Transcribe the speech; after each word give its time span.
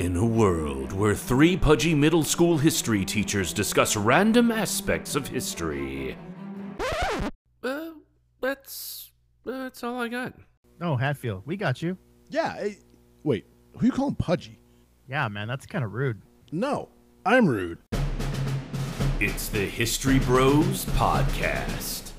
In 0.00 0.16
a 0.16 0.24
world 0.24 0.92
where 0.92 1.14
three 1.14 1.58
pudgy 1.58 1.94
middle 1.94 2.24
school 2.24 2.56
history 2.56 3.04
teachers 3.04 3.52
discuss 3.52 3.96
random 3.96 4.50
aspects 4.50 5.14
of 5.14 5.28
history. 5.28 6.16
Uh, 7.62 7.90
that's 8.40 9.12
that's 9.44 9.84
all 9.84 10.00
I 10.00 10.08
got. 10.08 10.32
Oh, 10.80 10.96
Hatfield, 10.96 11.42
we 11.44 11.58
got 11.58 11.82
you. 11.82 11.98
Yeah. 12.30 12.56
eh, 12.58 12.72
wait, 13.24 13.44
who 13.76 13.84
you 13.84 13.92
calling 13.92 14.14
pudgy? 14.14 14.58
Yeah, 15.06 15.28
man, 15.28 15.46
that's 15.46 15.66
kind 15.66 15.84
of 15.84 15.92
rude. 15.92 16.22
No, 16.50 16.88
I'm 17.26 17.46
rude. 17.46 17.80
It's 19.20 19.48
the 19.50 19.66
History 19.66 20.18
Bros 20.20 20.86
podcast. 20.86 22.12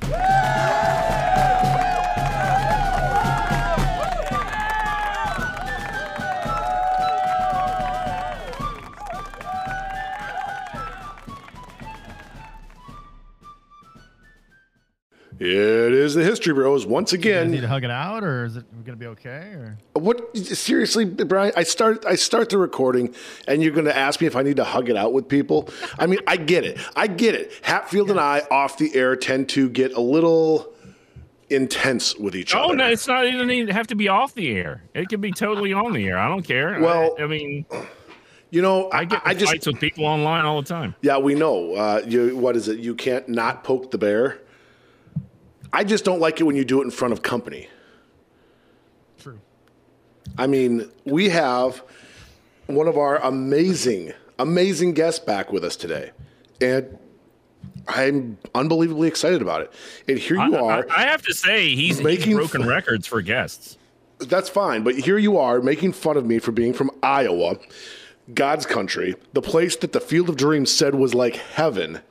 It 15.43 15.93
is 15.93 16.13
the 16.13 16.23
History 16.23 16.53
Bros 16.53 16.85
once 16.85 17.13
again. 17.13 17.47
Do 17.47 17.49
you 17.49 17.55
need 17.55 17.61
to 17.61 17.67
hug 17.67 17.83
it 17.83 17.89
out, 17.89 18.23
or 18.23 18.45
is 18.45 18.57
it 18.57 18.85
gonna 18.85 18.95
be 18.95 19.07
okay? 19.07 19.55
Or 19.55 19.77
What 19.93 20.37
seriously, 20.37 21.03
Brian? 21.03 21.51
I 21.57 21.63
start 21.63 22.05
I 22.05 22.13
start 22.13 22.49
the 22.49 22.59
recording, 22.59 23.15
and 23.47 23.63
you're 23.63 23.71
going 23.71 23.85
to 23.85 23.97
ask 23.97 24.21
me 24.21 24.27
if 24.27 24.35
I 24.35 24.43
need 24.43 24.57
to 24.57 24.63
hug 24.63 24.87
it 24.89 24.95
out 24.95 25.13
with 25.13 25.27
people. 25.27 25.67
I 25.97 26.05
mean, 26.05 26.19
I 26.27 26.37
get 26.37 26.63
it. 26.63 26.77
I 26.95 27.07
get 27.07 27.33
it. 27.33 27.51
Hatfield 27.63 28.11
and 28.11 28.19
I 28.19 28.43
off 28.51 28.77
the 28.77 28.93
air 28.93 29.15
tend 29.15 29.49
to 29.49 29.67
get 29.67 29.93
a 29.93 29.99
little 29.99 30.71
intense 31.49 32.15
with 32.17 32.35
each 32.35 32.53
Oh 32.53 32.59
other. 32.59 32.73
Oh 32.73 32.75
no, 32.75 32.85
it's 32.85 33.07
not. 33.07 33.25
It 33.25 33.31
doesn't 33.31 33.49
even 33.49 33.73
have 33.73 33.87
to 33.87 33.95
be 33.95 34.09
off 34.09 34.35
the 34.35 34.51
air. 34.51 34.83
It 34.93 35.09
can 35.09 35.21
be 35.21 35.31
totally 35.31 35.73
on 35.73 35.93
the 35.93 36.05
air. 36.07 36.19
I 36.19 36.27
don't 36.27 36.43
care. 36.43 36.79
Well, 36.79 37.15
I, 37.17 37.23
I 37.23 37.27
mean, 37.27 37.65
You 38.51 38.61
know, 38.61 38.91
I 38.91 39.05
get 39.05 39.21
I, 39.25 39.31
I 39.31 39.33
just 39.33 39.51
fights 39.51 39.65
with 39.65 39.79
people 39.79 40.05
online 40.05 40.45
all 40.45 40.61
the 40.61 40.67
time. 40.67 40.93
Yeah, 41.01 41.17
we 41.17 41.33
know. 41.33 41.73
Uh, 41.73 42.03
you, 42.05 42.37
what 42.37 42.55
is 42.55 42.67
it? 42.67 42.77
You 42.77 42.93
can't 42.93 43.27
not 43.27 43.63
poke 43.63 43.89
the 43.89 43.97
bear. 43.97 44.40
I 45.73 45.83
just 45.83 46.03
don't 46.05 46.19
like 46.19 46.39
it 46.39 46.43
when 46.43 46.55
you 46.55 46.65
do 46.65 46.81
it 46.81 46.85
in 46.85 46.91
front 46.91 47.13
of 47.13 47.21
company. 47.21 47.67
true. 49.19 49.39
I 50.37 50.47
mean, 50.47 50.89
we 51.05 51.29
have 51.29 51.81
one 52.67 52.87
of 52.87 52.97
our 52.97 53.17
amazing, 53.17 54.13
amazing 54.39 54.93
guests 54.93 55.19
back 55.19 55.51
with 55.51 55.63
us 55.63 55.75
today, 55.75 56.11
and 56.59 56.97
I'm 57.87 58.37
unbelievably 58.53 59.07
excited 59.07 59.41
about 59.41 59.61
it. 59.61 59.73
And 60.07 60.17
here 60.17 60.37
you 60.37 60.55
I, 60.55 60.59
are. 60.59 60.87
I, 60.89 61.03
I 61.03 61.05
have 61.07 61.21
to 61.23 61.33
say, 61.33 61.69
he's, 61.69 61.97
he's 61.97 62.01
Making 62.01 62.35
broken 62.35 62.61
fun- 62.61 62.69
records 62.69 63.07
for 63.07 63.21
guests. 63.21 63.77
That's 64.19 64.49
fine, 64.49 64.83
but 64.83 64.95
here 64.95 65.17
you 65.17 65.37
are 65.37 65.61
making 65.61 65.93
fun 65.93 66.15
of 66.15 66.25
me 66.27 66.37
for 66.37 66.51
being 66.51 66.73
from 66.73 66.91
Iowa, 67.01 67.57
God's 68.33 68.67
country, 68.67 69.15
the 69.33 69.41
place 69.41 69.75
that 69.77 69.93
the 69.93 69.99
Field 69.99 70.29
of 70.29 70.37
Dreams 70.37 70.71
said 70.71 70.93
was 70.93 71.15
like 71.15 71.37
heaven, 71.37 72.01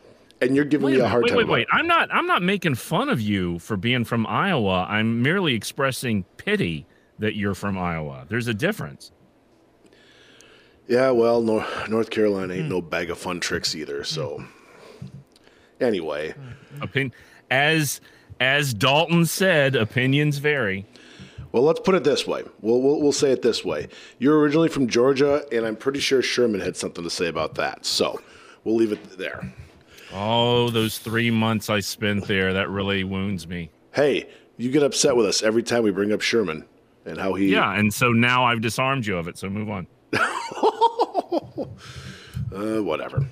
and 0.41 0.56
you're 0.56 0.64
giving 0.64 0.86
Wait, 0.86 0.94
me 0.94 1.00
a 1.00 1.08
hard 1.08 1.24
wait, 1.24 1.28
time. 1.30 1.36
wait, 1.36 1.44
about 1.44 1.52
wait. 1.52 1.66
I'm 1.72 1.86
not. 1.86 2.08
I'm 2.12 2.27
not 2.27 2.42
making 2.42 2.74
fun 2.77 3.08
of 3.08 3.20
you 3.20 3.58
for 3.58 3.77
being 3.77 4.05
from 4.05 4.27
Iowa. 4.27 4.86
I'm 4.88 5.22
merely 5.22 5.55
expressing 5.55 6.24
pity 6.36 6.86
that 7.19 7.36
you're 7.36 7.55
from 7.55 7.78
Iowa. 7.78 8.27
There's 8.28 8.47
a 8.47 8.55
difference. 8.55 9.12
Yeah, 10.88 11.10
well, 11.10 11.41
Nor- 11.41 11.66
North 11.88 12.10
Carolina 12.10 12.55
ain't 12.55 12.64
hmm. 12.64 12.70
no 12.70 12.82
bag 12.82 13.10
of 13.10 13.19
fun 13.19 13.38
tricks 13.38 13.77
either. 13.77 14.02
So, 14.02 14.44
anyway, 15.80 16.34
Opin- 16.82 17.12
as 17.50 18.00
as 18.41 18.75
Dalton 18.75 19.27
said, 19.27 19.77
opinions 19.77 20.38
vary. 20.38 20.86
well, 21.52 21.62
let's 21.62 21.80
put 21.80 21.94
it 21.94 22.02
this 22.02 22.27
way. 22.27 22.42
We'll, 22.60 22.80
we'll 22.80 23.00
we'll 23.00 23.12
say 23.12 23.30
it 23.30 23.42
this 23.42 23.64
way. 23.64 23.88
You're 24.19 24.41
originally 24.41 24.69
from 24.69 24.88
Georgia, 24.88 25.44
and 25.52 25.64
I'm 25.64 25.77
pretty 25.77 26.00
sure 26.00 26.22
Sherman 26.22 26.60
had 26.60 26.77
something 26.77 27.04
to 27.04 27.10
say 27.10 27.28
about 27.28 27.54
that. 27.56 27.86
So, 27.86 28.20
we'll 28.64 28.77
leave 28.77 28.92
it 28.92 29.19
there. 29.19 29.52
Oh, 30.12 30.70
those 30.70 30.98
three 30.98 31.30
months 31.30 31.70
I 31.70 31.80
spent 31.80 32.27
there, 32.27 32.53
that 32.55 32.69
really 32.69 33.04
wounds 33.04 33.47
me. 33.47 33.71
Hey, 33.93 34.28
you 34.56 34.71
get 34.71 34.82
upset 34.82 35.16
with 35.16 35.26
us 35.26 35.43
every 35.43 35.62
time 35.62 35.82
we 35.82 35.91
bring 35.91 36.12
up 36.12 36.21
Sherman 36.21 36.65
and 37.04 37.19
how 37.19 37.34
he. 37.34 37.53
Yeah, 37.53 37.72
and 37.72 37.93
so 37.93 38.12
now 38.12 38.44
I've 38.44 38.60
disarmed 38.60 39.06
you 39.06 39.16
of 39.16 39.28
it. 39.28 39.38
So 39.38 39.49
move 39.49 39.70
on. 39.70 39.87
Uh, 42.53 42.82
whatever. 42.82 43.25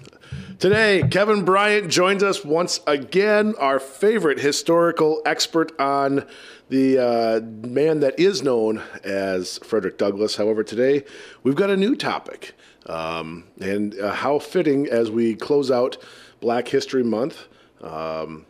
Today, 0.60 1.02
Kevin 1.10 1.44
Bryant 1.44 1.90
joins 1.90 2.22
us 2.22 2.44
once 2.44 2.80
again, 2.86 3.54
our 3.58 3.80
favorite 3.80 4.38
historical 4.38 5.20
expert 5.26 5.72
on 5.80 6.24
the 6.68 6.98
uh, 6.98 7.40
man 7.66 7.98
that 8.00 8.18
is 8.18 8.42
known 8.42 8.82
as 9.02 9.58
Frederick 9.58 9.98
Douglass. 9.98 10.36
However, 10.36 10.62
today 10.62 11.04
we've 11.42 11.56
got 11.56 11.68
a 11.68 11.76
new 11.76 11.96
topic, 11.96 12.54
um, 12.86 13.44
and 13.60 13.98
uh, 13.98 14.12
how 14.12 14.38
fitting 14.38 14.86
as 14.86 15.10
we 15.10 15.34
close 15.34 15.68
out 15.70 15.96
Black 16.40 16.68
History 16.68 17.02
Month. 17.02 17.48
Um, 17.80 18.46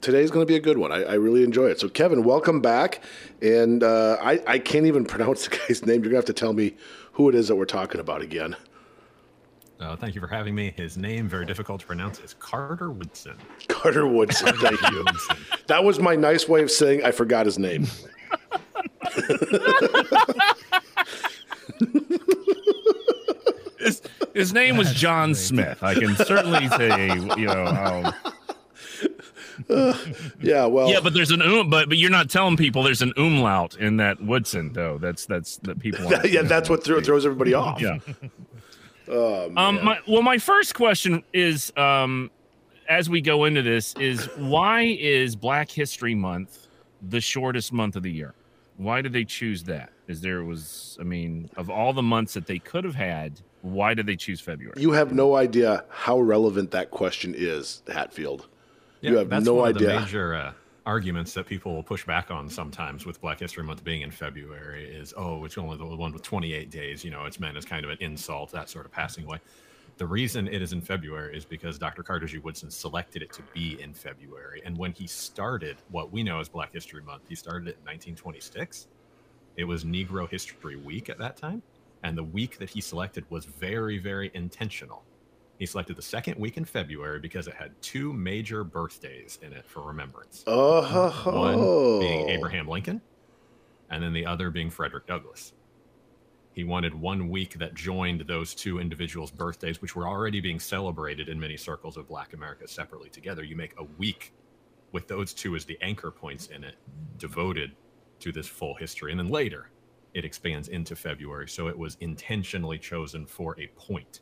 today's 0.00 0.30
going 0.30 0.46
to 0.46 0.50
be 0.50 0.56
a 0.56 0.60
good 0.60 0.78
one. 0.78 0.92
I, 0.92 1.02
I 1.02 1.14
really 1.14 1.42
enjoy 1.44 1.66
it. 1.66 1.80
So, 1.80 1.88
Kevin, 1.88 2.24
welcome 2.24 2.60
back. 2.60 3.02
And 3.42 3.82
uh, 3.82 4.18
I, 4.20 4.40
I 4.46 4.58
can't 4.58 4.86
even 4.86 5.04
pronounce 5.12 5.48
the 5.48 5.56
guy's 5.56 5.84
name. 5.84 6.02
You're 6.02 6.12
going 6.12 6.12
to 6.12 6.16
have 6.16 6.24
to 6.26 6.32
tell 6.32 6.52
me 6.52 6.74
who 7.12 7.28
it 7.28 7.34
is 7.34 7.48
that 7.48 7.56
we're 7.56 7.64
talking 7.64 8.00
about 8.00 8.22
again. 8.22 8.56
Uh, 9.78 9.94
thank 9.94 10.14
you 10.14 10.20
for 10.22 10.26
having 10.26 10.54
me. 10.54 10.72
His 10.76 10.96
name, 10.96 11.28
very 11.28 11.44
difficult 11.44 11.80
to 11.82 11.86
pronounce, 11.86 12.18
is 12.20 12.32
Carter 12.34 12.90
Woodson. 12.90 13.36
Carter 13.68 14.06
Woodson. 14.06 14.56
Thank 14.56 14.80
you. 14.90 15.04
That 15.66 15.84
was 15.84 16.00
my 16.00 16.16
nice 16.16 16.48
way 16.48 16.62
of 16.62 16.70
saying 16.70 17.04
I 17.04 17.10
forgot 17.10 17.44
his 17.44 17.58
name. 17.58 17.86
His, 24.36 24.48
his 24.48 24.52
name 24.52 24.76
was 24.76 24.92
John 24.92 25.34
Smith. 25.34 25.82
I 25.82 25.94
can 25.94 26.14
certainly 26.16 26.68
say, 26.68 27.08
you 27.36 27.46
know. 27.46 27.66
Um, 27.66 28.14
Yeah, 30.40 30.66
well, 30.66 30.90
yeah, 30.90 31.00
but 31.02 31.14
there's 31.14 31.30
an 31.30 31.40
um, 31.40 31.70
but 31.70 31.88
but 31.88 31.96
you're 31.98 32.10
not 32.10 32.28
telling 32.28 32.56
people 32.56 32.82
there's 32.82 33.02
an 33.02 33.12
umlaut 33.16 33.76
in 33.76 33.96
that 33.96 34.20
Woodson 34.22 34.72
though. 34.72 34.98
That's 34.98 35.24
that's 35.26 35.56
that 35.58 35.78
people. 35.78 36.04
yeah, 36.24 36.42
that's 36.42 36.68
what 36.68 36.84
thro- 36.84 37.00
throws 37.00 37.24
everybody 37.24 37.54
off. 37.54 37.80
Yeah. 37.80 37.98
um. 39.08 39.54
My, 39.54 39.98
well, 40.06 40.22
my 40.22 40.38
first 40.38 40.74
question 40.74 41.22
is, 41.32 41.72
um, 41.76 42.30
as 42.88 43.08
we 43.08 43.20
go 43.20 43.44
into 43.44 43.62
this, 43.62 43.94
is 43.94 44.26
why 44.36 44.82
is 44.82 45.34
Black 45.34 45.70
History 45.70 46.14
Month 46.14 46.66
the 47.00 47.20
shortest 47.20 47.72
month 47.72 47.96
of 47.96 48.02
the 48.02 48.12
year? 48.12 48.34
Why 48.76 49.00
did 49.00 49.12
they 49.14 49.24
choose 49.24 49.64
that? 49.64 49.90
Is 50.06 50.20
there 50.20 50.44
was 50.44 50.98
I 51.00 51.04
mean, 51.04 51.48
of 51.56 51.70
all 51.70 51.92
the 51.92 52.02
months 52.02 52.34
that 52.34 52.46
they 52.46 52.58
could 52.58 52.84
have 52.84 52.94
had, 52.94 53.40
why 53.72 53.94
did 53.94 54.06
they 54.06 54.16
choose 54.16 54.40
February? 54.40 54.74
You 54.80 54.92
have 54.92 55.12
no 55.12 55.34
idea 55.36 55.84
how 55.90 56.20
relevant 56.20 56.70
that 56.70 56.90
question 56.90 57.34
is, 57.36 57.82
Hatfield. 57.92 58.46
Yeah, 59.00 59.10
You 59.10 59.16
have 59.18 59.28
that's 59.28 59.44
no 59.44 59.54
one 59.54 59.70
of 59.70 59.76
idea. 59.76 59.88
the 59.88 60.00
major 60.00 60.34
uh, 60.34 60.52
arguments 60.86 61.34
that 61.34 61.46
people 61.46 61.74
will 61.74 61.82
push 61.82 62.04
back 62.06 62.30
on 62.30 62.48
sometimes 62.48 63.04
with 63.04 63.20
Black 63.20 63.40
History 63.40 63.64
Month 63.64 63.82
being 63.84 64.02
in 64.02 64.10
February 64.10 64.84
is, 64.86 65.12
oh, 65.16 65.44
it's 65.44 65.58
only 65.58 65.76
the 65.76 65.84
one 65.84 66.12
with 66.12 66.22
28 66.22 66.70
days. 66.70 67.04
You 67.04 67.10
know, 67.10 67.24
it's 67.24 67.40
meant 67.40 67.56
as 67.56 67.64
kind 67.64 67.84
of 67.84 67.90
an 67.90 67.98
insult, 68.00 68.52
that 68.52 68.68
sort 68.70 68.86
of 68.86 68.92
passing 68.92 69.24
away. 69.24 69.38
The 69.98 70.06
reason 70.06 70.46
it 70.46 70.60
is 70.60 70.72
in 70.74 70.80
February 70.82 71.36
is 71.36 71.44
because 71.46 71.78
Dr. 71.78 72.02
Carter 72.02 72.26
G. 72.26 72.38
Woodson 72.38 72.70
selected 72.70 73.22
it 73.22 73.32
to 73.32 73.42
be 73.54 73.80
in 73.80 73.94
February. 73.94 74.60
And 74.64 74.76
when 74.76 74.92
he 74.92 75.06
started 75.06 75.76
what 75.90 76.12
we 76.12 76.22
know 76.22 76.38
as 76.38 76.48
Black 76.50 76.72
History 76.72 77.02
Month, 77.02 77.22
he 77.28 77.34
started 77.34 77.66
it 77.68 77.78
in 77.80 77.86
1926. 77.86 78.88
It 79.56 79.64
was 79.64 79.84
Negro 79.84 80.28
History 80.30 80.76
Week 80.76 81.08
at 81.08 81.16
that 81.18 81.36
time. 81.38 81.62
And 82.06 82.16
the 82.16 82.22
week 82.22 82.58
that 82.58 82.70
he 82.70 82.80
selected 82.80 83.28
was 83.30 83.46
very, 83.46 83.98
very 83.98 84.30
intentional. 84.32 85.02
He 85.58 85.66
selected 85.66 85.96
the 85.96 86.02
second 86.02 86.38
week 86.38 86.56
in 86.56 86.64
February 86.64 87.18
because 87.18 87.48
it 87.48 87.54
had 87.54 87.72
two 87.82 88.12
major 88.12 88.62
birthdays 88.62 89.40
in 89.42 89.52
it 89.52 89.66
for 89.66 89.82
remembrance. 89.82 90.44
Oh, 90.46 91.10
One 91.24 91.98
being 91.98 92.28
Abraham 92.28 92.68
Lincoln, 92.68 93.00
and 93.90 94.04
then 94.04 94.12
the 94.12 94.24
other 94.24 94.50
being 94.50 94.70
Frederick 94.70 95.08
Douglass. 95.08 95.52
He 96.52 96.62
wanted 96.62 96.94
one 96.94 97.28
week 97.28 97.58
that 97.58 97.74
joined 97.74 98.20
those 98.28 98.54
two 98.54 98.78
individuals' 98.78 99.32
birthdays, 99.32 99.82
which 99.82 99.96
were 99.96 100.06
already 100.06 100.40
being 100.40 100.60
celebrated 100.60 101.28
in 101.28 101.40
many 101.40 101.56
circles 101.56 101.96
of 101.96 102.06
Black 102.06 102.34
America 102.34 102.68
separately 102.68 103.10
together. 103.10 103.42
You 103.42 103.56
make 103.56 103.74
a 103.78 103.84
week 103.98 104.32
with 104.92 105.08
those 105.08 105.34
two 105.34 105.56
as 105.56 105.64
the 105.64 105.76
anchor 105.82 106.12
points 106.12 106.46
in 106.46 106.62
it, 106.62 106.76
devoted 107.18 107.72
to 108.20 108.30
this 108.30 108.46
full 108.46 108.76
history. 108.76 109.10
And 109.10 109.18
then 109.18 109.28
later, 109.28 109.70
it 110.16 110.24
expands 110.24 110.68
into 110.68 110.96
February. 110.96 111.46
So 111.46 111.68
it 111.68 111.78
was 111.78 111.98
intentionally 112.00 112.78
chosen 112.78 113.26
for 113.26 113.54
a 113.60 113.66
point 113.78 114.20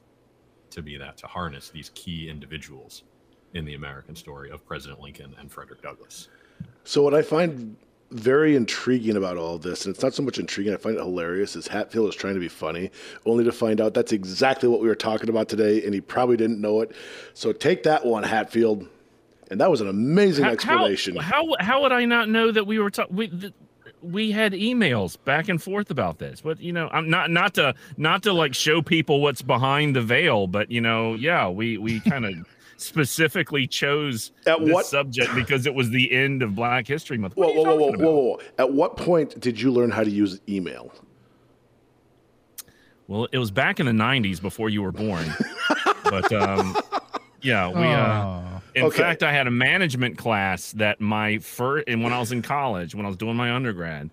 to 0.70 0.82
be 0.82 0.96
that, 0.98 1.16
to 1.18 1.28
harness 1.28 1.70
these 1.70 1.92
key 1.94 2.28
individuals 2.28 3.04
in 3.54 3.64
the 3.64 3.74
American 3.74 4.16
story 4.16 4.50
of 4.50 4.66
President 4.66 5.00
Lincoln 5.00 5.36
and 5.38 5.50
Frederick 5.50 5.82
Douglass. 5.82 6.28
So 6.82 7.00
what 7.02 7.14
I 7.14 7.22
find 7.22 7.76
very 8.10 8.56
intriguing 8.56 9.16
about 9.16 9.36
all 9.36 9.56
this, 9.56 9.86
and 9.86 9.94
it's 9.94 10.02
not 10.02 10.14
so 10.14 10.24
much 10.24 10.38
intriguing, 10.38 10.74
I 10.74 10.78
find 10.78 10.96
it 10.96 11.00
hilarious, 11.00 11.54
is 11.54 11.68
Hatfield 11.68 12.08
is 12.08 12.16
trying 12.16 12.34
to 12.34 12.40
be 12.40 12.48
funny, 12.48 12.90
only 13.24 13.44
to 13.44 13.52
find 13.52 13.80
out 13.80 13.94
that's 13.94 14.10
exactly 14.10 14.68
what 14.68 14.80
we 14.80 14.88
were 14.88 14.96
talking 14.96 15.28
about 15.28 15.48
today, 15.48 15.84
and 15.84 15.94
he 15.94 16.00
probably 16.00 16.36
didn't 16.36 16.60
know 16.60 16.80
it. 16.80 16.90
So 17.34 17.52
take 17.52 17.84
that 17.84 18.04
one, 18.04 18.24
Hatfield. 18.24 18.88
And 19.48 19.60
that 19.60 19.70
was 19.70 19.80
an 19.80 19.88
amazing 19.88 20.44
How- 20.44 20.50
explanation. 20.50 21.14
How, 21.16 21.46
how 21.60 21.64
how 21.64 21.82
would 21.82 21.92
I 21.92 22.04
not 22.04 22.28
know 22.28 22.50
that 22.50 22.66
we 22.66 22.80
were 22.80 22.90
talking? 22.90 23.52
Th- 24.04 24.12
we 24.12 24.30
had 24.32 24.52
emails 24.52 25.16
back 25.24 25.48
and 25.48 25.62
forth 25.62 25.90
about 25.90 26.18
this. 26.18 26.40
But 26.40 26.60
you 26.60 26.72
know, 26.72 26.88
I'm 26.92 27.08
not 27.10 27.30
not 27.30 27.54
to 27.54 27.74
not 27.96 28.22
to 28.24 28.32
like 28.32 28.54
show 28.54 28.82
people 28.82 29.20
what's 29.20 29.42
behind 29.42 29.96
the 29.96 30.02
veil, 30.02 30.46
but 30.46 30.70
you 30.70 30.80
know, 30.80 31.14
yeah, 31.14 31.48
we 31.48 31.78
we 31.78 32.00
kind 32.00 32.24
of 32.24 32.34
specifically 32.76 33.66
chose 33.66 34.32
At 34.46 34.60
this 34.60 34.72
what- 34.72 34.86
subject 34.86 35.34
because 35.34 35.66
it 35.66 35.74
was 35.74 35.90
the 35.90 36.12
end 36.12 36.42
of 36.42 36.54
Black 36.54 36.86
History 36.86 37.18
Month. 37.18 37.34
Whoa, 37.36 37.48
are 37.48 37.50
you 37.50 37.56
whoa, 37.58 37.64
whoa, 37.64 37.76
whoa, 37.76 37.90
whoa, 37.98 38.12
whoa! 38.36 38.40
At 38.58 38.72
what 38.72 38.96
point 38.96 39.38
did 39.40 39.60
you 39.60 39.70
learn 39.72 39.90
how 39.90 40.04
to 40.04 40.10
use 40.10 40.40
email? 40.48 40.92
Well, 43.06 43.28
it 43.32 43.38
was 43.38 43.50
back 43.50 43.80
in 43.80 43.86
the 43.86 43.92
'90s 43.92 44.40
before 44.40 44.70
you 44.70 44.82
were 44.82 44.92
born, 44.92 45.26
but 46.04 46.32
um, 46.32 46.76
yeah, 47.42 47.68
we. 47.68 47.84
Uh, 47.86 48.40
Oh. 48.53 48.53
In 48.74 48.84
Okay. 48.84 48.96
fact, 48.98 49.22
I 49.22 49.32
had 49.32 49.46
a 49.46 49.50
management 49.52 50.18
class 50.18 50.72
that 50.72 51.00
my 51.00 51.38
first, 51.38 51.84
and 51.88 52.02
when 52.02 52.12
I 52.12 52.18
was 52.18 52.32
in 52.32 52.42
college, 52.42 52.94
when 52.94 53.04
I 53.06 53.08
was 53.08 53.16
doing 53.16 53.36
my 53.36 53.52
undergrad, 53.52 54.10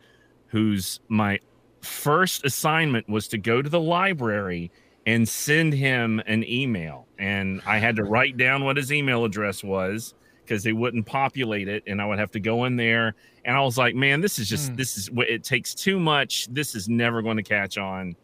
whose 0.47 0.99
my 1.07 1.39
first 1.81 2.45
assignment 2.45 3.09
was 3.09 3.27
to 3.29 3.37
go 3.37 3.61
to 3.61 3.69
the 3.69 3.79
library 3.79 4.69
and 5.07 5.27
send 5.27 5.73
him 5.73 6.21
an 6.27 6.43
email. 6.47 7.07
And 7.17 7.61
I 7.65 7.79
had 7.79 7.95
to 7.95 8.03
write 8.03 8.37
down 8.37 8.63
what 8.63 8.77
his 8.77 8.91
email 8.93 9.25
address 9.25 9.63
was 9.63 10.13
because 10.45 10.63
they 10.63 10.73
wouldn't 10.73 11.07
populate 11.07 11.67
it. 11.67 11.81
And 11.87 11.99
I 11.99 12.05
would 12.05 12.19
have 12.19 12.29
to 12.31 12.39
go 12.39 12.65
in 12.65 12.75
there. 12.75 13.15
And 13.45 13.57
I 13.57 13.61
was 13.61 13.79
like, 13.79 13.95
man, 13.95 14.21
this 14.21 14.37
is 14.37 14.47
just, 14.47 14.69
Hmm. 14.69 14.75
this 14.75 14.95
is 14.97 15.09
what 15.09 15.27
it 15.27 15.43
takes 15.43 15.73
too 15.73 15.99
much. 15.99 16.47
This 16.51 16.75
is 16.75 16.87
never 16.87 17.23
going 17.23 17.37
to 17.37 17.43
catch 17.43 17.79
on. 17.79 18.15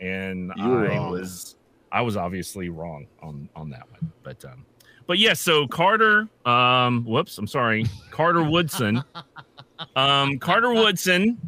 And 0.00 0.50
You 0.56 0.64
I 0.64 0.88
wrong. 0.88 1.10
was, 1.12 1.54
I 1.92 2.00
was 2.00 2.16
obviously 2.16 2.68
wrong 2.68 3.06
on, 3.22 3.48
on 3.54 3.70
that 3.70 3.88
one. 3.92 4.10
But, 4.24 4.44
um, 4.44 4.64
but 5.06 5.18
yes, 5.18 5.40
so 5.40 5.66
Carter, 5.66 6.28
um, 6.46 7.04
whoops, 7.04 7.38
I'm 7.38 7.46
sorry, 7.46 7.86
Carter 8.10 8.42
Woodson. 8.42 9.02
Um, 9.96 10.38
Carter 10.38 10.72
Woodson 10.72 11.38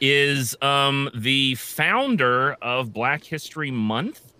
is 0.00 0.56
um 0.62 1.10
the 1.14 1.54
founder 1.56 2.54
of 2.62 2.92
Black 2.92 3.22
History 3.22 3.70
Month. 3.70 4.32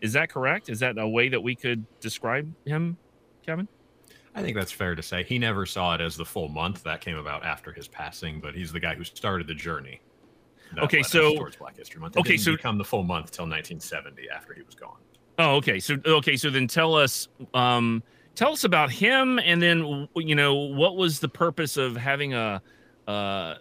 Is 0.00 0.14
that 0.14 0.30
correct? 0.30 0.68
Is 0.68 0.80
that 0.80 0.96
a 0.98 1.06
way 1.06 1.28
that 1.28 1.40
we 1.40 1.54
could 1.54 1.84
describe 2.00 2.52
him, 2.64 2.96
Kevin? 3.44 3.68
I 4.34 4.40
think 4.42 4.56
that's 4.56 4.72
fair 4.72 4.94
to 4.94 5.02
say. 5.02 5.22
He 5.22 5.38
never 5.38 5.66
saw 5.66 5.94
it 5.94 6.00
as 6.00 6.16
the 6.16 6.24
full 6.24 6.48
month. 6.48 6.82
That 6.84 7.02
came 7.02 7.18
about 7.18 7.44
after 7.44 7.72
his 7.72 7.86
passing, 7.86 8.40
but 8.40 8.54
he's 8.54 8.72
the 8.72 8.80
guy 8.80 8.94
who 8.94 9.04
started 9.04 9.46
the 9.46 9.54
journey. 9.54 10.00
Okay, 10.78 11.02
so- 11.02 11.34
towards 11.36 11.56
Black 11.56 11.76
History 11.76 12.00
Month. 12.00 12.16
It 12.16 12.20
okay, 12.20 12.30
didn't 12.30 12.42
so- 12.44 12.52
become 12.56 12.78
the 12.78 12.84
full 12.84 13.02
month 13.02 13.30
till 13.30 13.44
1970 13.44 14.30
after 14.34 14.54
he 14.54 14.62
was 14.62 14.74
gone. 14.74 14.96
Oh, 15.38 15.56
okay. 15.56 15.80
So 15.80 15.96
okay, 16.04 16.36
so 16.36 16.50
then 16.50 16.66
tell 16.66 16.94
us 16.94 17.28
um 17.54 18.02
tell 18.34 18.52
us 18.52 18.64
about 18.64 18.90
him 18.90 19.38
and 19.38 19.60
then 19.60 20.08
you 20.14 20.34
know 20.34 20.54
what 20.54 20.96
was 20.96 21.20
the 21.20 21.28
purpose 21.28 21.76
of 21.76 21.96
having 21.96 22.34
a 22.34 22.62
uh, 23.08 23.54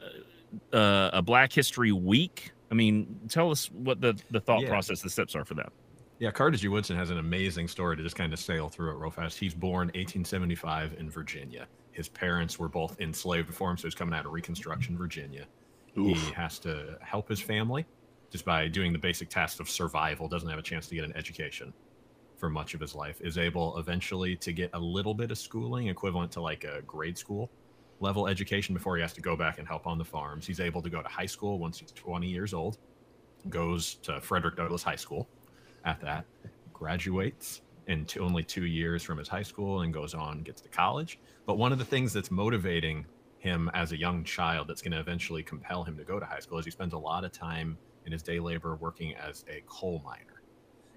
uh 0.73 1.09
a 1.13 1.21
Black 1.21 1.51
History 1.53 1.91
week? 1.91 2.51
I 2.69 2.73
mean, 2.73 3.19
tell 3.29 3.51
us 3.51 3.69
what 3.71 4.01
the 4.01 4.19
the 4.31 4.39
thought 4.39 4.61
Yeah. 4.61 4.69
process, 4.69 5.01
the 5.01 5.09
steps 5.09 5.35
are 5.35 5.45
for 5.45 5.55
that. 5.55 5.71
Yeah, 6.19 6.29
Carter 6.29 6.55
G. 6.57 6.67
Woodson 6.67 6.95
has 6.97 7.09
an 7.09 7.17
amazing 7.17 7.67
story 7.67 7.97
to 7.97 8.03
just 8.03 8.15
kind 8.15 8.31
of 8.31 8.37
sail 8.39 8.69
through 8.69 8.91
it 8.91 8.97
real 8.97 9.09
fast. 9.09 9.39
He's 9.39 9.55
born 9.55 9.87
1875 9.95 10.93
in 10.99 11.09
Virginia. 11.09 11.67
His 11.93 12.07
parents 12.09 12.59
were 12.59 12.69
both 12.69 12.99
enslaved 13.01 13.47
before 13.47 13.71
him, 13.71 13.77
so 13.77 13.87
he's 13.87 13.95
coming 13.95 14.13
out 14.13 14.27
of 14.27 14.31
Reconstruction, 14.31 14.95
Virginia. 14.97 15.47
He 15.95 16.13
has 16.35 16.59
to 16.59 16.97
help 17.01 17.27
his 17.27 17.41
family 17.41 17.85
just 18.31 18.45
by 18.45 18.67
doing 18.67 18.93
the 18.93 18.99
basic 18.99 19.29
tasks 19.29 19.59
of 19.59 19.69
survival, 19.69 20.27
doesn't 20.27 20.49
have 20.49 20.59
a 20.59 20.63
chance 20.63 20.87
to 20.87 20.95
get 20.95 21.03
an 21.03 21.15
education 21.15 21.73
for 22.37 22.49
much 22.49 22.73
of 22.73 22.79
his 22.79 22.95
life, 22.95 23.21
is 23.21 23.37
able 23.37 23.77
eventually 23.77 24.35
to 24.35 24.51
get 24.51 24.71
a 24.73 24.79
little 24.79 25.13
bit 25.13 25.29
of 25.29 25.37
schooling, 25.37 25.87
equivalent 25.87 26.31
to 26.31 26.41
like 26.41 26.63
a 26.63 26.81
grade 26.83 27.17
school 27.17 27.49
level 27.99 28.27
education 28.27 28.73
before 28.73 28.95
he 28.95 29.01
has 29.01 29.13
to 29.13 29.21
go 29.21 29.35
back 29.35 29.59
and 29.59 29.67
help 29.67 29.85
on 29.85 29.97
the 29.97 30.03
farms. 30.03 30.45
He's 30.45 30.59
able 30.59 30.81
to 30.81 30.89
go 30.89 31.01
to 31.01 31.07
high 31.07 31.27
school 31.27 31.59
once 31.59 31.79
he's 31.79 31.91
20 31.91 32.27
years 32.27 32.53
old, 32.53 32.79
goes 33.49 33.95
to 33.95 34.19
Frederick 34.19 34.57
Douglass 34.57 34.83
High 34.83 34.95
School 34.95 35.27
at 35.85 36.01
that, 36.01 36.25
graduates 36.73 37.61
in 37.87 38.05
only 38.19 38.43
two 38.43 38.65
years 38.65 39.03
from 39.03 39.17
his 39.17 39.27
high 39.27 39.43
school 39.43 39.81
and 39.81 39.93
goes 39.93 40.13
on, 40.13 40.41
gets 40.41 40.61
to 40.61 40.69
college. 40.69 41.19
But 41.45 41.57
one 41.57 41.71
of 41.71 41.77
the 41.77 41.85
things 41.85 42.11
that's 42.11 42.31
motivating 42.31 43.05
him 43.37 43.69
as 43.73 43.91
a 43.91 43.97
young 43.97 44.23
child 44.23 44.67
that's 44.67 44.81
going 44.81 44.91
to 44.91 44.99
eventually 44.99 45.43
compel 45.43 45.83
him 45.83 45.97
to 45.97 46.03
go 46.03 46.19
to 46.19 46.25
high 46.25 46.39
school 46.39 46.59
is 46.59 46.65
he 46.65 46.71
spends 46.71 46.93
a 46.93 46.97
lot 46.97 47.23
of 47.23 47.31
time 47.31 47.77
in 48.05 48.11
his 48.11 48.23
day 48.23 48.39
labor 48.39 48.75
working 48.75 49.13
as 49.15 49.45
a 49.49 49.61
coal 49.67 50.01
miner. 50.05 50.41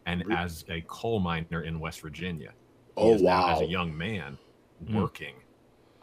And 0.06 0.24
Re- 0.26 0.34
as 0.36 0.64
a 0.68 0.82
coal 0.82 1.20
miner 1.20 1.62
in 1.62 1.80
West 1.80 2.00
Virginia, 2.00 2.50
he 2.96 3.02
Oh 3.02 3.14
is 3.14 3.22
now, 3.22 3.48
as 3.54 3.60
a 3.60 3.66
young 3.66 3.96
man 3.96 4.38
Mm. 4.84 4.94
working 5.00 5.36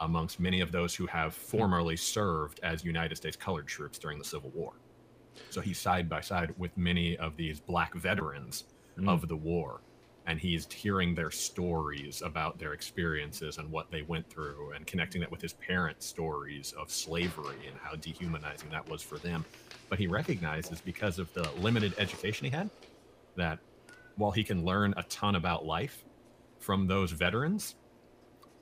amongst 0.00 0.40
many 0.40 0.60
of 0.60 0.72
those 0.72 0.94
who 0.94 1.06
have 1.06 1.34
formerly 1.34 1.96
served 1.96 2.58
as 2.62 2.84
United 2.84 3.14
States 3.16 3.36
colored 3.36 3.66
troops 3.68 3.98
during 3.98 4.18
the 4.18 4.24
Civil 4.24 4.50
War. 4.50 4.72
So 5.50 5.60
he's 5.60 5.78
side 5.78 6.08
by 6.08 6.20
side 6.22 6.54
with 6.58 6.76
many 6.76 7.16
of 7.18 7.36
these 7.36 7.60
black 7.60 7.94
veterans 7.94 8.64
Mm. 8.98 9.08
of 9.08 9.28
the 9.28 9.36
war. 9.36 9.80
And 10.26 10.38
he's 10.38 10.70
hearing 10.70 11.14
their 11.14 11.30
stories 11.32 12.22
about 12.22 12.58
their 12.58 12.74
experiences 12.74 13.58
and 13.58 13.70
what 13.70 13.90
they 13.90 14.02
went 14.02 14.30
through 14.30 14.72
and 14.72 14.86
connecting 14.86 15.20
that 15.20 15.30
with 15.30 15.42
his 15.42 15.54
parents' 15.54 16.06
stories 16.06 16.72
of 16.78 16.90
slavery 16.90 17.56
and 17.66 17.76
how 17.82 17.96
dehumanizing 17.96 18.70
that 18.70 18.88
was 18.88 19.02
for 19.02 19.18
them. 19.18 19.44
But 19.88 19.98
he 19.98 20.06
recognizes 20.06 20.80
because 20.80 21.18
of 21.18 21.32
the 21.34 21.50
limited 21.60 21.94
education 21.98 22.44
he 22.44 22.50
had 22.50 22.70
that 23.36 23.58
while 24.16 24.30
he 24.30 24.44
can 24.44 24.64
learn 24.64 24.94
a 24.96 25.02
ton 25.04 25.34
about 25.34 25.66
life 25.66 26.04
from 26.60 26.86
those 26.86 27.10
veterans, 27.10 27.74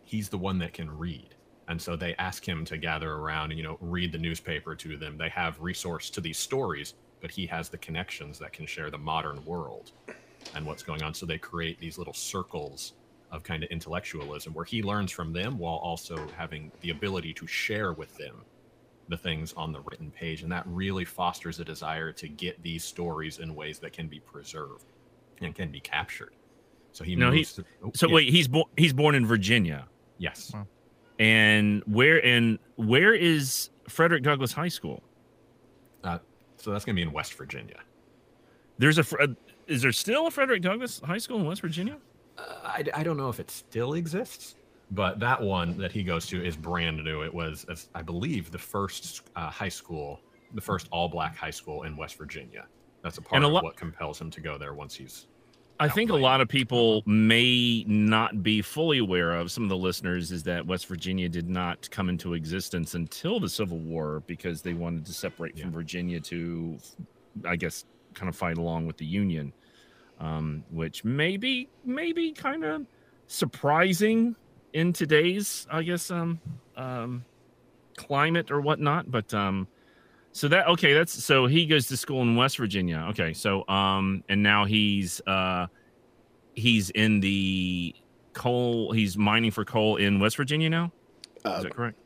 he's 0.03 0.29
the 0.29 0.39
one 0.39 0.59
that 0.59 0.73
can 0.73 0.91
read. 0.91 1.35
And 1.69 1.81
so 1.81 1.95
they 1.95 2.15
ask 2.17 2.47
him 2.47 2.65
to 2.65 2.79
gather 2.79 3.13
around 3.13 3.51
and, 3.51 3.59
you 3.59 3.65
know, 3.65 3.77
read 3.81 4.13
the 4.13 4.19
newspaper 4.19 4.75
to 4.77 4.97
them. 4.97 5.19
They 5.19 5.29
have 5.29 5.61
resource 5.61 6.11
to 6.11 6.21
these 6.21 6.39
stories, 6.39 6.95
but 7.21 7.31
he 7.31 7.47
has 7.47 7.69
the 7.69 7.79
connections 7.79 8.39
that 8.39 8.53
can 8.53 8.67
share 8.67 8.91
the 8.91 8.99
modern 8.99 9.45
world 9.45 9.93
and 10.55 10.65
what's 10.67 10.83
going 10.83 11.03
on. 11.03 11.15
So 11.15 11.27
they 11.27 11.39
create 11.39 11.79
these 11.79 11.99
little 11.99 12.13
circles 12.15 12.95
of 13.31 13.43
kind 13.45 13.63
of 13.63 13.71
intellectualism 13.71 14.53
where 14.55 14.65
he 14.65 14.83
learns 14.83 15.13
from 15.13 15.33
them 15.33 15.59
while 15.59 15.77
also 15.77 16.27
having 16.37 16.73
the 16.81 16.91
ability 16.91 17.33
to 17.35 17.47
share 17.47 17.93
with 17.93 18.17
them 18.17 18.45
the 19.09 19.17
things 19.17 19.53
on 19.55 19.73
the 19.73 19.81
written 19.81 20.11
page. 20.11 20.43
And 20.43 20.51
that 20.53 20.65
really 20.67 21.05
fosters 21.05 21.59
a 21.61 21.65
desire 21.65 22.13
to 22.13 22.29
get 22.29 22.61
these 22.63 22.85
stories 22.85 23.39
in 23.39 23.55
ways 23.55 23.79
that 23.81 23.93
can 23.93 24.09
be 24.09 24.21
preserved 24.21 24.85
and 25.41 25.55
can 25.55 25.71
be 25.71 25.81
captured. 25.81 26.33
So 26.93 27.05
he 27.05 27.15
No, 27.17 27.31
he- 27.31 27.39
moves. 27.39 27.55
to- 27.55 27.65
oh, 27.85 27.93
So 27.95 28.09
yeah, 28.09 28.15
wait, 28.15 28.29
he's 28.31 28.49
born 28.49 28.65
he's 28.77 28.93
born 28.93 29.15
in 29.15 29.25
Virginia. 29.27 29.87
Yes. 30.19 30.53
Wow. 30.53 30.67
And 31.19 31.83
where 31.87 32.25
and 32.25 32.59
where 32.77 33.15
is 33.15 33.71
Frederick 33.89 34.23
Douglass 34.25 34.53
High 34.53 34.69
School? 34.69 35.03
Uh, 36.03 36.19
so 36.57 36.71
that's 36.73 36.85
going 36.85 36.95
to 36.97 36.99
be 36.99 37.03
in 37.07 37.13
West 37.13 37.35
Virginia. 37.35 37.81
There's 38.81 38.99
a 38.99 39.05
is 39.67 39.83
there 39.83 39.93
still 39.93 40.27
a 40.27 40.31
Frederick 40.31 40.63
Douglass 40.63 41.03
High 41.05 41.19
School 41.19 41.39
in 41.39 41.45
West 41.45 41.61
Virginia? 41.61 41.99
Uh, 42.39 42.43
I, 42.65 42.85
I 42.95 43.03
don't 43.03 43.19
know 43.19 43.29
if 43.29 43.39
it 43.39 43.51
still 43.51 43.93
exists, 43.93 44.57
but 44.91 45.21
that 45.21 45.39
one 45.39 45.77
that 45.77 45.93
he 45.93 46.03
goes 46.03 46.27
to 46.29 46.43
is 46.43 46.57
brand 46.57 47.05
new. 47.05 47.23
It 47.23 47.33
was, 47.33 47.67
I 47.95 48.01
believe, 48.01 48.51
the 48.51 48.59
first 48.59 49.21
uh, 49.37 49.51
high 49.51 49.69
school, 49.69 50.21
the 50.55 50.63
first 50.63 50.89
all 50.91 51.11
black 51.11 51.37
high 51.37 51.51
school 51.51 51.83
in 51.83 51.95
West 51.95 52.17
Virginia. 52.17 52.67
That's 53.03 53.19
a 53.19 53.21
part 53.21 53.37
And 53.37 53.45
a 53.45 53.55
of 53.55 53.63
what 53.63 53.77
compels 53.77 54.19
him 54.19 54.31
to 54.31 54.41
go 54.41 54.57
there 54.57 54.73
once 54.73 54.95
he's. 54.95 55.27
I 55.79 55.89
think 55.89 56.11
a 56.11 56.17
lot 56.17 56.41
of 56.41 56.49
people 56.49 57.03
may 57.05 57.85
not 57.87 58.43
be 58.43 58.63
fully 58.63 58.99
aware 58.99 59.35
of 59.35 59.51
some 59.51 59.63
of 59.63 59.69
the 59.69 59.77
listeners 59.77 60.33
is 60.33 60.43
that 60.45 60.67
West 60.67 60.87
Virginia 60.87 61.29
did 61.29 61.51
not 61.51 61.91
come 61.91 62.09
into 62.09 62.33
existence 62.33 62.95
until 62.95 63.41
the 63.41 63.49
Civil 63.49 63.79
War 63.79 64.23
because 64.27 64.63
they 64.63 64.73
wanted 64.73 65.05
to 65.05 65.13
separate 65.13 65.59
from 65.59 65.71
Virginia 65.71 66.21
to, 66.21 66.79
I 67.47 67.57
guess, 67.57 67.85
kind 68.15 68.29
of 68.29 68.37
fight 68.37 68.59
along 68.59 68.87
with 68.87 68.97
the 68.97 69.07
Union, 69.07 69.53
um, 70.19 70.65
which 70.71 71.05
may 71.05 71.37
be 71.37 71.69
maybe 71.85 72.33
kind 72.33 72.65
of 72.65 72.87
surprising 73.27 74.37
in 74.73 74.93
today's, 74.93 75.67
I 75.71 75.83
guess, 75.83 76.11
um, 76.11 76.41
um, 76.77 77.25
climate 77.97 78.51
or 78.51 78.61
whatnot. 78.61 79.11
But 79.11 79.33
um, 79.35 79.69
so 80.33 80.49
that 80.49 80.67
okay, 80.69 80.95
that's 80.95 81.13
so 81.25 81.47
he 81.47 81.67
goes 81.67 81.87
to 81.89 81.97
school 81.97 82.23
in 82.23 82.37
West 82.37 82.57
Virginia. 82.57 83.07
Okay, 83.11 83.33
so 83.33 83.67
um, 83.69 84.25
and 84.29 84.43
now 84.43 84.65
he's 84.65 85.21
uh, 85.27 85.67
he's 86.55 86.91
in 86.91 87.21
the 87.21 87.95
coal. 88.33 88.93
He's 88.93 89.17
mining 89.17 89.51
for 89.51 89.65
coal 89.65 89.97
in 89.97 90.21
West 90.21 90.37
Virginia 90.37 90.71
now. 90.71 90.93
Is 91.37 91.43
Uh, 91.45 91.63
that 91.63 91.75
correct? 91.75 91.99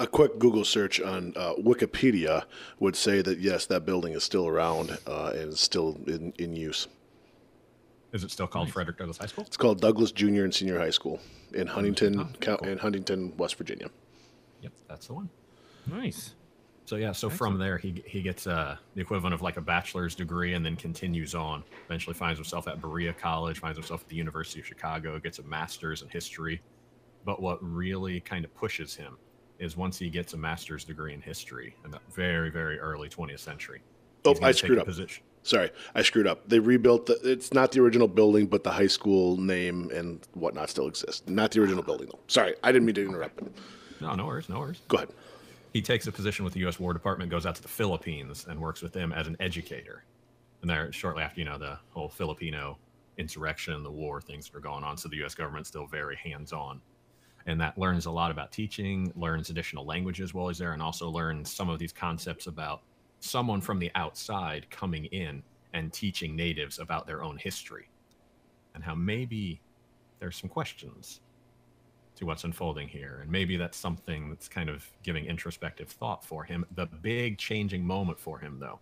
A 0.00 0.06
quick 0.06 0.38
Google 0.38 0.64
search 0.64 0.98
on 0.98 1.34
uh, 1.36 1.52
Wikipedia 1.56 2.44
would 2.78 2.96
say 2.96 3.20
that 3.20 3.38
yes, 3.38 3.66
that 3.66 3.84
building 3.84 4.14
is 4.14 4.24
still 4.24 4.48
around 4.48 4.96
uh, 5.06 5.32
and 5.34 5.52
is 5.52 5.60
still 5.60 5.98
in, 6.06 6.32
in 6.38 6.56
use. 6.56 6.88
Is 8.12 8.24
it 8.24 8.30
still 8.30 8.46
called 8.46 8.70
Frederick 8.70 8.96
Douglass 8.96 9.18
High 9.18 9.26
School? 9.26 9.44
It's 9.46 9.58
called 9.58 9.82
Douglass 9.82 10.10
Junior 10.10 10.44
and 10.44 10.54
Senior 10.54 10.78
High 10.78 10.88
School 10.90 11.20
in 11.52 11.66
Huntington, 11.66 12.18
Oh, 12.18 12.28
cool. 12.40 12.56
in 12.66 12.78
Huntington, 12.78 13.36
West 13.36 13.56
Virginia. 13.56 13.90
Yep, 14.62 14.72
that's 14.88 15.06
the 15.06 15.12
one. 15.12 15.28
Nice. 15.86 16.34
So 16.86 16.96
yeah, 16.96 17.12
so 17.12 17.28
from 17.28 17.58
there 17.58 17.76
he 17.76 18.02
he 18.06 18.22
gets 18.22 18.46
uh, 18.46 18.76
the 18.94 19.02
equivalent 19.02 19.34
of 19.34 19.42
like 19.42 19.58
a 19.58 19.60
bachelor's 19.60 20.14
degree 20.14 20.54
and 20.54 20.64
then 20.64 20.76
continues 20.76 21.34
on. 21.34 21.62
Eventually 21.84 22.14
finds 22.14 22.38
himself 22.38 22.66
at 22.66 22.80
Berea 22.80 23.12
College, 23.12 23.58
finds 23.60 23.76
himself 23.76 24.00
at 24.00 24.08
the 24.08 24.16
University 24.16 24.60
of 24.60 24.66
Chicago, 24.66 25.18
gets 25.20 25.38
a 25.38 25.42
master's 25.42 26.00
in 26.00 26.08
history. 26.08 26.62
But 27.26 27.42
what 27.42 27.58
really 27.62 28.18
kind 28.20 28.46
of 28.46 28.54
pushes 28.54 28.96
him 28.96 29.18
is 29.60 29.76
once 29.76 29.98
he 29.98 30.08
gets 30.10 30.32
a 30.32 30.36
master's 30.36 30.84
degree 30.84 31.14
in 31.14 31.20
history 31.20 31.76
in 31.84 31.90
the 31.90 32.00
very, 32.10 32.50
very 32.50 32.78
early 32.80 33.08
20th 33.08 33.38
century. 33.40 33.80
Oh, 34.24 34.34
I 34.42 34.52
screwed 34.52 34.78
up. 34.78 34.86
Position. 34.86 35.22
Sorry, 35.42 35.70
I 35.94 36.02
screwed 36.02 36.26
up. 36.26 36.48
They 36.48 36.58
rebuilt 36.58 37.06
the. 37.06 37.18
It's 37.24 37.52
not 37.54 37.72
the 37.72 37.80
original 37.80 38.08
building, 38.08 38.46
but 38.46 38.62
the 38.64 38.70
high 38.70 38.86
school 38.88 39.36
name 39.38 39.90
and 39.94 40.20
whatnot 40.34 40.68
still 40.68 40.86
exists. 40.88 41.22
Not 41.26 41.52
the 41.52 41.60
original 41.62 41.82
building, 41.82 42.08
though. 42.12 42.18
Sorry, 42.26 42.54
I 42.62 42.72
didn't 42.72 42.84
mean 42.86 42.94
to 42.96 43.04
interrupt. 43.06 43.36
But 43.36 43.52
No, 44.00 44.14
no 44.14 44.26
worries, 44.26 44.48
no 44.48 44.58
worries. 44.58 44.80
go 44.88 44.98
ahead. 44.98 45.08
He 45.72 45.80
takes 45.80 46.06
a 46.06 46.12
position 46.12 46.44
with 46.44 46.52
the 46.54 46.60
U.S. 46.60 46.78
War 46.80 46.92
Department, 46.92 47.30
goes 47.30 47.46
out 47.46 47.54
to 47.54 47.62
the 47.62 47.68
Philippines, 47.68 48.46
and 48.48 48.60
works 48.60 48.82
with 48.82 48.92
them 48.92 49.12
as 49.12 49.28
an 49.28 49.36
educator. 49.40 50.04
And 50.60 50.68
there, 50.68 50.92
shortly 50.92 51.22
after, 51.22 51.38
you 51.40 51.46
know, 51.46 51.56
the 51.56 51.78
whole 51.90 52.08
Filipino 52.08 52.76
insurrection, 53.16 53.82
the 53.82 53.90
war, 53.90 54.20
things 54.20 54.50
are 54.54 54.60
going 54.60 54.84
on. 54.84 54.96
So 54.98 55.08
the 55.08 55.16
U.S. 55.18 55.34
government's 55.34 55.68
still 55.70 55.86
very 55.86 56.16
hands-on, 56.16 56.80
and 57.46 57.60
that 57.60 57.78
learns 57.78 58.06
a 58.06 58.10
lot 58.10 58.30
about 58.30 58.52
teaching, 58.52 59.12
learns 59.16 59.50
additional 59.50 59.84
languages 59.84 60.34
while 60.34 60.48
he's 60.48 60.58
there, 60.58 60.72
and 60.72 60.82
also 60.82 61.08
learns 61.08 61.52
some 61.52 61.68
of 61.68 61.78
these 61.78 61.92
concepts 61.92 62.46
about 62.46 62.82
someone 63.20 63.60
from 63.60 63.78
the 63.78 63.90
outside 63.94 64.68
coming 64.70 65.06
in 65.06 65.42
and 65.72 65.92
teaching 65.92 66.34
natives 66.34 66.78
about 66.78 67.06
their 67.06 67.22
own 67.22 67.36
history, 67.36 67.88
and 68.74 68.82
how 68.84 68.94
maybe 68.94 69.60
there's 70.18 70.36
some 70.36 70.50
questions 70.50 71.20
to 72.16 72.26
what's 72.26 72.44
unfolding 72.44 72.86
here. 72.86 73.20
And 73.22 73.30
maybe 73.30 73.56
that's 73.56 73.78
something 73.78 74.28
that's 74.28 74.48
kind 74.48 74.68
of 74.68 74.84
giving 75.02 75.24
introspective 75.24 75.88
thought 75.88 76.24
for 76.24 76.44
him. 76.44 76.66
The 76.74 76.86
big 76.86 77.38
changing 77.38 77.84
moment 77.84 78.20
for 78.20 78.38
him, 78.38 78.58
though, 78.58 78.78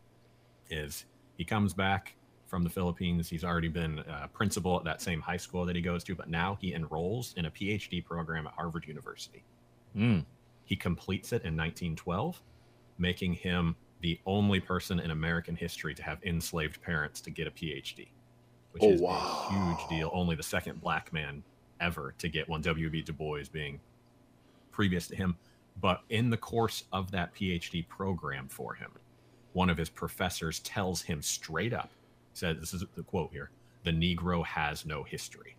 is 0.71 1.05
he 1.37 1.45
comes 1.45 1.73
back 1.73 2.15
from 2.49 2.65
the 2.65 2.71
Philippines. 2.71 3.29
He's 3.29 3.45
already 3.45 3.69
been 3.69 4.01
a 4.01 4.27
principal 4.29 4.77
at 4.77 4.85
that 4.85 5.01
same 5.01 5.21
high 5.21 5.37
school 5.37 5.65
that 5.67 5.77
he 5.77 5.83
goes 5.83 6.03
to, 6.05 6.15
but 6.15 6.29
now 6.29 6.59
he 6.61 6.73
enrolls 6.75 7.35
in 7.37 7.45
a 7.45 7.51
PhD 7.51 8.05
program 8.05 8.47
at 8.47 8.55
Harvard 8.55 8.87
University. 8.89 9.45
Mm. 9.97 10.25
He 10.65 10.75
completes 10.75 11.33
it 11.33 11.43
in 11.45 11.57
1912, 11.57 12.41
making 12.99 13.35
him 13.35 13.77
the 14.01 14.19
only 14.27 14.61
person 14.61 14.99
in 14.99 15.11
American 15.11 15.55
history 15.57 15.95
to 15.95 16.03
have 16.03 16.23
enslaved 16.25 16.81
parents 16.83 17.21
to 17.21 17.31
get 17.31 17.47
a 17.47 17.51
PhD, 17.51 18.09
which 18.73 18.83
Oh, 18.83 18.91
is 18.93 19.01
wow. 19.01 19.47
a 19.51 19.53
huge 19.53 19.89
deal. 19.89 20.11
Only 20.13 20.35
the 20.35 20.43
second 20.43 20.81
black 20.81 21.13
man 21.13 21.43
ever 21.81 22.15
to 22.19 22.29
get 22.29 22.49
one, 22.49 22.63
W.B. 22.63 23.03
Du 23.03 23.13
Bois 23.13 23.43
being 23.53 23.79
previous 24.71 25.07
to 25.09 25.17
him. 25.17 25.37
But 25.81 26.03
in 26.09 26.31
the 26.31 26.37
course 26.37 26.85
of 26.93 27.11
that 27.13 27.35
PhD 27.35 27.87
program 27.87 28.49
for 28.49 28.75
him, 28.75 28.91
one 29.53 29.71
of 29.71 29.77
his 29.77 29.89
professors 29.89 30.61
tells 30.61 31.03
him 31.03 31.23
straight 31.23 31.73
up, 31.73 31.91
said, 32.39 32.61
This 32.61 32.75
is 32.75 32.85
the 32.95 33.03
quote 33.03 33.31
here 33.33 33.51
the 33.85 33.91
Negro 33.91 34.45
has 34.45 34.85
no 34.85 35.03
history. 35.03 35.57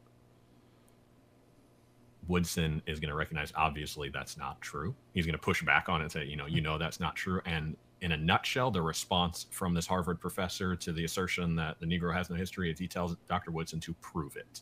Woodson 2.27 2.81
is 2.85 2.99
going 2.99 3.09
to 3.09 3.15
recognize 3.15 3.51
obviously 3.55 4.09
that's 4.09 4.37
not 4.37 4.61
true. 4.61 4.93
He's 5.13 5.25
going 5.25 5.33
to 5.33 5.39
push 5.39 5.63
back 5.63 5.89
on 5.89 6.01
it 6.01 6.03
and 6.03 6.11
say, 6.11 6.25
you 6.25 6.35
know, 6.35 6.45
you 6.45 6.61
know 6.61 6.77
that's 6.77 6.99
not 6.99 7.15
true. 7.15 7.41
And 7.45 7.75
in 8.01 8.11
a 8.11 8.17
nutshell, 8.17 8.69
the 8.69 8.81
response 8.81 9.47
from 9.49 9.73
this 9.73 9.87
Harvard 9.87 10.19
professor 10.19 10.75
to 10.75 10.91
the 10.91 11.05
assertion 11.05 11.55
that 11.55 11.79
the 11.79 11.87
Negro 11.87 12.13
has 12.13 12.29
no 12.29 12.35
history 12.35 12.71
is 12.71 12.77
he 12.77 12.87
tells 12.87 13.15
Dr. 13.27 13.51
Woodson 13.51 13.79
to 13.79 13.93
prove 13.95 14.35
it. 14.35 14.61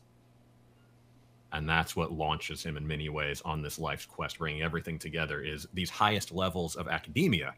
And 1.52 1.68
that's 1.68 1.96
what 1.96 2.12
launches 2.12 2.64
him 2.64 2.78
in 2.78 2.88
many 2.88 3.10
ways 3.10 3.42
on 3.44 3.62
this 3.62 3.80
life's 3.80 4.06
quest, 4.06 4.40
bringing 4.40 4.62
everything 4.62 4.98
together. 4.98 5.42
Is 5.42 5.68
these 5.74 5.90
highest 5.90 6.32
levels 6.32 6.76
of 6.76 6.88
academia 6.88 7.54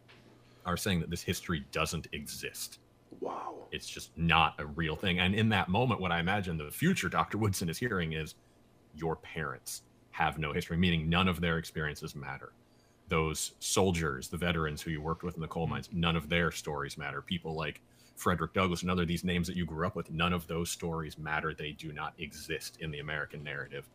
are 0.66 0.78
saying 0.78 1.00
that 1.02 1.10
this 1.10 1.24
history 1.24 1.66
doesn't 1.72 2.08
exist. 2.14 2.80
Wow. 3.20 3.68
It's 3.72 3.88
just 3.88 4.18
not 4.18 4.56
a 4.60 4.66
real 4.66 4.96
thing. 4.96 5.20
And 5.20 5.36
in 5.36 5.50
that 5.50 5.70
moment, 5.70 6.02
what 6.02 6.12
I 6.12 6.20
imagine 6.20 6.58
the 6.58 6.72
future 6.72 7.10
Dr. 7.10 7.38
Woodson 7.38 7.70
is 7.70 7.78
hearing 7.78 8.14
is 8.14 8.36
your 8.96 9.16
parents 9.18 9.84
have 10.12 10.38
no 10.38 10.54
history, 10.54 10.78
meaning 10.78 11.10
none 11.10 11.28
of 11.28 11.42
their 11.42 11.58
experiences 11.58 12.16
matter. 12.16 12.52
Those 13.08 13.54
soldiers, 13.60 14.28
the 14.28 14.38
veterans 14.38 14.82
who 14.82 14.92
you 14.92 15.02
worked 15.02 15.24
with 15.24 15.36
in 15.36 15.42
the 15.42 15.48
coal 15.48 15.68
mines, 15.68 15.90
none 15.92 16.16
of 16.16 16.30
their 16.30 16.52
stories 16.52 16.98
matter. 16.98 17.22
People 17.22 17.56
like 17.56 17.82
Frederick 18.16 18.54
Douglass 18.54 18.82
and 18.82 18.92
other 18.92 19.06
these 19.06 19.24
names 19.24 19.48
that 19.48 19.56
you 19.56 19.66
grew 19.66 19.88
up 19.88 19.96
with, 19.96 20.12
none 20.12 20.34
of 20.34 20.46
those 20.48 20.70
stories 20.70 21.18
matter. 21.18 21.54
They 21.54 21.72
do 21.72 21.92
not 21.92 22.14
exist 22.20 22.78
in 22.82 22.92
the 22.92 23.00
American 23.00 23.44
narrative. 23.44 23.88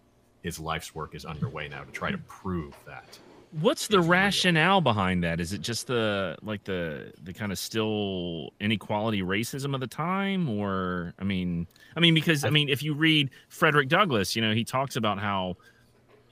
His 0.43 0.59
life's 0.59 0.95
work 0.95 1.15
is 1.15 1.25
underway 1.25 1.69
now 1.69 1.85
to 1.85 1.91
try 1.93 2.11
to 2.11 2.19
prove 2.19 2.75
that. 2.87 3.19
What's 3.61 3.87
the 3.87 4.01
rationale 4.01 4.81
behind 4.81 5.23
that? 5.23 5.39
Is 5.39 5.53
it 5.53 5.61
just 5.61 5.87
the 5.87 6.37
like 6.43 6.65
the 6.65 7.13
the 7.23 7.33
kind 7.33 7.53
of 7.53 7.59
still 7.59 8.51
inequality 8.59 9.23
racism 9.23 9.75
of 9.75 9.81
the 9.81 9.87
time 9.87 10.49
or 10.49 11.15
I 11.21 11.25
mean 11.25 11.69
I 11.97 12.01
mean 12.01 12.15
because 12.15 12.45
I 12.45 12.51
mean 12.51 12.69
if 12.69 12.83
you 12.83 12.95
read 12.95 13.31
Frederick 13.49 13.89
Douglass, 13.89 14.35
you 14.35 14.43
know, 14.43 14.53
he 14.55 14.65
talks 14.65 14.97
about 14.97 15.21
how 15.21 15.57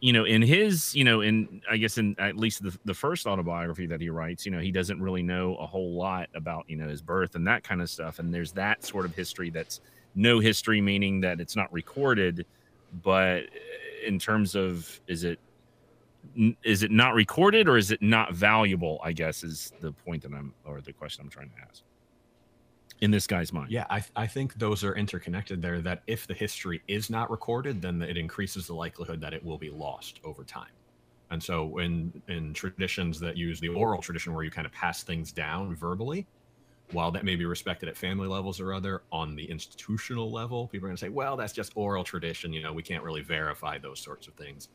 you 0.00 0.12
know 0.12 0.24
in 0.24 0.42
his, 0.42 0.96
you 0.96 1.04
know, 1.04 1.20
in 1.20 1.62
I 1.70 1.76
guess 1.76 1.96
in 1.96 2.16
at 2.18 2.36
least 2.36 2.64
the 2.64 2.76
the 2.86 2.94
first 2.94 3.24
autobiography 3.24 3.86
that 3.86 4.00
he 4.00 4.10
writes, 4.10 4.44
you 4.44 4.50
know, 4.50 4.58
he 4.58 4.72
doesn't 4.72 5.00
really 5.00 5.22
know 5.22 5.54
a 5.56 5.66
whole 5.66 5.94
lot 5.94 6.28
about, 6.34 6.64
you 6.68 6.76
know, 6.76 6.88
his 6.88 7.02
birth 7.02 7.36
and 7.36 7.46
that 7.46 7.62
kind 7.62 7.80
of 7.80 7.88
stuff 7.88 8.18
and 8.18 8.34
there's 8.34 8.50
that 8.52 8.84
sort 8.84 9.04
of 9.04 9.14
history 9.14 9.48
that's 9.48 9.80
no 10.16 10.40
history 10.40 10.80
meaning 10.80 11.20
that 11.20 11.40
it's 11.40 11.54
not 11.54 11.72
recorded, 11.72 12.46
but 13.04 13.44
uh, 13.44 14.06
in 14.08 14.18
terms 14.18 14.56
of 14.56 15.00
is 15.06 15.22
it 15.22 15.38
is 16.62 16.82
it 16.82 16.90
not 16.90 17.14
recorded 17.14 17.68
or 17.68 17.76
is 17.76 17.90
it 17.90 18.00
not 18.00 18.32
valuable 18.32 19.00
i 19.02 19.12
guess 19.12 19.42
is 19.42 19.72
the 19.80 19.92
point 19.92 20.22
that 20.22 20.32
i'm 20.32 20.54
or 20.64 20.80
the 20.80 20.92
question 20.92 21.22
i'm 21.22 21.30
trying 21.30 21.50
to 21.50 21.56
ask 21.68 21.82
in 23.02 23.10
this 23.10 23.26
guy's 23.26 23.52
mind 23.52 23.70
Yeah, 23.70 23.84
I, 23.90 24.02
I 24.14 24.26
think 24.28 24.54
those 24.54 24.84
are 24.84 24.94
interconnected 24.94 25.60
there. 25.60 25.80
That 25.80 26.02
if 26.06 26.26
the 26.26 26.34
history 26.34 26.82
is 26.86 27.10
not 27.10 27.30
recorded, 27.30 27.82
then 27.82 28.00
it 28.00 28.16
increases 28.16 28.68
the 28.68 28.74
likelihood 28.74 29.20
that 29.20 29.34
it 29.34 29.44
will 29.44 29.58
be 29.58 29.70
lost 29.70 30.20
over 30.24 30.44
time. 30.44 30.70
And 31.30 31.42
so, 31.42 31.78
in 31.78 32.22
in 32.28 32.54
traditions 32.54 33.18
that 33.20 33.36
use 33.36 33.58
the 33.58 33.68
oral 33.68 34.00
tradition, 34.00 34.32
where 34.32 34.44
you 34.44 34.50
kind 34.52 34.66
of 34.66 34.72
pass 34.72 35.02
things 35.02 35.32
down 35.32 35.74
verbally, 35.74 36.26
while 36.92 37.10
that 37.10 37.24
may 37.24 37.34
be 37.34 37.44
respected 37.44 37.88
at 37.88 37.96
family 37.96 38.28
levels 38.28 38.60
or 38.60 38.72
other, 38.72 39.02
on 39.10 39.34
the 39.34 39.50
institutional 39.50 40.30
level, 40.30 40.68
people 40.68 40.86
are 40.86 40.90
going 40.90 40.96
to 40.96 41.00
say, 41.00 41.08
"Well, 41.08 41.36
that's 41.36 41.52
just 41.52 41.72
oral 41.74 42.04
tradition. 42.04 42.52
You 42.52 42.62
know, 42.62 42.72
we 42.72 42.84
can't 42.84 43.02
really 43.02 43.22
verify 43.22 43.78
those 43.78 43.98
sorts 43.98 44.28
of 44.28 44.34
things." 44.34 44.68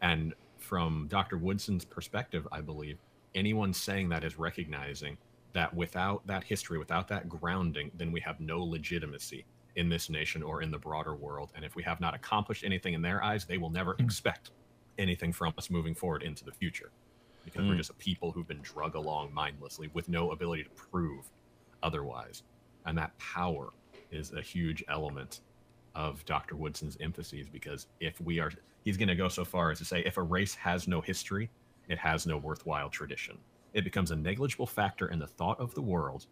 And 0.00 0.32
from 0.64 1.06
Dr. 1.08 1.36
Woodson's 1.38 1.84
perspective, 1.84 2.48
I 2.50 2.60
believe 2.62 2.98
anyone 3.34 3.72
saying 3.72 4.08
that 4.08 4.24
is 4.24 4.38
recognizing 4.38 5.16
that 5.52 5.72
without 5.74 6.26
that 6.26 6.42
history, 6.42 6.78
without 6.78 7.06
that 7.08 7.28
grounding, 7.28 7.90
then 7.96 8.10
we 8.10 8.20
have 8.20 8.40
no 8.40 8.62
legitimacy 8.64 9.44
in 9.76 9.88
this 9.88 10.08
nation 10.08 10.42
or 10.42 10.62
in 10.62 10.70
the 10.70 10.78
broader 10.78 11.14
world. 11.14 11.50
And 11.54 11.64
if 11.64 11.76
we 11.76 11.82
have 11.82 12.00
not 12.00 12.14
accomplished 12.14 12.64
anything 12.64 12.94
in 12.94 13.02
their 13.02 13.22
eyes, 13.22 13.44
they 13.44 13.58
will 13.58 13.70
never 13.70 13.94
expect 13.98 14.50
anything 14.98 15.32
from 15.32 15.52
us 15.58 15.70
moving 15.70 15.94
forward 15.94 16.22
into 16.22 16.44
the 16.44 16.52
future 16.52 16.90
because 17.44 17.66
we're 17.66 17.74
Mm. 17.74 17.78
just 17.78 17.90
a 17.90 17.94
people 17.94 18.32
who've 18.32 18.48
been 18.48 18.62
drug 18.62 18.94
along 18.94 19.34
mindlessly 19.34 19.88
with 19.92 20.08
no 20.08 20.30
ability 20.30 20.64
to 20.64 20.70
prove 20.70 21.28
otherwise. 21.82 22.42
And 22.86 22.96
that 22.96 23.16
power 23.18 23.70
is 24.10 24.32
a 24.32 24.40
huge 24.40 24.82
element 24.88 25.40
of 25.94 26.24
Dr. 26.24 26.56
Woodson's 26.56 26.96
emphases 27.00 27.48
because 27.48 27.88
if 28.00 28.20
we 28.20 28.38
are, 28.40 28.50
he's 28.84 28.96
going 28.96 29.08
to 29.08 29.14
go 29.14 29.28
so 29.28 29.44
far 29.44 29.70
as 29.70 29.78
to 29.78 29.84
say, 29.84 30.02
if 30.04 30.16
a 30.16 30.22
race 30.22 30.54
has 30.54 30.86
no 30.86 31.00
history, 31.00 31.50
it 31.88 31.98
has 31.98 32.26
no 32.26 32.36
worthwhile 32.36 32.88
tradition. 32.90 33.38
It 33.72 33.84
becomes 33.84 34.10
a 34.10 34.16
negligible 34.16 34.66
factor 34.66 35.08
in 35.08 35.18
the 35.18 35.26
thought 35.26 35.58
of 35.58 35.74
the 35.74 35.82
world, 35.82 36.26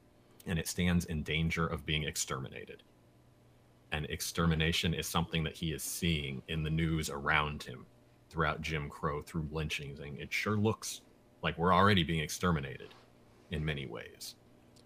and 0.47 0.59
it 0.59 0.69
stands 0.69 1.07
in 1.07 1.23
danger 1.23 1.67
of 1.67 1.85
being 1.85 2.05
exterminated. 2.05 2.83
And 3.91 4.07
extermination 4.07 4.95
is 4.95 5.07
something 5.07 5.43
that 5.45 5.57
he 5.57 5.73
is 5.73 5.83
seeing 5.83 6.43
in 6.49 6.63
the 6.63 6.71
news 6.71 7.11
around 7.11 7.63
him 7.63 7.85
throughout 8.31 8.63
Jim 8.63 8.89
Crow, 8.89 9.21
through 9.21 9.49
lynchings. 9.51 10.01
And 10.01 10.19
it 10.19 10.33
sure 10.33 10.57
looks 10.57 11.03
like 11.43 11.59
we're 11.59 11.75
already 11.75 12.03
being 12.03 12.21
exterminated 12.21 12.95
in 13.51 13.65
many 13.65 13.87
ways. 13.87 14.37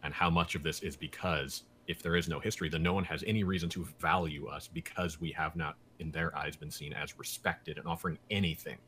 And 0.02 0.12
how 0.12 0.30
much 0.30 0.54
of 0.54 0.62
this 0.62 0.80
is 0.80 0.96
because 0.96 1.62
if 1.86 2.02
there 2.02 2.16
is 2.16 2.28
no 2.28 2.40
history, 2.40 2.68
then 2.68 2.82
no 2.82 2.94
one 2.94 3.04
has 3.04 3.22
any 3.26 3.44
reason 3.44 3.68
to 3.70 3.86
value 4.00 4.48
us 4.48 4.66
because 4.66 5.20
we 5.20 5.30
have 5.32 5.54
not, 5.54 5.76
in 5.98 6.10
their 6.10 6.36
eyes, 6.36 6.56
been 6.56 6.70
seen 6.70 6.92
as 6.92 7.18
respected 7.18 7.78
and 7.78 7.86
offering 7.86 8.18
anything 8.30 8.78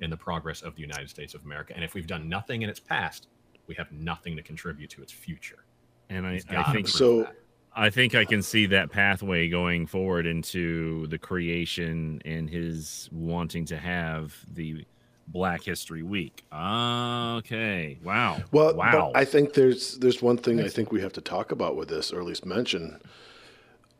in 0.00 0.10
the 0.10 0.16
progress 0.16 0.62
of 0.62 0.74
the 0.74 0.80
United 0.80 1.08
States 1.08 1.34
of 1.34 1.44
America. 1.44 1.72
And 1.74 1.84
if 1.84 1.94
we've 1.94 2.06
done 2.06 2.28
nothing 2.28 2.62
in 2.62 2.68
its 2.70 2.80
past, 2.80 3.28
we 3.66 3.74
have 3.76 3.90
nothing 3.92 4.36
to 4.36 4.42
contribute 4.42 4.90
to 4.90 5.02
its 5.02 5.12
future. 5.12 5.64
and 6.10 6.26
I, 6.26 6.40
I 6.50 6.72
think 6.72 6.86
So- 6.88 7.20
that. 7.22 7.34
i 7.74 7.88
think 7.90 8.14
i 8.14 8.24
can 8.26 8.42
see 8.42 8.66
that 8.66 8.90
pathway 8.90 9.48
going 9.48 9.86
forward 9.86 10.26
into 10.26 11.06
the 11.08 11.16
creation 11.18 12.20
and 12.26 12.48
his 12.48 13.08
wanting 13.10 13.64
to 13.64 13.76
have 13.78 14.36
the 14.52 14.84
black 15.28 15.62
history 15.64 16.02
week 16.02 16.44
okay 16.52 17.98
wow 18.04 18.36
Well, 18.52 18.74
wow 18.74 19.12
I 19.14 19.24
think 19.24 19.54
there's 19.54 19.96
there's 19.98 20.20
one 20.22 20.36
thing 20.36 20.60
I 20.60 20.68
think 20.68 20.92
we 20.92 21.00
have 21.00 21.12
to 21.14 21.20
talk 21.20 21.50
about 21.52 21.74
with 21.76 21.88
this, 21.88 22.12
or 22.12 22.20
at 22.20 22.26
least 22.26 22.44
mention. 22.44 23.00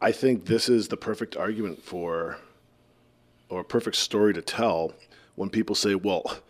I 0.05 0.13
think 0.13 0.45
this 0.45 0.69
is 0.69 0.89
the 0.89 0.99
perfect 0.99 1.35
argument 1.35 1.83
for, 1.83 2.37
or 3.49 3.65
perfect 3.65 3.97
story 3.97 4.35
to 4.35 4.43
tell 4.43 4.93
when 5.35 5.49
people 5.49 5.75
say, 5.75 5.95
"Well, 5.95 6.41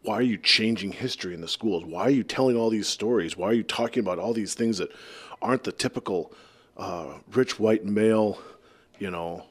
why 0.00 0.14
are 0.14 0.22
you 0.22 0.38
changing 0.38 0.92
history 0.92 1.34
in 1.34 1.42
the 1.42 1.46
schools? 1.56 1.84
Why 1.84 2.04
are 2.04 2.16
you 2.18 2.22
telling 2.22 2.56
all 2.56 2.70
these 2.70 2.88
stories? 2.88 3.36
Why 3.36 3.48
are 3.48 3.52
you 3.52 3.64
talking 3.64 4.00
about 4.00 4.18
all 4.18 4.32
these 4.32 4.54
things 4.54 4.78
that 4.78 4.90
aren't 5.42 5.64
the 5.64 5.72
typical 5.72 6.32
uh, 6.78 7.18
rich 7.30 7.60
white 7.60 7.84
male, 7.84 8.38
you 8.98 9.10
know, 9.10 9.44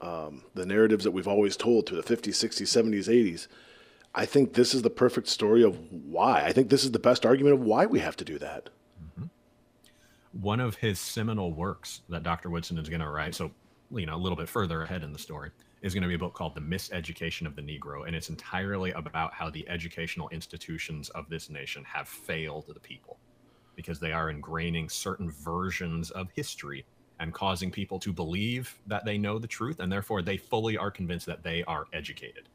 um, 0.00 0.44
the 0.54 0.64
narratives 0.64 1.04
that 1.04 1.10
we've 1.10 1.28
always 1.28 1.58
told 1.58 1.84
through 1.84 2.00
the 2.00 2.16
50s, 2.16 2.42
60s, 2.42 2.68
70s, 2.68 3.06
80s?" 3.06 3.48
I 4.14 4.24
think 4.24 4.54
this 4.54 4.72
is 4.72 4.80
the 4.80 4.88
perfect 4.88 5.28
story 5.28 5.62
of 5.62 5.76
why. 5.92 6.42
I 6.46 6.52
think 6.52 6.70
this 6.70 6.84
is 6.84 6.92
the 6.92 6.98
best 6.98 7.26
argument 7.26 7.52
of 7.52 7.60
why 7.60 7.84
we 7.84 7.98
have 7.98 8.16
to 8.16 8.24
do 8.24 8.38
that. 8.38 8.70
One 10.40 10.60
of 10.60 10.74
his 10.74 10.98
seminal 10.98 11.52
works 11.52 12.02
that 12.08 12.22
Dr. 12.24 12.50
Woodson 12.50 12.76
is 12.78 12.88
going 12.88 13.00
to 13.00 13.08
write, 13.08 13.34
so 13.34 13.50
you 13.90 14.06
know, 14.06 14.16
a 14.16 14.18
little 14.18 14.36
bit 14.36 14.48
further 14.48 14.82
ahead 14.82 15.02
in 15.02 15.12
the 15.12 15.18
story, 15.18 15.50
is 15.82 15.94
going 15.94 16.02
to 16.02 16.08
be 16.08 16.14
a 16.14 16.18
book 16.18 16.34
called 16.34 16.54
The 16.54 16.60
Miseducation 16.60 17.46
of 17.46 17.54
the 17.54 17.62
Negro. 17.62 18.06
And 18.06 18.16
it's 18.16 18.30
entirely 18.30 18.90
about 18.92 19.32
how 19.32 19.50
the 19.50 19.68
educational 19.68 20.28
institutions 20.30 21.08
of 21.10 21.28
this 21.28 21.50
nation 21.50 21.84
have 21.84 22.08
failed 22.08 22.64
the 22.66 22.80
people 22.80 23.18
because 23.76 24.00
they 24.00 24.12
are 24.12 24.32
ingraining 24.32 24.90
certain 24.90 25.30
versions 25.30 26.10
of 26.12 26.30
history 26.34 26.84
and 27.20 27.32
causing 27.32 27.70
people 27.70 27.98
to 28.00 28.12
believe 28.12 28.76
that 28.86 29.04
they 29.04 29.18
know 29.18 29.38
the 29.38 29.46
truth. 29.46 29.78
And 29.80 29.92
therefore, 29.92 30.22
they 30.22 30.36
fully 30.36 30.76
are 30.76 30.90
convinced 30.90 31.26
that 31.26 31.42
they 31.42 31.62
are 31.64 31.84
educated. 31.92 32.48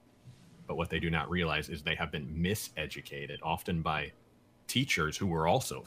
But 0.67 0.75
what 0.75 0.89
they 0.89 0.99
do 0.99 1.09
not 1.09 1.29
realize 1.29 1.69
is 1.69 1.81
they 1.81 1.95
have 1.95 2.11
been 2.11 2.27
miseducated, 2.27 3.37
often 3.41 3.81
by 3.81 4.11
teachers 4.67 5.17
who 5.17 5.27
were 5.27 5.47
also 5.47 5.85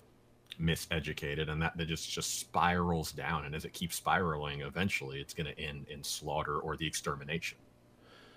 miseducated 0.62 1.50
and 1.50 1.60
that, 1.60 1.76
that 1.76 1.88
just 1.88 2.10
just 2.10 2.38
spirals 2.38 3.12
down. 3.12 3.44
And 3.44 3.54
as 3.54 3.64
it 3.64 3.72
keeps 3.72 3.96
spiraling 3.96 4.60
eventually 4.60 5.20
it's 5.20 5.34
going 5.34 5.46
to 5.46 5.58
end 5.58 5.86
in 5.88 6.02
slaughter 6.04 6.58
or 6.58 6.76
the 6.76 6.86
extermination 6.86 7.58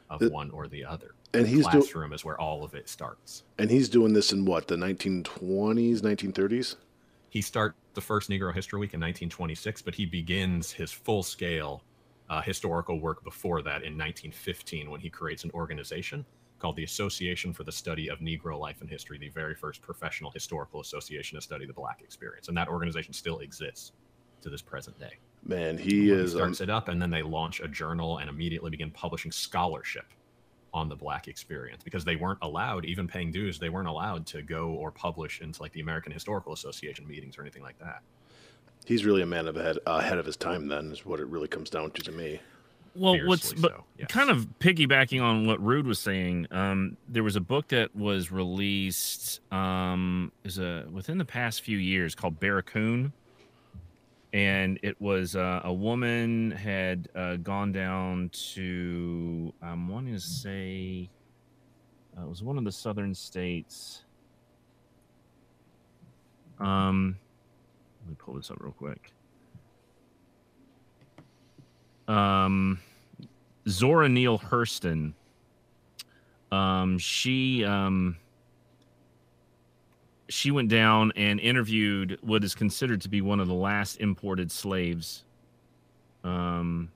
of 0.10 0.20
the, 0.20 0.30
one 0.30 0.52
or 0.52 0.68
the 0.68 0.86
other. 0.86 1.16
and 1.34 1.48
he's 1.48 1.66
classroom 1.66 2.10
do- 2.10 2.16
is 2.16 2.24
where 2.26 2.40
all 2.40 2.64
of 2.64 2.76
it 2.76 2.88
starts. 2.90 3.44
and 3.58 3.70
he's 3.70 3.90
doing 3.90 4.14
this 4.14 4.32
in 4.32 4.46
what 4.46 4.68
the 4.68 4.76
1920s 4.76 6.02
1930s 6.02 6.76
he 7.30 7.42
starts 7.42 7.76
the 7.96 8.02
first 8.02 8.30
negro 8.30 8.54
history 8.54 8.80
week 8.80 8.94
in 8.94 9.00
1926 9.00 9.82
but 9.82 9.96
he 9.96 10.06
begins 10.06 10.72
his 10.72 10.92
full 10.92 11.24
scale 11.24 11.84
uh, 12.30 12.42
historical 12.42 13.00
work 13.00 13.24
before 13.24 13.62
that 13.62 13.84
in 13.84 13.98
1915 13.98 14.90
when 14.90 15.00
he 15.00 15.10
creates 15.10 15.44
an 15.44 15.52
organization 15.54 16.26
called 16.60 16.76
the 16.76 16.84
Association 16.84 17.54
for 17.54 17.64
the 17.64 17.72
Study 17.72 18.10
of 18.10 18.20
Negro 18.20 18.60
Life 18.60 18.82
and 18.82 18.90
History, 18.90 19.18
the 19.18 19.30
very 19.30 19.56
first 19.56 19.82
professional 19.82 20.32
historical 20.32 20.82
association 20.82 21.38
to 21.38 21.42
study 21.42 21.66
the 21.66 21.74
Black 21.74 22.02
experience. 22.02 22.48
And 22.48 22.58
that 22.58 22.68
organization 22.68 23.14
still 23.14 23.40
exists 23.40 23.92
to 24.42 24.50
this 24.50 24.62
present 24.62 24.98
day. 25.00 25.18
Man, 25.44 25.78
he 25.78 26.10
is 26.10 26.32
he 26.32 26.38
starts 26.38 26.62
um, 26.62 26.66
it 26.66 26.70
up, 26.70 26.88
and 26.88 27.02
then 27.02 27.12
they 27.12 27.22
launch 27.22 27.60
a 27.60 27.68
journal 27.68 28.18
and 28.18 28.30
immediately 28.30 28.72
begin 28.72 28.90
publishing 28.92 29.32
scholarship 29.32 30.06
on 30.74 30.90
the 30.90 30.96
Black 30.96 31.28
experience 31.28 31.84
because 31.84 32.04
they 32.04 32.16
weren't 32.16 32.40
allowed, 32.42 32.84
even 32.86 33.08
paying 33.08 33.32
dues, 33.32 33.58
they 33.60 33.70
weren't 33.70 33.88
allowed 33.88 34.26
to 34.28 34.42
go 34.42 34.70
or 34.70 34.92
publish 34.92 35.42
into 35.42 35.62
like 35.62 35.72
the 35.72 35.80
American 35.80 36.12
Historical 36.12 36.52
Association 36.52 37.08
meetings 37.08 37.38
or 37.38 37.42
anything 37.42 37.64
like 37.64 37.80
that. 37.80 38.02
He's 38.86 39.06
really 39.06 39.22
a 39.22 39.26
man 39.26 39.48
of 39.48 39.56
ahead, 39.56 39.78
ahead 39.86 40.18
of 40.18 40.26
his 40.26 40.36
time. 40.36 40.68
Then 40.68 40.92
is 40.92 41.06
what 41.06 41.20
it 41.20 41.28
really 41.28 41.48
comes 41.48 41.70
down 41.70 41.92
to 41.92 42.02
to 42.04 42.12
me 42.12 42.40
well 42.96 43.18
what's 43.26 43.54
but 43.54 43.72
so, 43.72 43.84
yes. 43.98 44.08
kind 44.10 44.30
of 44.30 44.48
piggybacking 44.60 45.22
on 45.22 45.46
what 45.46 45.62
rude 45.64 45.86
was 45.86 46.00
saying 46.00 46.48
um, 46.52 46.98
there 47.08 47.24
was 47.24 47.36
a 47.36 47.42
book 47.42 47.68
that 47.70 47.96
was 47.96 48.32
released 48.32 49.42
um, 49.52 50.32
is 50.44 50.58
a 50.60 50.86
within 50.92 51.18
the 51.18 51.26
past 51.26 51.62
few 51.62 51.78
years 51.78 52.16
called 52.16 52.40
barracoon. 52.40 53.14
And 54.34 54.80
it 54.84 55.00
was 55.00 55.38
uh, 55.38 55.62
a 55.64 55.72
woman 55.72 56.52
had 56.52 57.08
uh, 57.16 57.38
gone 57.38 57.72
down 57.72 58.30
to 58.54 59.54
i'm 59.62 59.88
wanting 59.88 60.14
to 60.14 60.20
say 60.20 61.10
uh, 62.18 62.24
it 62.24 62.30
was 62.30 62.44
one 62.44 62.58
of 62.58 62.64
the 62.64 62.72
southern 62.72 63.14
states. 63.14 64.04
Um 66.60 67.18
let 68.02 68.10
me 68.10 68.16
pull 68.20 68.36
this 68.36 68.52
up 68.52 68.58
real 68.60 68.72
quick 68.72 69.15
um, 72.08 72.80
Zora 73.68 74.10
Neale 74.10 74.40
Hurston. 74.40 75.14
Um, 76.52 76.98
she 76.98 77.66
um, 77.66 78.18
she 80.30 80.52
went 80.52 80.70
down 80.70 81.12
and 81.16 81.40
interviewed 81.40 82.18
what 82.22 82.44
is 82.44 82.56
considered 82.56 83.02
to 83.02 83.10
be 83.10 83.22
one 83.22 83.40
of 83.40 83.48
the 83.48 83.54
last 83.54 83.98
imported 83.98 84.52
slaves. 84.52 85.24
Um, 86.24 86.92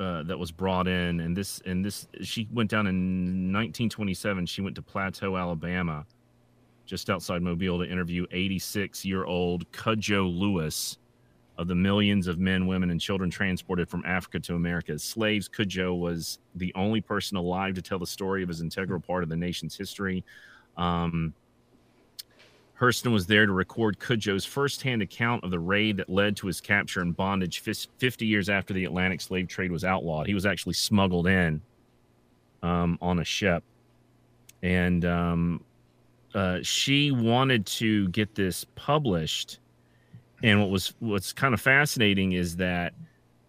uh, 0.00 0.24
that 0.24 0.36
was 0.36 0.50
brought 0.50 0.88
in, 0.88 1.20
and 1.20 1.36
this 1.36 1.62
and 1.64 1.84
this 1.84 2.08
she 2.20 2.48
went 2.52 2.68
down 2.68 2.86
in 2.86 3.52
1927. 3.52 4.46
She 4.46 4.60
went 4.60 4.74
to 4.74 4.82
Plateau, 4.82 5.36
Alabama, 5.36 6.04
just 6.84 7.10
outside 7.10 7.42
Mobile, 7.42 7.78
to 7.78 7.84
interview 7.88 8.26
86 8.32 9.04
year 9.04 9.24
old 9.24 9.70
Cudjoe 9.70 10.28
Lewis 10.28 10.98
of 11.56 11.68
the 11.68 11.74
millions 11.74 12.26
of 12.26 12.38
men, 12.38 12.66
women, 12.66 12.90
and 12.90 13.00
children 13.00 13.30
transported 13.30 13.88
from 13.88 14.02
Africa 14.04 14.40
to 14.40 14.54
America 14.54 14.92
as 14.92 15.02
slaves. 15.02 15.48
Cudjoe 15.48 15.94
was 15.94 16.38
the 16.56 16.72
only 16.74 17.00
person 17.00 17.36
alive 17.36 17.74
to 17.74 17.82
tell 17.82 17.98
the 17.98 18.06
story 18.06 18.42
of 18.42 18.48
his 18.48 18.60
integral 18.60 19.00
part 19.00 19.22
of 19.22 19.28
the 19.28 19.36
nation's 19.36 19.76
history. 19.76 20.24
Um, 20.76 21.32
Hurston 22.78 23.12
was 23.12 23.26
there 23.26 23.46
to 23.46 23.52
record 23.52 24.00
Cudjoe's 24.00 24.44
firsthand 24.44 25.00
account 25.00 25.44
of 25.44 25.50
the 25.50 25.58
raid 25.60 25.96
that 25.98 26.08
led 26.08 26.36
to 26.38 26.48
his 26.48 26.60
capture 26.60 27.00
and 27.00 27.16
bondage 27.16 27.60
50 27.60 28.26
years 28.26 28.48
after 28.48 28.74
the 28.74 28.84
Atlantic 28.84 29.20
slave 29.20 29.46
trade 29.46 29.70
was 29.70 29.84
outlawed. 29.84 30.26
He 30.26 30.34
was 30.34 30.44
actually 30.44 30.74
smuggled 30.74 31.28
in 31.28 31.60
um, 32.64 32.98
on 33.00 33.20
a 33.20 33.24
ship. 33.24 33.62
And 34.62 35.04
um, 35.04 35.64
uh, 36.34 36.58
she 36.62 37.12
wanted 37.12 37.64
to 37.66 38.08
get 38.08 38.34
this 38.34 38.64
published 38.74 39.60
and 40.44 40.60
what 40.60 40.68
was 40.68 40.92
what's 41.00 41.32
kind 41.32 41.54
of 41.54 41.60
fascinating 41.60 42.32
is 42.32 42.56
that 42.56 42.92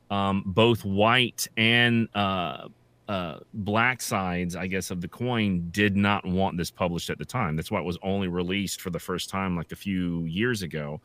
um, 0.10 0.44
both 0.46 0.86
white 0.86 1.46
and 1.58 2.08
uh, 2.16 2.70
uh, 3.10 3.40
black 3.54 4.02
sides, 4.02 4.56
I 4.56 4.68
guess, 4.68 4.92
of 4.92 5.02
the 5.02 5.08
coin 5.10 5.68
did 5.72 5.98
not 5.98 6.26
want 6.26 6.58
this 6.58 6.72
published 6.72 7.10
at 7.10 7.18
the 7.18 7.26
time. 7.26 7.58
That's 7.58 7.70
why 7.70 7.80
it 7.80 7.86
was 7.86 7.98
only 8.02 8.30
released 8.30 8.80
for 8.80 8.92
the 8.92 9.00
first 9.00 9.30
time 9.30 9.58
like 9.58 9.74
a 9.74 9.76
few 9.76 10.24
years 10.24 10.62
ago, 10.62 11.02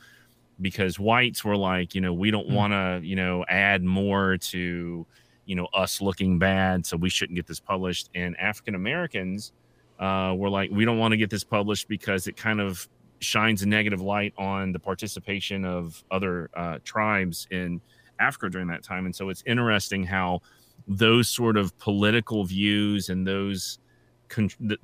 because 0.60 1.00
whites 1.00 1.44
were 1.44 1.56
like, 1.56 1.92
you 1.92 2.00
know, 2.00 2.14
we 2.14 2.30
don't 2.30 2.48
mm. 2.48 2.54
want 2.54 2.72
to, 2.72 3.00
you 3.02 3.16
know, 3.16 3.44
add 3.48 3.82
more 3.82 4.36
to, 4.36 5.04
you 5.44 5.54
know, 5.56 5.66
us 5.74 6.00
looking 6.00 6.38
bad, 6.38 6.86
so 6.86 6.96
we 6.96 7.10
shouldn't 7.10 7.34
get 7.34 7.48
this 7.48 7.58
published. 7.58 8.10
And 8.14 8.38
African 8.38 8.76
Americans 8.76 9.50
uh, 9.98 10.34
were 10.36 10.50
like, 10.50 10.70
we 10.70 10.84
don't 10.84 10.98
want 10.98 11.12
to 11.12 11.18
get 11.18 11.30
this 11.30 11.42
published 11.42 11.88
because 11.88 12.28
it 12.28 12.36
kind 12.36 12.60
of 12.60 12.88
shines 13.20 13.62
a 13.62 13.68
negative 13.68 14.00
light 14.00 14.32
on 14.36 14.72
the 14.72 14.78
participation 14.78 15.64
of 15.64 16.02
other 16.10 16.50
uh, 16.54 16.78
tribes 16.84 17.46
in 17.50 17.80
Africa 18.18 18.48
during 18.50 18.68
that 18.68 18.82
time. 18.82 19.06
And 19.06 19.14
so 19.14 19.28
it's 19.28 19.42
interesting 19.46 20.04
how 20.04 20.40
those 20.88 21.28
sort 21.28 21.56
of 21.56 21.76
political 21.78 22.44
views 22.44 23.08
and 23.08 23.26
those 23.26 23.78
con- 24.28 24.50
th- 24.66 24.80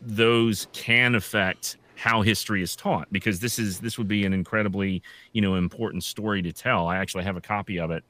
those 0.00 0.68
can 0.72 1.14
affect 1.14 1.78
how 1.96 2.22
history 2.22 2.62
is 2.62 2.74
taught 2.74 3.10
because 3.12 3.40
this 3.40 3.58
is 3.58 3.80
this 3.80 3.96
would 3.98 4.08
be 4.08 4.26
an 4.26 4.32
incredibly 4.32 5.02
you 5.32 5.40
know 5.40 5.54
important 5.54 6.04
story 6.04 6.42
to 6.42 6.52
tell. 6.52 6.86
I 6.86 6.96
actually 6.96 7.24
have 7.24 7.36
a 7.36 7.40
copy 7.40 7.78
of 7.78 7.90
it, 7.90 8.04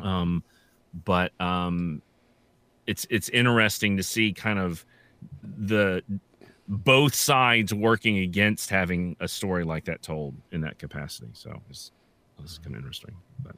um, 0.00 0.42
but 1.04 1.32
um, 1.40 2.02
it's 2.86 3.06
it's 3.10 3.28
interesting 3.30 3.96
to 3.96 4.02
see 4.02 4.32
kind 4.32 4.58
of 4.58 4.84
the 5.42 6.02
both 6.68 7.14
sides 7.14 7.74
working 7.74 8.18
against 8.18 8.70
having 8.70 9.16
a 9.20 9.28
story 9.28 9.64
like 9.64 9.84
that 9.84 10.02
told 10.02 10.34
in 10.52 10.60
that 10.62 10.78
capacity. 10.78 11.28
So 11.34 11.60
it's, 11.68 11.92
it's 12.42 12.58
kind 12.58 12.74
of 12.74 12.80
interesting. 12.80 13.14
But 13.42 13.56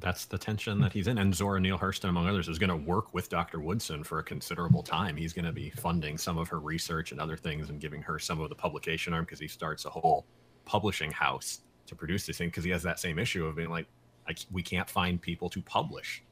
that's 0.00 0.24
the 0.24 0.38
tension 0.38 0.80
that 0.80 0.92
he's 0.92 1.06
in. 1.06 1.18
And 1.18 1.34
Zora 1.34 1.60
Neale 1.60 1.78
Hurston, 1.78 2.08
among 2.08 2.26
others, 2.26 2.48
is 2.48 2.58
going 2.58 2.70
to 2.70 2.76
work 2.76 3.12
with 3.12 3.28
Dr. 3.28 3.60
Woodson 3.60 4.02
for 4.02 4.18
a 4.18 4.22
considerable 4.22 4.82
time. 4.82 5.16
He's 5.16 5.32
going 5.32 5.44
to 5.44 5.52
be 5.52 5.70
funding 5.70 6.18
some 6.18 6.38
of 6.38 6.48
her 6.48 6.60
research 6.60 7.12
and 7.12 7.20
other 7.20 7.36
things 7.36 7.70
and 7.70 7.80
giving 7.80 8.02
her 8.02 8.18
some 8.18 8.40
of 8.40 8.48
the 8.48 8.54
publication 8.54 9.12
arm 9.12 9.24
because 9.24 9.38
he 9.38 9.48
starts 9.48 9.84
a 9.84 9.90
whole 9.90 10.26
publishing 10.64 11.12
house 11.12 11.60
to 11.86 11.94
produce 11.94 12.26
this 12.26 12.38
thing 12.38 12.48
because 12.48 12.64
he 12.64 12.70
has 12.70 12.82
that 12.82 12.98
same 12.98 13.18
issue 13.18 13.46
of 13.46 13.56
being 13.56 13.70
like, 13.70 13.86
I, 14.26 14.34
we 14.50 14.62
can't 14.62 14.88
find 14.88 15.20
people 15.20 15.50
to 15.50 15.60
publish 15.60 16.22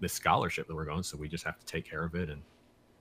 this 0.00 0.14
scholarship 0.14 0.66
that 0.66 0.74
we're 0.74 0.86
going, 0.86 1.02
so 1.02 1.16
we 1.18 1.28
just 1.28 1.44
have 1.44 1.58
to 1.58 1.66
take 1.66 1.88
care 1.88 2.04
of 2.04 2.14
it 2.14 2.30
and 2.30 2.40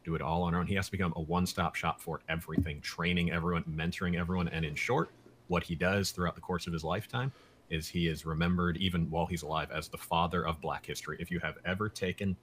do 0.04 0.16
it 0.16 0.22
all 0.22 0.44
on 0.44 0.54
our 0.54 0.62
own. 0.62 0.68
He 0.68 0.76
has 0.76 0.86
to 0.86 0.92
become 0.92 1.14
a 1.16 1.22
one 1.22 1.46
stop 1.46 1.76
shop 1.76 2.02
for 2.02 2.22
everything, 2.30 2.82
training 2.82 3.32
everyone, 3.32 3.64
mentoring 3.64 4.20
everyone. 4.20 4.48
And 4.50 4.66
in 4.66 4.76
short, 4.76 5.10
what 5.48 5.64
he 5.64 5.76
does 5.76 6.12
throughout 6.12 6.36
the 6.36 6.42
course 6.42 6.68
of 6.68 6.74
his 6.74 6.84
lifetime 6.84 7.32
is 7.70 7.88
he 7.88 8.08
is 8.08 8.26
remembered, 8.26 8.78
even 8.78 9.10
while 9.10 9.26
he's 9.26 9.44
alive, 9.44 9.72
as 9.72 9.88
the 9.88 9.98
father 9.98 10.46
of 10.46 10.62
Black 10.62 10.86
history. 10.86 11.18
If 11.20 11.32
you 11.32 11.40
have 11.40 11.58
ever 11.66 11.90
taken 11.90 12.36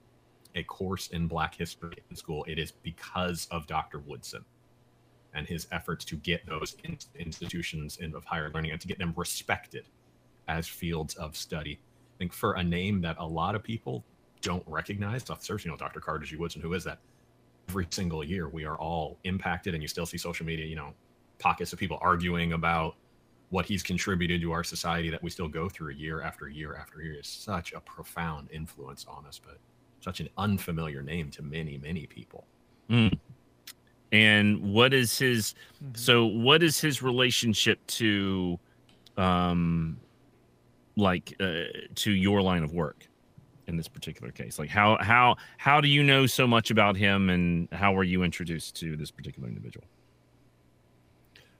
a 0.55 0.63
course 0.63 1.07
in 1.07 1.27
Black 1.27 1.55
history 1.55 1.95
in 2.09 2.15
school, 2.15 2.43
it 2.47 2.59
is 2.59 2.71
because 2.71 3.47
of 3.51 3.67
Dr. 3.67 3.99
Woodson 3.99 4.43
and 5.33 5.47
his 5.47 5.67
efforts 5.71 6.03
to 6.05 6.15
get 6.17 6.45
those 6.45 6.75
in- 6.83 6.97
institutions 7.17 7.97
in, 7.97 8.13
of 8.15 8.25
higher 8.25 8.51
learning 8.53 8.71
and 8.71 8.81
to 8.81 8.87
get 8.87 8.99
them 8.99 9.13
respected 9.15 9.85
as 10.47 10.67
fields 10.67 11.15
of 11.15 11.37
study. 11.37 11.79
I 12.15 12.17
think 12.17 12.33
for 12.33 12.53
a 12.53 12.63
name 12.63 13.01
that 13.01 13.15
a 13.19 13.25
lot 13.25 13.55
of 13.55 13.63
people 13.63 14.03
don't 14.41 14.63
recognize, 14.67 15.29
off 15.29 15.43
search, 15.43 15.63
you 15.63 15.71
know, 15.71 15.77
Dr. 15.77 15.99
Carter 15.99 16.25
G. 16.25 16.35
Woodson, 16.35 16.61
who 16.61 16.73
is 16.73 16.83
that? 16.83 16.99
Every 17.71 17.87
single 17.89 18.23
year 18.23 18.49
we 18.49 18.65
are 18.65 18.77
all 18.77 19.17
impacted 19.23 19.73
and 19.73 19.81
you 19.81 19.87
still 19.87 20.05
see 20.05 20.17
social 20.17 20.45
media 20.45 20.65
you 20.65 20.75
know 20.75 20.93
pockets 21.39 21.71
of 21.73 21.79
people 21.79 21.97
arguing 22.01 22.53
about 22.53 22.95
what 23.49 23.65
he's 23.65 23.83
contributed 23.83 24.41
to 24.41 24.51
our 24.51 24.63
society 24.63 25.09
that 25.09 25.21
we 25.23 25.29
still 25.29 25.47
go 25.47 25.69
through 25.69 25.91
year 25.91 26.21
after 26.21 26.49
year 26.49 26.75
after 26.75 27.01
year 27.01 27.19
is 27.19 27.27
such 27.27 27.73
a 27.73 27.79
profound 27.79 28.49
influence 28.51 29.05
on 29.07 29.25
us 29.25 29.39
but 29.43 29.57
such 30.01 30.19
an 30.19 30.29
unfamiliar 30.37 31.01
name 31.01 31.29
to 31.31 31.41
many 31.41 31.77
many 31.77 32.05
people 32.05 32.43
And 34.11 34.73
what 34.73 34.93
is 34.93 35.17
his? 35.17 35.55
So 35.93 36.25
what 36.25 36.61
is 36.63 36.79
his 36.79 37.01
relationship 37.01 37.79
to, 37.87 38.59
um, 39.17 39.97
like 40.97 41.33
uh, 41.39 41.63
to 41.95 42.11
your 42.11 42.41
line 42.41 42.63
of 42.63 42.73
work? 42.73 43.07
In 43.67 43.77
this 43.77 43.87
particular 43.87 44.31
case? 44.31 44.59
Like 44.59 44.69
how 44.69 44.97
how 45.01 45.35
how 45.57 45.81
do 45.81 45.87
you 45.87 46.03
know 46.03 46.25
so 46.25 46.47
much 46.47 46.71
about 46.71 46.97
him 46.97 47.29
and 47.29 47.67
how 47.71 47.93
were 47.93 48.03
you 48.03 48.23
introduced 48.23 48.75
to 48.77 48.95
this 48.97 49.11
particular 49.11 49.47
individual? 49.47 49.85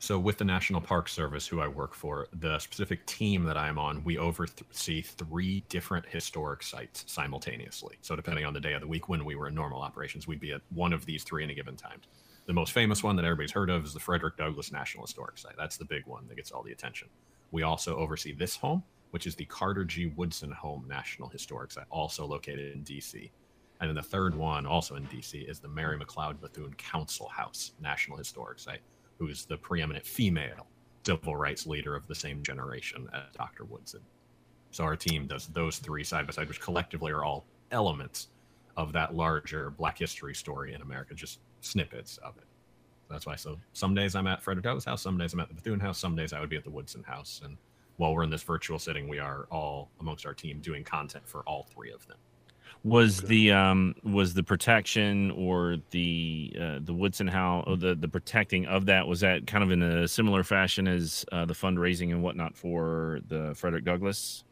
So, 0.01 0.17
with 0.17 0.39
the 0.39 0.45
National 0.45 0.81
Park 0.81 1.07
Service, 1.07 1.45
who 1.45 1.61
I 1.61 1.67
work 1.67 1.93
for, 1.93 2.27
the 2.33 2.57
specific 2.57 3.05
team 3.05 3.43
that 3.43 3.55
I'm 3.55 3.77
on, 3.77 4.03
we 4.03 4.17
oversee 4.17 5.03
three 5.03 5.63
different 5.69 6.07
historic 6.07 6.63
sites 6.63 7.03
simultaneously. 7.05 7.99
So, 8.01 8.15
depending 8.15 8.43
on 8.43 8.53
the 8.55 8.59
day 8.59 8.73
of 8.73 8.81
the 8.81 8.87
week 8.87 9.09
when 9.09 9.23
we 9.23 9.35
were 9.35 9.47
in 9.47 9.53
normal 9.53 9.79
operations, 9.79 10.25
we'd 10.25 10.39
be 10.39 10.53
at 10.53 10.61
one 10.71 10.91
of 10.91 11.05
these 11.05 11.23
three 11.23 11.43
in 11.43 11.51
a 11.51 11.53
given 11.53 11.75
time. 11.75 12.01
The 12.47 12.53
most 12.53 12.71
famous 12.71 13.03
one 13.03 13.15
that 13.17 13.25
everybody's 13.25 13.51
heard 13.51 13.69
of 13.69 13.85
is 13.85 13.93
the 13.93 13.99
Frederick 13.99 14.37
Douglass 14.37 14.71
National 14.71 15.05
Historic 15.05 15.37
Site. 15.37 15.53
That's 15.55 15.77
the 15.77 15.85
big 15.85 16.07
one 16.07 16.27
that 16.29 16.35
gets 16.35 16.51
all 16.51 16.63
the 16.63 16.71
attention. 16.71 17.07
We 17.51 17.61
also 17.61 17.95
oversee 17.95 18.33
this 18.33 18.55
home, 18.55 18.81
which 19.11 19.27
is 19.27 19.35
the 19.35 19.45
Carter 19.45 19.85
G. 19.85 20.07
Woodson 20.07 20.51
Home 20.51 20.85
National 20.87 21.29
Historic 21.29 21.71
Site, 21.71 21.85
uh, 21.91 21.93
also 21.93 22.25
located 22.25 22.73
in 22.73 22.83
DC. 22.83 23.29
And 23.79 23.89
then 23.89 23.95
the 23.95 24.01
third 24.01 24.35
one, 24.35 24.65
also 24.65 24.95
in 24.95 25.05
DC, 25.07 25.49
is 25.49 25.59
the 25.59 25.67
Mary 25.67 25.97
McLeod 25.97 26.39
Bethune 26.39 26.73
Council 26.75 27.27
House 27.27 27.71
National 27.81 28.17
Historic 28.17 28.59
Site, 28.59 28.81
who 29.17 29.27
is 29.27 29.45
the 29.45 29.57
preeminent 29.57 30.05
female 30.05 30.67
civil 31.05 31.35
rights 31.35 31.65
leader 31.65 31.95
of 31.95 32.07
the 32.07 32.15
same 32.15 32.43
generation 32.43 33.09
as 33.13 33.23
Dr. 33.35 33.65
Woodson. 33.65 34.01
So 34.71 34.83
our 34.83 34.95
team 34.95 35.27
does 35.27 35.47
those 35.47 35.77
three 35.77 36.03
side 36.03 36.27
by 36.27 36.33
side, 36.33 36.47
which 36.47 36.61
collectively 36.61 37.11
are 37.11 37.23
all 37.23 37.45
elements 37.71 38.27
of 38.77 38.93
that 38.93 39.15
larger 39.15 39.71
Black 39.71 39.97
history 39.97 40.33
story 40.33 40.73
in 40.73 40.81
America, 40.81 41.13
just 41.13 41.39
snippets 41.61 42.17
of 42.17 42.37
it. 42.37 42.45
That's 43.09 43.25
why. 43.25 43.35
So 43.35 43.57
some 43.73 43.93
days 43.93 44.15
I'm 44.15 44.27
at 44.27 44.41
Frederick 44.41 44.63
Douglass 44.63 44.85
House, 44.85 45.01
some 45.01 45.17
days 45.17 45.33
I'm 45.33 45.39
at 45.41 45.49
the 45.49 45.53
Bethune 45.53 45.79
House, 45.79 45.99
some 45.99 46.15
days 46.15 46.31
I 46.33 46.39
would 46.39 46.49
be 46.49 46.55
at 46.55 46.63
the 46.63 46.69
Woodson 46.69 47.03
House, 47.03 47.41
and 47.43 47.57
while 48.01 48.15
we're 48.15 48.23
in 48.23 48.31
this 48.31 48.41
virtual 48.41 48.79
setting, 48.79 49.07
we 49.07 49.19
are 49.19 49.45
all 49.51 49.91
amongst 49.99 50.25
our 50.25 50.33
team 50.33 50.59
doing 50.59 50.83
content 50.83 51.27
for 51.27 51.41
all 51.41 51.67
three 51.71 51.91
of 51.91 52.05
them. 52.07 52.17
Was 52.83 53.19
the 53.21 53.51
um 53.51 53.93
was 54.03 54.33
the 54.33 54.41
protection 54.41 55.29
or 55.31 55.77
the 55.91 56.51
uh, 56.59 56.79
the 56.81 56.95
Woodson 56.95 57.27
House 57.27 57.63
or 57.67 57.77
the 57.77 57.93
the 57.93 58.07
protecting 58.07 58.65
of 58.65 58.87
that 58.87 59.05
was 59.07 59.19
that 59.19 59.45
kind 59.45 59.63
of 59.63 59.69
in 59.69 59.83
a 59.83 60.07
similar 60.07 60.43
fashion 60.43 60.87
as 60.87 61.23
uh, 61.31 61.45
the 61.45 61.53
fundraising 61.53 62.09
and 62.09 62.23
whatnot 62.23 62.57
for 62.57 63.19
the 63.27 63.53
Frederick 63.55 63.85
Douglass 63.85 64.45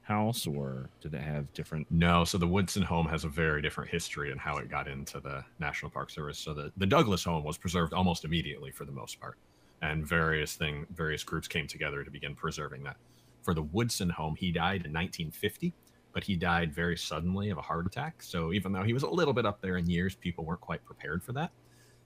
house 0.00 0.48
or 0.48 0.90
did 1.00 1.14
it 1.14 1.20
have 1.20 1.50
different 1.52 1.86
no 1.88 2.24
so 2.24 2.36
the 2.36 2.44
woodson 2.44 2.82
home 2.82 3.06
has 3.06 3.22
a 3.22 3.28
very 3.28 3.62
different 3.62 3.88
history 3.88 4.32
and 4.32 4.40
how 4.40 4.56
it 4.56 4.68
got 4.68 4.88
into 4.88 5.20
the 5.20 5.44
national 5.60 5.92
park 5.92 6.10
service. 6.10 6.36
So 6.36 6.52
the, 6.52 6.72
the 6.76 6.86
douglass 6.86 7.22
home 7.22 7.44
was 7.44 7.56
preserved 7.56 7.92
almost 7.92 8.24
immediately 8.24 8.72
for 8.72 8.84
the 8.84 8.90
most 8.90 9.20
part 9.20 9.38
and 9.82 10.06
various 10.06 10.54
thing 10.54 10.86
various 10.94 11.22
groups 11.24 11.48
came 11.48 11.66
together 11.66 12.04
to 12.04 12.10
begin 12.10 12.34
preserving 12.34 12.84
that. 12.84 12.96
For 13.42 13.52
the 13.52 13.62
Woodson 13.62 14.08
home, 14.08 14.36
he 14.36 14.52
died 14.52 14.86
in 14.86 14.92
1950, 14.92 15.74
but 16.12 16.22
he 16.22 16.36
died 16.36 16.72
very 16.72 16.96
suddenly 16.96 17.50
of 17.50 17.58
a 17.58 17.62
heart 17.62 17.86
attack. 17.86 18.22
So 18.22 18.52
even 18.52 18.72
though 18.72 18.84
he 18.84 18.92
was 18.92 19.02
a 19.02 19.10
little 19.10 19.34
bit 19.34 19.44
up 19.44 19.60
there 19.60 19.76
in 19.76 19.90
years, 19.90 20.14
people 20.14 20.44
weren't 20.44 20.60
quite 20.60 20.84
prepared 20.84 21.22
for 21.22 21.32
that. 21.32 21.50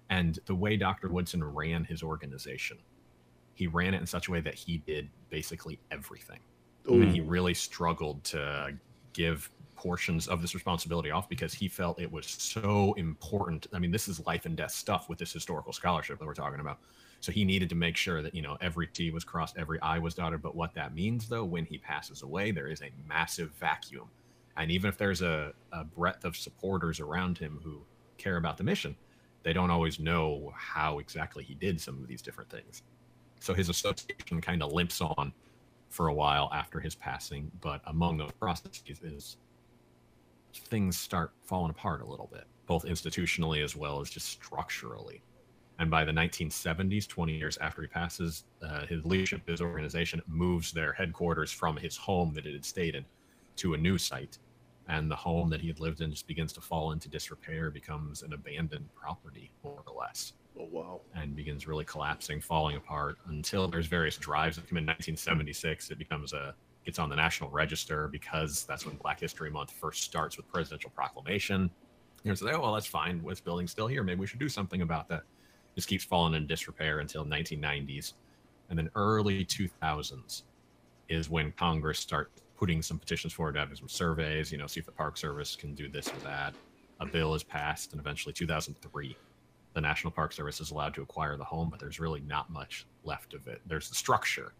And 0.08 0.38
the 0.46 0.54
way 0.54 0.76
Dr. 0.76 1.08
Woodson 1.08 1.44
ran 1.44 1.84
his 1.84 2.02
organization, 2.02 2.78
he 3.54 3.66
ran 3.66 3.92
it 3.92 4.00
in 4.00 4.06
such 4.06 4.28
a 4.28 4.30
way 4.30 4.40
that 4.40 4.54
he 4.54 4.78
did 4.78 5.10
basically 5.28 5.78
everything. 5.90 6.40
Ooh. 6.88 7.02
And 7.02 7.12
he 7.12 7.20
really 7.20 7.54
struggled 7.54 8.24
to 8.24 8.74
give 9.12 9.50
portions 9.74 10.28
of 10.28 10.40
this 10.40 10.54
responsibility 10.54 11.10
off 11.10 11.28
because 11.28 11.52
he 11.52 11.68
felt 11.68 12.00
it 12.00 12.10
was 12.10 12.26
so 12.26 12.94
important. 12.94 13.66
I 13.74 13.78
mean, 13.78 13.90
this 13.90 14.08
is 14.08 14.24
life 14.24 14.46
and 14.46 14.56
death 14.56 14.70
stuff 14.70 15.08
with 15.08 15.18
this 15.18 15.32
historical 15.32 15.72
scholarship 15.72 16.18
that 16.18 16.24
we're 16.24 16.34
talking 16.34 16.60
about. 16.60 16.78
So 17.20 17.32
he 17.32 17.44
needed 17.44 17.68
to 17.70 17.74
make 17.74 17.96
sure 17.96 18.22
that, 18.22 18.34
you 18.34 18.42
know, 18.42 18.56
every 18.60 18.86
T 18.86 19.10
was 19.10 19.24
crossed, 19.24 19.56
every 19.56 19.80
I 19.80 19.98
was 19.98 20.14
dotted. 20.14 20.42
But 20.42 20.54
what 20.54 20.74
that 20.74 20.94
means, 20.94 21.28
though, 21.28 21.44
when 21.44 21.64
he 21.64 21.78
passes 21.78 22.22
away, 22.22 22.50
there 22.50 22.68
is 22.68 22.82
a 22.82 22.90
massive 23.08 23.50
vacuum. 23.52 24.08
And 24.56 24.70
even 24.70 24.88
if 24.88 24.96
there's 24.96 25.22
a, 25.22 25.52
a 25.72 25.84
breadth 25.84 26.24
of 26.24 26.36
supporters 26.36 27.00
around 27.00 27.38
him 27.38 27.60
who 27.62 27.82
care 28.16 28.36
about 28.36 28.56
the 28.56 28.64
mission, 28.64 28.96
they 29.42 29.52
don't 29.52 29.70
always 29.70 29.98
know 29.98 30.52
how 30.56 30.98
exactly 30.98 31.44
he 31.44 31.54
did 31.54 31.80
some 31.80 32.00
of 32.02 32.08
these 32.08 32.22
different 32.22 32.50
things. 32.50 32.82
So 33.40 33.54
his 33.54 33.68
association 33.68 34.40
kind 34.40 34.62
of 34.62 34.72
limps 34.72 35.00
on 35.00 35.32
for 35.88 36.08
a 36.08 36.14
while 36.14 36.50
after 36.52 36.80
his 36.80 36.94
passing. 36.94 37.50
But 37.60 37.80
among 37.86 38.16
those 38.16 38.32
processes 38.32 39.00
is 39.02 39.36
things 40.54 40.96
start 40.96 41.32
falling 41.44 41.70
apart 41.70 42.00
a 42.00 42.06
little 42.06 42.28
bit, 42.32 42.44
both 42.66 42.84
institutionally 42.84 43.62
as 43.62 43.76
well 43.76 44.00
as 44.00 44.10
just 44.10 44.28
structurally. 44.28 45.22
And 45.78 45.90
by 45.90 46.04
the 46.04 46.12
1970s, 46.12 47.06
20 47.06 47.36
years 47.36 47.58
after 47.58 47.82
he 47.82 47.88
passes, 47.88 48.44
uh, 48.62 48.86
his 48.86 49.04
leadership, 49.04 49.46
his 49.46 49.60
organization 49.60 50.22
moves 50.26 50.72
their 50.72 50.92
headquarters 50.92 51.52
from 51.52 51.76
his 51.76 51.96
home 51.96 52.32
that 52.34 52.46
it 52.46 52.54
had 52.54 52.64
stayed 52.64 52.94
in 52.94 53.04
to 53.56 53.74
a 53.74 53.76
new 53.76 53.98
site. 53.98 54.38
And 54.88 55.10
the 55.10 55.16
home 55.16 55.50
that 55.50 55.60
he 55.60 55.66
had 55.66 55.80
lived 55.80 56.00
in 56.00 56.10
just 56.10 56.26
begins 56.26 56.52
to 56.54 56.60
fall 56.60 56.92
into 56.92 57.08
disrepair, 57.08 57.70
becomes 57.70 58.22
an 58.22 58.32
abandoned 58.32 58.88
property, 58.94 59.50
more 59.64 59.82
or 59.86 59.94
less. 59.98 60.32
Oh, 60.58 60.68
wow. 60.70 61.00
And 61.14 61.36
begins 61.36 61.66
really 61.66 61.84
collapsing, 61.84 62.40
falling 62.40 62.76
apart 62.76 63.18
until 63.26 63.68
there's 63.68 63.86
various 63.86 64.16
drives 64.16 64.56
that 64.56 64.68
come 64.68 64.78
in 64.78 64.86
1976. 64.86 65.90
It 65.90 65.98
becomes 65.98 66.32
a 66.32 66.54
gets 66.86 67.00
on 67.00 67.08
the 67.10 67.16
National 67.16 67.50
Register 67.50 68.06
because 68.06 68.64
that's 68.64 68.86
when 68.86 68.94
Black 68.96 69.18
History 69.18 69.50
Month 69.50 69.72
first 69.72 70.04
starts 70.04 70.36
with 70.36 70.46
presidential 70.48 70.90
proclamation. 70.90 71.68
You 72.22 72.30
know, 72.30 72.34
so, 72.36 72.48
oh, 72.48 72.60
well, 72.60 72.74
that's 72.74 72.86
fine. 72.86 73.22
This 73.26 73.40
building's 73.40 73.72
still 73.72 73.88
here. 73.88 74.04
Maybe 74.04 74.20
we 74.20 74.26
should 74.26 74.38
do 74.38 74.48
something 74.48 74.82
about 74.82 75.08
that 75.08 75.24
just 75.76 75.88
keeps 75.88 76.04
falling 76.04 76.34
in 76.34 76.46
disrepair 76.46 76.98
until 76.98 77.24
1990s 77.24 78.14
and 78.68 78.78
then 78.78 78.90
early 78.96 79.44
2000s 79.44 80.42
is 81.08 81.30
when 81.30 81.52
congress 81.52 82.00
starts 82.00 82.42
putting 82.56 82.82
some 82.82 82.98
petitions 82.98 83.32
forward 83.32 83.52
to 83.52 83.60
have 83.60 83.76
some 83.76 83.88
surveys 83.88 84.50
you 84.50 84.58
know 84.58 84.66
see 84.66 84.80
if 84.80 84.86
the 84.86 84.92
park 84.92 85.16
service 85.16 85.56
can 85.56 85.74
do 85.74 85.88
this 85.88 86.08
or 86.08 86.16
that. 86.24 86.54
A 87.00 87.06
bill 87.06 87.34
is 87.34 87.42
passed 87.42 87.92
and 87.92 88.00
eventually 88.00 88.32
2003 88.32 89.16
the 89.74 89.80
national 89.80 90.10
park 90.10 90.32
service 90.32 90.60
is 90.60 90.70
allowed 90.70 90.94
to 90.94 91.02
acquire 91.02 91.36
the 91.36 91.44
home 91.44 91.68
but 91.70 91.78
there's 91.78 92.00
really 92.00 92.20
not 92.20 92.50
much 92.50 92.86
left 93.04 93.34
of 93.34 93.46
it. 93.46 93.60
There's 93.66 93.88
the 93.88 93.94
structure 93.94 94.52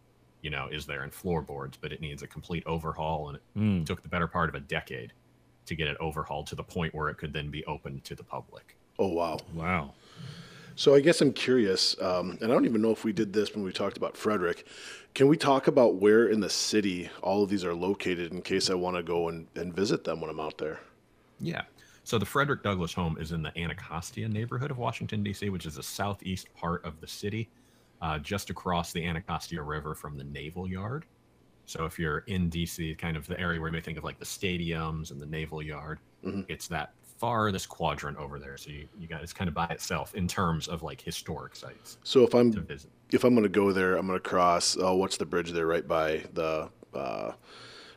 you 0.43 0.51
know 0.51 0.69
is 0.71 0.85
there 0.85 1.05
in 1.05 1.11
floorboards 1.11 1.79
but 1.81 1.93
it 1.93 2.01
needs 2.01 2.23
a 2.23 2.27
complete 2.27 2.63
overhaul 2.67 3.29
and 3.29 3.37
it 3.39 3.43
mm. 3.59 3.87
took 3.87 4.03
the 4.03 4.09
better 4.09 4.27
part 4.27 4.49
of 4.49 4.55
a 4.55 4.61
decade 4.61 5.13
to 5.65 5.75
get 5.75 5.89
it 5.89 5.97
overhauled 5.99 6.47
to 6.49 6.55
the 6.55 6.63
point 6.63 6.95
where 6.95 7.09
it 7.09 7.17
could 7.17 7.33
then 7.33 7.51
be 7.51 7.65
opened 7.65 8.05
to 8.05 8.15
the 8.15 8.23
public. 8.23 8.77
Oh 8.99 9.09
wow. 9.09 9.39
Wow 9.55 9.95
so 10.77 10.95
I 10.95 11.01
guess 11.01 11.23
I'm 11.23 11.33
curious, 11.33 12.01
um, 12.03 12.39
and 12.41 12.45
I 12.45 12.55
don't 12.55 12.67
even 12.67 12.83
know 12.83 12.91
if 12.91 13.03
we 13.03 13.13
did 13.13 13.33
this 13.33 13.55
when 13.55 13.65
we 13.65 13.73
talked 13.73 13.97
about 13.97 14.17
Frederick. 14.17 14.67
Can 15.15 15.27
we 15.27 15.39
talk 15.39 15.67
about 15.67 15.97
where 15.97 16.29
in 16.29 16.41
the 16.41 16.51
city 16.51 17.09
all 17.23 17.43
of 17.43 17.49
these 17.49 17.65
are 17.65 17.75
located 17.75 18.33
in 18.33 18.43
case 18.43 18.69
I 18.69 18.75
want 18.75 18.97
to 18.97 19.03
go 19.03 19.29
and, 19.31 19.47
and 19.57 19.75
visit 19.75 20.05
them 20.05 20.21
when 20.21 20.29
I'm 20.29 20.39
out 20.39 20.59
there? 20.59 20.81
Yeah. 21.41 21.63
So 22.05 22.19
the 22.19 22.27
Frederick 22.27 22.63
Douglass 22.63 22.93
home 22.93 23.17
is 23.19 23.33
in 23.33 23.43
the 23.43 23.59
Anacostia 23.59 24.29
neighborhood 24.29 24.71
of 24.71 24.77
Washington, 24.77 25.23
D.C., 25.23 25.49
which 25.49 25.65
is 25.65 25.77
the 25.77 25.83
southeast 25.83 26.55
part 26.55 26.85
of 26.85 27.01
the 27.01 27.09
city, 27.09 27.49
uh, 28.03 28.19
just 28.19 28.51
across 28.51 28.93
the 28.93 29.05
Anacostia 29.05 29.63
River 29.63 29.95
from 29.95 30.19
the 30.19 30.25
Naval 30.25 30.69
Yard. 30.69 31.07
So 31.65 31.87
if 31.87 31.99
you're 31.99 32.19
in 32.29 32.51
D.C., 32.51 32.95
kind 32.97 33.17
of 33.17 33.27
the 33.27 33.41
area 33.41 33.59
where 33.59 33.71
you 33.71 33.73
may 33.73 33.81
think 33.81 33.97
of 33.97 34.05
like 34.05 34.19
the 34.19 34.27
stadiums 34.27 35.11
and 35.11 35.21
the 35.21 35.27
Naval 35.27 35.63
Yard, 35.63 36.01
mm-hmm. 36.23 36.43
it's 36.49 36.69
that 36.69 36.93
farthest 37.19 37.69
quadrant 37.69 38.19
over 38.19 38.39
there. 38.39 38.57
So 38.57 38.71
you, 38.71 38.89
you 38.99 39.07
got 39.07 39.23
it's 39.23 39.33
kind 39.33 39.49
of 39.49 39.55
by 39.55 39.67
itself 39.67 40.15
in 40.15 40.29
terms 40.29 40.69
of 40.69 40.83
like 40.83 41.01
historic 41.01 41.57
sites. 41.57 41.99
So 42.05 42.23
if 42.25 42.35
I'm 42.35 42.67
if 43.13 43.25
I'm 43.25 43.35
going 43.35 43.45
to 43.45 43.49
go 43.49 43.73
there, 43.73 43.97
I'm 43.97 44.07
going 44.07 44.19
to 44.19 44.29
cross. 44.29 44.77
Oh, 44.81 44.97
what's 44.97 45.17
the 45.17 45.27
bridge 45.27 45.53
there 45.53 45.67
right 45.67 45.87
by 45.87 46.25
the 46.35 46.69
uh, 46.95 47.33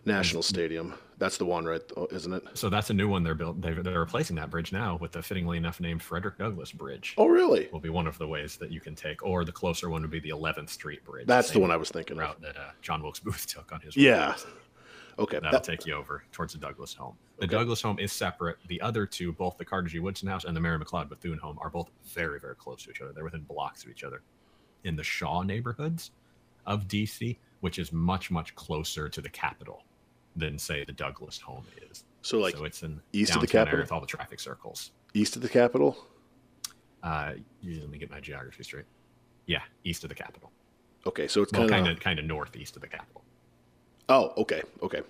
National 0.06 0.44
Stadium? 0.44 0.94
That's 1.18 1.38
the 1.38 1.46
one, 1.46 1.66
right? 1.66 1.82
Oh, 1.98 2.08
isn't 2.12 2.32
it? 2.32 2.44
So 2.54 2.70
that's 2.70 2.90
a 2.92 2.94
new 2.94 3.10
one 3.10 3.24
they're 3.24 3.36
built. 3.36 3.60
They're, 3.62 3.84
they're 3.84 4.00
replacing 4.00 4.38
that 4.38 4.50
bridge 4.50 4.72
now 4.72 4.98
with 5.02 5.12
the 5.12 5.22
fittingly 5.22 5.58
enough 5.58 5.82
named 5.82 6.02
Frederick 6.02 6.38
Douglass 6.38 6.72
Bridge. 6.72 7.14
Oh, 7.18 7.28
really? 7.28 7.68
Will 7.74 7.82
be 7.82 7.90
one 7.90 8.08
of 8.08 8.18
the 8.18 8.28
ways 8.28 8.56
that 8.58 8.72
you 8.72 8.80
can 8.80 8.96
take, 8.96 9.22
or 9.26 9.44
the 9.44 9.52
closer 9.52 9.90
one 9.90 10.02
would 10.02 10.12
be 10.12 10.22
the 10.22 10.30
11th 10.30 10.70
Street 10.70 11.04
Bridge. 11.04 11.28
That's 11.28 11.52
the 11.52 11.60
one 11.60 11.72
I 11.72 11.76
was 11.76 11.90
thinking 11.90 12.16
route 12.16 12.38
of. 12.38 12.42
that 12.44 12.56
uh, 12.56 12.72
John 12.82 13.04
Wilkes 13.04 13.20
Booth 13.20 13.46
took 13.54 13.70
on 13.74 13.82
his. 13.82 13.98
Yeah. 13.98 14.36
Okay. 15.20 15.38
That'll 15.38 15.52
that, 15.52 15.64
take 15.64 15.86
you 15.86 15.94
over 15.94 16.24
towards 16.32 16.54
the 16.54 16.60
Douglass 16.60 16.94
home. 16.94 17.16
The 17.38 17.46
okay. 17.46 17.56
Douglass 17.56 17.82
home 17.82 18.00
is 18.00 18.12
separate. 18.12 18.58
The 18.68 18.80
other 18.82 19.06
two, 19.06 19.34
both 19.34 19.58
the 19.58 19.66
Carter 19.66 19.90
G. 19.90 20.00
Woodson 20.00 20.30
house 20.30 20.46
and 20.46 20.56
the 20.56 20.62
Mary 20.62 20.80
McLeod 20.80 21.10
Bethune 21.10 21.38
home, 21.38 21.58
are 21.62 21.70
both 21.70 21.90
very, 22.06 22.40
very 22.40 22.56
close 22.56 22.84
to 22.84 22.90
each 22.90 23.02
other. 23.02 23.12
They're 23.12 23.26
within 23.26 23.42
blocks 23.42 23.84
of 23.84 23.90
each 23.90 24.04
other. 24.04 24.22
In 24.86 24.96
the 24.96 25.04
Shaw 25.04 25.44
neighborhoods 25.44 26.12
of 26.66 26.88
DC, 26.88 27.38
which 27.60 27.80
is 27.80 27.92
much, 27.92 28.32
much 28.32 28.56
closer 28.56 29.10
to 29.10 29.22
the 29.22 29.30
capital 29.30 29.84
than, 30.36 30.58
say, 30.58 30.86
the 30.86 30.94
Douglass 30.94 31.38
home 31.38 31.66
is. 31.90 32.06
So, 32.22 32.40
like, 32.40 32.56
so 32.56 32.64
it's 32.64 32.84
in 32.84 33.02
east 33.12 33.36
of 33.36 33.42
the 33.42 33.48
capital 33.48 33.80
with 33.80 33.92
all 33.92 34.02
the 34.02 34.08
traffic 34.08 34.40
circles. 34.40 34.92
East 35.14 35.36
of 35.36 35.42
the 35.42 35.50
capital. 35.50 35.98
Uh, 37.04 37.34
let 37.64 37.90
me 37.90 37.98
get 37.98 38.10
my 38.10 38.20
geography 38.20 38.64
straight. 38.64 38.86
Yeah, 39.46 39.62
east 39.84 40.04
of 40.04 40.10
the 40.10 40.16
capital. 40.16 40.52
Okay, 41.08 41.28
so 41.28 41.42
it's 41.42 41.52
well, 41.54 41.68
kind 41.68 41.88
of 41.88 42.00
kind 42.00 42.20
of 42.20 42.26
northeast 42.26 42.76
of 42.76 42.82
the 42.82 42.88
capital. 42.88 43.24
Oh, 44.10 44.34
okay, 44.38 44.62
okay, 44.82 45.02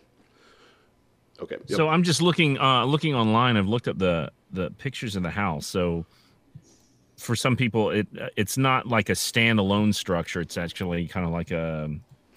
okay. 1.41 1.55
Yep. 1.67 1.77
So 1.77 1.87
I'm 1.87 2.03
just 2.03 2.21
looking 2.21 2.59
uh, 2.59 2.85
looking 2.85 3.15
online. 3.15 3.55
I've 3.57 3.67
looked 3.67 3.87
up 3.87 3.97
the 3.97 4.31
the 4.51 4.71
pictures 4.71 5.15
of 5.15 5.23
the 5.23 5.29
house. 5.29 5.65
So 5.65 6.05
for 7.17 7.35
some 7.35 7.55
people, 7.55 7.91
it 7.91 8.07
it's 8.35 8.57
not 8.57 8.87
like 8.87 9.09
a 9.09 9.13
standalone 9.13 9.95
structure. 9.95 10.41
It's 10.41 10.57
actually 10.57 11.07
kind 11.07 11.25
of 11.25 11.31
like 11.31 11.51
a 11.51 11.89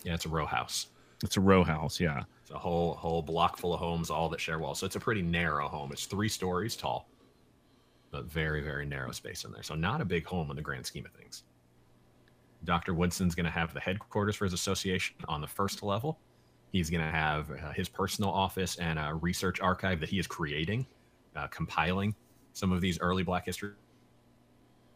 yeah, 0.05 0.15
it's 0.15 0.25
a 0.27 0.29
row 0.29 0.47
house. 0.47 0.87
It's 1.23 1.37
a 1.37 1.41
row 1.41 1.65
house. 1.65 1.99
Yeah, 1.99 2.23
it's 2.43 2.53
a 2.53 2.59
whole 2.59 2.95
whole 2.95 3.23
block 3.23 3.57
full 3.57 3.75
of 3.75 3.81
homes, 3.81 4.09
all 4.09 4.29
that 4.29 4.41
share 4.41 4.61
walls. 4.61 4.79
So 4.79 4.87
it's 4.87 4.97
a 4.97 5.01
pretty 5.01 5.23
narrow 5.23 5.67
home. 5.69 5.91
It's 5.93 6.07
three 6.07 6.29
stories 6.29 6.77
tall, 6.77 7.09
but 8.13 8.27
very 8.27 8.63
very 8.63 8.87
narrow 8.87 9.11
space 9.11 9.45
in 9.45 9.51
there. 9.51 9.65
So 9.65 9.75
not 9.75 10.01
a 10.01 10.05
big 10.05 10.27
home 10.27 10.51
in 10.51 10.57
the 10.57 10.63
grand 10.63 10.87
scheme 10.87 11.07
of 11.07 11.13
things. 11.13 11.43
Dr. 12.65 12.95
Woodson's 12.95 13.35
going 13.35 13.45
to 13.47 13.51
have 13.51 13.75
the 13.75 13.81
headquarters 13.81 14.37
for 14.37 14.45
his 14.45 14.53
association 14.53 15.17
on 15.27 15.41
the 15.41 15.49
first 15.49 15.83
level. 15.83 16.21
He's 16.73 16.89
going 16.89 17.05
to 17.05 17.11
have 17.11 17.51
uh, 17.51 17.73
his 17.73 17.89
personal 17.89 18.31
office 18.31 18.77
and 18.77 18.99
a 18.99 19.15
research 19.15 19.61
archive 19.61 20.01
that 20.01 20.09
he 20.09 20.19
is 20.19 20.27
creating, 20.27 20.87
uh, 21.37 21.47
compiling 21.49 22.15
some 22.55 22.73
of 22.73 22.81
these 22.81 22.99
early 23.01 23.23
Black 23.23 23.45
history 23.45 23.73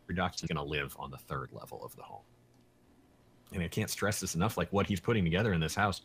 documents. 0.08 0.40
He's 0.40 0.48
going 0.48 0.64
to 0.64 0.70
live 0.70 0.96
on 0.98 1.10
the 1.10 1.18
third 1.18 1.50
level 1.52 1.84
of 1.84 1.94
the 1.96 2.02
home. 2.02 2.22
And 3.52 3.62
I 3.62 3.68
can't 3.68 3.90
stress 3.90 4.20
this 4.20 4.34
enough. 4.34 4.56
Like 4.56 4.72
what 4.72 4.86
he's 4.86 5.00
putting 5.00 5.22
together 5.22 5.52
in 5.52 5.60
this 5.60 5.74
house 5.74 6.00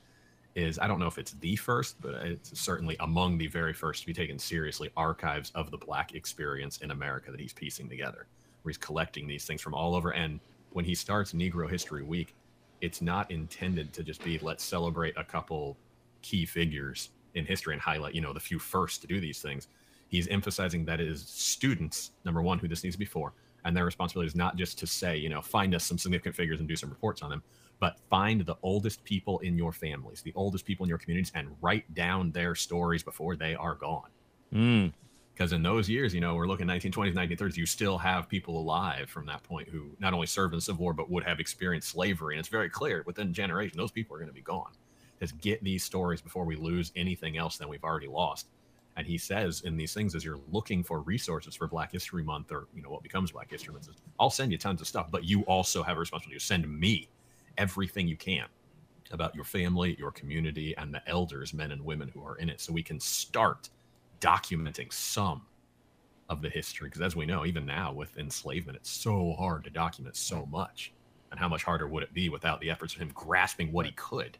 is, 0.56 0.78
I 0.78 0.88
don't 0.88 1.00
know 1.00 1.08
if 1.08 1.18
it's 1.18 1.32
the 1.34 1.56
first, 1.56 1.96
but 2.02 2.16
it's 2.16 2.60
certainly 2.60 2.98
among 3.00 3.38
the 3.38 3.48
very 3.48 3.74
first 3.74 4.02
to 4.02 4.08
be 4.08 4.14
taken 4.14 4.38
seriously 4.38 4.90
archives 4.98 5.52
of 5.56 5.72
the 5.72 5.78
Black 5.78 6.14
experience 6.14 6.78
in 6.80 6.92
America 6.92 7.32
that 7.32 7.40
he's 7.40 7.54
piecing 7.54 7.88
together, 7.88 8.28
where 8.64 8.72
he's 8.72 8.78
collecting 8.78 9.26
these 9.26 9.46
things 9.46 9.62
from 9.62 9.74
all 9.74 9.96
over. 9.96 10.12
And 10.14 10.42
when 10.72 10.84
he 10.84 10.96
starts 10.96 11.32
Negro 11.32 11.70
History 11.70 12.04
Week, 12.04 12.36
it's 12.82 13.02
not 13.02 13.30
intended 13.32 13.94
to 13.94 14.04
just 14.04 14.24
be 14.24 14.40
let's 14.40 14.64
celebrate 14.64 15.16
a 15.18 15.24
couple 15.24 15.78
key 16.22 16.46
figures 16.46 17.10
in 17.36 17.46
history 17.46 17.74
and 17.74 17.82
highlight, 17.82 18.14
you 18.14 18.22
know, 18.22 18.34
the 18.34 18.40
few 18.40 18.60
first 18.60 19.02
to 19.02 19.08
do 19.08 19.20
these 19.20 19.42
things. 19.42 19.68
He's 20.08 20.28
emphasizing 20.28 20.84
that 20.86 21.00
it 21.00 21.08
is 21.08 21.24
students, 21.26 22.12
number 22.26 22.42
one, 22.42 22.60
who 22.60 22.68
this 22.68 22.84
needs 22.84 22.96
to 22.96 23.00
be 23.00 23.06
for, 23.06 23.34
and 23.64 23.76
their 23.76 23.86
responsibility 23.86 24.28
is 24.28 24.36
not 24.36 24.58
just 24.58 24.78
to 24.80 24.88
say, 24.88 25.16
you 25.16 25.30
know, 25.30 25.42
find 25.42 25.74
us 25.74 25.86
some 25.86 25.98
significant 25.98 26.36
figures 26.36 26.60
and 26.60 26.68
do 26.68 26.76
some 26.76 26.90
reports 26.90 27.22
on 27.22 27.30
them, 27.30 27.42
but 27.80 27.98
find 28.10 28.42
the 28.42 28.58
oldest 28.62 29.04
people 29.06 29.40
in 29.40 29.58
your 29.58 29.72
families, 29.72 30.22
the 30.22 30.34
oldest 30.36 30.66
people 30.66 30.84
in 30.84 30.90
your 30.90 30.98
communities, 30.98 31.32
and 31.36 31.48
write 31.62 31.92
down 31.94 32.32
their 32.32 32.56
stories 32.56 33.04
before 33.04 33.36
they 33.36 33.56
are 33.56 33.76
gone. 33.76 34.10
Mm 34.54 34.92
because 35.42 35.54
in 35.54 35.64
those 35.64 35.90
years, 35.90 36.14
you 36.14 36.22
know, 36.22 36.36
we're 36.36 36.46
looking 36.46 36.68
1920s, 36.68 37.16
1930s, 37.16 37.58
you 37.58 37.66
still 37.66 37.98
have 37.98 38.30
people 38.30 38.60
alive 38.60 39.10
from 39.10 39.26
that 39.26 39.42
point 39.42 39.68
who 39.68 39.90
not 39.98 40.14
only 40.14 40.28
served 40.28 40.54
in 40.54 40.58
the 40.58 40.62
Civil 40.62 40.84
War, 40.84 40.94
but 40.94 41.10
would 41.10 41.24
have 41.24 41.40
experienced 41.40 41.90
slavery. 41.90 42.36
And 42.36 42.40
it's 42.40 42.48
very 42.48 42.70
clear 42.70 43.02
within 43.08 43.34
generation, 43.34 43.76
those 43.76 43.90
people 43.90 44.16
are 44.16 44.20
going 44.20 44.30
to 44.30 44.36
be 44.36 44.44
gone. 44.44 44.70
Just 45.20 45.36
get 45.42 45.64
these 45.64 45.84
stories 45.84 46.22
before 46.22 46.46
we 46.46 46.56
lose 46.56 46.92
anything 46.96 47.38
else 47.38 47.58
that 47.58 47.68
we've 47.68 47.84
already 47.84 48.06
lost. 48.06 48.50
And 48.98 49.08
he 49.08 49.18
says 49.18 49.62
in 49.62 49.78
these 49.78 49.96
things, 49.96 50.14
as 50.14 50.24
you're 50.24 50.38
looking 50.52 50.84
for 50.84 51.00
resources 51.02 51.56
for 51.56 51.68
Black 51.68 51.92
History 51.92 52.24
Month 52.24 52.52
or, 52.52 52.68
you 52.76 52.84
know, 52.84 52.92
what 52.92 53.02
becomes 53.02 53.32
Black 53.32 53.50
History 53.50 53.74
Month, 53.74 53.90
I'll 54.20 54.30
send 54.30 54.52
you 54.52 54.60
tons 54.60 54.80
of 54.80 54.88
stuff, 54.88 55.10
but 55.10 55.24
you 55.24 55.42
also 55.46 55.82
have 55.82 55.98
a 55.98 56.02
responsibility 56.02 56.38
to 56.38 56.46
send 56.46 56.72
me 56.80 57.10
everything 57.58 58.08
you 58.08 58.16
can 58.16 58.46
about 59.10 59.34
your 59.34 59.46
family, 59.46 59.96
your 59.98 60.12
community, 60.12 60.78
and 60.78 60.94
the 60.94 61.02
elders, 61.10 61.52
men 61.52 61.72
and 61.72 61.84
women 61.84 62.10
who 62.10 62.24
are 62.24 62.36
in 62.36 62.48
it. 62.48 62.62
So 62.62 62.72
we 62.72 62.84
can 62.84 63.00
start– 63.00 63.72
documenting 64.22 64.92
some 64.94 65.42
of 66.30 66.42
the 66.42 66.50
history 66.50 66.88
because 66.88 67.02
as 67.02 67.16
we 67.16 67.26
know 67.26 67.46
even 67.46 67.66
now 67.66 67.92
with 67.92 68.18
enslavement 68.18 68.78
it's 68.78 68.90
so 68.90 69.34
hard 69.34 69.64
to 69.66 69.70
document 69.70 70.16
so 70.16 70.46
much 70.46 70.94
and 71.32 71.40
how 71.40 71.50
much 71.50 71.64
harder 71.64 71.88
would 71.88 72.04
it 72.04 72.14
be 72.14 72.30
without 72.30 72.62
the 72.62 72.70
efforts 72.70 72.96
of 72.96 73.02
him 73.02 73.12
grasping 73.14 73.72
what 73.72 73.86
he 73.86 73.92
could 73.94 74.38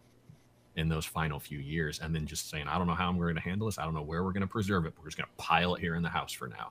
in 0.78 0.88
those 0.88 1.06
final 1.06 1.38
few 1.38 1.60
years 1.60 2.00
and 2.00 2.16
then 2.16 2.26
just 2.26 2.50
saying 2.50 2.66
i 2.68 2.78
don't 2.78 2.88
know 2.88 2.96
how 2.96 3.10
i'm 3.10 3.18
going 3.18 3.36
to 3.36 3.42
handle 3.42 3.68
this. 3.68 3.78
I 3.78 3.84
don't 3.84 3.94
know 3.94 4.02
where 4.02 4.24
we're 4.24 4.32
going 4.32 4.42
to 4.42 4.48
preserve 4.48 4.86
it 4.86 4.94
but 4.96 5.04
we're 5.04 5.10
just 5.10 5.18
going 5.18 5.28
to 5.28 5.44
pile 5.44 5.76
it 5.76 5.82
here 5.82 5.96
in 5.96 6.04
the 6.04 6.10
house 6.10 6.32
for 6.32 6.48
now. 6.48 6.70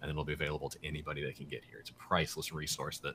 And 0.00 0.08
then 0.08 0.10
it'll 0.10 0.24
be 0.24 0.32
available 0.32 0.68
to 0.68 0.78
anybody 0.84 1.24
that 1.24 1.36
can 1.36 1.46
get 1.46 1.62
here. 1.64 1.78
It's 1.78 1.90
a 1.90 1.94
priceless 1.94 2.52
resource 2.52 2.98
that 2.98 3.14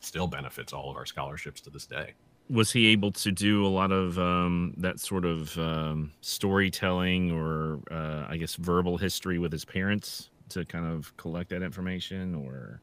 still 0.00 0.26
benefits 0.26 0.72
all 0.72 0.90
of 0.90 0.96
our 0.96 1.06
scholarships 1.06 1.60
to 1.62 1.70
this 1.70 1.86
day 1.86 2.14
was 2.48 2.70
he 2.70 2.86
able 2.88 3.10
to 3.10 3.32
do 3.32 3.66
a 3.66 3.68
lot 3.68 3.90
of 3.90 4.18
um, 4.18 4.74
that 4.76 5.00
sort 5.00 5.24
of 5.24 5.56
um, 5.58 6.12
storytelling 6.20 7.32
or 7.32 7.80
uh, 7.90 8.26
I 8.28 8.36
guess 8.36 8.54
verbal 8.54 8.96
history 8.96 9.38
with 9.38 9.52
his 9.52 9.64
parents 9.64 10.30
to 10.50 10.64
kind 10.64 10.86
of 10.86 11.16
collect 11.16 11.50
that 11.50 11.62
information 11.62 12.34
or? 12.34 12.80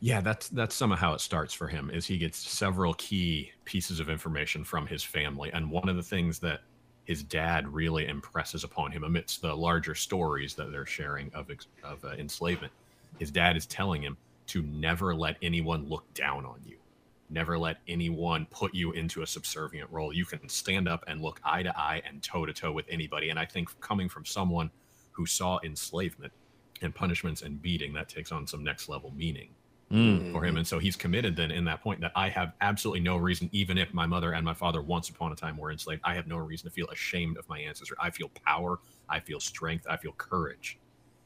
Yeah 0.00 0.20
that's 0.20 0.48
that's 0.48 0.74
some 0.74 0.92
of 0.92 0.98
how 0.98 1.14
it 1.14 1.20
starts 1.20 1.54
for 1.54 1.68
him 1.68 1.90
is 1.90 2.06
he 2.06 2.18
gets 2.18 2.38
several 2.38 2.92
key 2.94 3.50
pieces 3.64 3.98
of 3.98 4.10
information 4.10 4.62
from 4.62 4.86
his 4.86 5.02
family. 5.02 5.50
And 5.52 5.70
one 5.70 5.88
of 5.88 5.96
the 5.96 6.02
things 6.02 6.38
that 6.40 6.60
his 7.04 7.22
dad 7.22 7.66
really 7.68 8.06
impresses 8.06 8.64
upon 8.64 8.90
him 8.90 9.04
amidst 9.04 9.40
the 9.40 9.54
larger 9.54 9.94
stories 9.94 10.54
that 10.54 10.70
they're 10.70 10.86
sharing 10.86 11.32
of 11.34 11.50
of 11.82 12.04
uh, 12.04 12.10
enslavement 12.18 12.72
his 13.18 13.30
dad 13.30 13.56
is 13.56 13.64
telling 13.66 14.02
him 14.02 14.16
to 14.48 14.62
never 14.62 15.14
let 15.14 15.36
anyone 15.40 15.88
look 15.88 16.12
down 16.14 16.44
on 16.44 16.60
you 16.66 16.76
Never 17.28 17.58
let 17.58 17.78
anyone 17.88 18.46
put 18.50 18.74
you 18.74 18.92
into 18.92 19.22
a 19.22 19.26
subservient 19.26 19.90
role. 19.90 20.12
You 20.12 20.24
can 20.24 20.48
stand 20.48 20.88
up 20.88 21.04
and 21.08 21.20
look 21.20 21.40
eye 21.44 21.62
to 21.62 21.76
eye 21.76 22.02
and 22.06 22.22
toe 22.22 22.46
to 22.46 22.52
toe 22.52 22.72
with 22.72 22.86
anybody. 22.88 23.30
And 23.30 23.38
I 23.38 23.44
think 23.44 23.80
coming 23.80 24.08
from 24.08 24.24
someone 24.24 24.70
who 25.12 25.26
saw 25.26 25.58
enslavement 25.64 26.32
and 26.82 26.94
punishments 26.94 27.42
and 27.42 27.60
beating, 27.60 27.92
that 27.94 28.08
takes 28.08 28.30
on 28.30 28.46
some 28.46 28.62
next 28.62 28.88
level 28.88 29.12
meaning 29.16 29.50
mm. 29.90 30.32
for 30.32 30.44
him. 30.44 30.56
And 30.56 30.66
so 30.66 30.78
he's 30.78 30.96
committed 30.96 31.36
then 31.36 31.50
in 31.50 31.64
that 31.64 31.82
point 31.82 32.00
that 32.00 32.12
I 32.14 32.28
have 32.28 32.52
absolutely 32.60 33.00
no 33.00 33.16
reason, 33.16 33.48
even 33.52 33.78
if 33.78 33.92
my 33.94 34.06
mother 34.06 34.32
and 34.32 34.44
my 34.44 34.54
father 34.54 34.82
once 34.82 35.08
upon 35.08 35.32
a 35.32 35.36
time 35.36 35.56
were 35.56 35.70
enslaved, 35.70 36.02
I 36.04 36.14
have 36.14 36.26
no 36.26 36.36
reason 36.38 36.68
to 36.68 36.74
feel 36.74 36.88
ashamed 36.88 37.38
of 37.38 37.48
my 37.48 37.58
ancestry. 37.58 37.96
I 38.00 38.10
feel 38.10 38.30
power, 38.44 38.80
I 39.08 39.20
feel 39.20 39.40
strength, 39.40 39.86
I 39.88 39.96
feel 39.96 40.12
courage 40.12 40.78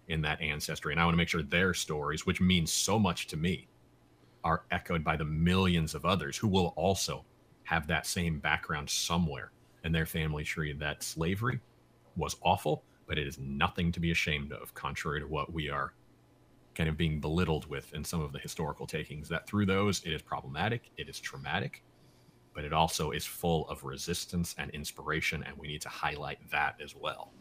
in 0.09 0.23
that 0.23 0.41
ancestry. 0.41 0.93
And 0.93 1.01
I 1.01 1.05
want 1.05 1.15
to 1.15 1.19
make 1.19 1.29
sure 1.29 1.43
their 1.43 1.75
stories, 1.75 2.27
which 2.27 2.41
means 2.41 2.73
so 2.73 2.99
much 2.99 3.27
to 3.29 3.37
me, 3.37 3.69
are 4.45 4.65
echoed 4.71 5.05
by 5.05 5.17
the 5.17 5.25
millions 5.25 5.95
of 5.95 6.05
others 6.05 6.37
who 6.37 6.49
will 6.49 6.73
also 6.77 7.25
have 7.65 7.87
that 7.87 8.07
same 8.07 8.39
background 8.39 8.89
somewhere 8.89 9.53
in 9.85 9.93
their 9.93 10.07
family 10.07 10.45
tree 10.45 10.73
that 10.73 11.03
slavery 11.03 11.61
was 12.17 12.37
awful, 12.43 12.83
but 13.07 13.19
it 13.19 13.27
is 13.27 13.39
nothing 13.39 13.93
to 13.93 14.01
be 14.01 14.11
ashamed 14.11 14.53
of, 14.53 14.75
contrary 14.75 15.21
to 15.21 15.27
what 15.27 15.53
we 15.53 15.69
are 15.69 15.95
kind 16.75 16.89
of 16.89 16.97
being 16.97 17.21
belittled 17.21 17.67
with 17.67 17.93
in 17.95 18.05
some 18.05 18.21
of 18.21 18.33
the 18.33 18.39
historical 18.39 18.87
takings. 18.87 19.29
That 19.29 19.47
through 19.47 19.67
those, 19.67 20.03
it 20.05 20.13
is 20.13 20.23
problematic, 20.23 20.91
it 20.97 21.09
is 21.09 21.19
traumatic, 21.19 21.83
but 22.55 22.65
it 22.65 22.73
also 22.73 23.11
is 23.11 23.25
full 23.25 23.69
of 23.69 23.85
resistance 23.85 24.55
and 24.59 24.71
inspiration, 24.71 25.45
and 25.47 25.57
we 25.57 25.69
need 25.69 25.83
to 25.83 25.89
highlight 25.89 26.39
that 26.51 26.77
as 26.83 26.95
well. 26.97 27.33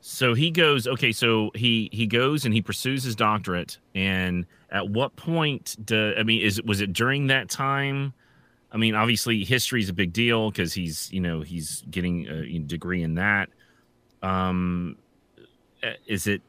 So 0.00 0.34
he 0.34 0.50
goes, 0.50 0.86
okay, 0.86 1.12
so 1.12 1.50
he 1.54 1.90
he 1.92 2.06
goes 2.06 2.44
and 2.44 2.54
he 2.54 2.62
pursues 2.62 3.04
his 3.04 3.14
doctorate 3.14 3.78
and 3.94 4.46
at 4.70 4.88
what 4.88 5.14
point 5.16 5.76
do 5.84 6.14
I 6.18 6.22
mean 6.22 6.40
is 6.42 6.62
was 6.62 6.80
it 6.80 6.92
during 6.92 7.26
that 7.26 7.50
time? 7.50 8.14
I 8.72 8.76
mean, 8.76 8.94
obviously 8.94 9.44
history 9.44 9.80
is 9.82 9.88
a 9.88 9.92
big 9.92 10.12
deal 10.12 10.50
because 10.50 10.72
he's 10.72 11.12
you 11.12 11.20
know 11.20 11.42
he's 11.42 11.84
getting 11.90 12.26
a 12.28 12.58
degree 12.60 13.02
in 13.02 13.14
that. 13.16 13.50
Um, 14.22 14.96
is 16.06 16.26
it 16.26 16.42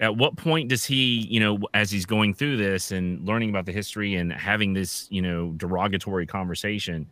at 0.00 0.16
what 0.16 0.36
point 0.36 0.68
does 0.68 0.84
he 0.84 1.26
you 1.30 1.40
know 1.40 1.58
as 1.72 1.90
he's 1.90 2.04
going 2.04 2.34
through 2.34 2.56
this 2.58 2.90
and 2.90 3.26
learning 3.26 3.50
about 3.50 3.64
the 3.64 3.72
history 3.72 4.16
and 4.16 4.32
having 4.32 4.74
this 4.74 5.06
you 5.10 5.22
know 5.22 5.52
derogatory 5.56 6.26
conversation 6.26 7.06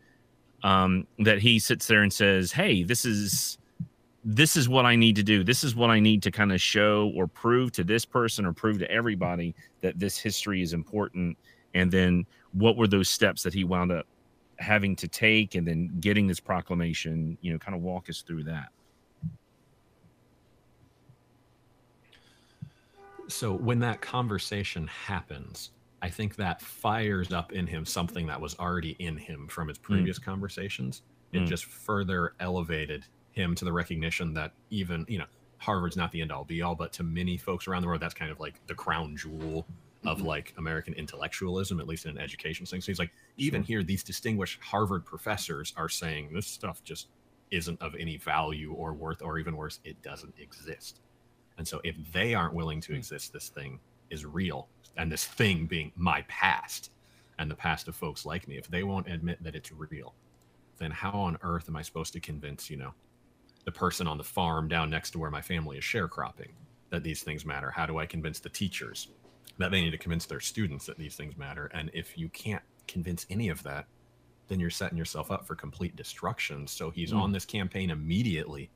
um, 0.63 1.07
that 1.19 1.39
he 1.39 1.57
sits 1.57 1.87
there 1.87 2.03
and 2.03 2.13
says, 2.13 2.51
"Hey, 2.51 2.83
this 2.83 3.03
is." 3.03 3.57
This 4.23 4.55
is 4.55 4.69
what 4.69 4.85
I 4.85 4.95
need 4.95 5.15
to 5.15 5.23
do. 5.23 5.43
This 5.43 5.63
is 5.63 5.75
what 5.75 5.89
I 5.89 5.99
need 5.99 6.21
to 6.23 6.31
kind 6.31 6.51
of 6.51 6.61
show 6.61 7.11
or 7.15 7.27
prove 7.27 7.71
to 7.73 7.83
this 7.83 8.05
person 8.05 8.45
or 8.45 8.53
prove 8.53 8.77
to 8.79 8.91
everybody 8.91 9.55
that 9.81 9.99
this 9.99 10.17
history 10.17 10.61
is 10.61 10.73
important. 10.73 11.37
And 11.73 11.91
then 11.91 12.25
what 12.53 12.77
were 12.77 12.87
those 12.87 13.09
steps 13.09 13.43
that 13.43 13.53
he 13.53 13.63
wound 13.63 13.91
up 13.91 14.05
having 14.59 14.95
to 14.97 15.07
take 15.07 15.55
and 15.55 15.67
then 15.67 15.91
getting 15.99 16.27
this 16.27 16.39
proclamation, 16.39 17.37
you 17.41 17.51
know, 17.51 17.57
kind 17.57 17.75
of 17.75 17.81
walk 17.81 18.09
us 18.09 18.21
through 18.21 18.43
that. 18.43 18.69
So 23.27 23.53
when 23.53 23.79
that 23.79 24.01
conversation 24.01 24.87
happens, 24.87 25.71
I 26.01 26.09
think 26.09 26.35
that 26.35 26.61
fires 26.61 27.31
up 27.31 27.53
in 27.53 27.65
him 27.65 27.85
something 27.85 28.27
that 28.27 28.39
was 28.39 28.57
already 28.59 28.95
in 28.99 29.17
him 29.17 29.47
from 29.47 29.67
his 29.67 29.77
hmm. 29.77 29.83
previous 29.83 30.19
mm. 30.19 30.23
conversations. 30.23 31.03
It 31.31 31.39
mm. 31.39 31.47
just 31.47 31.65
further 31.65 32.33
elevated 32.39 33.05
him 33.31 33.55
to 33.55 33.65
the 33.65 33.71
recognition 33.73 34.33
that 34.33 34.51
even 34.69 35.05
you 35.07 35.17
know 35.17 35.25
Harvard's 35.57 35.95
not 35.95 36.11
the 36.11 36.21
end 36.21 36.31
all 36.31 36.43
be 36.43 36.61
all, 36.61 36.75
but 36.75 36.91
to 36.93 37.03
many 37.03 37.37
folks 37.37 37.67
around 37.67 37.83
the 37.83 37.87
world, 37.87 38.01
that's 38.01 38.13
kind 38.13 38.31
of 38.31 38.39
like 38.39 38.55
the 38.67 38.75
crown 38.75 39.15
jewel 39.15 39.67
of 40.05 40.17
mm-hmm. 40.17 40.27
like 40.27 40.53
American 40.57 40.93
intellectualism, 40.95 41.79
at 41.79 41.87
least 41.87 42.05
in 42.05 42.11
an 42.11 42.17
education 42.17 42.65
thing. 42.65 42.81
So 42.81 42.87
he's 42.87 42.99
like, 42.99 43.11
even 43.37 43.61
here, 43.61 43.83
these 43.83 44.03
distinguished 44.03 44.59
Harvard 44.61 45.05
professors 45.05 45.73
are 45.77 45.89
saying 45.89 46.33
this 46.33 46.47
stuff 46.47 46.83
just 46.83 47.09
isn't 47.51 47.79
of 47.81 47.93
any 47.99 48.17
value 48.17 48.73
or 48.73 48.93
worth, 48.93 49.21
or 49.21 49.37
even 49.37 49.55
worse, 49.55 49.79
it 49.83 50.01
doesn't 50.01 50.33
exist. 50.39 51.01
And 51.57 51.67
so 51.67 51.79
if 51.83 51.95
they 52.11 52.33
aren't 52.33 52.55
willing 52.55 52.81
to 52.81 52.93
hmm. 52.93 52.97
exist, 52.97 53.31
this 53.31 53.49
thing 53.49 53.79
is 54.09 54.25
real. 54.25 54.67
And 54.97 55.11
this 55.11 55.25
thing 55.25 55.67
being 55.67 55.91
my 55.95 56.23
past 56.27 56.91
and 57.37 57.51
the 57.51 57.55
past 57.55 57.87
of 57.87 57.95
folks 57.95 58.25
like 58.25 58.47
me, 58.47 58.57
if 58.57 58.67
they 58.67 58.83
won't 58.83 59.07
admit 59.07 59.43
that 59.43 59.55
it's 59.55 59.71
real, 59.71 60.15
then 60.79 60.91
how 60.91 61.11
on 61.11 61.37
earth 61.43 61.69
am 61.69 61.75
I 61.75 61.83
supposed 61.83 62.13
to 62.13 62.19
convince, 62.19 62.69
you 62.69 62.77
know, 62.77 62.93
the 63.65 63.71
person 63.71 64.07
on 64.07 64.17
the 64.17 64.23
farm 64.23 64.67
down 64.67 64.89
next 64.89 65.11
to 65.11 65.19
where 65.19 65.31
my 65.31 65.41
family 65.41 65.77
is 65.77 65.83
sharecropping 65.83 66.51
that 66.89 67.03
these 67.03 67.23
things 67.23 67.45
matter? 67.45 67.71
How 67.71 67.85
do 67.85 67.99
I 67.99 68.05
convince 68.05 68.39
the 68.39 68.49
teachers 68.49 69.09
that 69.57 69.71
they 69.71 69.81
need 69.81 69.91
to 69.91 69.97
convince 69.97 70.25
their 70.25 70.39
students 70.39 70.85
that 70.87 70.97
these 70.97 71.15
things 71.15 71.37
matter. 71.37 71.67
And 71.73 71.91
if 71.93 72.17
you 72.17 72.29
can't 72.29 72.63
convince 72.87 73.25
any 73.29 73.49
of 73.49 73.63
that, 73.63 73.85
then 74.47 74.59
you're 74.59 74.69
setting 74.69 74.97
yourself 74.97 75.31
up 75.31 75.45
for 75.45 75.55
complete 75.55 75.95
destruction. 75.95 76.67
So 76.67 76.89
he's 76.89 77.11
Mm. 77.11 77.21
on 77.21 77.31
this 77.31 77.45
campaign 77.45 77.89
immediately 77.89 78.69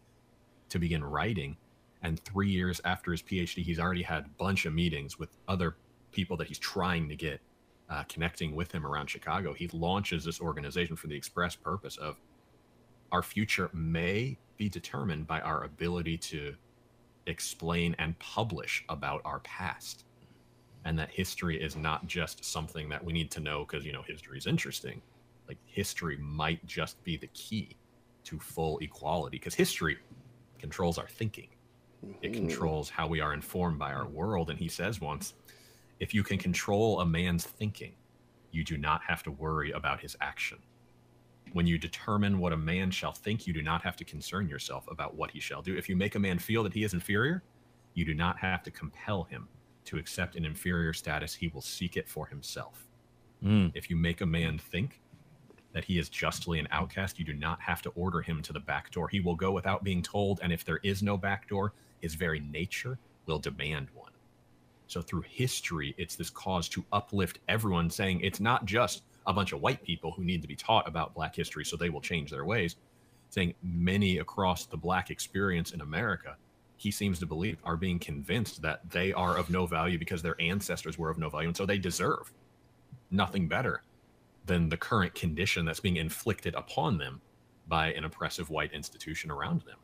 to 0.70 0.80
begin 0.80 1.04
writing. 1.04 1.58
And 2.02 2.20
three 2.20 2.50
years 2.50 2.80
after 2.86 3.12
his 3.12 3.22
PhD, 3.22 3.64
he's 3.64 3.80
already 3.80 4.04
had 4.04 4.26
a 4.26 4.30
bunch 4.38 4.66
of 4.66 4.74
meetings 4.74 5.18
with 5.18 5.36
other 5.48 5.76
people 6.12 6.38
that 6.38 6.48
he's 6.48 6.60
trying 6.60 7.10
to 7.10 7.16
get 7.16 7.42
uh, 7.90 8.04
connecting 8.06 8.56
with 8.56 8.72
him 8.72 8.86
around 8.86 9.10
Chicago. 9.10 9.54
He 9.54 9.68
launches 9.68 10.24
this 10.24 10.42
organization 10.42 10.96
for 10.96 11.08
the 11.08 11.16
express 11.16 11.56
purpose 11.56 11.98
of 11.98 12.20
our 13.12 13.22
future 13.22 13.70
may 13.74 14.38
be 14.58 14.70
determined 14.70 15.28
by 15.28 15.42
our 15.42 15.64
ability 15.64 16.18
to 16.18 16.56
explain 17.28 17.96
and 18.00 18.18
publish 18.20 18.84
about 18.90 19.22
our 19.26 19.40
past. 19.40 20.06
And 20.86 21.00
that 21.00 21.10
history 21.10 21.62
is 21.62 21.76
not 21.76 22.06
just 22.06 22.46
something 22.46 22.90
that 22.90 23.04
we 23.04 23.12
need 23.12 23.32
to 23.32 23.40
know 23.40 23.66
because 23.66 23.86
you 23.86 23.92
know 23.92 24.04
history 24.04 24.38
is 24.38 24.48
interesting. 24.48 25.02
Like 25.48 25.58
history 25.66 26.18
might 26.18 26.66
just 26.66 27.04
be 27.04 27.18
the 27.18 27.28
key 27.28 27.78
to 28.26 28.40
full 28.40 28.78
equality 28.80 29.38
because 29.38 29.56
history 29.56 29.98
controls 30.60 30.98
our 30.98 31.08
thinking. 31.08 31.50
It 32.22 32.32
mm-hmm. 32.32 32.48
controls 32.48 32.90
how 32.90 33.08
we 33.08 33.20
are 33.20 33.34
informed 33.34 33.80
by 33.80 33.94
our 33.94 34.08
world. 34.08 34.50
And 34.50 34.60
he 34.60 34.68
says 34.68 35.02
once 35.02 35.34
if 36.00 36.14
you 36.14 36.24
can 36.24 36.38
control 36.38 37.00
a 37.00 37.06
man's 37.06 37.46
thinking 37.46 37.94
you 38.52 38.64
do 38.64 38.78
not 38.78 39.02
have 39.08 39.24
to 39.24 39.32
worry 39.32 39.72
about 39.72 40.02
his 40.02 40.16
action 40.22 40.58
when 41.56 41.66
you 41.66 41.78
determine 41.78 42.40
what 42.40 42.54
a 42.54 42.58
man 42.58 42.92
shall 42.92 43.14
think 43.14 43.48
you 43.48 43.54
do 43.54 43.62
not 43.62 43.82
have 43.82 43.96
to 43.96 44.04
concern 44.04 44.50
yourself 44.50 44.86
about 44.90 45.16
what 45.16 45.32
he 45.32 45.40
shall 45.40 45.62
do 45.62 45.76
if 45.76 45.88
you 45.90 45.96
make 45.96 46.16
a 46.16 46.20
man 46.20 46.38
feel 46.38 46.64
that 46.64 46.74
he 46.74 46.84
is 46.84 46.94
inferior 46.94 47.44
you 47.94 48.06
do 48.06 48.14
not 48.14 48.38
have 48.38 48.62
to 48.62 48.72
compel 48.72 49.24
him 49.24 49.48
to 49.86 49.98
accept 49.98 50.36
an 50.36 50.46
inferior 50.46 50.94
status 50.94 51.34
he 51.36 51.48
will 51.48 51.62
seek 51.62 51.98
it 51.98 52.10
for 52.10 52.28
himself 52.28 52.86
Mm. 53.44 53.72
if 53.76 53.90
you 53.90 53.96
make 53.96 54.22
a 54.22 54.26
man 54.26 54.58
think 54.58 55.02
that 55.74 55.84
he 55.84 56.00
is 56.00 56.08
justly 56.10 56.58
an 56.58 56.68
outcast, 56.72 57.20
you 57.20 57.26
do 57.26 57.34
not 57.34 57.60
have 57.62 57.82
to 57.82 57.90
order 57.92 58.22
him 58.22 58.42
to 58.44 58.54
the 58.54 58.60
back 58.62 58.92
door. 58.92 59.10
He 59.10 59.20
will 59.20 59.36
go 59.36 59.52
without 59.52 59.84
being 59.84 60.02
told, 60.02 60.40
and 60.42 60.54
if 60.54 60.64
there 60.64 60.80
is 60.84 61.04
no 61.04 61.18
back 61.18 61.50
door, 61.50 61.74
his 62.02 62.16
very 62.16 62.40
nature 62.40 62.98
will 63.26 63.40
demand 63.40 63.90
one. 63.94 64.14
So 64.88 65.02
through 65.02 65.24
history, 65.24 65.94
it's 65.98 66.16
this 66.16 66.30
cause 66.30 66.70
to 66.70 66.86
uplift 66.94 67.40
everyone, 67.50 67.90
saying 67.90 68.22
it's 68.22 68.40
not 68.40 68.66
just 68.66 69.04
a 69.28 69.34
bunch 69.34 69.54
of 69.54 69.62
white 69.62 69.84
people 69.84 70.12
who 70.12 70.24
need 70.24 70.42
to 70.42 70.48
be 70.48 70.56
taught 70.56 70.88
about 70.88 71.14
black 71.14 71.36
history 71.36 71.66
so 71.66 71.76
they 71.76 71.90
will 71.90 72.02
change 72.02 72.32
their 72.32 72.46
ways. 72.46 72.76
Saying 73.30 73.56
many 73.64 74.20
across 74.20 74.66
the 74.66 74.78
black 74.78 75.10
experience 75.10 75.72
in 75.72 75.82
America, 75.82 76.38
he 76.78 76.92
seems 76.92 77.20
to 77.20 77.26
believe, 77.26 77.58
are 77.64 77.78
being 77.78 78.00
convinced 78.00 78.62
that 78.62 78.90
they 78.90 79.14
are 79.14 79.38
of 79.38 79.50
no 79.50 79.66
value 79.66 79.98
because 79.98 80.22
their 80.22 80.40
ancestors 80.40 80.98
were 80.98 81.10
of 81.10 81.18
no 81.18 81.30
value, 81.30 81.48
and 81.48 81.58
so 81.58 81.66
they 81.66 81.78
deserve 81.78 82.32
nothing 83.12 83.48
better 83.48 83.84
than 84.46 84.70
the 84.70 84.78
current 84.78 85.16
condition 85.16 85.66
that's 85.66 85.80
being 85.80 85.96
inflicted 85.96 86.54
upon 86.56 86.98
them 86.98 87.22
by 87.68 87.94
an 87.94 88.04
oppressive 88.04 88.50
white 88.50 88.74
institution 88.74 89.32
around 89.32 89.62
them. 89.62 89.78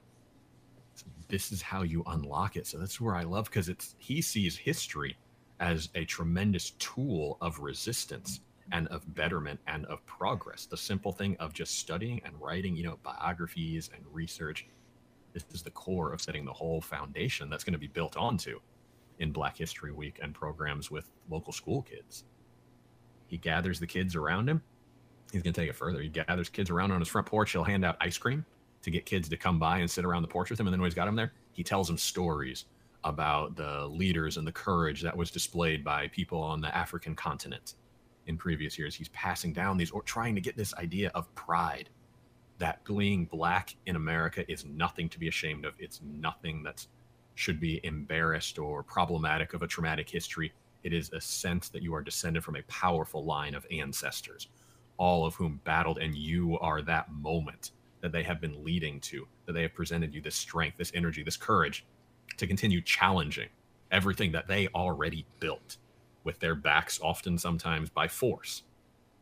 So 0.93 1.05
this 1.29 1.51
is 1.51 1.61
how 1.61 1.81
you 1.81 2.03
unlock 2.07 2.57
it. 2.57 2.67
So 2.67 2.77
that's 2.77 3.01
where 3.01 3.15
I 3.15 3.23
love 3.23 3.45
because 3.45 3.69
it's 3.69 3.95
he 3.97 4.21
sees 4.21 4.55
history 4.55 5.17
as 5.59 5.89
a 5.95 6.05
tremendous 6.05 6.71
tool 6.71 7.37
of 7.41 7.59
resistance 7.59 8.41
and 8.71 8.87
of 8.87 9.13
betterment 9.15 9.59
and 9.67 9.85
of 9.85 10.05
progress. 10.05 10.65
The 10.65 10.77
simple 10.77 11.11
thing 11.11 11.35
of 11.39 11.53
just 11.53 11.79
studying 11.79 12.21
and 12.25 12.33
writing, 12.39 12.75
you 12.75 12.83
know, 12.83 12.97
biographies 13.03 13.89
and 13.95 14.03
research. 14.11 14.67
This 15.33 15.45
is 15.53 15.61
the 15.61 15.71
core 15.71 16.13
of 16.13 16.21
setting 16.21 16.45
the 16.45 16.53
whole 16.53 16.81
foundation 16.81 17.49
that's 17.49 17.63
going 17.63 17.73
to 17.73 17.79
be 17.79 17.87
built 17.87 18.17
onto 18.17 18.59
in 19.19 19.31
Black 19.31 19.57
History 19.57 19.91
Week 19.91 20.19
and 20.21 20.33
programs 20.33 20.89
with 20.91 21.09
local 21.29 21.53
school 21.53 21.81
kids. 21.81 22.25
He 23.27 23.37
gathers 23.37 23.79
the 23.79 23.87
kids 23.87 24.15
around 24.15 24.49
him. 24.49 24.61
He's 25.31 25.41
going 25.41 25.53
to 25.53 25.61
take 25.61 25.69
it 25.69 25.75
further. 25.75 26.01
He 26.01 26.09
gathers 26.09 26.49
kids 26.49 26.69
around 26.69 26.91
on 26.91 26.99
his 26.99 27.07
front 27.07 27.27
porch. 27.27 27.51
He'll 27.51 27.63
hand 27.63 27.85
out 27.85 27.95
ice 28.01 28.17
cream 28.17 28.45
to 28.81 28.91
get 28.91 29.05
kids 29.05 29.29
to 29.29 29.37
come 29.37 29.59
by 29.59 29.77
and 29.77 29.89
sit 29.89 30.03
around 30.03 30.23
the 30.23 30.27
porch 30.27 30.49
with 30.49 30.59
him. 30.59 30.67
And 30.67 30.73
then 30.73 30.81
when 30.81 30.89
he's 30.89 30.95
got 30.95 31.05
them 31.05 31.15
there, 31.15 31.31
he 31.53 31.63
tells 31.63 31.87
them 31.87 31.97
stories 31.97 32.65
about 33.03 33.55
the 33.55 33.87
leaders 33.87 34.37
and 34.37 34.45
the 34.45 34.51
courage 34.51 35.01
that 35.01 35.15
was 35.15 35.31
displayed 35.31 35.83
by 35.83 36.07
people 36.09 36.41
on 36.41 36.61
the 36.61 36.75
African 36.75 37.15
continent 37.15 37.75
in 38.27 38.37
previous 38.37 38.77
years. 38.77 38.95
He's 38.95 39.09
passing 39.09 39.53
down 39.53 39.77
these 39.77 39.91
or 39.91 40.01
trying 40.03 40.35
to 40.35 40.41
get 40.41 40.55
this 40.55 40.73
idea 40.75 41.11
of 41.15 41.33
pride 41.35 41.89
that 42.57 42.83
being 42.85 43.25
black 43.25 43.75
in 43.87 43.95
America 43.95 44.49
is 44.51 44.65
nothing 44.65 45.09
to 45.09 45.19
be 45.19 45.27
ashamed 45.27 45.65
of. 45.65 45.73
It's 45.79 45.99
nothing 46.03 46.61
that 46.63 46.85
should 47.33 47.59
be 47.59 47.79
embarrassed 47.83 48.59
or 48.59 48.83
problematic 48.83 49.53
of 49.53 49.63
a 49.63 49.67
traumatic 49.67 50.09
history. 50.09 50.53
It 50.83 50.93
is 50.93 51.11
a 51.11 51.21
sense 51.21 51.69
that 51.69 51.81
you 51.81 51.95
are 51.95 52.01
descended 52.01 52.43
from 52.43 52.55
a 52.55 52.63
powerful 52.63 53.25
line 53.25 53.55
of 53.55 53.65
ancestors, 53.71 54.49
all 54.97 55.25
of 55.25 55.33
whom 55.35 55.59
battled, 55.63 55.97
and 55.97 56.15
you 56.15 56.59
are 56.59 56.81
that 56.83 57.11
moment 57.11 57.71
that 58.01 58.11
they 58.11 58.23
have 58.23 58.41
been 58.41 58.63
leading 58.63 58.99
to, 58.99 59.27
that 59.45 59.53
they 59.53 59.61
have 59.63 59.73
presented 59.73 60.13
you 60.13 60.21
this 60.21 60.35
strength, 60.35 60.77
this 60.77 60.91
energy, 60.93 61.23
this 61.23 61.37
courage 61.37 61.85
to 62.37 62.47
continue 62.47 62.81
challenging 62.81 63.49
everything 63.91 64.31
that 64.31 64.47
they 64.47 64.67
already 64.69 65.25
built 65.39 65.77
with 66.23 66.39
their 66.39 66.55
backs, 66.55 66.99
often 67.01 67.37
sometimes 67.37 67.89
by 67.89 68.07
force, 68.07 68.63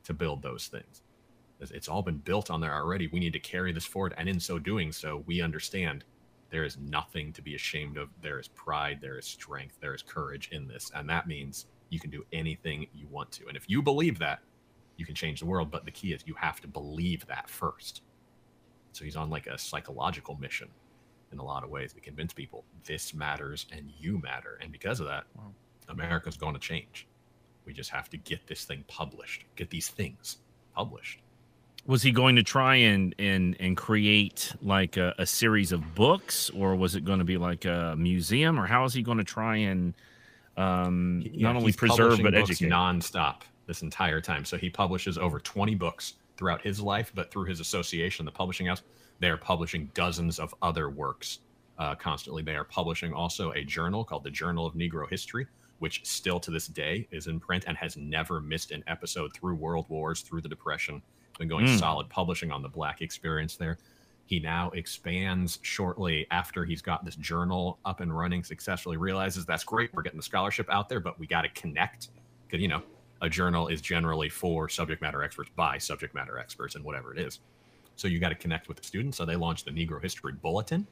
to 0.04 0.14
build 0.14 0.42
those 0.42 0.68
things. 0.68 1.02
It's- 1.60 1.88
all 1.88 2.02
been 2.02 2.20
built 2.20 2.50
on 2.50 2.62
there 2.62 2.74
already. 2.74 3.08
We 3.08 3.20
need 3.20 3.34
to 3.34 3.40
carry 3.40 3.72
this 3.74 3.86
forward. 3.86 4.14
And 4.18 4.30
in 4.30 4.40
so 4.40 4.60
doing, 4.60 4.92
so 4.92 5.18
we 5.26 5.42
understand 5.42 6.06
there 6.50 6.64
is 6.64 6.78
nothing 6.78 7.34
to 7.34 7.42
be 7.42 7.56
ashamed 7.56 7.98
of. 7.98 8.10
There 8.22 8.40
is 8.40 8.48
pride, 8.48 9.02
there 9.02 9.18
is 9.18 9.26
strength, 9.26 9.78
there 9.80 9.94
is 9.94 10.02
courage 10.02 10.50
in 10.52 10.68
this. 10.68 10.90
And 10.96 11.10
that 11.10 11.28
means 11.28 11.68
you 11.90 12.00
can 12.00 12.10
do 12.10 12.26
anything 12.32 12.88
you 12.94 13.08
want 13.08 13.32
to. 13.34 13.48
And 13.48 13.58
if 13.58 13.70
you 13.70 13.82
believe 13.82 14.20
that, 14.20 14.42
you 14.96 15.06
can 15.06 15.16
change 15.16 15.40
the 15.42 15.46
world. 15.46 15.70
But 15.70 15.86
the 15.86 15.92
key 15.92 16.14
is 16.14 16.24
you 16.26 16.34
have 16.36 16.60
to 16.62 16.68
believe 16.68 17.26
that 17.28 17.50
first. 17.50 18.02
So 18.94 19.04
he's 19.04 19.16
on 19.16 19.30
like 19.30 19.48
a 19.48 19.58
psychological 19.58 20.36
mission 20.36 20.70
in 21.32 21.40
a 21.40 21.44
lot 21.44 21.64
of 21.64 21.70
ways 21.70 21.94
to 21.94 22.00
convince 22.00 22.34
people 22.34 22.64
this 22.86 23.14
matters 23.14 23.68
and 23.72 23.92
you 24.00 24.18
matter. 24.18 24.58
And 24.62 24.72
because 24.72 25.00
of 25.00 25.08
that, 25.08 25.26
Wow. 25.36 25.54
America's 25.90 26.38
going 26.38 26.54
to 26.54 26.60
change. 26.60 27.08
We 27.66 27.74
just 27.74 27.90
have 27.92 28.10
to 28.10 28.18
get 28.18 28.48
this 28.48 28.64
thing 28.66 28.84
published, 28.88 29.46
get 29.56 29.70
these 29.70 29.90
things 29.90 30.38
published. 30.74 31.20
Was 31.86 32.02
he 32.04 32.12
going 32.12 32.36
to 32.36 32.44
try 32.44 32.76
and 32.76 33.16
and 33.20 33.56
and 33.60 33.76
create 33.76 34.54
like 34.62 34.98
a, 34.98 35.14
a 35.18 35.26
series 35.26 35.72
of 35.72 35.96
books, 35.96 36.50
or 36.52 36.76
was 36.76 36.96
it 36.96 37.06
going 37.06 37.20
to 37.20 37.26
be 37.26 37.38
like 37.38 37.66
a 37.66 37.96
museum, 37.98 38.60
or 38.60 38.66
how 38.68 38.84
is 38.86 38.94
he 38.94 39.02
going 39.02 39.18
to 39.18 39.24
try 39.24 39.56
and 39.58 39.94
um, 40.58 41.22
He- 41.22 41.42
not 41.42 41.56
only 41.56 41.72
preserve 41.74 42.20
but 42.22 42.36
educate? 42.36 42.70
nonstop 42.70 43.42
this 43.66 43.82
entire 43.82 44.20
time. 44.20 44.46
So 44.46 44.58
he 44.58 44.70
publishes 44.70 45.18
over 45.18 45.40
20 45.40 45.76
books 45.76 46.16
throughout 46.38 46.62
his 46.62 46.80
life, 46.82 47.12
but 47.16 47.32
through 47.32 47.46
his 47.46 47.60
association, 47.60 48.26
the 48.26 48.32
publishing 48.32 48.66
house, 48.68 48.82
they 49.20 49.30
are 49.30 49.38
publishing 49.38 49.90
dozens 49.94 50.40
of 50.40 50.54
other 50.62 50.90
works 50.90 51.40
uh, 51.78 51.96
constantly. 51.96 52.42
They 52.44 52.56
are 52.56 52.64
publishing 52.64 53.14
also 53.14 53.52
a 53.54 53.64
journal 53.64 54.04
called 54.04 54.24
the 54.24 54.32
Journal 54.32 54.66
of 54.66 54.74
Negro 54.74 55.10
History, 55.10 55.48
which 55.80 56.06
still 56.06 56.40
to 56.42 56.52
this 56.52 56.68
day 56.68 57.08
is 57.12 57.28
in 57.28 57.40
print 57.40 57.66
and 57.68 57.76
has 57.78 57.98
never 57.98 58.40
missed 58.40 58.72
an 58.72 58.84
episode 58.88 59.34
through 59.34 59.56
World 59.56 59.86
Wars, 59.90 60.22
through 60.22 60.42
the 60.42 60.50
Depression. 60.50 61.02
Been 61.38 61.48
going 61.48 61.66
Mm. 61.66 61.80
solid 61.80 62.10
publishing 62.10 62.52
on 62.52 62.62
the 62.62 62.70
Black 62.70 63.02
experience 63.02 63.56
there. 63.56 63.78
He 64.26 64.40
now 64.40 64.70
expands 64.72 65.58
shortly 65.64 66.28
after 66.30 66.64
he's 66.66 66.82
got 66.82 67.04
this 67.04 67.16
journal 67.16 67.80
up 67.86 68.00
and 68.00 68.16
running 68.16 68.44
successfully, 68.44 68.98
realizes 68.98 69.46
that's 69.46 69.64
great. 69.64 69.92
We're 69.94 70.04
getting 70.04 70.20
the 70.20 70.24
scholarship 70.24 70.70
out 70.70 70.88
there, 70.90 71.00
but 71.00 71.18
we 71.18 71.26
got 71.26 71.42
to 71.42 71.50
connect. 71.50 72.10
Because, 72.46 72.62
you 72.62 72.68
know, 72.68 72.84
a 73.22 73.30
journal 73.30 73.68
is 73.68 73.82
generally 73.82 74.30
for 74.30 74.70
subject 74.70 75.02
matter 75.02 75.24
experts 75.24 75.50
by 75.56 75.78
subject 75.78 76.14
matter 76.14 76.38
experts 76.38 76.76
and 76.76 76.84
whatever 76.84 77.14
it 77.14 77.20
is. 77.20 77.40
So 77.96 78.08
you 78.08 78.20
got 78.20 78.30
to 78.30 78.36
connect 78.36 78.68
with 78.68 78.78
the 78.78 78.84
students. 78.84 79.18
So 79.18 79.26
they 79.26 79.36
launched 79.36 79.66
the 79.66 79.72
Negro 79.72 80.02
History 80.02 80.34
Bulletin, 80.34 80.88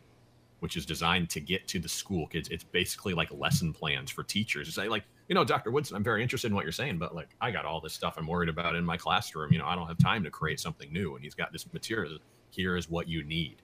which 0.60 0.76
is 0.78 0.86
designed 0.86 1.30
to 1.30 1.40
get 1.40 1.68
to 1.68 1.80
the 1.80 1.90
school 1.90 2.28
kids. 2.28 2.50
It's 2.50 2.64
basically 2.64 3.14
like 3.14 3.30
lesson 3.32 3.74
plans 3.74 4.10
for 4.12 4.24
teachers. 4.24 4.68
to 4.68 4.74
Say 4.74 4.88
like, 4.88 5.04
you 5.30 5.36
know, 5.36 5.44
Dr. 5.44 5.72
Woodson, 5.72 5.96
I'm 5.96 6.04
very 6.04 6.24
interested 6.24 6.48
in 6.50 6.56
what 6.56 6.64
you're 6.66 6.72
saying, 6.72 6.98
but 6.98 7.14
like, 7.14 7.30
I 7.42 7.52
got 7.52 7.66
all 7.66 7.80
this 7.82 7.94
stuff 7.94 8.16
I'm 8.18 8.28
worried 8.28 8.50
about 8.50 8.76
in 8.76 8.84
my 8.86 8.98
classroom. 8.98 9.52
You 9.52 9.60
know, 9.60 9.66
I 9.66 9.76
don't 9.76 9.88
have 9.88 9.98
time 9.98 10.24
to 10.24 10.32
create 10.32 10.60
something 10.60 10.92
new. 10.92 11.16
And 11.16 11.24
he's 11.24 11.36
got 11.36 11.52
this 11.52 11.72
material. 11.74 12.18
Here 12.50 12.76
is 12.78 12.90
what 12.90 13.08
you 13.08 13.24
need. 13.24 13.62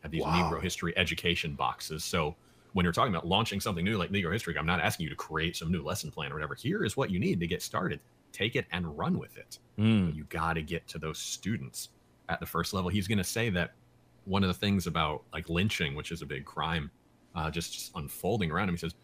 Have 0.00 0.10
these 0.10 0.22
Wow. 0.22 0.50
Negro 0.50 0.62
history 0.62 0.96
education 0.96 1.54
boxes. 1.54 2.04
So 2.04 2.34
when 2.72 2.84
you're 2.84 2.92
talking 2.92 3.14
about 3.14 3.26
launching 3.26 3.60
something 3.60 3.84
new 3.84 3.96
like 3.98 4.10
Negro 4.10 4.32
history, 4.32 4.56
I'm 4.58 4.66
not 4.66 4.80
asking 4.80 5.04
you 5.04 5.10
to 5.10 5.16
create 5.16 5.56
some 5.56 5.70
new 5.70 5.82
lesson 5.82 6.10
plan 6.10 6.32
or 6.32 6.34
whatever. 6.34 6.54
Here 6.54 6.84
is 6.84 6.96
what 6.96 7.10
you 7.10 7.18
need 7.20 7.38
to 7.40 7.46
get 7.46 7.62
started. 7.62 8.00
Take 8.32 8.56
it 8.56 8.66
and 8.72 8.98
run 8.98 9.18
with 9.18 9.36
it 9.36 9.58
Mm. 9.78 10.14
you 10.14 10.24
got 10.24 10.54
to 10.54 10.62
get 10.62 10.86
to 10.88 10.98
those 10.98 11.18
students 11.18 11.90
at 12.28 12.40
the 12.40 12.46
first 12.46 12.72
level. 12.74 12.88
He's 12.90 13.06
going 13.08 13.18
to 13.18 13.24
say 13.24 13.50
that 13.50 13.72
one 14.24 14.42
of 14.42 14.48
the 14.48 14.54
things 14.54 14.86
about 14.86 15.22
like 15.32 15.48
lynching, 15.48 15.94
which 15.94 16.12
is 16.12 16.22
a 16.22 16.26
big 16.26 16.44
crime, 16.44 16.90
uh, 17.34 17.50
just 17.50 17.90
unfolding 17.94 18.50
around 18.50 18.68
him, 18.68 18.74
he 18.74 18.78
says, 18.78 18.94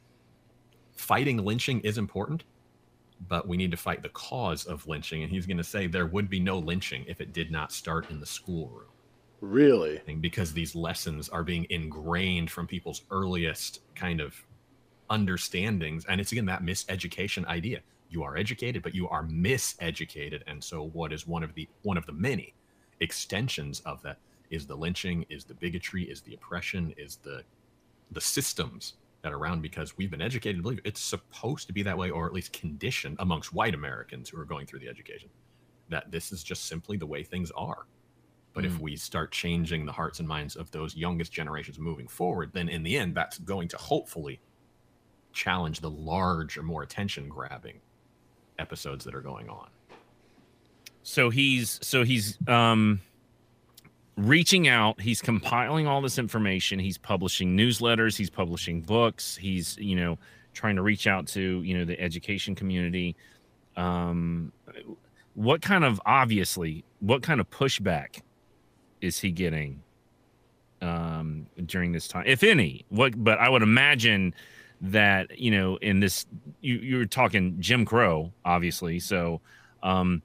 fighting 0.96 1.38
lynching 1.38 1.80
is 1.80 1.98
important, 1.98 2.44
but 3.28 3.46
we 3.48 3.56
need 3.56 3.70
to 3.70 3.76
fight 3.76 4.02
the 4.02 4.08
cause 4.10 4.64
of 4.66 4.86
lynching. 4.86 5.22
And 5.22 5.30
he's 5.30 5.46
going 5.46 5.56
to 5.58 5.64
say 5.64 5.86
there 5.86 6.06
would 6.06 6.30
be 6.30 6.40
no 6.40 6.58
lynching 6.58 7.04
if 7.08 7.20
it 7.20 7.32
did 7.32 7.50
not 7.50 7.72
start 7.72 8.10
in 8.10 8.20
the 8.20 8.26
schoolroom 8.26 8.86
Really? 9.40 10.00
because 10.20 10.52
these 10.52 10.74
lessons 10.74 11.28
are 11.30 11.42
being 11.42 11.66
ingrained 11.70 12.50
from 12.50 12.66
people's 12.66 13.02
earliest 13.10 13.80
kind 13.94 14.20
of 14.20 14.34
understandings. 15.08 16.04
And 16.06 16.20
it's 16.20 16.32
again 16.32 16.46
that 16.46 16.62
miseducation 16.62 17.46
idea. 17.46 17.80
You 18.10 18.22
are 18.22 18.36
educated, 18.36 18.82
but 18.82 18.94
you 18.94 19.08
are 19.08 19.24
miseducated. 19.24 20.42
And 20.46 20.62
so 20.62 20.88
what 20.88 21.12
is 21.12 21.26
one 21.26 21.42
of 21.42 21.54
the 21.54 21.68
one 21.82 21.96
of 21.96 22.06
the 22.06 22.12
many 22.12 22.54
extensions 23.00 23.80
of 23.80 24.02
that 24.02 24.18
is 24.50 24.66
the 24.66 24.76
lynching, 24.76 25.24
is 25.28 25.44
the 25.44 25.54
bigotry, 25.54 26.04
is 26.04 26.20
the 26.20 26.34
oppression, 26.34 26.94
is 26.96 27.16
the 27.16 27.42
the 28.12 28.20
systems 28.20 28.94
that 29.22 29.32
are 29.32 29.36
around 29.38 29.62
because 29.62 29.96
we've 29.96 30.10
been 30.10 30.22
educated 30.22 30.56
to 30.56 30.62
believe 30.62 30.80
it's 30.84 31.00
supposed 31.00 31.66
to 31.66 31.72
be 31.72 31.82
that 31.82 31.96
way, 31.96 32.10
or 32.10 32.26
at 32.26 32.32
least 32.32 32.52
conditioned 32.52 33.16
amongst 33.20 33.52
white 33.52 33.74
Americans 33.74 34.28
who 34.28 34.40
are 34.40 34.44
going 34.44 34.66
through 34.66 34.80
the 34.80 34.88
education 34.88 35.28
that 35.90 36.10
this 36.10 36.32
is 36.32 36.42
just 36.42 36.66
simply 36.66 36.96
the 36.96 37.06
way 37.06 37.22
things 37.22 37.50
are. 37.52 37.86
But 38.52 38.64
mm. 38.64 38.68
if 38.68 38.80
we 38.80 38.96
start 38.96 39.32
changing 39.32 39.86
the 39.86 39.92
hearts 39.92 40.18
and 40.18 40.26
minds 40.26 40.56
of 40.56 40.70
those 40.70 40.96
youngest 40.96 41.32
generations 41.32 41.78
moving 41.78 42.08
forward, 42.08 42.50
then 42.52 42.68
in 42.68 42.82
the 42.82 42.96
end, 42.96 43.14
that's 43.14 43.38
going 43.38 43.68
to 43.68 43.76
hopefully 43.76 44.40
challenge 45.32 45.80
the 45.80 45.90
large 45.90 46.56
or 46.56 46.62
more 46.62 46.82
attention 46.82 47.28
grabbing 47.28 47.80
episodes 48.58 49.04
that 49.04 49.14
are 49.14 49.20
going 49.20 49.48
on. 49.48 49.68
So 51.02 51.30
he's 51.30 51.78
so 51.82 52.04
he's 52.04 52.36
um 52.48 53.00
reaching 54.26 54.68
out. 54.68 55.00
He's 55.00 55.20
compiling 55.22 55.86
all 55.86 56.00
this 56.00 56.18
information. 56.18 56.78
He's 56.78 56.98
publishing 56.98 57.56
newsletters. 57.56 58.16
He's 58.16 58.30
publishing 58.30 58.82
books. 58.82 59.36
He's 59.36 59.76
you 59.78 59.96
know 59.96 60.18
trying 60.52 60.76
to 60.76 60.82
reach 60.82 61.06
out 61.06 61.26
to 61.28 61.62
you 61.62 61.78
know 61.78 61.84
the 61.84 61.98
education 62.00 62.54
community. 62.54 63.16
Um 63.76 64.52
what 65.34 65.62
kind 65.62 65.84
of 65.84 66.00
obviously 66.06 66.84
what 66.98 67.22
kind 67.22 67.40
of 67.40 67.48
pushback 67.50 68.20
is 69.00 69.18
he 69.18 69.30
getting 69.30 69.82
um 70.82 71.46
during 71.66 71.92
this 71.92 72.08
time 72.08 72.24
if 72.26 72.42
any? 72.42 72.84
What 72.88 73.22
but 73.22 73.38
i 73.38 73.48
would 73.48 73.62
imagine 73.62 74.34
that 74.82 75.38
you 75.38 75.50
know 75.50 75.76
in 75.76 76.00
this 76.00 76.26
you 76.62 76.76
you're 76.76 77.06
talking 77.06 77.56
jim 77.60 77.84
crow 77.84 78.32
obviously. 78.44 78.98
So 78.98 79.40
um 79.82 80.22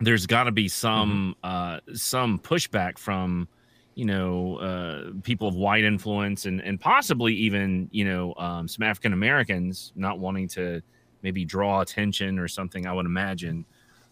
there's 0.00 0.26
got 0.26 0.44
to 0.44 0.52
be 0.52 0.68
some 0.68 1.36
mm-hmm. 1.42 1.88
uh 1.90 1.94
some 1.94 2.38
pushback 2.38 2.98
from 2.98 3.48
you 3.94 4.04
know 4.04 4.56
uh 4.56 5.10
people 5.22 5.48
of 5.48 5.54
white 5.54 5.84
influence 5.84 6.46
and 6.46 6.60
and 6.60 6.80
possibly 6.80 7.34
even 7.34 7.88
you 7.92 8.04
know 8.04 8.34
um 8.36 8.68
some 8.68 8.82
african 8.82 9.12
americans 9.12 9.92
not 9.96 10.18
wanting 10.18 10.46
to 10.46 10.82
maybe 11.22 11.44
draw 11.44 11.80
attention 11.80 12.38
or 12.38 12.48
something 12.48 12.86
i 12.86 12.92
would 12.92 13.06
imagine. 13.06 13.64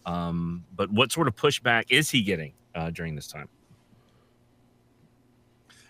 Um 0.05 0.63
but 0.75 0.91
what 0.91 1.11
sort 1.11 1.27
of 1.27 1.35
pushback 1.35 1.85
is 1.89 2.11
he 2.11 2.21
getting 2.21 2.53
uh 2.75 2.91
during 2.91 3.15
this 3.15 3.27
time? 3.27 3.49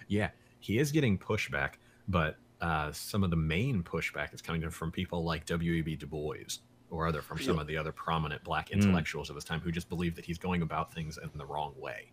Yeah 0.08 0.30
he 0.60 0.80
is 0.80 0.92
getting 0.92 1.18
pushback 1.18 1.74
but 2.08 2.38
uh 2.62 2.92
some 2.92 3.24
of 3.24 3.30
the 3.30 3.36
main 3.36 3.84
pushback 3.84 4.34
is 4.34 4.42
coming 4.42 4.70
from 4.70 4.92
people 4.92 5.24
like 5.24 5.46
w.e.b 5.46 5.96
du 5.98 6.08
bois 6.08 6.60
or 6.96 7.08
other 7.08 7.22
from 7.22 7.38
some 7.38 7.60
of 7.60 7.68
the 7.68 7.78
other 7.78 7.92
prominent 7.92 8.44
black 8.44 8.70
hmm. 8.70 8.76
intellectuals 8.80 9.28
mm. 9.28 9.32
of 9.32 9.36
his 9.36 9.44
time 9.44 9.60
who 9.60 9.72
just 9.72 9.90
believe 9.90 10.16
that 10.16 10.26
he's 10.26 10.38
going 10.38 10.62
about 10.62 10.94
things 10.94 11.20
in 11.22 11.30
the 11.38 11.46
wrong 11.46 11.74
way. 11.78 12.12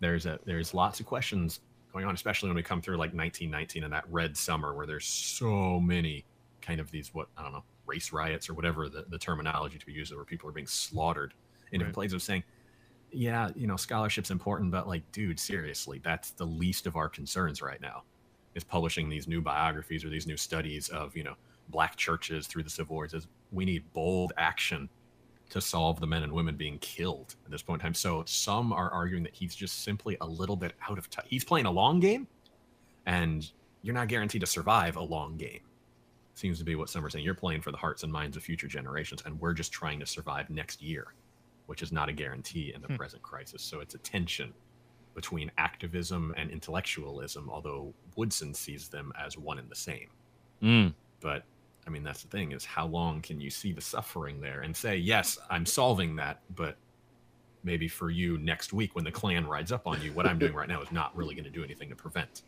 There's 0.00 0.26
a 0.26 0.38
there's 0.44 0.74
lots 0.74 1.00
of 1.00 1.06
questions 1.06 1.60
going 1.92 2.04
on, 2.04 2.14
especially 2.14 2.48
when 2.48 2.56
we 2.56 2.62
come 2.62 2.80
through 2.80 2.96
like 2.96 3.12
1919 3.12 3.84
and 3.84 3.92
that 3.92 4.04
red 4.10 4.36
summer 4.36 4.74
where 4.74 4.86
there's 4.86 5.06
so 5.06 5.78
many 5.80 6.24
kind 6.60 6.80
of 6.80 6.90
these 6.90 7.14
what 7.14 7.28
I 7.36 7.42
don't 7.42 7.52
know 7.52 7.64
race 7.86 8.12
riots 8.12 8.48
or 8.48 8.54
whatever 8.54 8.88
the, 8.88 9.04
the 9.08 9.18
terminology 9.18 9.78
to 9.78 9.86
be 9.86 9.92
used 9.92 10.14
where 10.14 10.24
people 10.24 10.48
are 10.48 10.52
being 10.52 10.66
slaughtered 10.66 11.34
in 11.72 11.82
right. 11.82 11.92
places 11.92 12.14
of 12.14 12.22
saying 12.22 12.44
yeah 13.10 13.50
you 13.56 13.66
know 13.66 13.74
scholarship's 13.74 14.30
important 14.30 14.70
but 14.70 14.86
like 14.86 15.02
dude 15.10 15.40
seriously 15.40 16.00
that's 16.04 16.30
the 16.32 16.44
least 16.44 16.86
of 16.86 16.94
our 16.94 17.08
concerns 17.08 17.60
right 17.60 17.80
now 17.80 18.04
is 18.54 18.62
publishing 18.62 19.08
these 19.08 19.26
new 19.26 19.40
biographies 19.40 20.04
or 20.04 20.08
these 20.08 20.26
new 20.26 20.36
studies 20.36 20.88
of 20.90 21.16
you 21.16 21.24
know 21.24 21.34
black 21.68 21.96
churches 21.96 22.46
through 22.46 22.62
the 22.62 22.70
civil 22.70 22.94
wars 22.94 23.14
is 23.14 23.26
we 23.52 23.64
need 23.64 23.92
bold 23.92 24.32
action 24.36 24.88
to 25.50 25.60
solve 25.60 26.00
the 26.00 26.06
men 26.06 26.22
and 26.22 26.32
women 26.32 26.56
being 26.56 26.78
killed 26.78 27.34
at 27.44 27.50
this 27.50 27.62
point 27.62 27.82
in 27.82 27.86
time. 27.86 27.94
So 27.94 28.22
some 28.26 28.72
are 28.72 28.90
arguing 28.90 29.24
that 29.24 29.34
he's 29.34 29.54
just 29.54 29.82
simply 29.82 30.16
a 30.20 30.26
little 30.26 30.56
bit 30.56 30.74
out 30.88 30.98
of 30.98 31.10
touch. 31.10 31.26
He's 31.28 31.44
playing 31.44 31.66
a 31.66 31.70
long 31.70 32.00
game, 32.00 32.28
and 33.06 33.50
you're 33.82 33.94
not 33.94 34.08
guaranteed 34.08 34.40
to 34.42 34.46
survive 34.46 34.96
a 34.96 35.02
long 35.02 35.36
game. 35.36 35.60
Seems 36.34 36.58
to 36.58 36.64
be 36.64 36.76
what 36.76 36.88
some 36.88 37.04
are 37.04 37.10
saying. 37.10 37.24
You're 37.24 37.34
playing 37.34 37.62
for 37.62 37.72
the 37.72 37.76
hearts 37.76 38.04
and 38.04 38.12
minds 38.12 38.36
of 38.36 38.42
future 38.42 38.68
generations, 38.68 39.22
and 39.26 39.38
we're 39.40 39.52
just 39.52 39.72
trying 39.72 39.98
to 40.00 40.06
survive 40.06 40.48
next 40.48 40.80
year, 40.80 41.14
which 41.66 41.82
is 41.82 41.90
not 41.90 42.08
a 42.08 42.12
guarantee 42.12 42.72
in 42.74 42.80
the 42.80 42.88
hmm. 42.88 42.96
present 42.96 43.22
crisis. 43.22 43.62
So 43.62 43.80
it's 43.80 43.94
a 43.94 43.98
tension 43.98 44.54
between 45.14 45.50
activism 45.58 46.32
and 46.36 46.50
intellectualism, 46.50 47.50
although 47.50 47.92
Woodson 48.16 48.54
sees 48.54 48.88
them 48.88 49.12
as 49.20 49.36
one 49.36 49.58
and 49.58 49.68
the 49.68 49.74
same. 49.74 50.08
Mm. 50.62 50.94
But 51.20 51.44
I 51.90 51.92
mean, 51.92 52.04
that's 52.04 52.22
the 52.22 52.28
thing 52.28 52.52
is 52.52 52.64
how 52.64 52.86
long 52.86 53.20
can 53.20 53.40
you 53.40 53.50
see 53.50 53.72
the 53.72 53.80
suffering 53.80 54.40
there 54.40 54.60
and 54.60 54.76
say, 54.76 54.96
yes, 54.96 55.40
I'm 55.50 55.66
solving 55.66 56.14
that, 56.16 56.40
but 56.54 56.76
maybe 57.64 57.88
for 57.88 58.10
you 58.10 58.38
next 58.38 58.72
week 58.72 58.94
when 58.94 59.02
the 59.02 59.10
Klan 59.10 59.44
rides 59.44 59.72
up 59.72 59.88
on 59.88 60.00
you, 60.00 60.12
what 60.12 60.24
I'm 60.24 60.38
doing 60.38 60.54
right 60.54 60.68
now 60.68 60.80
is 60.82 60.92
not 60.92 61.16
really 61.16 61.34
going 61.34 61.46
to 61.46 61.50
do 61.50 61.64
anything 61.64 61.88
to 61.88 61.96
prevent 61.96 62.42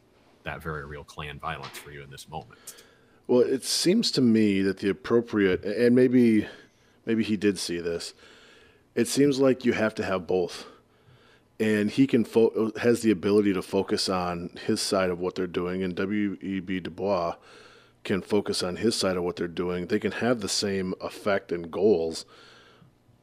that 0.45 0.63
very 0.63 0.85
real 0.85 1.03
Klan 1.03 1.41
violence 1.41 1.77
for 1.77 1.91
you 1.91 2.03
in 2.03 2.11
this 2.11 2.29
moment. 2.29 2.61
Well, 3.27 3.41
it 3.41 3.65
seems 3.65 4.13
to 4.13 4.21
me 4.21 4.63
that 4.63 4.79
the 4.79 4.91
appropriate, 4.91 5.65
and 5.65 5.97
maybe, 5.97 6.47
maybe 7.05 7.25
he 7.25 7.37
did 7.37 7.59
see 7.59 7.81
this. 7.81 8.15
It 8.95 9.09
seems 9.09 9.41
like 9.41 9.65
you 9.65 9.73
have 9.73 9.95
to 9.97 10.05
have 10.05 10.29
both, 10.29 10.67
and 11.59 11.91
he 11.91 12.07
can 12.07 12.25
fo- 12.25 12.71
has 12.81 13.03
the 13.03 13.11
ability 13.11 13.55
to 13.55 13.63
focus 13.63 14.09
on 14.09 14.51
his 14.67 14.81
side 14.81 15.11
of 15.11 15.19
what 15.19 15.35
they're 15.35 15.49
doing. 15.49 15.83
And 15.83 15.97
W. 15.97 16.39
E. 16.41 16.61
B. 16.61 16.79
Du 16.79 16.91
Bois 16.91 17.35
can 18.05 18.21
focus 18.21 18.63
on 18.63 18.77
his 18.77 18.97
side 18.97 19.17
of 19.17 19.23
what 19.23 19.37
they're 19.37 19.49
doing. 19.49 19.87
They 19.87 19.99
can 19.99 20.13
have 20.13 20.41
the 20.41 20.49
same 20.49 20.95
effect 21.01 21.53
and 21.53 21.71
goals, 21.71 22.25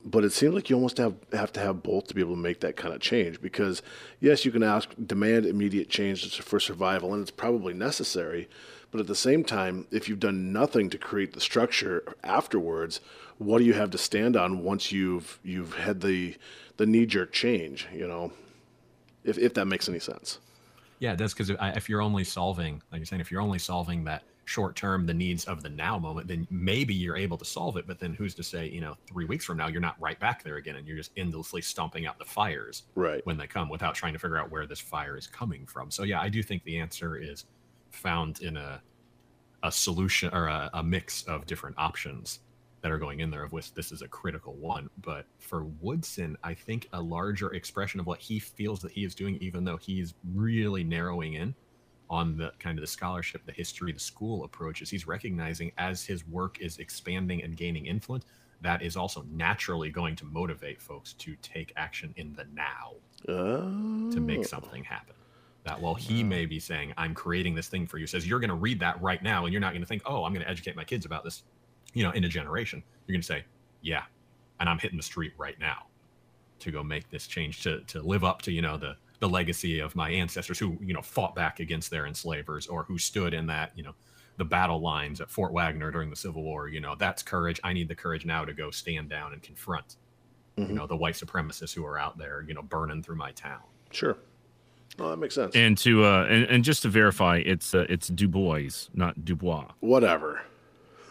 but 0.04 0.24
it 0.24 0.32
seems 0.32 0.54
like 0.54 0.70
you 0.70 0.76
almost 0.76 0.98
have 0.98 1.16
have 1.34 1.52
to 1.54 1.60
have 1.60 1.84
both 1.84 2.08
to 2.08 2.16
be 2.16 2.22
able 2.22 2.36
to 2.36 2.42
make 2.42 2.62
that 2.62 2.78
kind 2.78 2.94
of 2.94 3.02
change. 3.02 3.42
Because 3.42 3.82
yes, 4.20 4.46
you 4.46 4.52
can 4.52 4.64
ask 4.64 4.90
demand 5.06 5.46
immediate 5.46 5.90
change 5.90 6.40
for 6.42 6.60
survival, 6.60 7.14
and 7.14 7.22
it's 7.22 7.32
probably 7.32 7.74
necessary. 7.74 8.48
But 8.92 9.02
at 9.02 9.08
the 9.08 9.16
same 9.16 9.44
time, 9.44 9.86
if 9.92 10.10
you've 10.10 10.20
done 10.20 10.52
nothing 10.52 10.90
to 10.90 10.98
create 10.98 11.34
the 11.34 11.42
structure 11.42 12.04
afterwards, 12.24 13.02
what 13.38 13.60
do 13.60 13.66
you 13.66 13.74
have 13.74 13.92
to 13.92 13.98
stand 13.98 14.36
on 14.36 14.64
once 14.64 14.92
you've 14.92 15.40
you've 15.44 15.76
had 15.76 16.02
the 16.02 16.36
the 16.78 16.86
knee 16.86 17.06
jerk 17.06 17.32
change? 17.32 17.88
You 17.94 18.08
know, 18.08 18.32
if 19.24 19.38
if 19.38 19.54
that 19.56 19.66
makes 19.66 19.90
any 19.90 20.00
sense. 20.00 20.40
Yeah, 21.00 21.14
it 21.14 21.18
does 21.18 21.34
because 21.34 21.50
if, 21.50 21.58
if 21.62 21.90
you're 21.90 22.02
only 22.02 22.24
solving, 22.24 22.82
like 22.92 23.00
you're 23.00 23.06
saying, 23.06 23.22
if 23.22 23.32
you're 23.32 23.42
only 23.42 23.60
solving 23.60 24.04
that 24.06 24.24
short 24.50 24.76
term 24.76 25.06
the 25.06 25.14
needs 25.14 25.46
of 25.46 25.62
the 25.62 25.70
now 25.70 26.00
moment, 26.00 26.28
then 26.28 26.48
maybe 26.50 26.94
you're 26.94 27.16
able 27.16 27.38
to 27.38 27.46
solve 27.46 27.78
it. 27.78 27.86
But 27.86 28.00
then 28.00 28.16
who's 28.16 28.34
to 28.34 28.44
say, 28.44 28.68
you 28.68 28.82
know, 28.82 28.96
three 29.08 29.26
weeks 29.26 29.46
from 29.46 29.58
now, 29.58 29.68
you're 29.68 29.80
not 29.80 29.96
right 30.00 30.20
back 30.20 30.44
there 30.44 30.56
again 30.56 30.76
and 30.76 30.88
you're 30.88 30.98
just 30.98 31.12
endlessly 31.16 31.62
stomping 31.62 32.08
out 32.08 32.18
the 32.18 32.26
fires 32.26 32.84
right. 32.96 33.24
when 33.28 33.38
they 33.38 33.46
come 33.46 33.70
without 33.70 33.94
trying 33.94 34.14
to 34.14 34.20
figure 34.20 34.38
out 34.38 34.50
where 34.50 34.66
this 34.66 34.80
fire 34.80 35.16
is 35.16 35.28
coming 35.28 35.68
from. 35.68 35.92
So, 35.92 36.02
yeah, 36.02 36.20
I 36.20 36.30
do 36.30 36.42
think 36.42 36.64
the 36.64 36.80
answer 36.80 37.16
is 37.16 37.46
found 37.92 38.42
in 38.42 38.58
a, 38.58 38.82
a 39.62 39.72
solution 39.72 40.34
or 40.34 40.48
a, 40.48 40.72
a 40.74 40.84
mix 40.84 41.24
of 41.24 41.46
different 41.46 41.78
options 41.78 42.40
that 42.82 42.92
are 42.92 42.98
going 42.98 43.20
in 43.20 43.30
there, 43.30 43.44
of 43.44 43.52
which 43.52 43.74
this 43.76 43.92
is 43.92 44.02
a 44.02 44.08
critical 44.08 44.54
one. 44.54 44.90
But 45.04 45.28
for 45.38 45.66
Woodson, 45.80 46.36
I 46.44 46.56
think 46.56 46.88
a 46.92 47.02
larger 47.02 47.54
expression 47.54 48.00
of 48.00 48.08
what 48.08 48.20
he 48.20 48.40
feels 48.40 48.80
that 48.80 48.94
he 48.94 49.04
is 49.06 49.14
doing, 49.14 49.38
even 49.42 49.64
though 49.64 49.78
he's 49.78 50.16
really 50.34 50.84
narrowing 50.84 51.34
in 51.34 51.54
on 52.10 52.36
the 52.38 52.52
kind 52.60 52.78
of 52.78 52.82
the 52.82 52.88
scholarship, 52.88 53.46
the 53.46 53.52
history, 53.52 53.92
the 53.92 54.00
school 54.00 54.44
approaches. 54.44 54.90
He's 54.90 55.06
recognizing 55.06 55.72
as 55.78 56.04
his 56.04 56.28
work 56.28 56.60
is 56.60 56.78
expanding 56.80 57.44
and 57.44 57.56
gaining 57.56 57.86
influence, 57.86 58.26
that 58.62 58.82
is 58.82 58.98
also 58.98 59.26
naturally 59.32 59.90
going 59.90 60.16
to 60.18 60.26
motivate 60.26 60.82
folks 60.82 61.14
to 61.14 61.36
take 61.42 61.72
action 61.76 62.14
in 62.18 62.34
the 62.34 62.46
now 62.54 62.94
oh. 63.28 64.12
to 64.12 64.20
make 64.20 64.40
oh. 64.40 64.44
something 64.44 64.84
happen. 64.84 65.16
That 65.66 65.80
while 65.80 65.96
he 65.96 66.24
may 66.24 66.46
be 66.46 66.60
saying, 66.60 66.94
I'm 66.98 67.14
creating 67.14 67.54
this 67.54 67.68
thing 67.68 67.86
for 67.86 67.98
you, 67.98 68.08
says 68.08 68.28
you're 68.28 68.40
going 68.40 68.50
to 68.50 68.56
read 68.56 68.80
that 68.80 69.00
right 69.02 69.22
now 69.22 69.46
and 69.46 69.54
you're 69.54 69.62
not 69.62 69.74
going 69.74 69.82
to 69.82 69.88
think, 69.88 70.02
oh, 70.06 70.24
I'm 70.24 70.34
going 70.34 70.44
to 70.44 70.50
educate 70.50 70.76
my 70.76 70.84
kids 70.84 71.06
about 71.06 71.24
this, 71.24 71.44
you 71.94 72.04
know, 72.04 72.12
in 72.12 72.24
a 72.24 72.30
generation. 72.30 72.82
You're 73.06 73.14
going 73.14 73.22
to 73.22 73.28
say, 73.28 73.44
yeah, 73.82 74.04
and 74.60 74.68
I'm 74.68 74.80
hitting 74.80 74.98
the 74.98 75.04
street 75.04 75.34
right 75.38 75.60
now 75.60 75.86
to 76.60 76.72
go 76.72 76.84
make 76.84 77.10
this 77.10 77.28
change 77.28 77.62
to 77.64 77.82
to 77.82 78.02
live 78.02 78.24
up 78.24 78.42
to, 78.44 78.52
you 78.52 78.62
know, 78.62 78.78
the 78.78 78.96
the 79.20 79.30
legacy 79.30 79.80
of 79.80 79.96
my 79.96 80.10
ancestors 80.10 80.58
who 80.58 80.78
you 80.82 80.94
know 80.94 81.02
fought 81.02 81.36
back 81.36 81.60
against 81.60 81.92
their 81.92 82.06
enslavers 82.06 82.68
or 82.68 82.84
who 82.84 82.98
stood 82.98 83.34
in 83.34 83.46
that 83.48 83.72
you 83.76 83.84
know 83.84 83.94
the 84.38 84.46
battle 84.46 84.80
lines 84.80 85.20
at 85.20 85.30
Fort 85.30 85.52
Wagner 85.52 85.92
during 85.92 86.10
the 86.10 86.16
Civil 86.16 86.44
War. 86.44 86.70
You 86.70 86.80
know 86.80 86.96
that's 86.98 87.22
courage. 87.22 87.60
I 87.64 87.74
need 87.74 87.88
the 87.88 87.96
courage 87.96 88.26
now 88.26 88.46
to 88.46 88.54
go 88.54 88.72
stand 88.72 89.10
down 89.10 89.34
and 89.34 89.42
confront 89.42 89.98
mm-hmm. 90.58 90.70
you 90.70 90.76
know 90.76 90.88
the 90.88 90.96
white 90.96 91.16
supremacists 91.16 91.74
who 91.74 91.86
are 91.86 91.98
out 91.98 92.18
there 92.18 92.44
you 92.48 92.54
know 92.54 92.62
burning 92.62 93.04
through 93.04 93.18
my 93.18 93.32
town. 93.32 93.62
Sure. 93.92 94.18
Well, 94.98 95.12
that 95.12 95.18
makes 95.18 95.36
sense. 95.36 95.56
And 95.56 95.78
to 95.80 96.04
uh, 96.04 96.26
and, 96.30 96.46
and 96.46 96.64
just 96.64 96.82
to 96.82 96.90
verify, 96.90 97.38
it's 97.46 97.74
uh, 97.74 97.86
it's 97.90 98.08
Du 98.08 98.28
Bois, 98.28 98.88
not 98.94 99.24
Dubois. 99.24 99.68
Whatever. 99.80 100.42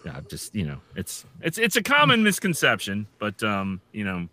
Yeah, 0.05 0.21
just 0.29 0.55
you 0.55 0.67
know, 0.67 0.81
it's 0.95 1.25
it's 1.41 1.59
it's 1.59 1.77
a 1.77 1.83
common 1.83 2.23
misconception, 2.23 3.07
but 3.19 3.43
um, 3.43 3.81
you 3.93 4.05
know. 4.05 4.29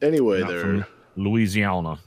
Anyway, 0.00 0.42
there, 0.42 0.86
Louisiana. 1.16 1.98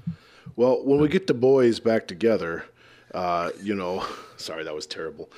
Well, 0.55 0.85
when 0.85 0.99
we 0.99 1.07
get 1.07 1.27
the 1.27 1.33
boys 1.33 1.79
back 1.79 2.07
together, 2.07 2.65
uh, 3.13 3.51
you 3.61 3.75
know, 3.75 4.05
sorry, 4.37 4.63
that 4.63 4.75
was 4.75 4.85
terrible. 4.85 5.29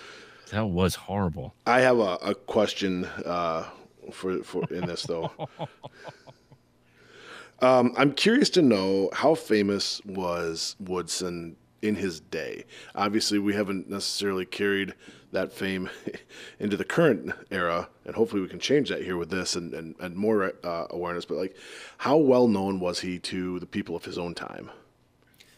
That 0.51 0.67
was 0.67 0.95
horrible. 0.95 1.53
I 1.65 1.81
have 1.81 1.99
a, 1.99 2.17
a 2.21 2.35
question 2.35 3.05
uh, 3.05 3.65
for 4.11 4.43
for 4.43 4.63
in 4.73 4.85
this 4.85 5.03
though. 5.03 5.31
um, 7.59 7.93
I'm 7.97 8.13
curious 8.13 8.49
to 8.51 8.61
know 8.61 9.09
how 9.13 9.35
famous 9.35 10.01
was 10.05 10.75
Woodson 10.79 11.57
in 11.81 11.95
his 11.95 12.19
day. 12.19 12.65
Obviously, 12.95 13.39
we 13.39 13.53
haven't 13.53 13.89
necessarily 13.89 14.45
carried 14.45 14.93
that 15.31 15.51
fame 15.51 15.89
into 16.59 16.77
the 16.77 16.85
current 16.85 17.31
era, 17.51 17.89
and 18.05 18.15
hopefully, 18.15 18.41
we 18.41 18.47
can 18.47 18.59
change 18.59 18.89
that 18.89 19.03
here 19.03 19.17
with 19.17 19.29
this 19.29 19.55
and 19.55 19.73
and, 19.73 19.95
and 19.99 20.15
more 20.15 20.53
uh, 20.63 20.87
awareness. 20.89 21.25
But 21.25 21.37
like, 21.37 21.55
how 21.97 22.17
well 22.17 22.47
known 22.47 22.79
was 22.79 23.01
he 23.01 23.19
to 23.19 23.59
the 23.59 23.65
people 23.65 23.95
of 23.95 24.05
his 24.05 24.17
own 24.17 24.33
time? 24.33 24.71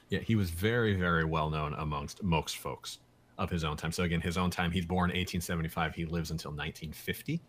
Yeah, 0.10 0.20
he 0.20 0.36
was 0.36 0.50
very, 0.50 0.96
very 0.96 1.24
well 1.24 1.50
known 1.50 1.74
amongst 1.76 2.24
most 2.24 2.58
folks 2.58 3.00
of 3.38 3.50
his 3.50 3.64
own 3.64 3.78
time. 3.78 3.92
So 3.92 4.04
again, 4.04 4.22
his 4.22 4.38
own 4.38 4.50
time. 4.50 4.72
He's 4.72 4.86
born 4.86 5.10
1875. 5.10 5.96
He 5.96 6.06
lives 6.06 6.32
until 6.32 6.52
1950. 6.52 7.42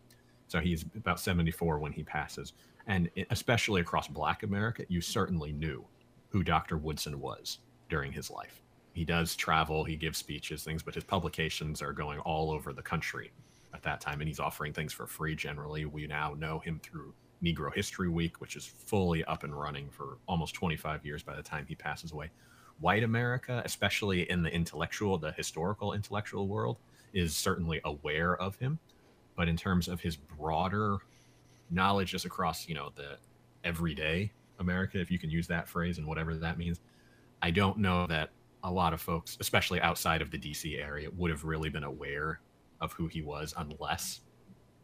So 0.47 0.61
he's 0.61 0.85
about 0.97 1.21
74 1.21 1.79
when 1.79 1.93
he 1.93 2.03
passes. 2.03 2.53
And 2.87 3.11
especially 3.31 3.81
across 3.81 4.09
Black 4.09 4.43
America, 4.43 4.85
you 4.89 5.01
certainly 5.01 5.53
knew 5.53 5.85
who 6.29 6.43
Dr. 6.43 6.77
Woodson 6.77 7.21
was 7.21 7.59
during 7.89 8.13
his 8.13 8.31
life. 8.31 8.63
He 8.93 9.05
does 9.05 9.37
travel, 9.37 9.85
he 9.85 9.97
gives 9.97 10.19
speeches, 10.19 10.65
things, 10.65 10.83
but 10.83 10.95
his 10.95 11.05
publications 11.05 11.81
are 11.83 11.93
going 11.93 12.19
all 12.21 12.51
over 12.51 12.73
the 12.73 12.83
country 12.83 13.33
at 13.73 13.83
that 13.83 14.01
time, 14.01 14.21
and 14.21 14.29
he's 14.29 14.41
offering 14.41 14.73
things 14.73 14.93
for 14.93 15.07
free 15.07 15.37
generally. 15.37 15.85
We 15.85 16.07
now 16.07 16.35
know 16.37 16.59
him 16.59 16.81
through 16.83 17.15
Negro 17.43 17.73
History 17.73 18.09
Week, 18.09 18.41
which 18.41 18.57
is 18.57 18.67
fully 18.67 19.25
up 19.25 19.45
and 19.45 19.59
running 19.59 19.89
for 19.91 20.19
almost 20.27 20.55
25 20.55 21.07
years 21.07 21.23
by 21.23 21.37
the 21.37 21.43
time 21.43 21.67
he 21.67 21.75
passes 21.75 22.13
away. 22.13 22.31
White 22.81 23.03
America, 23.03 23.63
especially 23.65 24.29
in 24.31 24.43
the 24.43 24.51
intellectual, 24.51 25.19
the 25.19 25.33
historical 25.33 25.93
intellectual 25.93 26.49
world, 26.49 26.79
is 27.13 27.37
certainly 27.37 27.81
aware 27.85 28.37
of 28.37 28.57
him. 28.57 28.79
But 29.37 29.49
in 29.49 29.57
terms 29.57 29.89
of 29.89 30.01
his 30.01 30.17
broader 30.17 30.99
knowledge 31.71 32.11
just 32.11 32.25
across, 32.25 32.69
you 32.69 32.75
know, 32.75 32.91
the 32.97 33.19
everyday 33.65 34.33
America, 34.59 34.99
if 35.01 35.11
you 35.11 35.19
can 35.19 35.31
use 35.31 35.47
that 35.49 35.69
phrase 35.69 35.99
and 35.99 36.07
whatever 36.07 36.35
that 36.35 36.59
means, 36.59 36.81
I 37.43 37.51
don't 37.51 37.79
know 37.79 38.07
that 38.07 38.31
a 38.65 38.71
lot 38.71 38.93
of 38.93 39.01
folks, 39.01 39.37
especially 39.41 39.81
outside 39.81 40.21
of 40.23 40.31
the 40.31 40.39
DC 40.39 40.79
area, 40.79 41.09
would 41.17 41.31
have 41.31 41.45
really 41.45 41.71
been 41.71 41.85
aware 41.85 42.41
of 42.81 42.93
who 42.93 43.07
he 43.07 43.23
was 43.23 43.55
unless 43.57 44.21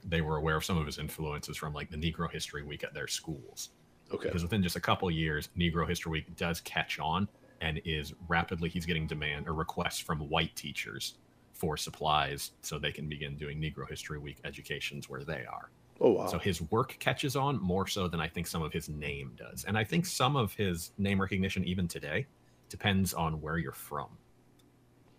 they 0.05 0.21
were 0.21 0.37
aware 0.37 0.57
of 0.57 0.65
some 0.65 0.79
of 0.79 0.87
his 0.87 0.99
influences 0.99 1.57
from 1.57 1.73
like 1.75 1.91
the 1.91 1.97
Negro 1.97 2.31
History 2.31 2.63
Week 2.63 2.85
at 2.85 2.95
their 2.95 3.09
schools. 3.09 3.71
Okay. 4.13 4.29
Because 4.29 4.43
within 4.43 4.63
just 4.63 4.77
a 4.77 4.81
couple 4.81 5.11
years, 5.11 5.49
Negro 5.59 5.87
History 5.89 6.13
Week 6.13 6.37
does 6.37 6.61
catch 6.61 6.99
on 6.99 7.29
and 7.61 7.81
is 7.85 8.15
rapidly 8.29 8.69
he's 8.69 8.87
getting 8.87 9.07
demand 9.07 9.49
or 9.49 9.55
requests 9.55 9.99
from 9.99 10.21
white 10.29 10.55
teachers 10.57 11.17
for 11.53 11.77
supplies 11.77 12.53
so 12.63 12.79
they 12.79 12.93
can 12.93 13.09
begin 13.09 13.37
doing 13.37 13.61
Negro 13.61 13.89
History 13.89 14.19
Week 14.19 14.39
educations 14.45 15.09
where 15.09 15.25
they 15.25 15.45
are. 15.47 15.71
Oh 16.01 16.13
wow. 16.13 16.27
So 16.27 16.39
his 16.39 16.61
work 16.71 16.97
catches 16.99 17.37
on 17.37 17.61
more 17.61 17.87
so 17.87 18.09
than 18.09 18.21
I 18.21 18.29
think 18.29 18.47
some 18.47 18.63
of 18.63 18.73
his 18.73 18.89
name 18.89 19.33
does. 19.37 19.65
And 19.65 19.79
I 19.79 19.85
think 19.85 20.05
some 20.05 20.37
of 20.37 20.53
his 20.53 20.93
name 20.99 21.21
recognition 21.21 21.65
even 21.65 21.89
today 21.89 22.27
depends 22.69 23.15
on 23.15 23.41
where 23.41 23.59
you're 23.59 23.73
from. 23.73 24.09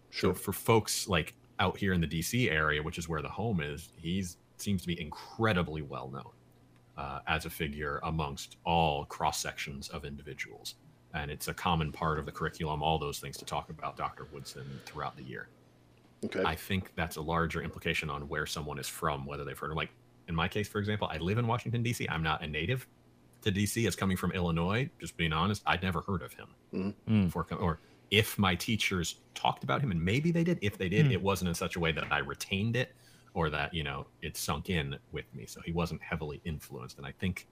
Sure. 0.09 0.35
So 0.35 0.39
for 0.39 0.53
folks 0.53 1.07
like 1.07 1.33
out 1.59 1.77
here 1.77 1.93
in 1.93 2.01
the 2.01 2.07
DC 2.07 2.51
area, 2.51 2.83
which 2.83 2.97
is 2.97 3.09
where 3.09 3.21
the 3.21 3.29
home 3.29 3.61
is, 3.61 3.89
he 3.97 4.23
seems 4.57 4.81
to 4.81 4.87
be 4.87 4.99
incredibly 5.01 5.81
well 5.81 6.09
known 6.09 6.31
uh, 6.97 7.19
as 7.27 7.45
a 7.45 7.49
figure 7.49 7.99
amongst 8.03 8.57
all 8.63 9.05
cross 9.05 9.39
sections 9.39 9.89
of 9.89 10.05
individuals. 10.05 10.75
And 11.13 11.31
it's 11.31 11.47
a 11.47 11.53
common 11.53 11.91
part 11.91 12.19
of 12.19 12.25
the 12.25 12.31
curriculum, 12.31 12.83
all 12.83 12.99
those 12.99 13.19
things 13.19 13.37
to 13.37 13.45
talk 13.45 13.69
about 13.69 13.95
Dr. 13.97 14.27
Woodson 14.31 14.81
throughout 14.85 15.15
the 15.15 15.23
year. 15.23 15.47
Okay. 16.25 16.43
I 16.43 16.55
think 16.55 16.91
that's 16.95 17.15
a 17.15 17.21
larger 17.21 17.61
implication 17.61 18.09
on 18.09 18.27
where 18.27 18.45
someone 18.45 18.77
is 18.79 18.87
from, 18.87 19.25
whether 19.25 19.43
they've 19.43 19.57
heard 19.57 19.71
of 19.71 19.77
like 19.77 19.91
in 20.27 20.35
my 20.35 20.47
case, 20.47 20.67
for 20.67 20.79
example, 20.79 21.07
I 21.09 21.17
live 21.19 21.37
in 21.37 21.47
Washington, 21.47 21.81
DC. 21.83 22.05
I'm 22.09 22.21
not 22.21 22.43
a 22.43 22.47
native 22.47 22.85
to 23.43 23.51
DC 23.51 23.87
as 23.87 23.95
coming 23.95 24.17
from 24.17 24.33
Illinois. 24.33 24.89
Just 24.99 25.15
being 25.15 25.31
honest, 25.31 25.63
I'd 25.65 25.81
never 25.81 26.01
heard 26.01 26.21
of 26.21 26.33
him. 26.33 26.47
Mhm. 26.73 26.93
Mm. 27.07 27.31
For, 27.31 27.45
or 27.53 27.79
if 28.11 28.37
my 28.37 28.53
teachers 28.55 29.21
talked 29.35 29.63
about 29.63 29.81
him, 29.81 29.91
and 29.91 30.03
maybe 30.03 30.31
they 30.31 30.43
did, 30.43 30.59
if 30.61 30.77
they 30.77 30.89
did, 30.89 31.05
Hmm. 31.05 31.11
it 31.13 31.21
wasn't 31.21 31.47
in 31.49 31.55
such 31.55 31.77
a 31.77 31.79
way 31.79 31.93
that 31.93 32.11
I 32.11 32.17
retained 32.19 32.75
it 32.75 32.93
or 33.33 33.49
that, 33.51 33.73
you 33.73 33.83
know, 33.83 34.07
it 34.21 34.35
sunk 34.35 34.69
in 34.69 34.97
with 35.13 35.33
me. 35.33 35.45
So 35.45 35.61
he 35.61 35.71
wasn't 35.71 36.01
heavily 36.01 36.41
influenced. 36.43 36.97
And 36.97 37.05
I 37.07 37.11
think 37.13 37.47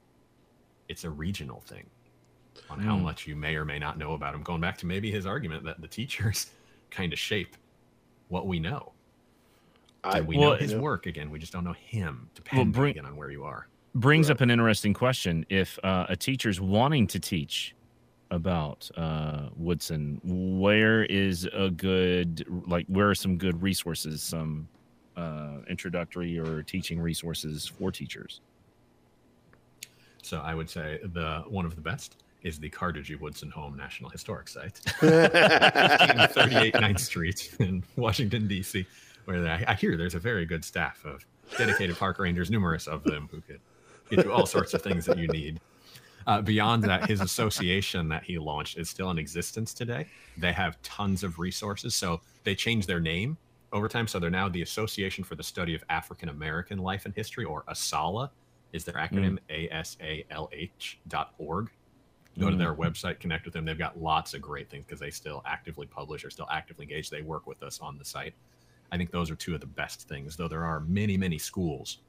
it's 0.90 1.04
a 1.06 1.10
regional 1.10 1.62
thing 1.62 1.86
on 2.70 2.80
how 2.80 2.96
Hmm. 2.98 3.04
much 3.04 3.28
you 3.28 3.36
may 3.36 3.56
or 3.56 3.66
may 3.66 3.80
not 3.80 3.98
know 3.98 4.14
about 4.14 4.34
him. 4.34 4.44
Going 4.44 4.62
back 4.62 4.78
to 4.80 4.86
maybe 4.86 5.12
his 5.12 5.26
argument 5.26 5.64
that 5.66 5.82
the 5.82 5.88
teachers 5.88 6.52
kind 6.92 7.14
of 7.14 7.20
shape 7.20 7.56
what 8.30 8.48
we 8.48 8.60
know. 8.60 8.92
I, 10.04 10.20
And 10.20 10.28
we 10.28 10.38
Well, 10.38 10.52
know 10.52 10.56
his 10.58 10.72
yeah. 10.74 10.80
work 10.80 11.06
again. 11.06 11.30
We 11.32 11.40
just 11.40 11.54
don't 11.54 11.64
know 11.64 11.74
him, 11.74 12.30
depending 12.36 12.72
bring- 12.72 12.92
again 12.92 13.06
on 13.06 13.16
where 13.16 13.30
you 13.32 13.44
are. 13.44 13.68
Brings 13.96 14.28
Right. 14.30 14.36
up 14.36 14.42
an 14.42 14.52
interesting 14.52 14.94
question. 14.94 15.46
If 15.50 15.80
uh, 15.84 16.06
a 16.10 16.16
teacher's 16.16 16.60
wanting 16.60 17.08
to 17.08 17.20
teach 17.20 17.76
about 18.32 18.90
uh, 18.98 19.50
Woodson, 19.56 20.20
where 20.24 21.06
is 21.06 21.46
a 21.54 21.70
good, 21.70 22.46
like, 22.68 22.86
where 22.88 23.10
are 23.10 23.16
some 23.16 23.38
good 23.38 23.62
resources, 23.62 24.22
some 24.22 24.68
uh, 25.16 25.60
introductory 25.70 26.38
or 26.38 26.62
teaching 26.62 27.00
resources 27.00 27.66
for 27.68 27.90
teachers? 27.92 28.42
So 30.22 30.40
I 30.42 30.54
would 30.56 30.70
say 30.70 31.00
the 31.04 31.44
one 31.48 31.66
of 31.66 31.76
the 31.76 31.82
best 31.82 32.18
is 32.44 32.60
the 32.60 32.70
Carter 32.70 33.02
G. 33.02 33.16
Woodson 33.16 33.50
Home 33.52 33.76
National 33.76 34.10
Historic 34.10 34.48
Site, 34.48 34.78
38 35.00 36.74
9th 36.74 37.00
Street 37.00 37.56
in 37.60 37.84
Washington 37.96 38.48
D.C., 38.48 38.86
where 39.26 39.46
I, 39.48 39.64
I 39.68 39.74
hear 39.74 39.98
there's 39.98 40.16
a 40.16 40.20
very 40.20 40.46
good 40.46 40.64
staff 40.64 41.04
of 41.06 41.26
dedicated 41.58 41.98
park 41.98 42.20
rangers, 42.20 42.52
numerous 42.52 42.88
of 42.88 43.04
them, 43.04 43.28
who 43.32 43.42
could 43.42 43.60
get 44.10 44.26
you 44.26 44.32
all 44.32 44.46
sorts 44.46 44.74
of 44.74 44.82
things 44.82 45.06
that 45.06 45.18
you 45.18 45.28
need. 45.28 45.60
Uh, 46.28 46.42
beyond 46.42 46.84
that, 46.84 47.08
his 47.08 47.22
association 47.22 48.10
that 48.10 48.24
he 48.24 48.38
launched 48.38 48.78
is 48.78 48.90
still 48.90 49.12
in 49.12 49.18
existence 49.18 49.74
today. 49.74 50.08
They 50.38 50.52
have 50.54 50.82
tons 50.82 51.24
of 51.24 51.38
resources. 51.38 51.94
So 51.94 52.22
they 52.44 52.56
changed 52.56 52.88
their 52.88 53.00
name 53.00 53.38
over 53.72 53.88
time. 53.88 54.08
So 54.08 54.20
they're 54.20 54.32
now 54.32 54.50
the 54.50 54.64
Association 54.64 55.24
for 55.24 55.36
the 55.36 55.44
Study 55.44 55.76
of 55.76 55.84
African 55.90 56.30
American 56.30 56.80
Life 56.80 57.06
and 57.06 57.14
History, 57.14 57.46
or 57.46 57.64
ASALA, 57.68 58.30
is 58.74 58.84
their 58.86 58.96
acronym, 58.96 59.38
A-S-A-L-H 59.50 61.00
dot 61.08 61.34
org. 61.38 61.70
Go 62.38 62.50
to 62.50 62.58
their 62.58 62.76
website, 62.76 63.20
connect 63.20 63.46
with 63.46 63.54
them. 63.54 63.64
They've 63.64 63.78
got 63.78 64.02
lots 64.02 64.34
of 64.34 64.42
great 64.42 64.70
things 64.70 64.86
because 64.86 65.00
they 65.00 65.10
still 65.10 65.42
actively 65.46 65.88
publish 65.88 66.26
or 66.26 66.30
still 66.30 66.48
actively 66.52 66.84
engage. 66.84 67.10
They 67.10 67.22
work 67.22 67.48
with 67.48 67.64
us 67.64 67.80
on 67.80 67.98
the 67.98 68.04
site. 68.04 68.34
I 68.92 68.98
think 68.98 69.10
those 69.12 69.32
are 69.32 69.36
two 69.36 69.56
of 69.56 69.62
the 69.62 69.68
best 69.68 70.08
things, 70.08 70.36
though 70.36 70.48
there 70.48 70.66
are 70.66 70.82
many, 70.82 71.18
many 71.18 71.38
schools 71.38 72.00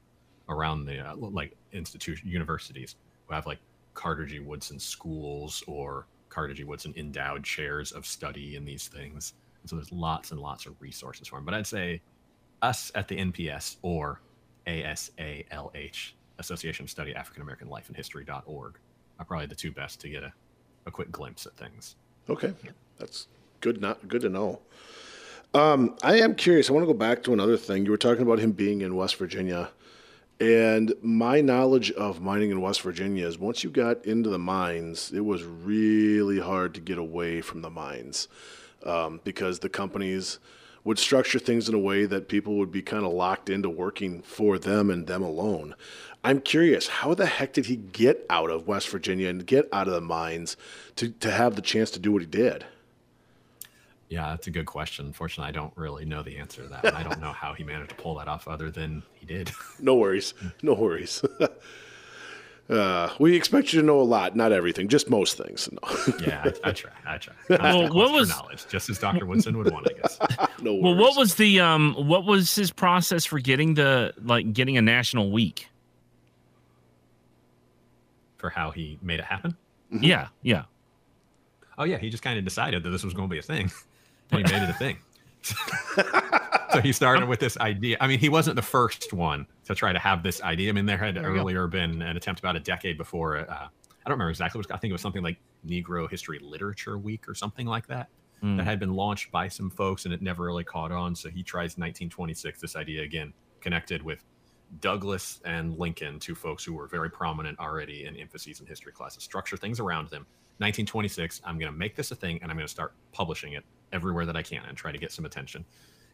around 0.49 0.85
the 0.85 0.99
uh, 0.99 1.15
like 1.15 1.55
institution 1.71 2.27
universities 2.27 2.95
who 3.25 3.33
have 3.33 3.45
like 3.45 3.59
Carter 3.93 4.27
Woodson 4.43 4.79
schools 4.79 5.63
or 5.65 6.07
Carter 6.29 6.53
Woodson 6.65 6.93
endowed 6.97 7.43
chairs 7.43 7.91
of 7.91 8.05
study 8.05 8.55
in 8.55 8.65
these 8.65 8.87
things. 8.87 9.33
And 9.61 9.69
so 9.69 9.75
there's 9.75 9.91
lots 9.91 10.31
and 10.31 10.39
lots 10.39 10.65
of 10.65 10.79
resources 10.81 11.27
for 11.27 11.37
them. 11.37 11.45
But 11.45 11.53
I'd 11.53 11.67
say 11.67 12.01
us 12.61 12.91
at 12.95 13.07
the 13.07 13.17
NPS 13.17 13.77
or 13.81 14.21
ASALH, 14.67 16.11
Association 16.39 16.83
of 16.83 16.89
Study 16.89 17.15
African 17.15 17.41
American 17.41 17.69
Life 17.69 17.87
and 17.87 17.95
History.org, 17.97 18.77
are 19.19 19.25
probably 19.25 19.47
the 19.47 19.55
two 19.55 19.71
best 19.71 20.01
to 20.01 20.09
get 20.09 20.23
a, 20.23 20.33
a 20.85 20.91
quick 20.91 21.11
glimpse 21.11 21.45
at 21.45 21.55
things. 21.57 21.95
Okay, 22.29 22.53
that's 22.97 23.27
good. 23.61 23.81
Not 23.81 24.07
good 24.07 24.21
to 24.21 24.29
know. 24.29 24.61
Um, 25.53 25.95
I 26.03 26.19
am 26.19 26.35
curious. 26.35 26.69
I 26.69 26.73
want 26.73 26.83
to 26.83 26.93
go 26.93 26.97
back 26.97 27.23
to 27.23 27.33
another 27.33 27.57
thing. 27.57 27.85
You 27.85 27.91
were 27.91 27.97
talking 27.97 28.23
about 28.23 28.39
him 28.39 28.51
being 28.51 28.81
in 28.81 28.95
West 28.95 29.15
Virginia, 29.15 29.69
and 30.39 30.93
my 31.01 31.41
knowledge 31.41 31.91
of 31.91 32.21
mining 32.21 32.51
in 32.51 32.61
West 32.61 32.81
Virginia 32.81 33.25
is 33.25 33.39
once 33.39 33.63
you 33.63 33.69
got 33.69 34.05
into 34.05 34.29
the 34.29 34.37
mines, 34.37 35.11
it 35.11 35.25
was 35.25 35.43
really 35.43 36.39
hard 36.39 36.73
to 36.75 36.81
get 36.81 36.97
away 36.97 37.41
from 37.41 37.61
the 37.61 37.69
mines 37.69 38.27
um, 38.83 39.19
because 39.23 39.59
the 39.59 39.69
companies 39.69 40.39
would 40.87 40.97
structure 40.97 41.37
things 41.37 41.67
in 41.67 41.75
a 41.75 41.79
way 41.79 42.05
that 42.05 42.29
people 42.29 42.55
would 42.55 42.71
be 42.71 42.81
kind 42.81 43.05
of 43.05 43.11
locked 43.11 43.49
into 43.49 43.69
working 43.69 44.21
for 44.21 44.57
them 44.57 44.89
and 44.89 45.05
them 45.05 45.21
alone. 45.21 45.75
I'm 46.23 46.39
curious, 46.39 46.87
how 46.87 47.13
the 47.13 47.25
heck 47.25 47.51
did 47.51 47.65
he 47.65 47.75
get 47.75 48.25
out 48.29 48.49
of 48.49 48.67
West 48.67 48.87
Virginia 48.87 49.27
and 49.27 49.45
get 49.45 49.67
out 49.73 49.89
of 49.89 49.93
the 49.93 49.99
mines 49.99 50.55
to, 50.95 51.09
to 51.09 51.29
have 51.29 51.57
the 51.57 51.61
chance 51.61 51.91
to 51.91 51.99
do 51.99 52.13
what 52.13 52.21
he 52.21 52.25
did? 52.25 52.65
Yeah, 54.07 54.29
that's 54.29 54.47
a 54.47 54.49
good 54.49 54.65
question. 54.65 55.07
Unfortunately, 55.07 55.49
I 55.49 55.51
don't 55.51 55.73
really 55.75 56.05
know 56.05 56.23
the 56.23 56.37
answer 56.37 56.63
to 56.63 56.69
that. 56.69 56.95
I 56.95 57.03
don't 57.03 57.19
know 57.19 57.33
how 57.33 57.53
he 57.53 57.65
managed 57.65 57.89
to 57.89 57.95
pull 57.95 58.15
that 58.15 58.29
off 58.29 58.47
other 58.47 58.71
than 58.71 59.03
he 59.13 59.25
did. 59.25 59.51
No 59.81 59.95
worries. 59.95 60.33
No 60.61 60.73
worries. 60.73 61.21
uh, 62.69 63.09
we 63.19 63.35
expect 63.35 63.71
you 63.73 63.79
to 63.79 63.85
know 63.85 63.99
a 63.99 64.03
lot, 64.03 64.35
not 64.35 64.51
everything, 64.51 64.87
just 64.89 65.09
most 65.09 65.37
things. 65.37 65.69
No, 65.81 66.15
yeah, 66.25 66.43
I, 66.63 66.69
I 66.69 66.71
try. 66.73 66.91
I 67.05 67.17
try. 67.17 67.33
Well, 67.49 67.61
I'm 67.61 67.75
what 67.83 67.93
what 67.95 68.11
was- 68.13 68.29
knowledge? 68.29 68.67
Just 68.67 68.89
as 68.89 68.99
Dr. 68.99 69.25
Woodson 69.25 69.57
would 69.57 69.71
want, 69.71 69.87
I 69.89 70.01
guess. 70.01 70.19
no 70.61 70.73
worries. 70.73 70.83
Well, 70.83 70.95
what 70.95 71.17
was 71.17 71.35
the 71.35 71.59
um, 71.61 71.93
what 71.95 72.25
was 72.25 72.53
his 72.55 72.71
process 72.71 73.23
for 73.25 73.39
getting 73.39 73.75
the 73.75 74.13
like 74.23 74.51
getting 74.53 74.77
a 74.77 74.81
national 74.81 75.31
week? 75.31 75.69
For 78.37 78.49
how 78.49 78.71
he 78.71 78.99
made 79.01 79.19
it 79.19 79.25
happen. 79.25 79.55
Yeah, 79.89 80.27
yeah. 80.43 80.63
Oh 81.77 81.83
yeah, 81.85 81.97
he 81.97 82.09
just 82.09 82.23
kind 82.23 82.37
of 82.37 82.43
decided 82.45 82.83
that 82.83 82.89
this 82.89 83.03
was 83.03 83.13
going 83.13 83.29
to 83.29 83.31
be 83.33 83.39
a 83.39 83.43
thing, 83.43 83.71
and 84.31 84.45
he 84.45 84.53
made 84.53 84.61
it 84.63 84.69
a 84.69 84.73
thing. 84.73 84.97
so 86.71 86.81
he 86.81 86.91
started 86.91 87.27
with 87.27 87.39
this 87.39 87.57
idea. 87.57 87.97
I 87.99 88.07
mean, 88.07 88.19
he 88.19 88.29
wasn't 88.29 88.55
the 88.55 88.61
first 88.61 89.13
one 89.13 89.45
to 89.65 89.75
try 89.75 89.93
to 89.93 89.99
have 89.99 90.23
this 90.23 90.41
idea. 90.41 90.69
I 90.69 90.73
mean, 90.73 90.85
there 90.85 90.97
had 90.97 91.15
There 91.15 91.23
earlier 91.23 91.67
been 91.67 92.01
an 92.01 92.17
attempt 92.17 92.39
about 92.39 92.55
a 92.55 92.59
decade 92.59 92.97
before. 92.97 93.37
Uh, 93.37 93.43
I 93.49 94.09
don't 94.09 94.13
remember 94.13 94.29
exactly 94.29 94.59
what 94.59 94.71
I 94.71 94.77
think 94.77 94.91
it 94.91 94.93
was 94.93 95.01
something 95.01 95.23
like 95.23 95.37
Negro 95.65 96.09
History 96.09 96.39
Literature 96.39 96.97
Week 96.97 97.27
or 97.27 97.35
something 97.35 97.67
like 97.67 97.87
that 97.87 98.09
Mm. 98.43 98.55
that 98.57 98.65
had 98.65 98.79
been 98.79 98.93
launched 98.93 99.31
by 99.31 99.47
some 99.47 99.71
folks 99.71 100.05
and 100.05 100.13
it 100.13 100.21
never 100.21 100.45
really 100.45 100.63
caught 100.63 100.91
on. 100.91 101.15
So 101.15 101.27
he 101.27 101.41
tries 101.41 101.71
1926 101.75 102.61
this 102.61 102.75
idea 102.75 103.01
again, 103.01 103.33
connected 103.61 104.03
with 104.03 104.23
Douglass 104.79 105.41
and 105.43 105.75
Lincoln, 105.79 106.19
two 106.19 106.35
folks 106.35 106.63
who 106.63 106.73
were 106.73 106.85
very 106.87 107.09
prominent 107.09 107.59
already 107.59 108.05
in 108.05 108.15
emphases 108.15 108.59
in 108.59 108.67
history 108.67 108.91
classes. 108.91 109.23
Structure 109.23 109.57
things 109.57 109.79
around 109.79 110.09
them. 110.09 110.27
1926, 110.59 111.41
I'm 111.45 111.59
going 111.59 111.71
to 111.71 111.77
make 111.77 111.95
this 111.95 112.11
a 112.11 112.15
thing 112.15 112.39
and 112.41 112.51
I'm 112.51 112.57
going 112.57 112.67
to 112.67 112.71
start 112.71 112.93
publishing 113.11 113.53
it 113.53 113.63
everywhere 113.91 114.25
that 114.25 114.35
I 114.35 114.41
can 114.41 114.63
and 114.67 114.77
try 114.77 114.91
to 114.91 114.97
get 114.97 115.11
some 115.11 115.25
attention. 115.25 115.65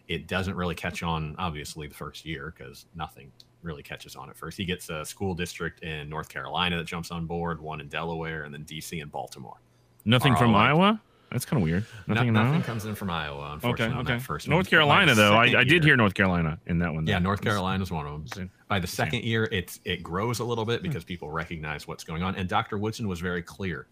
It 0.08 0.28
doesn't 0.28 0.56
really 0.56 0.76
catch 0.76 1.02
on, 1.02 1.36
obviously, 1.38 1.88
the 1.88 1.96
first 1.96 2.26
year 2.26 2.54
because 2.58 2.86
nothing 2.94 3.32
really 3.62 3.84
catches 3.84 4.16
on 4.16 4.30
at 4.30 4.36
first. 4.36 4.58
He 4.58 4.66
gets 4.66 4.89
a 4.89 5.06
school 5.06 5.34
district 5.34 5.82
in 5.82 6.10
North 6.10 6.28
Carolina 6.28 6.78
that 6.78 6.86
jumps 6.86 7.10
on 7.10 7.26
board, 7.26 7.62
one 7.62 7.80
in 7.80 7.88
Delaware, 7.88 8.44
and 8.44 8.54
then 8.54 8.66
DC 8.66 9.02
and 9.02 9.10
Baltimore. 9.10 9.62
Nothing 10.04 10.34
Are 10.34 10.38
from 10.38 10.52
like- 10.52 10.70
Iowa. 10.70 11.02
That's 11.32 11.46
kind 11.46 11.64
of 11.64 11.64
weird. 11.64 11.84
Nothing 12.06 12.28
in 12.28 12.34
nothing 12.36 12.54
Iowa. 12.54 12.64
comes 12.64 12.86
in 12.86 12.94
from 12.94 13.10
Iowa, 13.10 13.39
Okay, 13.39 13.54
unfortunately. 13.54 13.96
on 13.96 14.02
okay. 14.02 14.14
that 14.14 14.22
first 14.22 14.48
North 14.48 14.68
one. 14.68 14.70
Carolina, 14.70 15.16
though, 15.16 15.34
I, 15.34 15.62
I 15.62 15.64
did 15.64 15.84
hear 15.84 15.98
North 15.98 16.14
Carolina 16.14 16.60
in 16.68 16.78
that 16.78 16.94
one. 16.94 17.08
Yeah. 17.08 17.18
North 17.18 17.41
Carolina 17.41 17.82
is 17.82 17.89
one 17.89 18.06
of 18.06 18.30
them. 18.30 18.52
By 18.68 18.78
the 18.78 18.86
second 18.86 19.24
year, 19.24 19.50
it's 19.52 19.80
it 19.84 20.04
grows 20.04 20.39
a 20.39 20.44
little 20.44 20.64
bit 20.64 20.82
hmm. 20.82 20.88
because 20.88 21.04
people 21.04 21.32
recognize 21.32 21.88
what's 21.88 22.04
going 22.04 22.22
on. 22.22 22.36
And 22.36 22.48
Dr. 22.48 22.78
Woodson 22.78 23.08
was 23.08 23.20
very 23.20 23.41
clear 23.41 23.88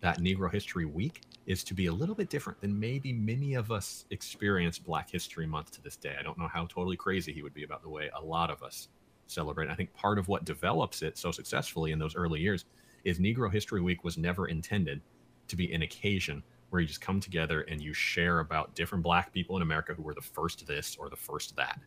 that 0.00 0.18
Negro 0.18 0.52
History 0.52 0.84
Week 0.84 1.22
is 1.46 1.62
to 1.64 1.74
be 1.74 1.86
a 1.86 1.92
little 1.92 2.14
bit 2.14 2.28
different 2.28 2.60
than 2.60 2.78
maybe 2.78 3.12
many 3.12 3.54
of 3.54 3.70
us 3.70 4.04
experience 4.10 4.78
Black 4.78 5.10
History 5.10 5.46
Month 5.46 5.70
to 5.72 5.82
this 5.82 5.96
day. 5.96 6.16
I 6.18 6.22
don't 6.22 6.38
know 6.38 6.48
how 6.48 6.66
totally 6.66 6.96
crazy 6.96 7.32
he 7.32 7.42
would 7.42 7.54
be 7.54 7.64
about 7.64 7.82
the 7.82 7.88
way 7.88 8.10
a 8.14 8.22
lot 8.22 8.50
of 8.50 8.62
us 8.62 8.88
celebrate. 9.26 9.68
I 9.70 9.74
think 9.74 9.92
part 9.94 10.18
of 10.18 10.28
what 10.28 10.44
develops 10.44 11.02
it 11.02 11.16
so 11.16 11.30
successfully 11.30 11.92
in 11.92 11.98
those 11.98 12.16
early 12.16 12.40
years 12.40 12.64
is 13.04 13.18
Negro 13.18 13.52
History 13.52 13.80
Week 13.80 14.04
was 14.04 14.18
never 14.18 14.48
intended 14.48 15.00
to 15.48 15.56
be 15.56 15.72
an 15.72 15.82
occasion 15.82 16.42
where 16.70 16.80
you 16.80 16.88
just 16.88 17.00
come 17.00 17.20
together 17.20 17.62
and 17.62 17.80
you 17.80 17.92
share 17.92 18.40
about 18.40 18.74
different 18.74 19.04
black 19.04 19.32
people 19.32 19.56
in 19.56 19.62
America 19.62 19.94
who 19.94 20.02
were 20.02 20.14
the 20.14 20.20
first 20.20 20.66
this 20.66 20.96
or 20.98 21.08
the 21.08 21.16
first 21.16 21.54
that. 21.56 21.78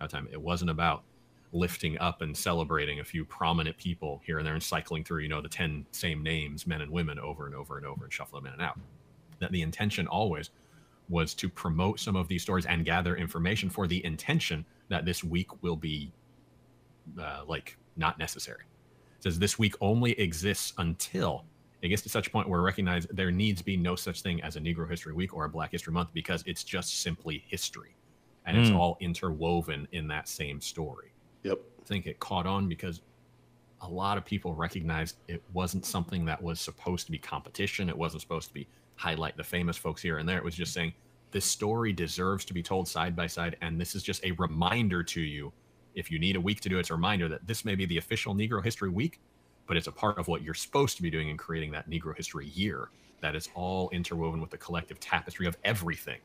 At 0.00 0.10
that 0.10 0.16
time 0.16 0.28
it 0.30 0.40
wasn't 0.40 0.70
about 0.70 1.04
lifting 1.52 1.98
up 1.98 2.22
and 2.22 2.36
celebrating 2.36 3.00
a 3.00 3.04
few 3.04 3.24
prominent 3.24 3.76
people 3.76 4.20
here 4.24 4.38
and 4.38 4.46
there 4.46 4.54
and 4.54 4.62
cycling 4.62 5.02
through, 5.02 5.22
you 5.22 5.28
know, 5.28 5.40
the 5.40 5.48
10 5.48 5.84
same 5.92 6.22
names, 6.22 6.66
men 6.66 6.80
and 6.80 6.90
women, 6.90 7.18
over 7.18 7.46
and 7.46 7.54
over 7.54 7.76
and 7.76 7.84
over 7.86 8.04
and 8.04 8.12
shuffle 8.12 8.38
them 8.38 8.46
in 8.46 8.52
and 8.52 8.62
out. 8.62 8.78
That 9.40 9.50
the 9.52 9.62
intention 9.62 10.06
always 10.06 10.50
was 11.08 11.34
to 11.34 11.48
promote 11.48 11.98
some 11.98 12.14
of 12.14 12.28
these 12.28 12.42
stories 12.42 12.66
and 12.66 12.84
gather 12.84 13.16
information 13.16 13.68
for 13.68 13.88
the 13.88 14.04
intention 14.04 14.64
that 14.88 15.04
this 15.04 15.24
week 15.24 15.62
will 15.62 15.74
be 15.76 16.12
uh, 17.20 17.42
like 17.46 17.76
not 17.96 18.18
necessary. 18.18 18.62
It 19.18 19.22
says 19.24 19.38
this 19.38 19.58
week 19.58 19.74
only 19.80 20.12
exists 20.20 20.72
until 20.78 21.44
it 21.82 21.88
gets 21.88 22.02
to 22.02 22.08
such 22.08 22.28
a 22.28 22.30
point 22.30 22.48
where 22.48 22.60
we 22.60 22.64
recognize 22.66 23.06
there 23.10 23.30
needs 23.32 23.60
be 23.62 23.76
no 23.76 23.96
such 23.96 24.22
thing 24.22 24.40
as 24.42 24.56
a 24.56 24.60
Negro 24.60 24.88
History 24.88 25.12
Week 25.14 25.34
or 25.34 25.46
a 25.46 25.48
Black 25.48 25.72
History 25.72 25.92
Month 25.92 26.10
because 26.12 26.44
it's 26.46 26.62
just 26.62 27.00
simply 27.02 27.42
history, 27.48 27.96
and 28.46 28.56
it's 28.56 28.70
Mm. 28.70 28.76
all 28.76 28.96
interwoven 29.00 29.88
in 29.92 30.06
that 30.08 30.28
same 30.28 30.60
story. 30.60 31.12
Yep. 31.42 31.60
I 31.80 31.84
think 31.84 32.06
it 32.06 32.18
caught 32.20 32.46
on 32.46 32.68
because 32.68 33.00
a 33.82 33.88
lot 33.88 34.18
of 34.18 34.24
people 34.24 34.54
recognized 34.54 35.16
it 35.28 35.42
wasn't 35.52 35.86
something 35.86 36.24
that 36.26 36.40
was 36.42 36.60
supposed 36.60 37.06
to 37.06 37.12
be 37.12 37.18
competition. 37.18 37.88
It 37.88 37.96
wasn't 37.96 38.22
supposed 38.22 38.48
to 38.48 38.54
be 38.54 38.68
highlight 38.96 39.36
the 39.36 39.44
famous 39.44 39.76
folks 39.76 40.02
here 40.02 40.18
and 40.18 40.28
there. 40.28 40.36
It 40.36 40.44
was 40.44 40.54
just 40.54 40.74
saying 40.74 40.92
this 41.30 41.44
story 41.44 41.92
deserves 41.92 42.44
to 42.44 42.54
be 42.54 42.62
told 42.62 42.88
side 42.88 43.16
by 43.16 43.26
side, 43.26 43.56
and 43.62 43.80
this 43.80 43.94
is 43.94 44.02
just 44.02 44.24
a 44.24 44.32
reminder 44.32 45.02
to 45.04 45.20
you. 45.20 45.52
If 45.94 46.10
you 46.10 46.18
need 46.18 46.36
a 46.36 46.40
week 46.40 46.60
to 46.60 46.68
do 46.68 46.76
it, 46.76 46.80
it's 46.80 46.90
a 46.90 46.94
reminder 46.94 47.28
that 47.28 47.46
this 47.46 47.64
may 47.64 47.74
be 47.74 47.86
the 47.86 47.98
official 47.98 48.34
Negro 48.34 48.62
History 48.62 48.90
Week, 48.90 49.20
but 49.66 49.76
it's 49.76 49.86
a 49.86 49.92
part 49.92 50.18
of 50.18 50.28
what 50.28 50.42
you're 50.42 50.54
supposed 50.54 50.96
to 50.96 51.02
be 51.02 51.10
doing 51.10 51.28
in 51.28 51.36
creating 51.36 51.70
that 51.72 51.88
Negro 51.88 52.16
History 52.16 52.48
Year. 52.48 52.90
That 53.20 53.34
is 53.34 53.48
all 53.54 53.90
interwoven 53.90 54.40
with 54.40 54.50
the 54.50 54.58
collective 54.58 55.00
tapestry 55.00 55.46
of 55.46 55.56
everything 55.64 56.20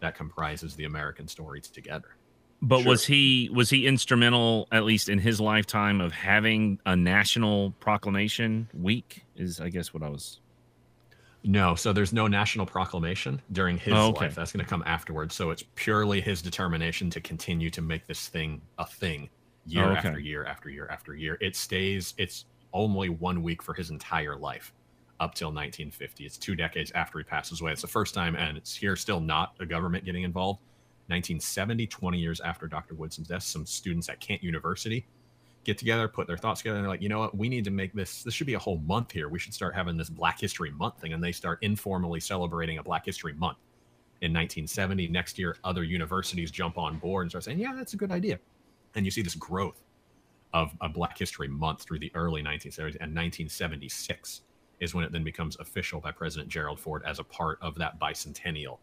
that 0.00 0.14
comprises 0.14 0.74
the 0.76 0.84
American 0.84 1.28
story 1.28 1.60
together. 1.60 2.15
But 2.62 2.80
Sure. 2.80 2.88
was 2.90 3.04
he 3.06 3.50
was 3.52 3.68
he 3.70 3.86
instrumental, 3.86 4.66
at 4.72 4.84
least 4.84 5.08
in 5.08 5.18
his 5.18 5.40
lifetime, 5.40 6.00
of 6.00 6.12
having 6.12 6.80
a 6.86 6.96
national 6.96 7.72
proclamation 7.80 8.68
week? 8.74 9.24
Is 9.36 9.60
I 9.60 9.68
guess 9.68 9.92
what 9.92 10.02
I 10.02 10.08
was. 10.08 10.40
No, 11.44 11.76
so 11.76 11.92
there's 11.92 12.12
no 12.12 12.26
national 12.26 12.66
proclamation 12.66 13.40
during 13.52 13.78
his 13.78 13.94
Oh, 13.94 14.08
okay. 14.08 14.24
life. 14.26 14.34
That's 14.34 14.50
going 14.52 14.64
to 14.64 14.68
come 14.68 14.82
afterwards. 14.84 15.34
So 15.36 15.50
it's 15.50 15.62
purely 15.76 16.20
his 16.20 16.42
determination 16.42 17.08
to 17.10 17.20
continue 17.20 17.70
to 17.70 17.80
make 17.82 18.06
this 18.08 18.26
thing 18.26 18.60
a 18.78 18.86
thing 18.86 19.28
year 19.64 19.84
Oh, 19.84 19.90
okay. 19.90 20.08
after 20.08 20.18
year 20.18 20.44
after 20.44 20.70
year 20.70 20.88
after 20.90 21.14
year. 21.14 21.38
It 21.40 21.54
stays, 21.54 22.14
it's 22.18 22.46
only 22.72 23.10
one 23.10 23.42
week 23.44 23.62
for 23.62 23.74
his 23.74 23.90
entire 23.90 24.34
life 24.36 24.72
up 25.20 25.34
till 25.36 25.48
1950. 25.52 26.24
It's 26.26 26.36
two 26.36 26.56
decades 26.56 26.90
after 26.96 27.18
he 27.18 27.24
passes 27.24 27.60
away. 27.60 27.70
It's 27.70 27.82
the 27.82 27.86
first 27.86 28.12
time, 28.12 28.34
and 28.34 28.56
it's 28.56 28.74
here 28.74 28.96
still 28.96 29.20
not 29.20 29.54
a 29.60 29.66
government 29.66 30.04
getting 30.04 30.24
involved. 30.24 30.60
1970, 31.08 31.86
20 31.86 32.18
years 32.18 32.40
after 32.40 32.66
Dr. 32.66 32.94
Woodson's 32.94 33.28
death, 33.28 33.42
some 33.42 33.64
students 33.66 34.08
at 34.08 34.20
Kent 34.20 34.42
University 34.42 35.06
get 35.66 35.78
together, 35.78 36.06
put 36.06 36.28
their 36.28 36.36
thoughts 36.36 36.60
together, 36.60 36.76
and 36.76 36.84
they're 36.84 36.90
like, 36.90 37.02
you 37.02 37.08
know 37.08 37.18
what, 37.18 37.36
we 37.36 37.48
need 37.48 37.64
to 37.64 37.70
make 37.70 37.92
this. 37.92 38.22
This 38.22 38.32
should 38.32 38.46
be 38.46 38.54
a 38.54 38.58
whole 38.58 38.78
month 38.78 39.10
here. 39.10 39.28
We 39.28 39.38
should 39.38 39.52
start 39.52 39.74
having 39.74 39.96
this 39.96 40.08
Black 40.08 40.40
History 40.40 40.70
Month 40.70 41.00
thing, 41.00 41.12
and 41.12 41.22
they 41.22 41.32
start 41.32 41.58
informally 41.62 42.20
celebrating 42.20 42.78
a 42.78 42.82
Black 42.82 43.04
History 43.04 43.32
Month 43.32 43.58
in 44.22 44.32
1970. 44.32 45.08
Next 45.08 45.38
year, 45.38 45.56
other 45.64 45.82
universities 45.82 46.52
jump 46.52 46.78
on 46.78 46.98
board 46.98 47.24
and 47.24 47.30
start 47.32 47.44
saying, 47.44 47.58
yeah, 47.58 47.74
that's 47.74 47.94
a 47.94 47.96
good 47.96 48.12
idea. 48.12 48.38
And 48.94 49.04
you 49.04 49.10
see 49.10 49.22
this 49.22 49.34
growth 49.34 49.82
of 50.54 50.72
a 50.80 50.88
Black 50.88 51.18
History 51.18 51.48
Month 51.48 51.82
through 51.82 51.98
the 51.98 52.12
early 52.14 52.42
1970s, 52.42 52.96
and 53.00 53.14
1976 53.14 54.42
is 54.78 54.94
when 54.94 55.04
it 55.04 55.10
then 55.10 55.24
becomes 55.24 55.56
official 55.58 56.00
by 56.00 56.12
President 56.12 56.48
Gerald 56.48 56.78
Ford 56.78 57.02
as 57.04 57.18
a 57.18 57.24
part 57.24 57.58
of 57.60 57.74
that 57.76 57.98
bicentennial 57.98 58.78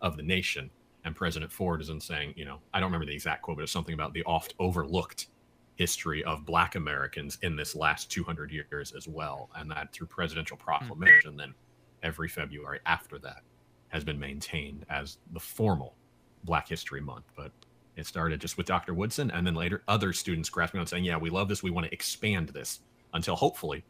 of 0.00 0.16
the 0.16 0.22
nation. 0.22 0.70
And 1.04 1.16
President 1.16 1.50
Ford 1.50 1.80
is 1.80 1.88
in 1.88 2.00
saying, 2.00 2.34
you 2.36 2.44
know, 2.44 2.58
I 2.74 2.80
don't 2.80 2.88
remember 2.88 3.06
the 3.06 3.14
exact 3.14 3.42
quote, 3.42 3.56
but 3.56 3.62
it's 3.62 3.72
something 3.72 3.94
about 3.94 4.12
the 4.12 4.22
oft 4.24 4.54
overlooked 4.58 5.28
history 5.76 6.22
of 6.24 6.44
Black 6.44 6.74
Americans 6.74 7.38
in 7.42 7.56
this 7.56 7.74
last 7.74 8.10
200 8.10 8.50
years 8.50 8.92
as 8.92 9.08
well. 9.08 9.48
And 9.54 9.70
that 9.70 9.92
through 9.92 10.08
presidential 10.08 10.56
hmm. 10.56 10.64
proclamation, 10.64 11.36
then 11.36 11.54
every 12.02 12.28
February 12.28 12.80
after 12.86 13.18
that 13.20 13.42
has 13.88 14.04
been 14.04 14.18
maintained 14.18 14.84
as 14.90 15.18
the 15.32 15.40
formal 15.40 15.94
Black 16.44 16.68
History 16.68 17.00
Month. 17.00 17.24
But 17.36 17.50
it 17.96 18.06
started 18.06 18.40
just 18.40 18.56
with 18.56 18.66
Dr. 18.66 18.94
Woodson, 18.94 19.30
and 19.30 19.46
then 19.46 19.54
later 19.54 19.82
other 19.88 20.12
students 20.12 20.48
grasping 20.48 20.80
on 20.80 20.86
saying, 20.86 21.04
yeah, 21.04 21.16
we 21.16 21.30
love 21.30 21.48
this. 21.48 21.62
We 21.62 21.70
want 21.70 21.86
to 21.86 21.92
expand 21.92 22.50
this 22.50 22.80
until 23.14 23.36
hopefully 23.36 23.84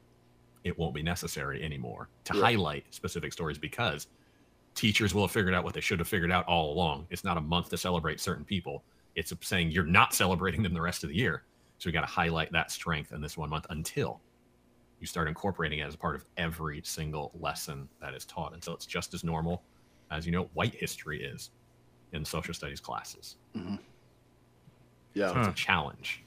it 0.64 0.78
won't 0.78 0.94
be 0.94 1.02
necessary 1.02 1.62
anymore 1.62 2.08
to 2.24 2.34
Yeah. 2.34 2.42
highlight 2.42 2.86
specific 2.90 3.32
stories 3.32 3.58
because 3.58 4.08
teachers 4.74 5.14
will 5.14 5.22
have 5.22 5.30
figured 5.30 5.54
out 5.54 5.64
what 5.64 5.74
they 5.74 5.80
should 5.80 5.98
have 5.98 6.08
figured 6.08 6.30
out 6.32 6.46
all 6.46 6.72
along. 6.72 7.06
It's 7.10 7.24
not 7.24 7.36
a 7.36 7.40
month 7.40 7.70
to 7.70 7.76
celebrate 7.76 8.20
certain 8.20 8.44
people. 8.44 8.84
It's 9.16 9.32
saying 9.42 9.70
you're 9.70 9.84
not 9.84 10.14
celebrating 10.14 10.62
them 10.62 10.72
the 10.74 10.80
rest 10.80 11.02
of 11.04 11.10
the 11.10 11.16
year. 11.16 11.44
So 11.78 11.88
we 11.88 11.92
got 11.92 12.02
to 12.02 12.06
highlight 12.06 12.52
that 12.52 12.70
strength 12.70 13.12
in 13.12 13.20
this 13.20 13.36
one 13.36 13.50
month 13.50 13.66
until 13.70 14.20
you 15.00 15.06
start 15.06 15.28
incorporating 15.28 15.78
it 15.78 15.86
as 15.86 15.96
part 15.96 16.14
of 16.14 16.24
every 16.36 16.82
single 16.84 17.32
lesson 17.40 17.88
that 18.00 18.14
is 18.14 18.24
taught 18.26 18.52
until 18.54 18.74
it's 18.74 18.86
just 18.86 19.14
as 19.14 19.24
normal 19.24 19.62
as 20.10 20.26
you 20.26 20.32
know 20.32 20.44
white 20.54 20.74
history 20.74 21.22
is 21.22 21.50
in 22.12 22.24
social 22.24 22.52
studies 22.52 22.80
classes. 22.80 23.36
Mm-hmm. 23.56 23.76
Yeah. 25.14 25.26
It's 25.26 25.46
Huh. 25.46 25.50
a 25.50 25.54
challenge. 25.54 26.22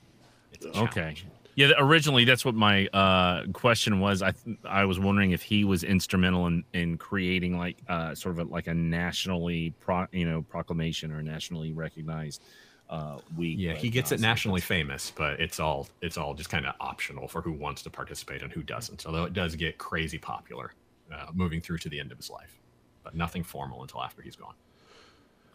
It's 0.51 0.65
a 0.65 0.69
Okay. 0.83 1.15
Challenge. 1.55 1.75
Yeah, 1.77 1.85
originally 1.85 2.25
that's 2.25 2.43
what 2.45 2.55
my 2.55 2.87
uh, 2.87 3.45
question 3.53 3.99
was. 3.99 4.21
I 4.21 4.31
th- 4.31 4.57
I 4.65 4.85
was 4.85 4.99
wondering 4.99 5.31
if 5.31 5.41
he 5.41 5.63
was 5.63 5.83
instrumental 5.83 6.47
in, 6.47 6.63
in 6.73 6.97
creating 6.97 7.57
like 7.57 7.77
uh, 7.87 8.15
sort 8.15 8.37
of 8.37 8.47
a, 8.47 8.51
like 8.51 8.67
a 8.67 8.73
nationally 8.73 9.73
pro, 9.79 10.07
you 10.11 10.25
know 10.25 10.41
proclamation 10.41 11.11
or 11.11 11.21
nationally 11.21 11.71
recognized 11.71 12.43
uh, 12.89 13.17
week. 13.37 13.57
Yeah, 13.59 13.73
he 13.73 13.89
gets 13.89 14.11
it 14.11 14.19
nationally 14.19 14.59
that's- 14.59 14.67
famous, 14.67 15.11
but 15.15 15.39
it's 15.39 15.59
all 15.59 15.87
it's 16.01 16.17
all 16.17 16.33
just 16.33 16.49
kind 16.49 16.65
of 16.65 16.75
optional 16.79 17.27
for 17.27 17.41
who 17.41 17.51
wants 17.51 17.81
to 17.83 17.89
participate 17.89 18.41
and 18.41 18.51
who 18.51 18.63
doesn't. 18.63 19.05
Although 19.05 19.25
it 19.25 19.33
does 19.33 19.55
get 19.55 19.77
crazy 19.77 20.17
popular 20.17 20.73
uh, 21.11 21.27
moving 21.33 21.61
through 21.61 21.77
to 21.79 21.89
the 21.89 21.99
end 21.99 22.11
of 22.11 22.17
his 22.17 22.29
life, 22.29 22.59
but 23.03 23.15
nothing 23.15 23.43
formal 23.43 23.81
until 23.81 24.01
after 24.03 24.21
he's 24.21 24.35
gone. 24.35 24.55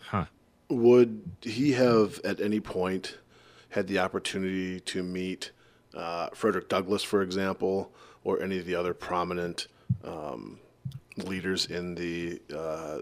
Huh. 0.01 0.25
Would 0.71 1.23
he 1.43 1.73
have 1.73 2.21
at 2.25 2.41
any 2.41 2.61
point 2.61 3.19
had 3.71 3.87
the 3.87 3.99
opportunity 3.99 4.81
to 4.81 5.03
meet 5.03 5.53
uh, 5.95 6.28
Frederick 6.34 6.68
Douglass, 6.68 7.03
for 7.03 7.22
example, 7.22 7.93
or 8.24 8.43
any 8.43 8.59
of 8.59 8.66
the 8.66 8.74
other 8.74 8.95
prominent 8.95 9.68
um, 10.05 10.59
leaders 11.16 11.66
in 11.66 11.95
the 11.95 12.41
uh, 12.55 12.99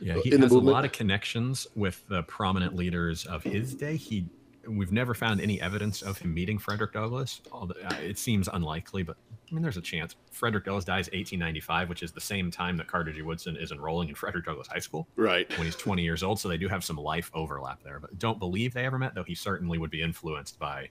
Yeah, 0.00 0.18
he 0.22 0.30
has 0.30 0.50
a 0.52 0.58
lot 0.58 0.84
of 0.84 0.92
connections 0.92 1.66
with 1.76 2.06
the 2.08 2.22
prominent 2.24 2.74
leaders 2.74 3.24
of 3.24 3.42
his 3.44 3.74
day. 3.74 3.96
He 3.96 4.26
we've 4.68 4.92
never 4.92 5.14
found 5.14 5.40
any 5.40 5.60
evidence 5.60 6.02
of 6.02 6.18
him 6.18 6.32
meeting 6.34 6.58
Frederick 6.58 6.92
Douglass. 6.92 7.40
Although 7.50 7.74
uh, 7.84 7.94
it 8.00 8.18
seems 8.18 8.48
unlikely, 8.52 9.02
but 9.02 9.16
I 9.50 9.54
mean, 9.54 9.62
there's 9.62 9.76
a 9.76 9.82
chance. 9.82 10.16
Frederick 10.30 10.64
Douglass 10.64 10.84
dies 10.84 11.06
1895, 11.06 11.88
which 11.88 12.02
is 12.02 12.12
the 12.12 12.20
same 12.20 12.50
time 12.50 12.76
that 12.78 12.86
Carter 12.86 13.12
G. 13.12 13.22
Woodson 13.22 13.56
is 13.56 13.72
enrolling 13.72 14.08
in 14.08 14.14
Frederick 14.14 14.44
Douglass 14.46 14.68
High 14.68 14.78
School 14.78 15.06
Right. 15.16 15.48
when 15.58 15.66
he's 15.66 15.76
20 15.76 16.02
years 16.02 16.22
old. 16.22 16.38
So 16.40 16.48
they 16.48 16.56
do 16.56 16.68
have 16.68 16.84
some 16.84 16.96
life 16.96 17.30
overlap 17.34 17.82
there, 17.82 18.00
but 18.00 18.18
don't 18.18 18.38
believe 18.38 18.72
they 18.72 18.84
ever 18.86 18.98
met. 18.98 19.14
Though 19.14 19.24
he 19.24 19.34
certainly 19.34 19.78
would 19.78 19.90
be 19.90 20.00
influenced 20.02 20.58
by 20.58 20.88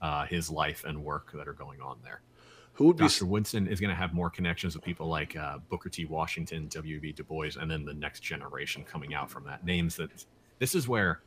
uh, 0.00 0.24
his 0.26 0.50
life 0.50 0.84
and 0.86 1.04
work 1.04 1.32
that 1.34 1.48
are 1.48 1.52
going 1.52 1.80
on 1.80 1.98
there. 2.04 2.22
Who 2.74 2.84
would 2.86 2.96
be? 2.96 3.04
Dr. 3.08 3.26
Woodson 3.26 3.66
is 3.66 3.80
going 3.80 3.90
to 3.90 3.96
have 3.96 4.14
more 4.14 4.30
connections 4.30 4.76
with 4.76 4.84
people 4.84 5.08
like 5.08 5.34
uh, 5.36 5.58
Booker 5.68 5.88
T. 5.88 6.04
Washington, 6.04 6.68
W.B. 6.68 7.10
Du 7.10 7.24
Bois, 7.24 7.50
and 7.60 7.68
then 7.68 7.84
the 7.84 7.92
next 7.94 8.20
generation 8.20 8.84
coming 8.84 9.14
out 9.14 9.28
from 9.28 9.42
that. 9.46 9.64
Names 9.64 9.96
that 9.96 10.24
this 10.60 10.76
is 10.76 10.86
where 10.86 11.20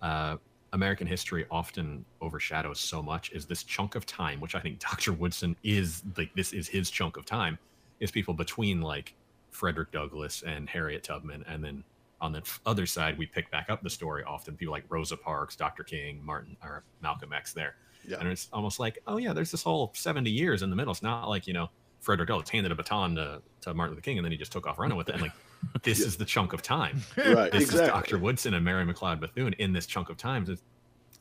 uh, 0.00 0.38
American 0.76 1.06
history 1.06 1.46
often 1.50 2.04
overshadows 2.20 2.78
so 2.78 3.02
much 3.02 3.32
is 3.32 3.46
this 3.46 3.64
chunk 3.64 3.94
of 3.94 4.04
time, 4.04 4.40
which 4.40 4.54
I 4.54 4.60
think 4.60 4.78
Dr. 4.90 5.12
Woodson 5.12 5.56
is 5.64 6.02
like 6.16 6.32
this 6.34 6.52
is 6.52 6.68
his 6.68 6.90
chunk 6.90 7.16
of 7.16 7.24
time, 7.24 7.58
is 7.98 8.10
people 8.10 8.34
between 8.34 8.82
like 8.82 9.14
Frederick 9.50 9.90
Douglass 9.90 10.42
and 10.42 10.68
Harriet 10.68 11.02
Tubman, 11.02 11.44
and 11.48 11.64
then 11.64 11.82
on 12.20 12.32
the 12.32 12.42
other 12.64 12.86
side 12.86 13.18
we 13.18 13.26
pick 13.26 13.50
back 13.50 13.68
up 13.68 13.82
the 13.82 13.90
story 13.90 14.22
often 14.24 14.54
people 14.54 14.72
like 14.72 14.84
Rosa 14.88 15.16
Parks, 15.16 15.56
Dr. 15.56 15.82
King, 15.82 16.20
Martin 16.24 16.56
or 16.62 16.84
Malcolm 17.02 17.32
X 17.32 17.52
there. 17.52 17.74
Yeah. 18.06 18.18
And 18.20 18.28
it's 18.28 18.48
almost 18.52 18.78
like, 18.78 18.98
oh 19.06 19.16
yeah, 19.16 19.32
there's 19.32 19.50
this 19.50 19.62
whole 19.62 19.92
70 19.94 20.30
years 20.30 20.62
in 20.62 20.70
the 20.70 20.76
middle. 20.76 20.92
It's 20.92 21.02
not 21.02 21.28
like, 21.28 21.46
you 21.46 21.54
know, 21.54 21.68
Frederick 22.00 22.28
Douglass 22.28 22.48
handed 22.48 22.70
a 22.70 22.74
baton 22.74 23.16
to, 23.16 23.42
to 23.62 23.74
Martin 23.74 23.94
Luther 23.94 24.02
King 24.02 24.18
and 24.18 24.24
then 24.24 24.32
he 24.32 24.38
just 24.38 24.52
took 24.52 24.66
off 24.66 24.78
running 24.78 24.96
with 24.96 25.08
it. 25.08 25.14
And 25.14 25.22
like, 25.22 25.32
this 25.82 26.00
is 26.00 26.16
the 26.16 26.24
chunk 26.24 26.52
of 26.52 26.62
time. 26.62 27.02
Right. 27.16 27.50
This 27.52 27.72
is. 27.72 27.80
Dr. 27.80 28.18
Woodson 28.18 28.54
and 28.54 28.64
Mary 28.64 28.84
McLeod 28.84 29.20
Bethune 29.20 29.52
in 29.54 29.72
this 29.72 29.86
chunk 29.86 30.08
of 30.10 30.16
time. 30.16 30.42
It's- 30.44 30.62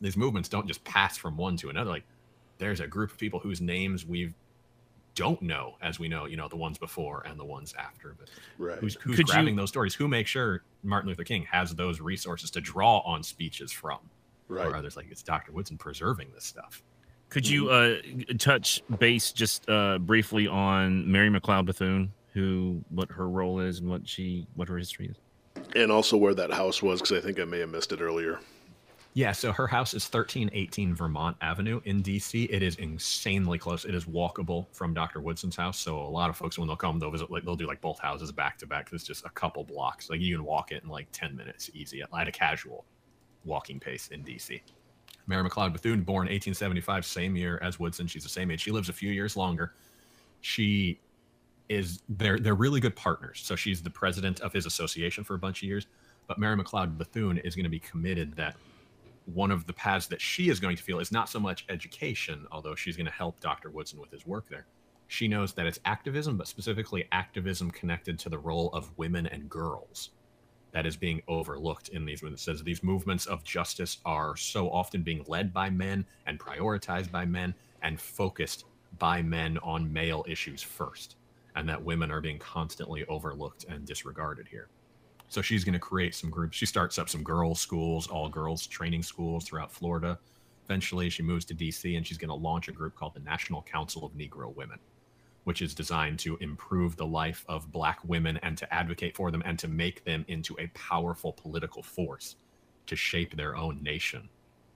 These 0.02 0.18
movements 0.18 0.50
don't 0.50 0.68
just 0.68 0.84
pass 0.84 1.18
from 1.18 1.38
one 1.38 1.58
to 1.58 1.70
another. 1.70 1.90
Like, 1.90 2.04
there's 2.58 2.80
a 2.80 2.88
group 2.88 3.12
of 3.12 3.18
people 3.18 3.40
whose 3.40 3.62
names 3.62 4.06
we 4.06 4.34
don't 5.16 5.42
know 5.42 5.76
as 5.82 5.98
we 6.00 6.10
know, 6.10 6.26
you 6.26 6.36
know, 6.36 6.48
the 6.50 6.58
ones 6.58 6.78
before 6.78 7.24
and 7.26 7.40
the 7.40 7.46
ones 7.46 7.74
after. 7.80 8.16
But 8.20 8.30
Right. 8.58 8.78
who's, 8.80 8.96
who's 8.96 9.16
Could 9.16 9.28
you- 9.30 9.34
grabbing 9.34 9.56
those 9.56 9.70
stories? 9.70 9.96
Who 9.96 10.08
makes 10.08 10.30
sure 10.30 10.64
Martin 10.84 11.08
Luther 11.10 11.24
King 11.24 11.46
has 11.52 11.74
those 11.76 12.02
resources 12.02 12.52
to 12.52 12.62
draw 12.62 13.00
on 13.00 13.24
speeches 13.24 13.72
from? 13.72 14.00
Right. 14.48 14.68
Or 14.68 14.76
others 14.76 14.96
like 14.98 15.08
it's 15.10 15.24
Dr. 15.24 15.52
Woodson 15.54 15.78
preserving 15.78 16.28
this 16.34 16.44
stuff. 16.46 16.84
Could 17.30 17.48
you 17.48 17.70
uh, 17.70 17.96
touch 18.38 18.84
base 19.00 19.32
just 19.32 19.68
uh, 19.70 19.98
briefly 19.98 20.48
on 20.48 21.10
Mary 21.12 21.30
McLeod 21.30 21.66
Bethune, 21.66 22.12
who 22.36 22.84
what 22.90 23.10
her 23.10 23.28
role 23.30 23.60
is 23.62 23.80
and 23.80 23.90
what 23.90 24.08
she 24.08 24.46
what 24.56 24.68
her 24.68 24.78
history 24.78 25.08
is? 25.08 25.18
And 25.76 25.92
also 25.92 26.18
where 26.18 26.36
that 26.36 26.52
house 26.52 26.84
was, 26.84 27.02
because 27.02 27.18
I 27.18 27.22
think 27.22 27.40
I 27.40 27.46
may 27.46 27.60
have 27.60 27.70
missed 27.70 27.92
it 27.92 28.02
earlier. 28.02 28.40
Yeah, 29.14 29.32
so 29.32 29.54
her 29.54 29.66
house 29.66 29.94
is 29.94 30.04
1318 30.04 30.94
Vermont 30.94 31.38
Avenue 31.40 31.80
in 31.86 32.04
DC. 32.04 32.50
It 32.52 32.62
is 32.62 32.76
insanely 32.76 33.58
close. 33.58 33.86
It 33.86 33.96
is 33.96 34.04
walkable 34.04 34.66
from 34.74 34.94
Dr. 34.94 35.22
Woodson's 35.22 35.56
house. 35.56 35.80
So 35.80 35.98
a 35.98 36.04
lot 36.04 36.30
of 36.30 36.36
folks 36.36 36.60
when 36.60 36.68
they'll 36.68 36.76
come, 36.76 37.00
they'll 37.00 37.12
visit 37.12 37.32
like 37.32 37.46
they'll 37.46 37.56
do 37.56 37.66
like 37.66 37.80
both 37.80 37.98
houses 37.98 38.34
back 38.34 38.58
to 38.58 38.68
back 38.68 38.90
It's 38.92 39.06
just 39.06 39.26
a 39.26 39.30
couple 39.30 39.64
blocks. 39.64 40.10
Like 40.10 40.20
you 40.20 40.36
can 40.36 40.44
walk 40.44 40.74
it 40.74 40.84
in 40.84 40.90
like 40.90 41.08
10 41.14 41.34
minutes 41.34 41.72
easy 41.74 42.02
at 42.02 42.28
a 42.28 42.32
casual 42.32 42.84
walking 43.46 43.80
pace 43.80 44.10
in 44.10 44.22
DC. 44.22 44.60
Mary 45.28 45.50
McLeod 45.50 45.72
Bethune, 45.72 46.02
born 46.02 46.28
1875, 46.28 47.06
same 47.06 47.38
year 47.38 47.58
as 47.64 47.80
Woodson. 47.80 48.08
She's 48.08 48.24
the 48.24 48.30
same 48.30 48.52
age. 48.52 48.62
She 48.62 48.72
lives 48.72 48.90
a 48.90 48.94
few 48.94 49.12
years 49.12 49.38
longer. 49.38 49.74
She 50.42 51.00
is 51.70 52.02
they're 52.10 52.40
they're 52.40 52.56
really 52.56 52.80
good 52.80 52.96
partners. 52.96 53.42
So 53.44 53.56
she's 53.56 53.82
the 53.82 53.90
president 53.90 54.40
of 54.42 54.54
his 54.54 54.66
association 54.66 55.24
for 55.24 55.36
a 55.36 55.40
bunch 55.40 55.64
of 55.64 55.68
years. 55.68 55.88
But 56.28 56.40
Mary 56.40 56.58
McLeod 56.58 56.98
Bethune 56.98 57.38
is 57.40 57.56
going 57.56 57.66
to 57.66 57.70
be 57.70 57.80
committed 57.80 58.36
that 58.36 58.56
one 59.26 59.52
of 59.52 59.66
the 59.66 59.74
paths 59.74 60.08
that 60.08 60.22
she 60.22 60.50
is 60.50 60.60
going 60.60 60.76
to 60.76 60.84
feel 60.84 61.00
is 61.00 61.12
not 61.12 61.30
so 61.30 61.40
much 61.40 61.66
education, 61.70 62.46
although 62.52 62.76
she's 62.76 62.96
going 62.96 63.06
to 63.08 63.12
help 63.12 63.40
Dr. 63.40 63.70
Woodson 63.70 64.00
with 64.00 64.12
his 64.12 64.26
work 64.26 64.48
there. 64.50 64.66
She 65.08 65.28
knows 65.28 65.54
that 65.54 65.66
it's 65.66 65.80
activism, 65.86 66.38
but 66.38 66.48
specifically 66.48 67.08
activism 67.12 67.70
connected 67.72 68.18
to 68.20 68.30
the 68.30 68.38
role 68.38 68.70
of 68.70 68.96
women 68.98 69.28
and 69.28 69.50
girls 69.50 70.12
that 70.72 70.86
is 70.86 70.98
being 70.98 71.22
overlooked 71.28 71.90
in 71.90 72.06
these. 72.06 72.22
When 72.22 72.34
it 72.34 72.40
says 72.40 72.62
these 72.62 72.84
movements 72.84 73.26
of 73.28 73.44
justice 73.44 74.00
are 74.06 74.36
so 74.36 74.70
often 74.70 75.04
being 75.04 75.24
led 75.28 75.54
by 75.54 75.70
men 75.70 76.06
and 76.26 76.40
prioritized 76.40 77.12
by 77.12 77.26
men 77.26 77.54
and 77.82 78.00
focused 78.00 78.66
by 78.98 79.22
men 79.22 79.58
on 79.60 79.92
male 79.92 80.26
issues 80.28 80.62
first, 80.62 81.16
and 81.56 81.68
that 81.70 81.84
women 81.84 82.12
are 82.12 82.22
being 82.22 82.40
constantly 82.40 83.06
overlooked 83.06 83.66
and 83.66 83.86
disregarded 83.86 84.48
here. 84.48 84.68
So 85.28 85.42
she's 85.42 85.64
going 85.64 85.74
to 85.74 85.80
create 85.80 86.14
some 86.14 86.30
groups. 86.30 86.56
She 86.58 86.66
starts 86.66 87.00
up 87.00 87.10
some 87.10 87.24
girls' 87.24 87.60
schools, 87.60 88.08
all 88.08 88.30
girls 88.30 88.68
training 88.68 89.04
schools 89.04 89.46
throughout 89.46 89.72
Florida. 89.72 90.20
Eventually, 90.66 91.10
she 91.10 91.24
moves 91.24 91.46
to 91.46 91.56
DC 91.56 91.98
and 91.98 92.06
she's 92.06 92.18
going 92.18 92.30
to 92.30 92.36
launch 92.36 92.68
a 92.68 92.72
group 92.72 92.96
called 92.96 93.14
the 93.16 93.20
National 93.22 93.62
Council 93.64 94.06
of 94.06 94.14
Negro 94.14 94.54
Women, 94.56 94.80
which 95.46 95.62
is 95.62 95.74
designed 95.74 96.20
to 96.20 96.38
improve 96.38 96.96
the 96.96 97.06
life 97.06 97.44
of 97.48 97.72
Black 97.72 98.00
women 98.04 98.38
and 98.38 98.58
to 98.58 98.72
advocate 98.74 99.16
for 99.16 99.32
them 99.32 99.42
and 99.46 99.58
to 99.60 99.68
make 99.68 100.04
them 100.04 100.26
into 100.28 100.56
a 100.60 100.68
powerful 100.68 101.34
political 101.34 101.82
force 101.84 102.36
to 102.88 102.96
shape 102.96 103.36
their 103.36 103.56
own 103.56 103.82
nation 103.82 104.30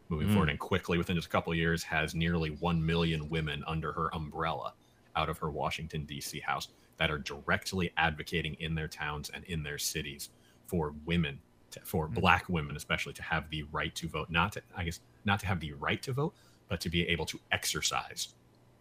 moving 0.09 0.27
Mm. 0.27 0.31
forward. 0.33 0.49
And 0.49 0.59
quickly, 0.59 0.97
within 0.97 1.15
just 1.15 1.27
a 1.27 1.31
couple 1.31 1.51
of 1.51 1.57
years, 1.57 1.83
has 1.83 2.15
nearly 2.15 2.49
1 2.49 2.83
million 2.83 3.29
women 3.29 3.63
under 3.67 3.91
her 3.93 4.13
umbrella 4.15 4.73
out 5.15 5.29
of 5.29 5.37
her 5.39 5.49
Washington, 5.49 6.05
D.C. 6.05 6.39
house 6.39 6.69
that 6.97 7.09
are 7.11 7.17
directly 7.19 7.91
advocating 7.97 8.55
in 8.59 8.75
their 8.75 8.87
towns 8.87 9.29
and 9.33 9.43
in 9.45 9.63
their 9.63 9.77
cities 9.77 10.29
for 10.67 10.93
women, 11.05 11.39
to, 11.71 11.79
for 11.83 12.07
Mm. 12.07 12.15
Black 12.15 12.49
women 12.49 12.75
especially, 12.75 13.13
to 13.13 13.23
have 13.23 13.49
the 13.49 13.63
right 13.71 13.93
to 13.95 14.07
vote. 14.07 14.29
Not 14.29 14.53
to, 14.53 14.61
I 14.75 14.83
guess, 14.85 14.99
not 15.25 15.39
to 15.41 15.47
have 15.47 15.59
the 15.59 15.73
right 15.73 16.01
to 16.03 16.13
vote, 16.13 16.33
but 16.67 16.79
to 16.81 16.89
be 16.89 17.07
able 17.07 17.25
to 17.27 17.39
exercise 17.51 18.29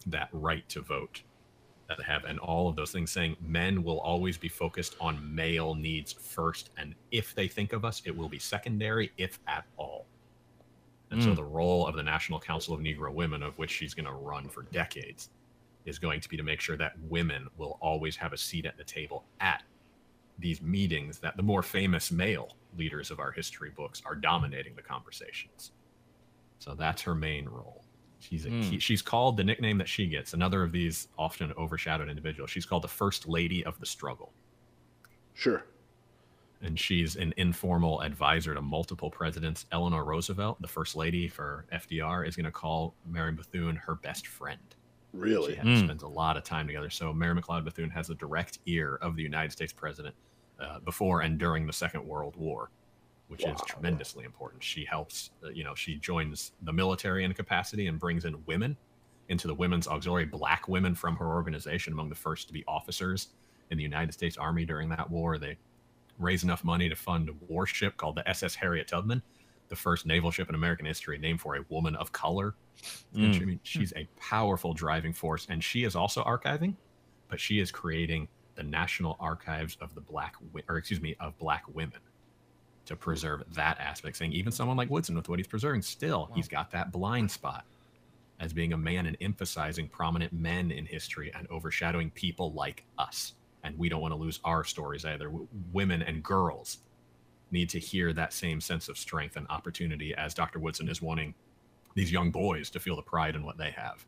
that 0.07 0.29
right 0.33 0.68
to 0.70 0.81
vote 0.83 1.22
that 1.89 1.97
they 1.99 2.05
have. 2.05 2.24
And 2.24 2.39
all 2.39 2.68
of 2.68 2.76
those 2.76 2.93
things 2.93 3.11
saying 3.11 3.37
men 3.41 3.83
will 3.83 4.01
always 4.01 4.37
be 4.37 4.49
focused 4.49 4.97
on 5.01 5.35
male 5.35 5.74
needs 5.74 6.12
first. 6.12 6.70
And 6.76 6.95
if 7.11 7.35
they 7.35 7.49
think 7.49 7.72
of 7.72 7.85
us, 7.85 8.03
it 8.05 8.16
will 8.16 8.29
be 8.29 8.39
secondary, 8.39 9.11
if 9.16 9.39
at 9.47 9.64
all. 9.76 10.07
And 11.11 11.22
so 11.22 11.31
Mm. 11.31 11.37
the 11.37 11.45
role 11.45 11.87
of 11.87 11.97
the 11.97 12.03
National 12.03 12.39
Council 12.39 12.74
of 12.74 12.81
Negro 12.81 13.12
Women, 13.12 13.43
of 13.43 13.57
which 13.59 13.70
she's 13.70 13.95
going 13.95 14.05
to 14.07 14.12
run 14.12 14.49
for 14.49 14.62
decades, 14.64 15.31
is 15.85 15.99
going 15.99 16.20
to 16.20 16.29
be 16.29 16.37
to 16.37 16.43
make 16.43 16.61
sure 16.61 16.76
that 16.76 16.99
women 17.09 17.49
will 17.57 17.79
always 17.81 18.16
have 18.16 18.33
a 18.33 18.37
seat 18.39 18.66
at 18.66 18.76
the 18.76 18.85
table 18.85 19.24
at 19.41 19.62
these 20.39 20.62
meetings 20.62 21.18
that 21.18 21.37
the 21.37 21.43
more 21.43 21.62
famous 21.62 22.12
male 22.12 22.57
leaders 22.76 23.11
of 23.11 23.18
our 23.18 23.33
history 23.33 23.70
books 23.70 24.03
are 24.05 24.14
dominating 24.14 24.74
the 24.76 24.83
conversations. 24.83 25.72
So 26.61 26.74
that's 26.74 27.03
her 27.03 27.14
main 27.14 27.49
role. 27.49 27.85
She's 28.20 28.47
a 28.47 28.51
Mm. 28.51 28.62
key, 28.70 28.79
she's 28.79 29.03
called 29.03 29.37
the 29.37 29.45
nickname 29.45 29.79
that 29.79 29.89
she 29.89 30.07
gets. 30.07 30.35
Another 30.35 30.62
of 30.62 30.72
these 30.72 31.09
often 31.18 31.53
overshadowed 31.53 32.09
individuals. 32.09 32.51
She's 32.51 32.66
called 32.66 32.83
the 32.83 32.89
first 32.89 33.26
lady 33.29 33.64
of 33.64 33.79
the 33.81 33.87
struggle 33.87 34.33
Sure. 35.35 35.64
and 36.61 36.79
she's 36.79 37.14
an 37.16 37.33
informal 37.37 38.01
advisor 38.03 38.55
to 38.55 38.61
multiple 38.62 39.11
presidents. 39.11 39.66
Eleanor 39.72 40.05
Roosevelt, 40.05 40.61
the 40.61 40.66
first 40.68 40.97
lady 40.97 41.29
for 41.29 41.64
FDR, 41.72 42.24
is 42.26 42.35
going 42.37 42.45
to 42.47 42.51
call 42.53 42.95
Mary 43.07 43.33
Bethune 43.33 43.76
her 43.76 43.95
best 43.95 44.26
friend. 44.26 44.74
She 45.12 45.18
Really. 45.18 45.54
has, 45.54 45.66
Mm. 45.66 45.84
spends 45.84 46.02
a 46.02 46.09
lot 46.09 46.36
of 46.36 46.44
time 46.44 46.66
together. 46.66 46.90
So 46.90 47.12
Mary 47.12 47.34
McLeod 47.40 47.64
Bethune 47.64 47.90
has 47.90 48.11
a 48.11 48.14
direct 48.14 48.59
ear 48.66 48.96
of 48.96 49.16
the 49.16 49.22
United 49.22 49.52
States 49.52 49.72
president 49.72 50.14
uh, 50.61 50.80
before 50.80 51.22
and 51.22 51.38
during 51.38 51.66
the 51.66 51.72
Second 51.72 52.04
World 52.06 52.36
War, 52.36 52.70
which 53.28 53.44
is 53.46 53.56
tremendously 53.66 54.24
important. 54.24 54.62
She 54.62 54.84
helps, 54.84 55.30
uh, 55.44 55.48
you 55.50 55.64
know, 55.64 55.74
she 55.74 55.96
joins 55.96 56.52
the 56.62 56.72
military 56.72 57.24
in 57.24 57.32
capacity 57.32 57.86
and 57.86 57.98
brings 57.98 58.24
in 58.24 58.44
women 58.46 58.76
into 59.28 59.46
the 59.46 59.54
women's 59.54 59.86
auxiliary, 59.86 60.24
black 60.26 60.68
women 60.68 60.94
from 60.94 61.14
her 61.16 61.26
organization, 61.28 61.92
among 61.92 62.09
the 62.09 62.14
first 62.14 62.46
to 62.48 62.52
be 62.52 62.64
officers 62.66 63.28
in 63.70 63.76
the 63.76 63.82
United 63.84 64.12
States 64.12 64.36
Army 64.36 64.64
during 64.64 64.88
that 64.88 65.09
war. 65.11 65.38
They 65.38 65.56
raise 66.18 66.42
enough 66.44 66.64
money 66.64 66.88
to 66.88 66.96
fund 66.96 67.28
a 67.28 67.32
warship 67.46 67.96
called 67.96 68.16
the 68.16 68.28
SS 68.28 68.54
Harriet 68.56 68.88
Tubman, 68.88 69.22
the 69.68 69.76
first 69.76 70.06
naval 70.06 70.30
ship 70.30 70.48
in 70.48 70.54
American 70.54 70.86
history 70.86 71.18
named 71.18 71.40
for 71.40 71.56
a 71.56 71.64
woman 71.68 71.94
of 71.96 72.11
color. 72.12 72.54
And 73.14 73.22
mm. 73.22 73.35
she, 73.35 73.43
I 73.43 73.45
mean, 73.45 73.61
she's 73.62 73.93
a 73.97 74.07
powerful 74.20 74.74
driving 74.74 75.12
force, 75.12 75.47
and 75.49 75.62
she 75.62 75.85
is 75.85 75.97
also 75.97 76.22
archiving, 76.22 76.74
but 77.29 77.41
she 77.41 77.61
is 77.61 77.70
creating 77.70 78.29
the 78.55 78.62
National 78.62 79.16
Archives 79.20 79.76
of 79.81 79.95
the 79.95 80.01
Black, 80.01 80.35
or 80.68 80.76
excuse 80.76 81.01
me, 81.01 81.16
of 81.20 81.39
Black 81.39 81.62
women, 81.72 82.01
to 82.87 82.97
preserve 82.97 83.43
that 83.55 83.79
aspect. 83.79 84.16
Saying 84.16 84.33
even 84.33 84.53
someone 84.53 84.76
like 84.76 84.91
Woodson, 84.91 85.14
with 85.14 85.29
what 85.29 85.39
he's 85.39 85.47
preserving, 85.47 85.83
still 85.83 86.31
he's 86.35 86.49
got 86.49 86.70
that 86.72 86.93
blind 86.93 87.31
spot 87.31 87.64
as 88.41 88.53
being 88.53 88.72
a 88.72 88.76
man 88.76 89.07
and 89.07 89.16
emphasizing 89.20 89.89
prominent 89.89 90.33
men 90.33 90.70
in 90.70 90.87
history 90.87 91.33
and 91.35 91.49
overshadowing 91.51 92.11
people 92.11 92.53
like 92.53 92.85
us. 92.99 93.35
And 93.64 93.76
we 93.76 93.89
don't 93.89 94.01
want 94.01 94.12
to 94.12 94.18
lose 94.18 94.41
our 94.45 94.64
stories 94.64 95.05
either. 95.05 95.26
W- 95.26 95.49
women 95.72 96.03
and 96.03 96.22
girls 96.22 96.79
need 97.51 97.68
to 97.70 97.79
hear 97.79 98.12
that 98.12 98.33
same 98.33 98.61
sense 98.61 98.89
of 98.89 98.97
strength 98.97 99.37
and 99.37 99.47
opportunity 99.51 100.14
as 100.14 100.35
Dr. 100.35 100.59
Woodson 100.59 100.89
is 100.89 101.03
wanting 101.03 101.35
these 101.99 102.11
young 102.12 102.30
boys 102.30 102.70
to 102.70 102.80
feel 102.80 102.96
the 102.96 103.03
pride 103.03 103.34
in 103.34 103.44
what 103.44 103.59
they 103.59 103.70
have. 103.72 104.07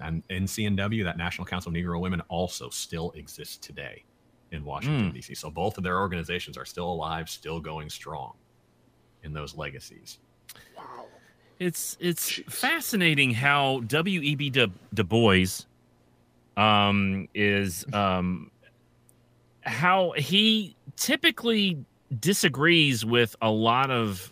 And 0.00 0.26
NCNW, 0.28 1.04
that 1.04 1.16
National 1.18 1.46
Council 1.46 1.70
of 1.70 1.74
Negro 1.76 2.00
Women, 2.00 2.22
also 2.28 2.70
still 2.70 3.10
exists 3.12 3.56
today 3.56 4.04
in 4.52 4.64
Washington, 4.64 5.10
Mm. 5.10 5.14
D.C. 5.14 5.34
So 5.34 5.50
both 5.50 5.76
of 5.78 5.84
their 5.84 5.98
organizations 5.98 6.56
are 6.56 6.64
still 6.64 6.90
alive, 6.90 7.28
still 7.28 7.60
going 7.60 7.90
strong 7.90 8.34
in 9.22 9.32
those 9.32 9.56
legacies. 9.56 10.18
Wow. 10.76 11.06
It's 11.58 11.96
it's 12.00 12.30
Jeez. 12.30 12.52
fascinating 12.52 13.32
how 13.32 13.80
W.E.B. 13.86 14.50
Du, 14.50 14.68
du 14.94 15.04
Bois 15.04 15.64
um, 16.56 17.28
is 17.34 17.84
um, 17.92 18.50
how 19.62 20.12
he 20.12 20.76
typically 20.96 21.84
disagrees 22.18 23.04
with 23.04 23.36
a 23.40 23.50
lot 23.50 23.90
of 23.90 24.31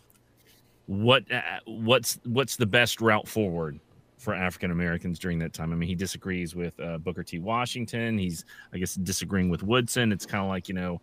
what 0.91 1.31
uh, 1.31 1.41
what's 1.67 2.19
what's 2.25 2.57
the 2.57 2.67
best 2.67 3.01
route 3.01 3.29
forward 3.29 3.79
for 4.19 4.35
African 4.35 4.73
Americans 4.73 5.21
during 5.21 5.39
that 5.39 5.53
time. 5.53 5.73
I 5.73 5.77
mean, 5.77 5.89
he 5.89 5.95
disagrees 5.95 6.57
with 6.57 6.79
uh, 6.81 6.99
Booker 6.99 7.23
T. 7.23 7.39
Washington. 7.39 8.19
He's, 8.19 8.45
I 8.73 8.79
guess, 8.79 8.97
disagreeing 8.97 9.49
with 9.49 9.63
Woodson. 9.63 10.11
It's 10.11 10.27
kind 10.27 10.43
of 10.43 10.49
like 10.49 10.69
you 10.69 10.75
know, 10.75 11.01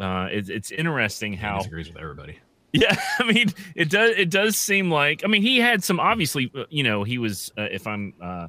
uh, 0.00 0.28
it, 0.30 0.48
it's 0.48 0.70
interesting 0.70 1.32
how 1.32 1.54
He 1.54 1.58
disagrees 1.58 1.88
with 1.88 1.98
everybody. 1.98 2.38
yeah, 2.72 2.96
I 3.18 3.32
mean, 3.32 3.52
it 3.74 3.90
does. 3.90 4.12
It 4.16 4.30
does 4.30 4.56
seem 4.56 4.92
like. 4.92 5.22
I 5.24 5.26
mean, 5.26 5.42
he 5.42 5.58
had 5.58 5.82
some. 5.82 5.98
Obviously, 5.98 6.52
uh, 6.54 6.64
you 6.70 6.84
know, 6.84 7.02
he 7.02 7.18
was. 7.18 7.50
Uh, 7.58 7.62
if 7.62 7.88
I'm 7.88 8.14
uh, 8.22 8.46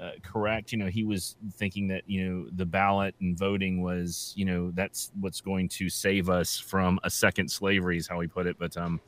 uh, 0.00 0.10
correct, 0.22 0.70
you 0.70 0.78
know, 0.78 0.86
he 0.86 1.02
was 1.02 1.34
thinking 1.54 1.88
that 1.88 2.02
you 2.06 2.24
know 2.24 2.46
the 2.54 2.66
ballot 2.66 3.16
and 3.20 3.36
voting 3.36 3.82
was, 3.82 4.32
you 4.36 4.44
know, 4.44 4.70
that's 4.74 5.10
what's 5.18 5.40
going 5.40 5.68
to 5.70 5.88
save 5.88 6.30
us 6.30 6.56
from 6.56 7.00
a 7.02 7.10
second 7.10 7.50
slavery, 7.50 7.96
is 7.96 8.06
how 8.06 8.20
he 8.20 8.28
put 8.28 8.46
it. 8.46 8.56
But 8.60 8.76
um, 8.76 9.00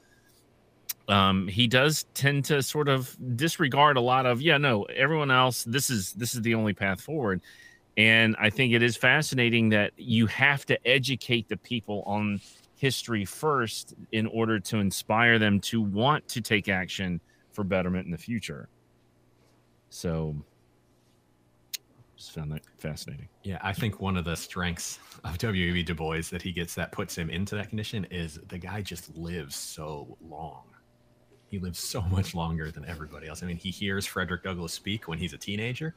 um, 1.08 1.46
he 1.46 1.66
does 1.66 2.04
tend 2.14 2.44
to 2.46 2.62
sort 2.62 2.88
of 2.88 3.16
disregard 3.36 3.96
a 3.96 4.00
lot 4.00 4.26
of. 4.26 4.42
Yeah, 4.42 4.58
no, 4.58 4.84
everyone 4.84 5.30
else. 5.30 5.64
This 5.64 5.90
is 5.90 6.12
this 6.14 6.34
is 6.34 6.42
the 6.42 6.54
only 6.54 6.72
path 6.72 7.00
forward. 7.00 7.40
And 7.96 8.36
I 8.38 8.50
think 8.50 8.74
it 8.74 8.82
is 8.82 8.96
fascinating 8.96 9.70
that 9.70 9.92
you 9.96 10.26
have 10.26 10.66
to 10.66 10.86
educate 10.86 11.48
the 11.48 11.56
people 11.56 12.02
on 12.06 12.40
history 12.74 13.24
first 13.24 13.94
in 14.12 14.26
order 14.26 14.60
to 14.60 14.78
inspire 14.78 15.38
them 15.38 15.60
to 15.60 15.80
want 15.80 16.28
to 16.28 16.42
take 16.42 16.68
action 16.68 17.20
for 17.52 17.64
betterment 17.64 18.04
in 18.04 18.12
the 18.12 18.18
future. 18.18 18.68
So, 19.88 20.36
just 22.18 22.32
found 22.32 22.52
that 22.52 22.62
fascinating. 22.76 23.28
Yeah, 23.44 23.58
I 23.62 23.72
think 23.72 24.00
one 24.00 24.18
of 24.18 24.26
the 24.26 24.36
strengths 24.36 24.98
of 25.24 25.38
W.E.B. 25.38 25.82
Du 25.84 25.94
Bois 25.94 26.22
that 26.30 26.42
he 26.42 26.52
gets 26.52 26.74
that 26.74 26.92
puts 26.92 27.16
him 27.16 27.30
into 27.30 27.54
that 27.54 27.70
condition 27.70 28.04
is 28.10 28.38
the 28.48 28.58
guy 28.58 28.82
just 28.82 29.16
lives 29.16 29.56
so 29.56 30.18
long. 30.20 30.64
He 31.50 31.58
lives 31.58 31.78
so 31.78 32.02
much 32.02 32.34
longer 32.34 32.70
than 32.70 32.84
everybody 32.84 33.28
else. 33.28 33.42
I 33.42 33.46
mean, 33.46 33.56
he 33.56 33.70
hears 33.70 34.04
Frederick 34.04 34.42
Douglass 34.42 34.72
speak 34.72 35.08
when 35.08 35.18
he's 35.18 35.32
a 35.32 35.38
teenager, 35.38 35.94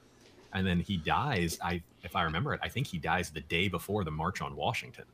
and 0.54 0.66
then 0.66 0.80
he 0.80 0.98
dies. 0.98 1.58
I, 1.64 1.82
if 2.04 2.16
I 2.16 2.24
remember 2.24 2.54
it, 2.54 2.60
I 2.64 2.70
think 2.70 2.88
he 2.88 2.98
dies 2.98 3.30
the 3.30 3.42
day 3.42 3.68
before 3.68 4.04
the 4.04 4.12
March 4.12 4.42
on 4.42 4.56
Washington 4.56 5.06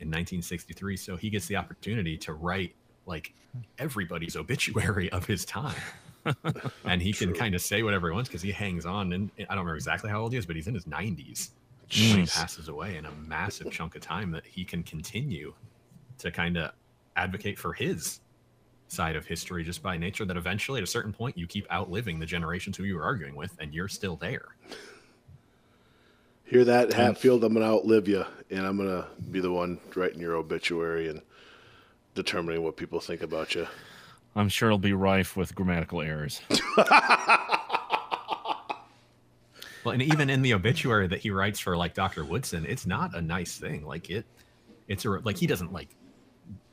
in 0.00 0.08
1963. 0.08 0.96
So 0.96 1.16
he 1.16 1.30
gets 1.30 1.46
the 1.46 1.56
opportunity 1.56 2.16
to 2.18 2.34
write 2.34 2.74
like 3.06 3.32
everybody's 3.78 4.36
obituary 4.36 5.10
of 5.10 5.26
his 5.26 5.44
time. 5.44 5.80
and 6.84 7.02
he 7.02 7.12
can 7.12 7.32
kind 7.32 7.54
of 7.54 7.60
say 7.60 7.82
whatever 7.82 8.08
he 8.08 8.14
wants 8.14 8.28
because 8.28 8.42
he 8.42 8.52
hangs 8.52 8.86
on. 8.86 9.12
And 9.12 9.30
I 9.38 9.42
don't 9.42 9.50
remember 9.50 9.76
exactly 9.76 10.10
how 10.10 10.20
old 10.20 10.32
he 10.32 10.38
is, 10.38 10.46
but 10.46 10.56
he's 10.56 10.68
in 10.68 10.74
his 10.74 10.84
90s 10.84 11.50
when 11.92 12.20
he 12.20 12.26
passes 12.26 12.68
away 12.68 12.96
in 12.96 13.06
a 13.06 13.12
massive 13.12 13.70
chunk 13.70 13.96
of 13.96 14.02
time 14.02 14.30
that 14.32 14.46
he 14.46 14.64
can 14.64 14.82
continue 14.82 15.52
to 16.18 16.30
kind 16.30 16.56
of 16.56 16.72
advocate 17.16 17.58
for 17.58 17.72
his 17.72 18.20
side 18.92 19.16
of 19.16 19.26
history 19.26 19.64
just 19.64 19.82
by 19.82 19.96
nature 19.96 20.24
that 20.24 20.36
eventually 20.36 20.78
at 20.78 20.84
a 20.84 20.86
certain 20.86 21.12
point 21.12 21.36
you 21.36 21.46
keep 21.46 21.70
outliving 21.72 22.18
the 22.18 22.26
generations 22.26 22.76
who 22.76 22.84
you 22.84 22.96
were 22.96 23.04
arguing 23.04 23.34
with 23.34 23.56
and 23.58 23.74
you're 23.74 23.88
still 23.88 24.16
there 24.16 24.56
Hear 26.52 26.64
that, 26.66 26.92
Hatfield? 26.92 27.44
I'm 27.44 27.54
going 27.54 27.64
to 27.64 27.72
outlive 27.72 28.08
you, 28.08 28.26
and 28.50 28.66
I'm 28.66 28.76
going 28.76 28.90
to 28.90 29.06
be 29.30 29.40
the 29.40 29.50
one 29.50 29.80
writing 29.96 30.20
your 30.20 30.36
obituary 30.36 31.08
and 31.08 31.22
determining 32.14 32.62
what 32.62 32.76
people 32.76 33.00
think 33.00 33.22
about 33.22 33.54
you. 33.54 33.66
I'm 34.36 34.50
sure 34.50 34.68
it'll 34.68 34.78
be 34.78 34.92
rife 34.92 35.34
with 35.34 35.54
grammatical 35.54 36.02
errors. 36.02 36.42
well 39.84 39.94
and 39.94 40.02
even 40.02 40.28
in 40.30 40.42
the 40.42 40.54
obituary 40.54 41.06
that 41.08 41.20
he 41.20 41.30
writes 41.30 41.58
for 41.58 41.76
like 41.76 41.92
dr 41.92 42.24
woodson 42.24 42.64
it's 42.68 42.86
not 42.86 43.14
a 43.16 43.20
nice 43.20 43.56
thing 43.58 43.84
like 43.84 44.10
it 44.10 44.24
it's 44.86 45.04
a 45.04 45.10
like 45.10 45.36
he 45.36 45.46
doesn't 45.46 45.72
like 45.72 45.88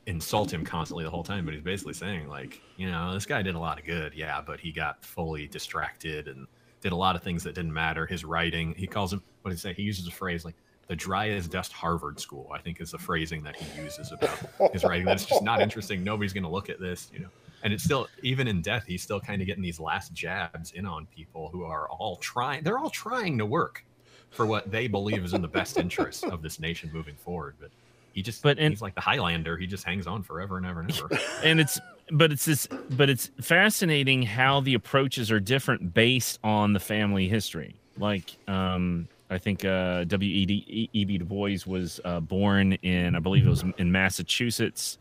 insult 0.09 0.51
him 0.51 0.65
constantly 0.65 1.03
the 1.03 1.09
whole 1.09 1.23
time 1.23 1.45
but 1.45 1.53
he's 1.53 1.61
basically 1.61 1.93
saying 1.93 2.27
like 2.27 2.59
you 2.77 2.89
know 2.89 3.13
this 3.13 3.27
guy 3.27 3.43
did 3.43 3.53
a 3.53 3.59
lot 3.59 3.77
of 3.77 3.85
good 3.85 4.11
yeah 4.15 4.41
but 4.41 4.59
he 4.59 4.71
got 4.71 5.05
fully 5.05 5.47
distracted 5.47 6.27
and 6.27 6.47
did 6.81 6.91
a 6.91 6.95
lot 6.95 7.15
of 7.15 7.23
things 7.23 7.43
that 7.43 7.55
didn't 7.55 7.73
matter. 7.73 8.05
His 8.05 8.25
writing 8.25 8.73
he 8.77 8.87
calls 8.87 9.13
him 9.13 9.21
what 9.41 9.51
did 9.51 9.57
he 9.57 9.61
say? 9.61 9.73
He 9.73 9.83
uses 9.83 10.07
a 10.07 10.11
phrase 10.11 10.45
like 10.45 10.55
the 10.87 10.95
dry 10.95 11.29
as 11.29 11.47
dust 11.47 11.71
harvard 11.71 12.19
school 12.19 12.49
i 12.51 12.57
think 12.57 12.81
is 12.81 12.89
the 12.89 12.97
phrasing 12.97 13.43
that 13.43 13.55
he 13.55 13.81
uses 13.81 14.11
about 14.11 14.73
his 14.73 14.83
writing. 14.83 15.05
That's 15.05 15.25
just 15.25 15.43
not 15.43 15.61
interesting. 15.61 16.03
Nobody's 16.03 16.33
going 16.33 16.43
to 16.43 16.49
look 16.49 16.69
at 16.69 16.79
this 16.79 17.11
you 17.13 17.19
know? 17.19 17.29
And 17.61 17.71
it's 17.71 17.83
still 17.83 18.07
even 18.23 18.47
in 18.47 18.61
death 18.61 18.85
he's 18.87 19.03
still 19.03 19.19
kind 19.19 19.41
of 19.41 19.45
getting 19.45 19.61
these 19.63 19.79
last 19.79 20.13
jabs 20.13 20.71
in 20.71 20.85
on 20.85 21.05
people 21.07 21.49
who 21.51 21.63
are 21.63 21.87
all 21.89 22.15
trying 22.15 22.63
they're 22.63 22.79
all 22.79 22.89
trying 22.89 23.37
to 23.37 23.45
work 23.45 23.85
for 24.31 24.45
what 24.45 24.71
they 24.71 24.87
believe 24.87 25.23
is 25.23 25.33
in 25.33 25.41
the 25.41 25.47
best 25.47 25.77
interest 25.77 26.23
of 26.25 26.41
this 26.41 26.59
nation 26.59 26.89
moving 26.93 27.15
forward 27.15 27.55
but 27.59 27.69
he 28.13 28.21
just 28.21 28.41
But 28.41 28.59
in- 28.59 28.71
he's 28.71 28.81
like 28.81 28.95
the 28.95 29.01
highlander. 29.01 29.57
He 29.57 29.67
just 29.67 29.83
hangs 29.83 30.07
on 30.07 30.23
forever 30.23 30.57
and 30.57 30.65
ever 30.65 30.81
and 30.81 30.91
ever. 30.91 31.09
And 31.43 31.59
it's 31.59 31.79
but 32.11 32.31
it's 32.31 32.45
this 32.45 32.67
but 32.89 33.09
it's 33.09 33.29
fascinating 33.41 34.23
how 34.23 34.61
the 34.61 34.73
approaches 34.73 35.31
are 35.31 35.39
different 35.39 35.93
based 35.93 36.39
on 36.43 36.73
the 36.73 36.79
family 36.79 37.27
history. 37.27 37.75
Like 37.97 38.35
um 38.47 39.07
i 39.31 39.37
think 39.37 39.63
uh 39.63 40.05
w.e.b 40.05 41.17
du 41.19 41.25
bois 41.25 41.57
was 41.67 41.99
uh, 42.03 42.19
born 42.19 42.73
in 42.81 43.13
i 43.15 43.19
believe 43.19 43.45
it 43.45 43.49
was 43.49 43.63
in 43.77 43.91
massachusetts 43.91 44.97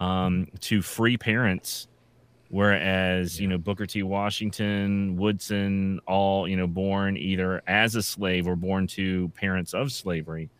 um 0.00 0.48
to 0.60 0.82
free 0.82 1.16
parents 1.16 1.86
whereas 2.48 3.40
you 3.40 3.46
know 3.46 3.58
booker 3.58 3.86
t. 3.86 4.02
Washington 4.02 5.16
woodson 5.16 6.00
all 6.06 6.48
you 6.48 6.56
know 6.56 6.66
born 6.66 7.16
either 7.16 7.62
as 7.66 7.94
a 7.94 8.02
slave 8.02 8.48
or 8.48 8.56
born 8.56 8.86
to 8.88 9.28
parents 9.30 9.74
of 9.74 9.92
slavery 9.92 10.50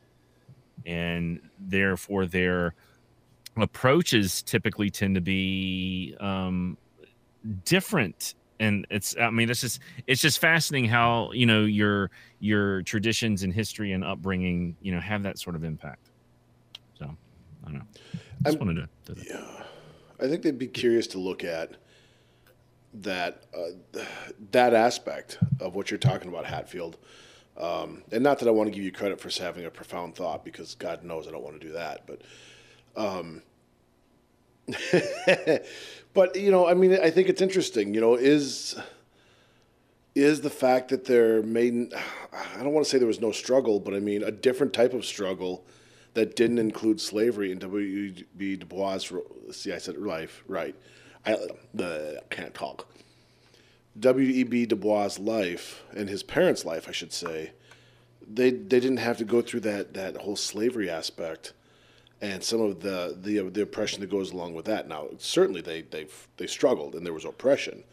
and 0.89 1.41
therefore 1.61 2.27
their 2.27 2.75
approaches 3.57 4.43
typically 4.43 4.91
tend 4.91 5.15
to 5.15 5.21
be 5.21 6.17
um, 6.19 6.77
different. 7.65 8.35
And 8.61 8.87
it's 8.91 9.15
i 9.21 9.31
mean 9.31 9.51
it's 9.51 9.61
just 9.61 9.79
it's 10.09 10.21
just 10.21 10.41
fascinating 10.41 10.91
how 10.91 11.31
you 11.33 11.47
know 11.47 11.65
your 11.65 12.11
your 12.41 12.83
traditions 12.83 13.45
and 13.45 13.53
history 13.53 13.93
and 13.93 14.03
upbringing 14.03 14.77
you 14.81 14.91
know 14.91 14.99
have 14.99 15.23
that 15.23 15.39
sort 15.39 15.55
of 15.55 15.63
impact. 15.63 16.11
So 16.99 17.05
i 17.05 17.67
don't 17.69 17.75
know. 17.75 17.85
Just 18.45 18.57
I'm- 18.57 18.67
wanted 18.67 18.89
to, 19.07 19.15
to 19.15 19.25
Yeah, 19.29 19.65
I 20.21 20.27
think 20.27 20.43
they'd 20.43 20.59
be 20.59 20.67
curious 20.67 21.07
to 21.09 21.19
look 21.19 21.45
at 21.45 21.77
that 22.95 23.45
uh, 23.57 24.01
that 24.51 24.75
aspect 24.75 25.39
of 25.61 25.77
what 25.77 25.91
you're 25.93 25.99
talking 25.99 26.29
about, 26.29 26.47
Hatfield. 26.47 26.97
Um, 27.59 28.05
and 28.13 28.23
not 28.23 28.39
that 28.39 28.49
I 28.49 28.53
want 28.53 28.69
to 28.69 28.75
give 28.75 28.85
you 28.85 28.93
credit 28.93 29.21
for 29.21 29.31
having 29.43 29.65
a 29.65 29.71
profound 29.71 30.15
thought, 30.15 30.45
because 30.45 30.77
God 30.77 31.03
knows 31.03 31.27
I 31.27 31.33
don't 31.33 31.43
want 31.43 31.61
to 31.61 31.67
do 31.67 31.73
that. 31.73 32.07
But, 32.07 32.23
um, 32.97 33.43
but 36.15 36.37
you 36.37 36.51
know, 36.51 36.69
I 36.69 36.75
mean, 36.75 36.99
I 37.03 37.11
think 37.11 37.29
it's 37.29 37.43
interesting. 37.43 37.95
You 37.95 38.01
know, 38.01 38.15
is 38.15 38.79
is 40.15 40.41
the 40.41 40.51
fact 40.51 40.89
that 40.89 41.05
there 41.05 41.43
made 41.43 41.93
I 42.33 42.63
don't 42.63 42.73
want 42.73 42.85
to 42.85 42.91
say 42.91 42.99
there 42.99 43.07
was 43.07 43.21
no 43.21 43.33
struggle, 43.33 43.81
but 43.81 43.95
I 43.95 44.01
mean 44.01 44.23
a 44.23 44.31
different 44.31 44.73
type 44.73 44.93
of 44.93 45.05
struggle 45.05 45.65
that 46.15 46.37
didn't 46.37 46.59
include 46.59 47.01
slavery 47.01 47.53
in 47.53 47.59
W.B. 47.59 48.57
Du 48.57 48.67
Bois. 48.67 48.99
See, 49.53 49.73
I 49.73 49.79
said 49.79 49.97
life 49.97 50.43
right. 50.49 50.75
I 51.25 51.37
can't 52.31 52.55
talk. 52.55 52.89
W.E.B. 54.01 54.67
Du 54.67 54.77
Bois' 54.77 55.19
life 55.19 55.83
and 55.97 56.09
his 56.09 56.23
parents' 56.23 56.65
life, 56.65 56.87
I 56.89 56.93
should 56.93 57.13
say, 57.13 57.53
they 58.27 58.51
they 58.51 58.81
didn't 58.81 58.99
have 58.99 59.17
to 59.19 59.25
go 59.25 59.41
through 59.43 59.61
that 59.61 59.95
that 59.95 60.17
whole 60.19 60.37
slavery 60.37 60.91
aspect 60.91 61.53
and 62.21 62.43
some 62.45 62.61
of 62.61 62.81
the 62.81 63.17
the 63.21 63.41
the 63.49 63.63
oppression 63.63 64.01
that 64.01 64.11
goes 64.11 64.33
along 64.33 64.55
with 64.55 64.67
that. 64.67 64.89
Now, 64.89 65.09
certainly 65.19 65.61
they 65.61 65.83
they 65.83 66.07
they 66.37 66.47
struggled 66.47 66.95
and 66.95 67.07
there 67.07 67.13
was 67.15 67.25
oppression, 67.25 67.85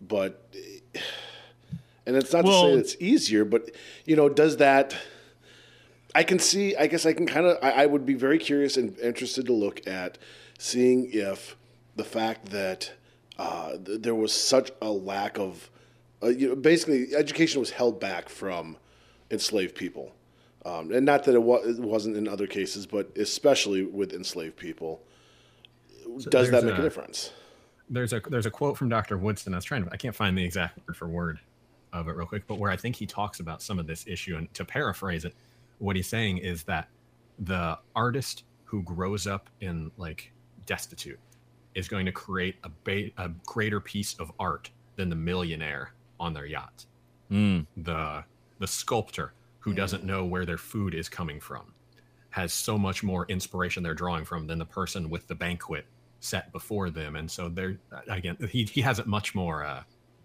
but 0.00 0.48
and 2.06 2.16
it's 2.16 2.32
not 2.32 2.42
to 2.42 2.48
Well- 2.48 2.62
say 2.64 2.72
it's 2.74 2.96
easier, 3.00 3.44
but 3.44 3.70
you 4.04 4.16
know, 4.16 4.28
does 4.28 4.56
that? 4.58 4.94
I 6.14 6.22
can 6.22 6.38
see. 6.38 6.74
I 6.74 6.86
guess 6.86 7.04
I 7.04 7.12
can 7.12 7.26
kind 7.26 7.46
of. 7.46 7.58
I, 7.62 7.82
I 7.82 7.86
would 7.86 8.06
be 8.06 8.14
very 8.14 8.38
curious 8.38 8.76
and 8.76 8.98
interested 8.98 9.46
to 9.46 9.52
look 9.52 9.86
at 9.86 10.16
seeing 10.58 11.10
if 11.12 11.54
the 11.96 12.04
fact 12.04 12.46
that 12.46 12.92
uh, 13.38 13.76
th- 13.84 14.02
there 14.02 14.14
was 14.14 14.32
such 14.32 14.70
a 14.82 14.90
lack 14.90 15.38
of, 15.38 15.70
uh, 16.22 16.28
you 16.28 16.48
know, 16.48 16.56
basically 16.56 17.14
education 17.14 17.60
was 17.60 17.70
held 17.70 18.00
back 18.00 18.28
from 18.28 18.76
enslaved 19.30 19.74
people, 19.74 20.12
um, 20.64 20.92
and 20.92 21.04
not 21.06 21.24
that 21.24 21.34
it, 21.34 21.42
wa- 21.42 21.56
it 21.64 21.78
wasn't 21.78 22.16
in 22.16 22.26
other 22.28 22.46
cases, 22.46 22.86
but 22.86 23.10
especially 23.16 23.84
with 23.84 24.12
enslaved 24.12 24.56
people. 24.56 25.00
does 26.30 26.50
that 26.50 26.64
make 26.64 26.74
a 26.74 26.78
a- 26.78 26.82
difference? 26.82 27.32
there's 27.90 28.12
a 28.12 28.20
there's 28.28 28.44
a 28.46 28.50
quote 28.50 28.76
from 28.76 28.88
Dr. 28.88 29.16
Woodson. 29.16 29.54
I 29.54 29.56
was 29.56 29.64
trying 29.64 29.84
to 29.84 29.90
I 29.92 29.96
can't 29.96 30.14
find 30.14 30.36
the 30.36 30.44
exact 30.44 30.78
word 30.86 30.96
for 30.96 31.08
word 31.08 31.38
of 31.92 32.06
it 32.08 32.12
real 32.16 32.26
quick, 32.26 32.46
but 32.46 32.58
where 32.58 32.70
I 32.70 32.76
think 32.76 32.96
he 32.96 33.06
talks 33.06 33.40
about 33.40 33.62
some 33.62 33.78
of 33.78 33.86
this 33.86 34.04
issue 34.06 34.36
and 34.36 34.52
to 34.54 34.64
paraphrase 34.64 35.24
it, 35.24 35.34
what 35.78 35.96
he's 35.96 36.06
saying 36.06 36.38
is 36.38 36.64
that 36.64 36.88
the 37.38 37.78
artist 37.96 38.44
who 38.64 38.82
grows 38.82 39.26
up 39.26 39.48
in 39.62 39.90
like 39.96 40.30
destitute 40.66 41.18
is 41.78 41.88
going 41.88 42.04
to 42.06 42.12
create 42.12 42.56
a, 42.64 42.70
ba- 42.84 43.10
a 43.16 43.28
greater 43.46 43.80
piece 43.80 44.14
of 44.18 44.32
art 44.38 44.70
than 44.96 45.08
the 45.08 45.16
millionaire 45.16 45.92
on 46.18 46.34
their 46.34 46.46
yacht. 46.46 46.84
Mm. 47.30 47.66
The 47.76 48.24
the 48.58 48.66
sculptor 48.66 49.32
who 49.60 49.72
doesn't 49.72 50.02
know 50.04 50.24
where 50.24 50.44
their 50.44 50.58
food 50.58 50.92
is 50.94 51.08
coming 51.08 51.40
from 51.40 51.72
has 52.30 52.52
so 52.52 52.76
much 52.76 53.02
more 53.02 53.24
inspiration 53.28 53.82
they're 53.82 53.94
drawing 53.94 54.24
from 54.24 54.46
than 54.46 54.58
the 54.58 54.64
person 54.66 55.08
with 55.08 55.26
the 55.28 55.34
banquet 55.34 55.86
set 56.20 56.50
before 56.52 56.90
them, 56.90 57.14
and 57.16 57.30
so 57.30 57.48
they're 57.48 57.78
again 58.08 58.36
he 58.50 58.64
he 58.64 58.80
has 58.80 58.98
it 58.98 59.06
much 59.06 59.34
more 59.36 59.64
uh, 59.64 59.82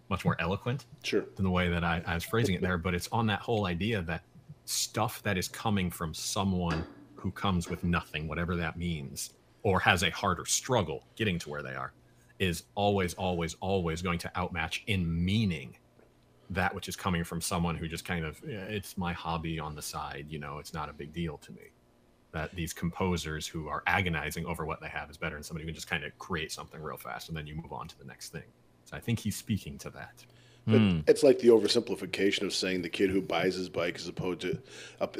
much 0.08 0.24
more 0.24 0.36
eloquent 0.40 0.86
Sure. 1.04 1.24
than 1.36 1.44
the 1.44 1.50
way 1.50 1.68
that 1.68 1.84
I, 1.84 2.02
I 2.06 2.14
was 2.14 2.24
phrasing 2.24 2.54
it 2.56 2.60
there, 2.62 2.78
but 2.78 2.94
it's 2.94 3.08
on 3.12 3.26
that 3.28 3.40
whole 3.40 3.66
idea 3.66 4.02
that 4.02 4.22
stuff 4.64 5.22
that 5.22 5.38
is 5.38 5.48
coming 5.48 5.90
from 5.90 6.12
someone 6.14 6.84
who 7.14 7.30
comes 7.30 7.68
with 7.70 7.84
nothing, 7.84 8.26
whatever 8.28 8.56
that 8.56 8.76
means, 8.76 9.34
or 9.64 9.80
has 9.80 10.02
a 10.04 10.10
harder 10.10 10.44
struggle 10.44 11.08
getting 11.16 11.38
to 11.40 11.50
where 11.50 11.62
they 11.62 11.74
are, 11.74 11.92
is 12.38 12.64
always, 12.76 13.14
always, 13.14 13.54
always 13.60 14.02
going 14.02 14.18
to 14.20 14.30
outmatch 14.36 14.84
in 14.86 15.24
meaning 15.24 15.76
that 16.50 16.74
which 16.74 16.88
is 16.88 16.96
coming 16.96 17.24
from 17.24 17.40
someone 17.40 17.74
who 17.74 17.88
just 17.88 18.04
kind 18.04 18.24
of, 18.24 18.40
"Yeah, 18.46 18.64
it's 18.64 18.96
my 18.98 19.12
hobby 19.12 19.58
on 19.58 19.74
the 19.74 19.82
side, 19.82 20.26
you 20.28 20.38
know, 20.38 20.58
it's 20.58 20.74
not 20.74 20.88
a 20.88 20.92
big 20.92 21.12
deal 21.12 21.38
to 21.38 21.52
me. 21.52 21.72
That 22.32 22.54
these 22.54 22.72
composers 22.72 23.46
who 23.46 23.68
are 23.68 23.82
agonizing 23.86 24.44
over 24.44 24.66
what 24.66 24.80
they 24.80 24.88
have 24.88 25.08
is 25.10 25.16
better 25.16 25.36
than 25.36 25.42
somebody 25.42 25.64
who 25.64 25.68
can 25.68 25.74
just 25.74 25.88
kind 25.88 26.04
of 26.04 26.16
create 26.18 26.52
something 26.52 26.82
real 26.82 26.96
fast 26.98 27.28
and 27.28 27.36
then 27.36 27.46
you 27.46 27.54
move 27.54 27.72
on 27.72 27.88
to 27.88 27.98
the 27.98 28.04
next 28.04 28.30
thing. 28.30 28.52
So 28.84 28.96
I 28.96 29.00
think 29.00 29.20
he's 29.20 29.36
speaking 29.36 29.78
to 29.78 29.90
that. 29.90 30.26
But 30.66 30.80
Hmm. 30.80 31.00
it's 31.06 31.22
like 31.22 31.38
the 31.38 31.48
oversimplification 31.48 32.42
of 32.42 32.52
saying 32.54 32.82
the 32.82 32.88
kid 32.88 33.10
who 33.10 33.20
buys 33.22 33.54
his 33.54 33.68
bike 33.68 33.96
as 33.96 34.08
opposed 34.08 34.40
to 34.42 34.58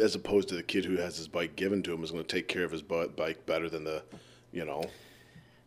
as 0.01 0.15
opposed 0.15 0.49
to 0.49 0.57
the 0.57 0.63
kid 0.63 0.85
who 0.85 0.97
has 0.97 1.17
his 1.17 1.29
bike 1.29 1.55
given 1.57 1.83
to 1.85 1.93
him 1.93 2.03
is 2.03 2.11
going 2.11 2.25
to 2.25 2.29
take 2.37 2.49
care 2.49 2.65
of 2.65 2.73
his 2.73 2.83
bike 2.83 3.47
better 3.47 3.69
than 3.69 3.85
the, 3.85 4.03
you 4.55 4.65
know. 4.65 4.83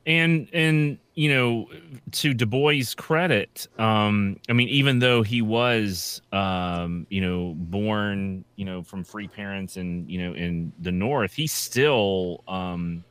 and 0.06 0.48
and 0.54 0.98
you 1.16 1.34
know 1.34 1.68
to 2.12 2.34
du 2.34 2.46
bois 2.46 2.94
credit 2.96 3.68
um 3.78 4.38
i 4.50 4.54
mean 4.54 4.70
even 4.70 5.00
though 5.00 5.22
he 5.22 5.42
was 5.42 6.22
um 6.32 7.06
you 7.10 7.20
know 7.20 7.54
born 7.58 8.46
you 8.56 8.64
know 8.64 8.82
from 8.82 9.04
free 9.04 9.28
parents 9.28 9.76
and 9.76 10.10
you 10.10 10.20
know 10.20 10.34
in 10.34 10.72
the 10.80 10.92
north 10.92 11.34
he 11.34 11.46
still 11.46 12.44
um 12.48 13.04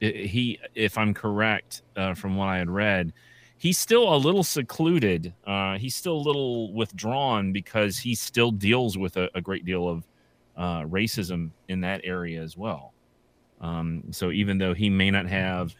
he 0.00 0.58
if 0.74 0.96
i'm 0.96 1.12
correct 1.12 1.82
uh, 1.96 2.14
from 2.14 2.36
what 2.36 2.46
i 2.48 2.56
had 2.56 2.70
read 2.70 3.12
he's 3.58 3.76
still 3.76 4.14
a 4.14 4.16
little 4.16 4.44
secluded 4.44 5.34
uh 5.46 5.76
he's 5.76 5.94
still 5.94 6.16
a 6.16 6.24
little 6.28 6.72
withdrawn 6.72 7.52
because 7.52 7.98
he 7.98 8.14
still 8.14 8.50
deals 8.50 8.96
with 8.96 9.18
a, 9.18 9.28
a 9.34 9.42
great 9.42 9.66
deal 9.66 9.86
of 9.86 10.06
uh 10.56 10.80
racism 10.82 11.50
in 11.68 11.82
that 11.82 12.00
area 12.04 12.40
as 12.42 12.56
well 12.56 12.94
um 13.60 14.02
so 14.10 14.30
even 14.30 14.58
though 14.58 14.74
he 14.74 14.88
may 14.90 15.10
not 15.10 15.26
have 15.26 15.74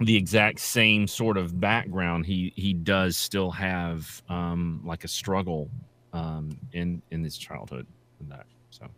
the 0.00 0.16
exact 0.16 0.58
same 0.58 1.06
sort 1.06 1.36
of 1.36 1.60
background 1.60 2.24
he 2.24 2.52
he 2.56 2.72
does 2.72 3.16
still 3.16 3.50
have 3.50 4.22
um 4.28 4.80
like 4.84 5.04
a 5.04 5.08
struggle 5.08 5.68
um 6.12 6.56
in 6.72 7.02
in 7.10 7.22
his 7.22 7.36
childhood 7.36 7.86
and 8.20 8.30
that 8.30 8.46
so 8.70 8.88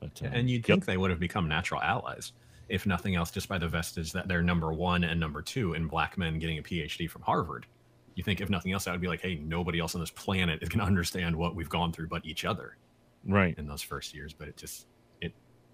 but 0.00 0.20
uh, 0.22 0.30
and 0.32 0.50
you'd 0.50 0.66
yep. 0.66 0.76
think 0.76 0.84
they 0.86 0.96
would 0.96 1.10
have 1.10 1.20
become 1.20 1.46
natural 1.46 1.80
allies, 1.80 2.32
if 2.68 2.86
nothing 2.86 3.14
else, 3.14 3.30
just 3.30 3.48
by 3.48 3.58
the 3.58 3.68
vestige 3.68 4.12
that 4.12 4.26
they're 4.26 4.42
number 4.42 4.72
one 4.72 5.04
and 5.04 5.20
number 5.20 5.42
two 5.42 5.74
in 5.74 5.86
black 5.86 6.18
men 6.18 6.38
getting 6.38 6.58
a 6.58 6.62
PhD 6.62 7.08
from 7.08 7.22
Harvard. 7.22 7.66
You 8.14 8.24
think, 8.24 8.40
if 8.40 8.50
nothing 8.50 8.72
else, 8.72 8.84
that 8.84 8.92
would 8.92 9.00
be 9.00 9.08
like, 9.08 9.20
hey, 9.20 9.36
nobody 9.36 9.78
else 9.78 9.94
on 9.94 10.00
this 10.00 10.10
planet 10.10 10.62
is 10.62 10.68
going 10.68 10.80
to 10.84 10.86
understand 10.86 11.36
what 11.36 11.54
we've 11.54 11.68
gone 11.68 11.92
through 11.92 12.08
but 12.08 12.24
each 12.24 12.44
other 12.44 12.76
right 13.24 13.56
in 13.58 13.66
those 13.66 13.82
first 13.82 14.14
years. 14.14 14.32
But 14.32 14.48
it 14.48 14.56
just, 14.56 14.86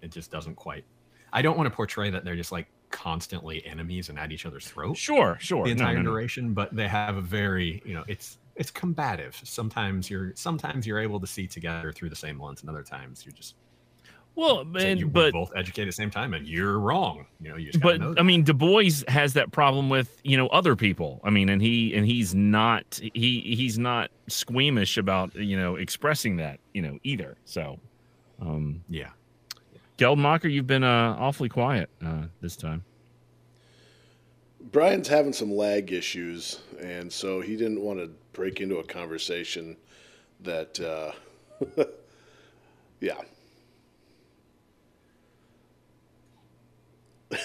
it, 0.01 0.11
just 0.11 0.31
doesn't 0.31 0.55
quite. 0.55 0.85
I 1.33 1.41
don't 1.41 1.57
want 1.57 1.69
to 1.69 1.75
portray 1.75 2.09
that 2.09 2.23
they're 2.23 2.35
just 2.35 2.51
like 2.51 2.67
constantly 2.89 3.65
enemies 3.65 4.09
and 4.09 4.17
at 4.17 4.31
each 4.31 4.45
other's 4.45 4.65
throat 4.65 4.95
sure 4.95 5.37
sure 5.41 5.65
the 5.65 5.71
entire 5.71 5.95
no, 5.95 6.01
no. 6.01 6.11
duration, 6.11 6.53
but 6.53 6.73
they 6.75 6.87
have 6.87 7.17
a 7.17 7.21
very, 7.21 7.81
you 7.85 7.93
know, 7.93 8.03
it's 8.07 8.37
it's 8.57 8.71
combative. 8.71 9.39
Sometimes 9.43 10.09
you're 10.09 10.33
sometimes 10.35 10.85
you're 10.85 10.99
able 10.99 11.19
to 11.19 11.27
see 11.27 11.47
together 11.47 11.91
through 11.91 12.09
the 12.09 12.15
same 12.15 12.41
lens, 12.41 12.61
and 12.61 12.69
other 12.69 12.83
times 12.83 13.25
you're 13.25 13.33
just 13.33 13.55
well 14.35 14.65
so 14.71 14.79
and, 14.79 14.99
you 14.99 15.07
but 15.07 15.33
both 15.33 15.51
educate 15.55 15.83
at 15.83 15.85
the 15.85 15.91
same 15.91 16.09
time, 16.09 16.33
and 16.33 16.47
you're 16.47 16.79
wrong. 16.79 17.25
You 17.39 17.49
know, 17.49 17.57
you 17.57 17.71
just 17.71 17.83
but 17.83 17.99
know 17.99 18.15
I 18.17 18.23
mean, 18.23 18.43
Du 18.43 18.53
Bois 18.53 19.03
has 19.07 19.33
that 19.33 19.51
problem 19.51 19.89
with 19.89 20.19
you 20.23 20.37
know 20.37 20.47
other 20.47 20.75
people. 20.75 21.21
I 21.23 21.29
mean, 21.29 21.49
and 21.49 21.61
he 21.61 21.93
and 21.95 22.05
he's 22.05 22.33
not 22.33 22.99
he 23.13 23.41
he's 23.41 23.77
not 23.77 24.11
squeamish 24.27 24.97
about 24.97 25.35
you 25.35 25.57
know 25.57 25.75
expressing 25.75 26.37
that 26.37 26.59
you 26.73 26.81
know 26.81 26.97
either. 27.03 27.37
So, 27.45 27.79
um, 28.41 28.83
yeah, 28.89 29.09
Geldmacher, 29.97 30.51
you've 30.51 30.67
been 30.67 30.83
uh, 30.83 31.15
awfully 31.19 31.49
quiet 31.49 31.89
uh, 32.05 32.23
this 32.41 32.55
time. 32.55 32.83
Brian's 34.71 35.07
having 35.07 35.33
some 35.33 35.51
lag 35.51 35.91
issues, 35.91 36.59
and 36.81 37.11
so 37.11 37.41
he 37.41 37.55
didn't 37.55 37.81
want 37.81 37.99
to 37.99 38.09
break 38.33 38.59
into 38.61 38.77
a 38.77 38.83
conversation 38.83 39.77
that, 40.41 40.79
uh, 40.79 41.11
yeah. 42.99 43.15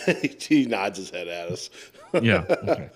he 0.40 0.66
nods 0.66 0.98
his 0.98 1.10
head 1.10 1.28
at 1.28 1.48
us. 1.50 1.70
Yeah. 2.20 2.44
Okay. 2.68 2.90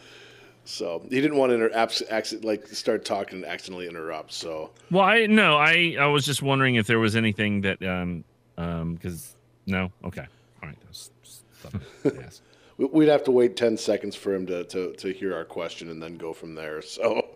So 0.69 1.01
he 1.09 1.21
didn't 1.21 1.37
want 1.37 1.51
to 1.51 1.55
inter- 1.55 1.71
abs- 1.73 2.03
acc- 2.11 2.43
like 2.43 2.67
start 2.67 3.05
talking 3.05 3.37
and 3.39 3.47
accidentally 3.47 3.87
interrupt. 3.87 4.33
So 4.33 4.71
well, 4.91 5.05
I 5.05 5.27
no, 5.27 5.57
I 5.57 5.95
I 5.99 6.07
was 6.07 6.27
just 6.27 6.43
wondering 6.43 6.75
if 6.75 6.89
there 6.89 6.99
was 6.99 7.15
anything 7.15 7.61
that 7.61 7.81
um 7.85 8.25
um 8.59 8.95
because 8.95 9.36
no, 9.67 9.91
okay, 10.05 10.27
all 10.63 10.69
right. 10.69 10.79
That 10.81 10.89
was 10.89 11.11
just 11.23 11.43
something 11.63 11.81
to 12.05 12.23
ask. 12.25 12.43
we- 12.79 12.87
we'd 12.87 13.09
have 13.09 13.25
to 13.25 13.31
wait 13.31 13.57
ten 13.57 13.77
seconds 13.77 14.15
for 14.17 14.35
him 14.35 14.47
to, 14.47 14.65
to, 14.65 14.93
to 14.95 15.13
hear 15.13 15.35
our 15.35 15.45
question 15.45 15.91
and 15.91 16.03
then 16.03 16.17
go 16.17 16.33
from 16.33 16.55
there. 16.55 16.81
So 16.83 17.27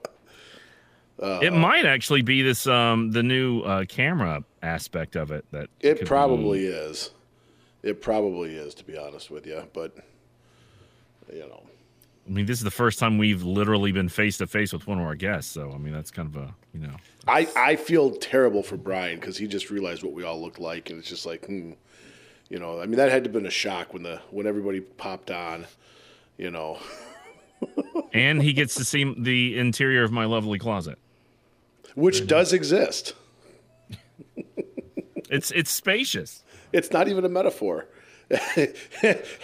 it 1.19 1.53
might 1.53 1.85
actually 1.87 2.23
be 2.23 2.43
this 2.43 2.67
um 2.67 3.11
the 3.11 3.23
new 3.23 3.61
uh, 3.63 3.85
camera 3.87 4.45
aspect 4.63 5.17
of 5.17 5.31
it 5.31 5.45
that 5.53 5.69
it 5.81 6.07
probably 6.07 6.61
be- 6.61 6.67
is. 6.67 7.11
It 7.83 8.03
probably 8.03 8.57
is, 8.57 8.75
to 8.75 8.85
be 8.85 8.99
honest 8.99 9.31
with 9.31 9.47
you. 9.47 9.63
But 9.73 9.97
you 11.33 11.41
know, 11.41 11.63
I 12.27 12.31
mean, 12.31 12.45
this 12.45 12.59
is 12.59 12.65
the 12.65 12.71
first 12.71 12.99
time 12.99 13.17
we've 13.17 13.43
literally 13.43 13.91
been 13.91 14.11
face 14.11 14.37
to 14.39 14.47
face 14.47 14.73
with 14.73 14.87
one 14.87 14.99
of 15.01 15.07
our 15.07 15.15
guests, 15.15 15.51
so 15.53 15.73
I 15.73 15.79
mean 15.79 15.95
that's 15.95 16.11
kind 16.11 16.29
of 16.29 16.37
a 16.43 16.55
you 16.75 16.81
know 16.87 16.97
I, 17.27 17.49
I 17.57 17.77
feel 17.77 18.11
terrible 18.13 18.63
for 18.63 18.77
Brian 18.77 19.19
because 19.19 19.39
he 19.39 19.47
just 19.47 19.71
realized 19.71 20.03
what 20.03 20.13
we 20.13 20.25
all 20.25 20.41
look 20.43 20.59
like, 20.59 20.91
and 20.91 20.99
it's 20.99 21.09
just 21.09 21.25
like, 21.27 21.47
hmm, 21.47 21.73
you 22.51 22.59
know, 22.59 22.79
I 22.81 22.87
mean 22.87 22.97
that 22.97 23.11
had 23.11 23.25
to 23.25 23.29
have 23.29 23.33
been 23.35 23.47
a 23.47 23.51
shock 23.51 23.95
when 23.95 24.03
the 24.03 24.21
when 24.31 24.47
everybody 24.47 24.81
popped 24.81 25.31
on, 25.31 25.67
you 26.37 26.51
know. 26.51 26.79
and 28.13 28.43
he 28.43 28.53
gets 28.53 28.75
to 28.75 28.85
see 28.85 29.15
the 29.17 29.59
interior 29.59 30.03
of 30.05 30.13
my 30.13 30.25
lovely 30.27 30.59
closet. 30.59 30.99
which 31.95 32.27
does 32.27 32.53
exist. 32.53 33.15
It's 35.33 35.53
it's 35.53 35.71
spacious. 35.71 36.43
It's 36.73 36.91
not 36.91 37.07
even 37.07 37.25
a 37.25 37.29
metaphor. 37.29 37.87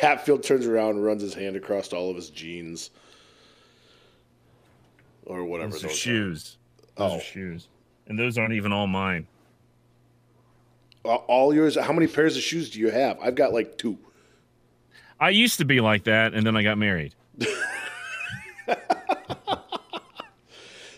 Hatfield 0.00 0.42
turns 0.42 0.66
around 0.66 0.90
and 0.96 1.04
runs 1.04 1.22
his 1.22 1.32
hand 1.34 1.54
across 1.54 1.92
all 1.92 2.10
of 2.10 2.16
his 2.16 2.28
jeans, 2.28 2.90
or 5.24 5.44
whatever 5.44 5.70
Those 5.72 5.84
are 5.84 5.86
those 5.88 5.96
shoes. 5.96 6.56
Those 6.96 7.12
Oh. 7.12 7.16
are 7.18 7.20
shoes, 7.20 7.68
and 8.08 8.18
those 8.18 8.36
aren't 8.36 8.54
even 8.54 8.72
all 8.72 8.88
mine. 8.88 9.28
Are. 11.06 11.18
All 11.18 11.54
yours. 11.54 11.76
How 11.76 11.92
many 11.92 12.06
pairs 12.06 12.36
of 12.36 12.42
shoes 12.42 12.70
do 12.70 12.80
you 12.80 12.90
have? 12.90 13.18
I've 13.20 13.34
got 13.34 13.52
like 13.52 13.78
two. 13.78 13.98
I 15.18 15.30
used 15.30 15.58
to 15.58 15.64
be 15.64 15.80
like 15.80 16.04
that, 16.04 16.34
and 16.34 16.46
then 16.46 16.56
I 16.56 16.62
got 16.62 16.76
married. 16.78 17.14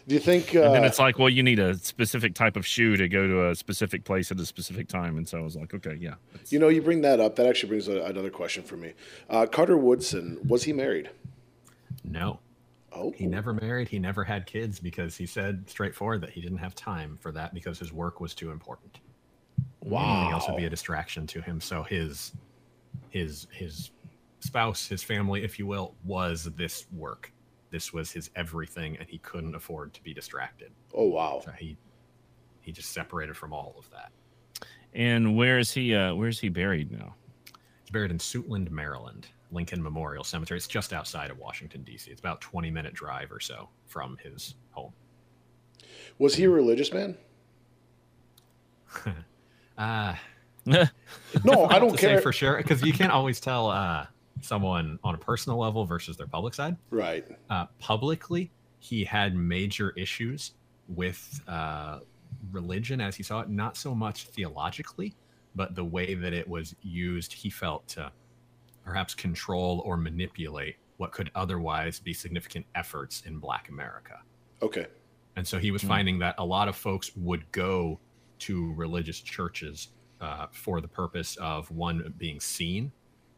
Do 0.08 0.14
you 0.14 0.20
think? 0.20 0.54
And 0.54 0.74
then 0.74 0.84
Uh, 0.84 0.86
it's 0.86 0.98
like, 0.98 1.18
well, 1.18 1.28
you 1.28 1.42
need 1.42 1.58
a 1.58 1.74
specific 1.76 2.34
type 2.34 2.56
of 2.56 2.66
shoe 2.66 2.96
to 2.96 3.08
go 3.10 3.26
to 3.26 3.50
a 3.50 3.54
specific 3.54 4.04
place 4.04 4.32
at 4.32 4.40
a 4.40 4.46
specific 4.46 4.88
time, 4.88 5.18
and 5.18 5.28
so 5.28 5.38
I 5.38 5.42
was 5.42 5.54
like, 5.54 5.74
okay, 5.74 5.98
yeah. 6.00 6.14
you 6.48 6.58
know, 6.58 6.68
you 6.68 6.80
bring 6.80 7.02
that 7.02 7.20
up. 7.20 7.36
That 7.36 7.46
actually 7.46 7.68
brings 7.68 7.88
a, 7.88 8.00
another 8.04 8.30
question 8.30 8.62
for 8.62 8.78
me. 8.78 8.94
Uh, 9.28 9.44
Carter 9.44 9.76
Woodson 9.76 10.38
was 10.48 10.64
he 10.64 10.72
married? 10.72 11.10
no, 12.02 12.40
Oh, 12.90 13.10
he 13.12 13.26
never 13.26 13.52
married. 13.52 13.88
He 13.88 13.98
never 13.98 14.24
had 14.24 14.46
kids 14.46 14.80
because 14.80 15.16
he 15.16 15.26
said 15.26 15.68
straightforward 15.68 16.22
that 16.22 16.30
he 16.30 16.40
didn't 16.40 16.58
have 16.58 16.74
time 16.74 17.18
for 17.20 17.30
that 17.32 17.52
because 17.52 17.78
his 17.78 17.92
work 17.92 18.18
was 18.20 18.34
too 18.34 18.50
important. 18.50 19.00
Anything 19.84 20.32
else 20.32 20.48
would 20.48 20.56
be 20.56 20.64
a 20.64 20.70
distraction 20.70 21.26
to 21.28 21.40
him. 21.40 21.60
So 21.60 21.82
his 21.82 22.32
his 23.10 23.46
his 23.52 23.90
spouse, 24.40 24.86
his 24.86 25.02
family, 25.02 25.44
if 25.44 25.58
you 25.58 25.66
will, 25.66 25.94
was 26.04 26.44
this 26.56 26.86
work. 26.92 27.32
This 27.70 27.92
was 27.92 28.10
his 28.10 28.30
everything, 28.34 28.96
and 28.96 29.08
he 29.08 29.18
couldn't 29.18 29.54
afford 29.54 29.92
to 29.94 30.02
be 30.02 30.14
distracted. 30.14 30.72
Oh 30.94 31.08
wow. 31.08 31.40
So 31.44 31.52
he 31.52 31.76
he 32.60 32.72
just 32.72 32.92
separated 32.92 33.36
from 33.36 33.52
all 33.52 33.74
of 33.78 33.88
that. 33.90 34.10
And 34.94 35.36
where 35.36 35.58
is 35.58 35.72
he? 35.72 35.94
Uh, 35.94 36.14
where 36.14 36.28
is 36.28 36.38
he 36.38 36.48
buried 36.48 36.90
now? 36.90 37.14
He's 37.82 37.90
buried 37.90 38.10
in 38.10 38.18
Suitland, 38.18 38.70
Maryland, 38.70 39.28
Lincoln 39.52 39.82
Memorial 39.82 40.24
Cemetery. 40.24 40.58
It's 40.58 40.66
just 40.66 40.92
outside 40.92 41.30
of 41.30 41.38
Washington 41.38 41.82
D.C. 41.82 42.10
It's 42.10 42.20
about 42.20 42.40
twenty 42.40 42.70
minute 42.70 42.94
drive 42.94 43.30
or 43.30 43.40
so 43.40 43.68
from 43.86 44.16
his 44.22 44.54
home. 44.70 44.92
Was 46.18 46.34
he 46.34 46.44
a 46.44 46.50
religious 46.50 46.92
man? 46.92 47.16
Uh 49.78 50.14
No, 50.66 51.64
I 51.66 51.78
don't 51.78 51.92
to 51.92 51.96
say 51.98 52.08
care. 52.08 52.20
for 52.20 52.32
sure 52.32 52.56
because 52.58 52.82
you 52.82 52.92
can't 52.92 53.12
always 53.12 53.40
tell. 53.40 53.68
Uh, 53.70 54.06
someone 54.40 55.00
on 55.02 55.16
a 55.16 55.18
personal 55.18 55.58
level 55.58 55.84
versus 55.84 56.16
their 56.16 56.28
public 56.28 56.54
side. 56.54 56.76
Right. 56.90 57.26
Uh, 57.50 57.66
publicly, 57.80 58.52
he 58.78 59.02
had 59.02 59.34
major 59.34 59.90
issues 59.96 60.52
with 60.86 61.40
uh, 61.48 61.98
religion 62.52 63.00
as 63.00 63.16
he 63.16 63.24
saw 63.24 63.40
it, 63.40 63.48
not 63.48 63.76
so 63.76 63.96
much 63.96 64.26
theologically, 64.28 65.16
but 65.56 65.74
the 65.74 65.82
way 65.84 66.14
that 66.14 66.32
it 66.32 66.46
was 66.46 66.76
used, 66.82 67.32
he 67.32 67.50
felt 67.50 67.88
to 67.88 68.12
perhaps 68.84 69.12
control 69.12 69.82
or 69.84 69.96
manipulate 69.96 70.76
what 70.98 71.10
could 71.10 71.32
otherwise 71.34 71.98
be 71.98 72.12
significant 72.12 72.64
efforts 72.76 73.22
in 73.26 73.38
Black 73.40 73.68
America. 73.70 74.20
Okay. 74.62 74.86
And 75.34 75.44
so 75.44 75.58
he 75.58 75.72
was 75.72 75.82
Hmm. 75.82 75.88
finding 75.88 76.18
that 76.20 76.36
a 76.38 76.44
lot 76.44 76.68
of 76.68 76.76
folks 76.76 77.10
would 77.16 77.50
go 77.50 77.98
to 78.40 78.72
religious 78.74 79.20
churches 79.20 79.88
uh, 80.20 80.46
for 80.50 80.80
the 80.80 80.88
purpose 80.88 81.36
of 81.36 81.70
one 81.70 82.12
being 82.18 82.40
seen 82.40 82.92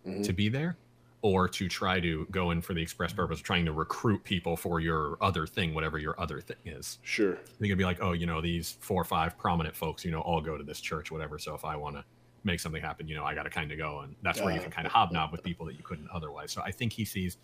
Mhm. 0.07 0.23
to 0.25 0.33
be 0.33 0.49
there, 0.49 0.79
or 1.21 1.47
to 1.47 1.69
try 1.69 2.01
to 2.01 2.27
go 2.31 2.51
in 2.53 2.63
for 2.63 2.73
the 2.73 2.81
express 2.81 3.13
purpose 3.13 3.39
of 3.41 3.45
trying 3.45 3.67
to 3.67 3.73
recruit 3.73 4.25
people 4.25 4.57
for 4.57 4.81
your 4.81 5.19
other 5.23 5.47
thing, 5.47 5.75
whatever 5.75 5.99
your 5.99 6.19
other 6.19 6.41
thing 6.41 6.57
is. 6.65 6.99
Sure. 7.03 7.39
They 7.59 7.69
could 7.69 7.77
be 7.77 7.85
like, 7.85 7.99
oh, 8.01 8.13
you 8.13 8.25
know, 8.25 8.41
these 8.41 8.79
four 8.81 9.03
or 9.03 9.05
five 9.05 9.37
prominent 9.37 9.77
folks, 9.77 10.03
you 10.03 10.11
know, 10.11 10.21
all 10.23 10.41
go 10.41 10.57
to 10.57 10.65
this 10.65 10.81
church, 10.81 11.11
whatever. 11.11 11.39
So 11.39 11.55
if 11.55 11.67
I 11.67 11.77
want 11.77 11.97
to 11.97 12.05
make 12.45 12.61
something 12.61 12.81
happen, 12.81 13.07
you 13.09 13.15
know, 13.15 13.25
I 13.25 13.35
got 13.35 13.43
to 13.43 13.51
kind 13.51 13.71
of 13.71 13.77
go, 13.77 14.01
and 14.01 14.17
that's 14.23 14.41
where 14.41 14.55
you 14.55 14.61
Uh, 14.61 14.63
can 14.63 14.73
kind 14.73 14.87
of 14.87 14.93
hobnob 14.93 15.33
with 15.33 15.43
people 15.43 15.67
that 15.67 15.77
you 15.77 15.83
couldn't 15.83 16.09
otherwise. 16.11 16.51
So 16.51 16.63
I 16.63 16.71
think 16.71 16.95
he 16.95 17.05
sees 17.05 17.37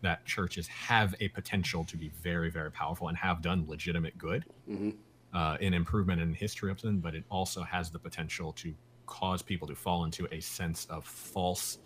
that 0.00 0.24
churches 0.24 0.68
have 0.68 1.16
a 1.18 1.26
potential 1.30 1.82
to 1.86 1.96
be 1.96 2.10
very, 2.10 2.48
very 2.48 2.70
powerful 2.70 3.08
and 3.08 3.16
have 3.18 3.42
done 3.42 3.66
legitimate 3.66 4.16
good 4.16 4.44
hmm 4.66 4.90
uh, 5.34 5.56
in 5.60 5.74
improvement 5.74 6.20
in 6.20 6.32
history 6.32 6.70
of 6.70 6.80
them, 6.80 6.98
but 7.00 7.14
it 7.14 7.24
also 7.30 7.62
has 7.62 7.90
the 7.90 7.98
potential 7.98 8.52
to 8.52 8.74
cause 9.06 9.42
people 9.42 9.66
to 9.68 9.74
fall 9.74 10.04
into 10.04 10.26
a 10.32 10.40
sense 10.40 10.86
of 10.90 11.04
false, 11.04 11.78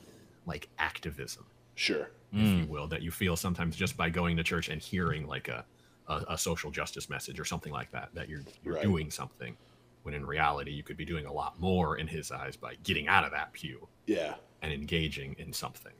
like 0.46 0.68
activism 0.78 1.46
Sure. 1.74 2.10
if 2.32 2.48
Mm. 2.48 2.60
you 2.60 2.66
will, 2.66 2.86
that 2.88 3.02
you 3.02 3.10
feel 3.10 3.36
sometimes 3.36 3.76
just 3.76 3.96
by 3.96 4.08
going 4.10 4.36
to 4.36 4.42
church 4.42 4.68
and 4.68 4.80
hearing 4.80 5.26
like 5.26 5.48
a, 5.48 5.64
a, 6.08 6.24
a 6.30 6.38
social 6.38 6.70
justice 6.70 7.08
message 7.08 7.38
or 7.38 7.44
something 7.44 7.72
like 7.72 7.90
that, 7.92 8.08
that 8.14 8.28
you're 8.28 8.42
you're 8.64 8.74
Right. 8.74 8.82
doing 8.82 9.10
something. 9.10 9.56
When 10.02 10.14
in 10.14 10.26
reality, 10.26 10.72
you 10.72 10.82
could 10.82 10.96
be 10.96 11.04
doing 11.04 11.26
a 11.26 11.32
lot 11.32 11.60
more 11.60 11.96
in 11.98 12.08
his 12.08 12.32
eyes 12.32 12.56
by 12.56 12.74
getting 12.82 13.06
out 13.06 13.24
of 13.24 13.30
that 13.32 13.52
pew 13.52 13.86
Yeah. 14.06 14.34
and 14.62 14.72
engaging 14.72 15.34
in 15.38 15.52
something. 15.52 15.92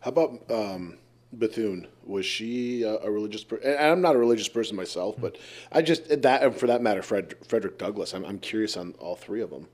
How 0.00 0.10
about 0.10 0.50
um, 0.50 0.98
Bethune? 1.32 1.86
Was 2.04 2.24
she 2.24 2.82
a, 2.82 2.96
a 2.98 3.10
religious 3.10 3.44
person? 3.44 3.68
And 3.68 3.78
I'm 3.78 4.00
not 4.00 4.16
a 4.16 4.18
religious 4.18 4.48
person 4.48 4.76
myself, 4.76 5.16
but 5.20 5.36
I 5.70 5.82
just 5.82 6.22
that, 6.22 6.42
and 6.42 6.56
for 6.56 6.66
that 6.66 6.82
matter, 6.82 7.02
Fred, 7.02 7.34
Frederick 7.46 7.78
Douglass. 7.78 8.14
I'm, 8.14 8.24
I'm 8.24 8.38
curious 8.38 8.76
on 8.76 8.94
all 8.98 9.16
three 9.16 9.42
of 9.42 9.50
them. 9.50 9.68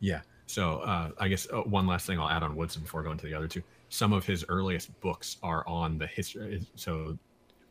Yeah. 0.00 0.20
So 0.46 0.78
uh, 0.78 1.10
I 1.18 1.28
guess 1.28 1.46
uh, 1.52 1.62
one 1.62 1.86
last 1.86 2.06
thing 2.06 2.18
I'll 2.18 2.28
add 2.28 2.42
on 2.42 2.56
Woodson 2.56 2.82
before 2.82 3.02
going 3.02 3.18
to 3.18 3.26
the 3.26 3.34
other 3.34 3.48
two. 3.48 3.62
Some 3.90 4.12
of 4.12 4.24
his 4.26 4.44
earliest 4.48 4.98
books 5.00 5.36
are 5.42 5.66
on 5.66 5.98
the 5.98 6.06
history. 6.06 6.66
So 6.74 7.18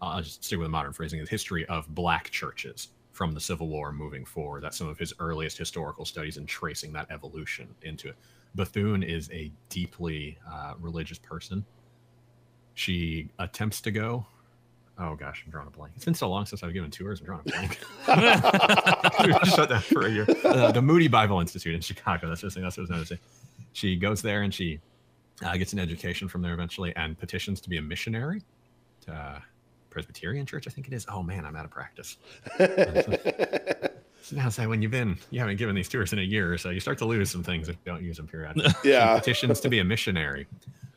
I'll 0.02 0.22
just 0.22 0.44
stick 0.44 0.60
with 0.60 0.68
the 0.68 0.72
modern 0.72 0.94
phrasing: 0.94 1.20
the 1.20 1.30
history 1.30 1.66
of 1.66 1.88
black 1.94 2.30
churches 2.30 2.90
from 3.12 3.34
the 3.34 3.40
Civil 3.40 3.68
War 3.68 3.92
moving 3.92 4.24
forward. 4.24 4.64
That's 4.64 4.78
some 4.78 4.88
of 4.88 5.00
his 5.00 5.12
earliest 5.20 5.58
historical 5.58 6.06
studies 6.06 6.38
and 6.38 6.48
tracing 6.48 6.94
that 6.94 7.08
evolution 7.10 7.68
into 7.82 8.10
it. 8.10 8.16
Bethune 8.54 9.02
is 9.02 9.30
a 9.32 9.52
deeply 9.70 10.38
uh, 10.48 10.74
religious 10.80 11.18
person. 11.18 11.66
She 12.78 13.30
attempts 13.40 13.82
to 13.82 13.92
go. 13.92 14.28
Oh 15.00 15.16
gosh, 15.16 15.42
I'm 15.44 15.52
drawing 15.52 15.68
a 15.68 15.72
blank. 15.72 15.94
It's 15.96 16.06
been 16.06 16.14
so 16.14 16.30
long 16.30 16.46
since 16.46 16.62
I've 16.62 16.74
given 16.74 16.92
tours. 16.92 17.20
I'm 17.20 17.26
drawing 17.26 17.42
a 17.42 17.50
blank. 17.50 17.80
Shut 19.56 19.70
down 19.70 19.82
for 19.82 20.06
a 20.06 20.12
year. 20.12 20.28
Uh, 20.44 20.72
the 20.72 20.82
Moody 20.82 21.08
Bible 21.08 21.40
Institute 21.40 21.74
in 21.74 21.82
Chicago. 21.82 22.30
That's 22.30 22.42
just 22.42 22.56
that's 22.56 22.78
what 22.78 22.82
I 22.82 22.82
was 22.82 22.90
going 22.92 23.02
to 23.02 23.08
say. 23.08 23.20
She 23.74 23.96
goes 23.96 24.22
there 24.22 24.44
and 24.44 24.54
she 24.54 24.80
uh, 25.44 25.58
gets 25.58 25.74
an 25.74 25.80
education 25.80 26.28
from 26.28 26.44
there 26.44 26.54
eventually, 26.54 26.96
and 26.96 27.18
petitions 27.18 27.62
to 27.62 27.70
be 27.70 27.78
a 27.78 27.82
missionary 27.82 28.44
to 29.08 29.12
uh, 29.12 29.40
Presbyterian 29.90 30.46
Church, 30.46 30.68
I 30.68 30.70
think 30.70 30.88
it 30.88 30.94
is. 30.94 31.08
Oh 31.10 31.24
man, 31.24 31.46
I'm 31.46 31.56
out 31.56 31.66
of 31.66 31.72
practice. 31.72 32.18
So 34.24 34.36
now, 34.36 34.50
say 34.50 34.68
when 34.68 34.82
you've 34.82 34.92
been, 34.92 35.18
you 35.30 35.40
haven't 35.40 35.56
given 35.56 35.74
these 35.74 35.88
tours 35.88 36.12
in 36.12 36.20
a 36.20 36.24
year 36.24 36.58
so, 36.58 36.70
you 36.70 36.82
start 36.82 36.98
to 36.98 37.06
lose 37.06 37.32
some 37.32 37.44
things 37.44 37.70
if 37.70 37.78
you 37.86 37.94
don't 37.94 38.04
use 38.04 38.18
them 38.18 38.28
periodically. 38.28 38.74
Yeah. 38.84 39.18
petitions 39.18 39.62
to 39.62 39.70
be 39.70 39.80
a 39.80 39.86
missionary, 39.86 40.48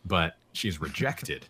but 0.05 0.35
she's 0.53 0.81
rejected 0.81 1.47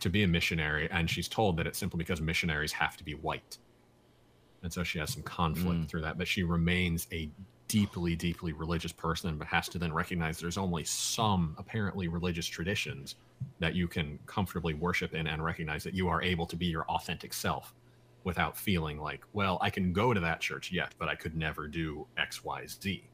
to 0.00 0.10
be 0.10 0.22
a 0.22 0.28
missionary, 0.28 0.88
and 0.90 1.08
she's 1.08 1.28
told 1.28 1.56
that 1.56 1.66
it's 1.66 1.78
simply 1.78 1.98
because 1.98 2.20
missionaries 2.20 2.72
have 2.72 2.96
to 2.96 3.04
be 3.04 3.14
white. 3.14 3.58
And 4.62 4.72
so 4.72 4.82
she 4.82 4.98
has 4.98 5.12
some 5.12 5.22
conflict 5.22 5.82
Mm. 5.82 5.88
through 5.88 6.00
that, 6.02 6.18
but 6.18 6.26
she 6.26 6.42
remains 6.42 7.06
a 7.12 7.30
deeply, 7.68 8.14
deeply 8.16 8.52
religious 8.52 8.92
person, 8.92 9.36
but 9.38 9.46
has 9.48 9.68
to 9.68 9.78
then 9.78 9.92
recognize 9.92 10.38
there's 10.38 10.56
only 10.58 10.84
some 10.84 11.54
apparently 11.58 12.08
religious 12.08 12.46
traditions 12.46 13.16
that 13.58 13.74
you 13.74 13.86
can 13.88 14.18
comfortably 14.26 14.74
worship 14.74 15.14
in 15.14 15.26
and 15.26 15.44
recognize 15.44 15.82
that 15.84 15.92
you 15.94 16.08
are 16.08 16.22
able 16.22 16.46
to 16.46 16.56
be 16.56 16.66
your 16.66 16.84
authentic 16.84 17.34
self 17.34 17.74
without 18.24 18.56
feeling 18.56 18.98
like, 18.98 19.24
well, 19.32 19.58
I 19.60 19.70
can 19.70 19.92
go 19.92 20.14
to 20.14 20.20
that 20.20 20.40
church, 20.40 20.72
yet, 20.72 20.94
but 20.98 21.08
I 21.08 21.14
could 21.14 21.36
never 21.36 21.68
do 21.68 22.06
X, 22.16 22.44
Y, 22.44 22.66
Z 22.66 23.04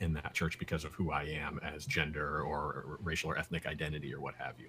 in 0.00 0.12
that 0.14 0.32
church 0.32 0.58
because 0.58 0.84
of 0.84 0.92
who 0.94 1.10
I 1.10 1.24
am 1.24 1.58
as 1.62 1.84
gender 1.84 2.42
or 2.42 2.98
racial 3.02 3.30
or 3.30 3.38
ethnic 3.38 3.66
identity 3.66 4.14
or 4.14 4.20
what 4.20 4.34
have 4.36 4.54
you. 4.60 4.68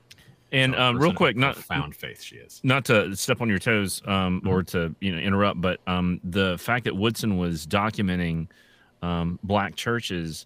And 0.52 0.74
So 0.74 0.82
um, 0.82 0.98
real 0.98 1.14
quick, 1.14 1.36
not 1.38 1.54
profound 1.56 1.96
faith 1.96 2.22
she 2.22 2.38
is. 2.38 2.60
not 2.64 2.86
to 2.86 3.16
step 3.16 3.40
on 3.42 3.50
your 3.50 3.60
toes 3.60 4.02
um, 4.06 4.42
or 4.48 4.64
Mm-hmm. 4.64 4.78
to 4.78 4.96
you 5.00 5.12
know 5.12 5.20
interrupt, 5.20 5.62
but 5.62 5.80
um, 5.88 6.20
the 6.24 6.58
fact 6.58 6.86
that 6.86 6.96
Woodson 6.96 7.38
was 7.38 7.68
documenting 7.68 8.48
um, 9.02 9.40
black 9.44 9.76
churches 9.76 10.46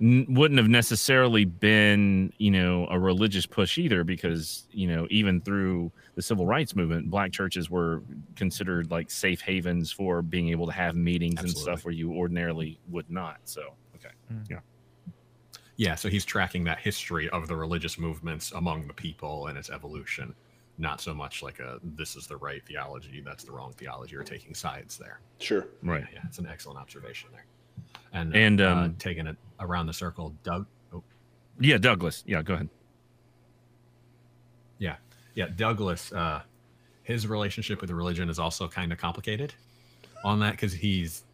n- 0.00 0.26
wouldn't 0.28 0.58
have 0.58 0.68
necessarily 0.68 1.44
been 1.44 2.32
you 2.38 2.50
know 2.50 2.86
a 2.90 2.98
religious 2.98 3.46
push 3.46 3.78
either, 3.78 4.02
because 4.02 4.64
you 4.72 4.88
know 4.88 5.06
even 5.10 5.40
through 5.40 5.92
the 6.16 6.22
civil 6.22 6.46
rights 6.46 6.74
movement, 6.74 7.08
black 7.10 7.30
churches 7.30 7.70
were 7.70 8.02
considered 8.34 8.90
like 8.90 9.08
safe 9.10 9.40
havens 9.40 9.92
for 9.92 10.20
being 10.20 10.48
able 10.48 10.66
to 10.66 10.72
have 10.72 10.96
meetings 10.96 11.40
and 11.40 11.50
stuff 11.50 11.84
where 11.84 11.94
you 11.94 12.12
ordinarily 12.12 12.78
would 12.90 13.08
not. 13.08 13.36
So 13.44 13.74
okay, 13.96 14.10
Yeah, 14.50 14.58
so 15.96 16.08
he's 16.08 16.24
tracking 16.24 16.64
that 16.64 16.78
history 16.78 17.28
of 17.30 17.48
the 17.48 17.56
religious 17.56 17.98
movements 17.98 18.52
among 18.52 18.86
the 18.86 18.94
people 18.94 19.48
and 19.48 19.58
its 19.58 19.70
evolution, 19.70 20.34
not 20.78 21.00
so 21.00 21.12
much 21.14 21.42
like 21.42 21.58
a 21.60 21.78
this 21.82 22.16
is 22.16 22.26
the 22.26 22.36
right 22.36 22.62
theology, 22.66 23.20
that's 23.24 23.44
the 23.44 23.52
wrong 23.52 23.72
theology, 23.72 24.16
or 24.16 24.22
taking 24.22 24.54
sides 24.54 24.96
there. 24.98 25.20
Sure. 25.38 25.66
right. 25.82 26.04
Yeah, 26.12 26.20
it's 26.26 26.38
an 26.38 26.46
excellent 26.46 26.78
observation 26.78 27.28
there. 27.32 27.44
And 28.12 28.34
And, 28.36 28.60
uh, 28.60 28.76
um, 28.76 28.94
taking 28.98 29.26
it 29.26 29.36
around 29.60 29.86
the 29.86 29.92
circle, 29.92 30.32
Doug. 30.44 30.66
Oh, 30.92 31.02
Yeah, 31.58 31.78
Douglass. 31.78 32.22
Yeah, 32.26 32.42
go 32.42 32.54
ahead. 32.54 32.68
yeah, 34.78 34.96
yeah, 35.34 35.48
Douglass. 35.56 36.12
Uh, 36.12 36.42
his 37.02 37.26
relationship 37.26 37.80
with 37.80 37.88
the 37.88 37.94
religion 37.94 38.30
is 38.30 38.38
also 38.38 38.66
kind 38.68 38.92
of 38.92 38.98
complicated 38.98 39.52
on 40.24 40.40
that 40.40 40.52
because 40.52 40.72
he's 40.72 41.24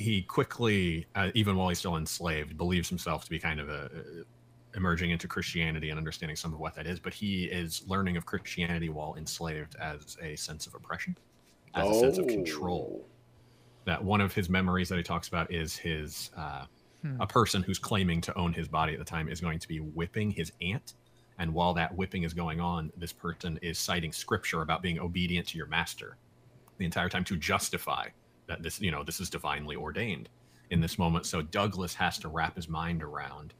he 0.00 0.22
quickly, 0.22 1.06
uh, 1.14 1.30
even 1.34 1.56
while 1.56 1.68
he's 1.68 1.78
still 1.78 1.96
enslaved, 1.96 2.56
believes 2.56 2.88
himself 2.88 3.24
to 3.24 3.30
be 3.30 3.38
kind 3.38 3.60
of 3.60 3.68
a, 3.68 3.90
a 3.94 4.76
emerging 4.76 5.10
into 5.10 5.28
Christianity 5.28 5.90
and 5.90 5.98
understanding 5.98 6.36
some 6.36 6.52
of 6.54 6.60
what 6.60 6.74
that 6.76 6.86
is. 6.86 6.98
But 6.98 7.12
he 7.12 7.44
is 7.44 7.82
learning 7.86 8.16
of 8.16 8.24
Christianity 8.24 8.88
while 8.88 9.14
enslaved 9.16 9.76
as 9.76 10.16
a 10.22 10.36
sense 10.36 10.66
of 10.66 10.74
oppression, 10.74 11.16
as 11.74 11.88
a 11.88 12.00
sense 12.00 12.18
of 12.18 12.26
control. 12.26 13.04
That 13.84 14.02
one 14.02 14.20
of 14.20 14.32
his 14.32 14.48
memories 14.48 14.88
that 14.88 14.96
he 14.96 15.02
talks 15.02 15.28
about 15.28 15.52
is 15.52 15.76
his 15.76 16.30
uh, 16.36 16.64
a 17.18 17.26
person 17.26 17.62
who's 17.62 17.78
claiming 17.78 18.20
to 18.22 18.38
own 18.38 18.52
his 18.52 18.68
body 18.68 18.92
at 18.92 18.98
the 18.98 19.04
time 19.04 19.28
is 19.28 19.40
going 19.40 19.58
to 19.58 19.68
be 19.68 19.80
whipping 19.80 20.30
his 20.30 20.52
aunt. 20.60 20.94
And 21.38 21.52
while 21.52 21.72
that 21.74 21.94
whipping 21.94 22.22
is 22.22 22.34
going 22.34 22.60
on, 22.60 22.92
this 22.96 23.12
person 23.12 23.58
is 23.62 23.78
citing 23.78 24.12
scripture 24.12 24.62
about 24.62 24.82
being 24.82 24.98
obedient 24.98 25.48
to 25.48 25.58
your 25.58 25.66
master 25.66 26.16
the 26.78 26.84
entire 26.84 27.08
time 27.08 27.24
to 27.24 27.36
justify 27.36 28.06
that 28.50 28.62
this, 28.64 28.80
you 28.80 28.90
know, 28.90 29.04
this 29.04 29.20
is 29.20 29.30
divinely 29.30 29.76
ordained 29.76 30.28
in 30.70 30.80
this 30.80 30.98
moment. 30.98 31.24
So 31.24 31.40
Douglass 31.40 31.94
has 31.94 32.18
to 32.18 32.28
wrap 32.28 32.56
his 32.56 32.68
mind 32.68 33.00
around 33.00 33.54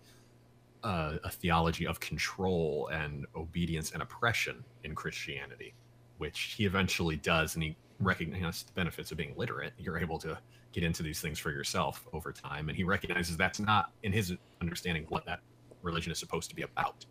uh, 0.82 1.18
a 1.22 1.30
theology 1.30 1.86
of 1.86 2.00
control 2.00 2.88
and 2.92 3.24
obedience 3.36 3.92
and 3.92 4.02
oppression 4.02 4.64
in 4.82 4.96
Christianity, 4.96 5.74
which 6.18 6.54
he 6.56 6.64
eventually 6.64 7.16
does, 7.16 7.54
and 7.54 7.62
he 7.62 7.76
recognizes 8.00 8.64
the 8.64 8.72
benefits 8.72 9.12
of 9.12 9.16
being 9.16 9.34
literate. 9.36 9.74
You're 9.78 9.98
able 9.98 10.18
to 10.18 10.36
get 10.72 10.82
into 10.82 11.04
these 11.04 11.20
things 11.20 11.38
for 11.38 11.52
yourself 11.52 12.04
over 12.12 12.32
time, 12.32 12.68
and 12.68 12.76
he 12.76 12.82
recognizes 12.82 13.36
that's 13.36 13.60
not, 13.60 13.92
in 14.02 14.12
his 14.12 14.34
understanding, 14.60 15.06
what 15.08 15.24
that 15.26 15.40
religion 15.82 16.10
is 16.10 16.18
supposed 16.18 16.50
to 16.50 16.56
be 16.56 16.62
about. 16.62 17.06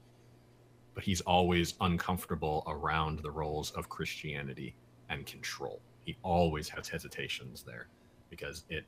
But 0.95 1.06
he's 1.06 1.22
always 1.22 1.76
uncomfortable 1.80 2.64
around 2.68 3.19
the 3.19 3.31
roles 3.31 3.72
of 3.72 3.88
Christianity 3.88 4.76
and 5.07 5.26
control. 5.26 5.80
He 6.10 6.18
always 6.23 6.68
has 6.69 6.88
hesitations 6.88 7.61
there 7.61 7.88
because 8.31 8.65
it 8.68 8.84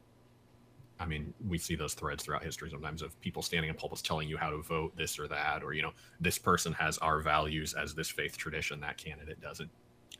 I 0.99 1.06
mean, 1.06 1.35
we 1.48 1.60
see 1.60 1.76
those 1.76 1.93
threads 1.93 2.23
throughout 2.23 2.43
history 2.43 2.72
sometimes 2.72 3.03
of 3.03 3.19
people 3.22 3.43
standing 3.43 3.69
in 3.69 3.76
pulpits 3.76 4.02
telling 4.02 4.27
you 4.27 4.38
how 4.38 4.49
to 4.49 4.64
vote 4.64 4.95
this 4.98 5.19
or 5.19 5.27
that, 5.27 5.61
or, 5.61 5.73
you 5.73 5.84
know, 5.84 5.91
this 6.19 6.39
person 6.39 6.73
has 6.73 6.98
our 6.98 7.22
values 7.22 7.76
as 7.76 7.93
this 7.93 8.10
faith 8.10 8.35
tradition, 8.38 8.80
that 8.80 8.98
candidate 8.98 9.39
doesn't. 9.39 9.69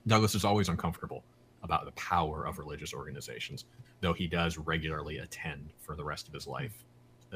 Douglass 0.06 0.36
is 0.36 0.45
always 0.45 0.69
uncomfortable 0.69 1.23
about 1.64 1.86
the 1.86 1.91
power 1.94 2.45
of 2.45 2.60
religious 2.60 2.94
organizations, 2.94 3.65
though 3.99 4.14
he 4.14 4.28
does 4.28 4.60
regularly 4.60 5.18
attend 5.18 5.72
for 5.80 5.95
the 5.95 6.03
rest 6.03 6.28
of 6.28 6.36
his 6.36 6.45
life, 6.45 6.86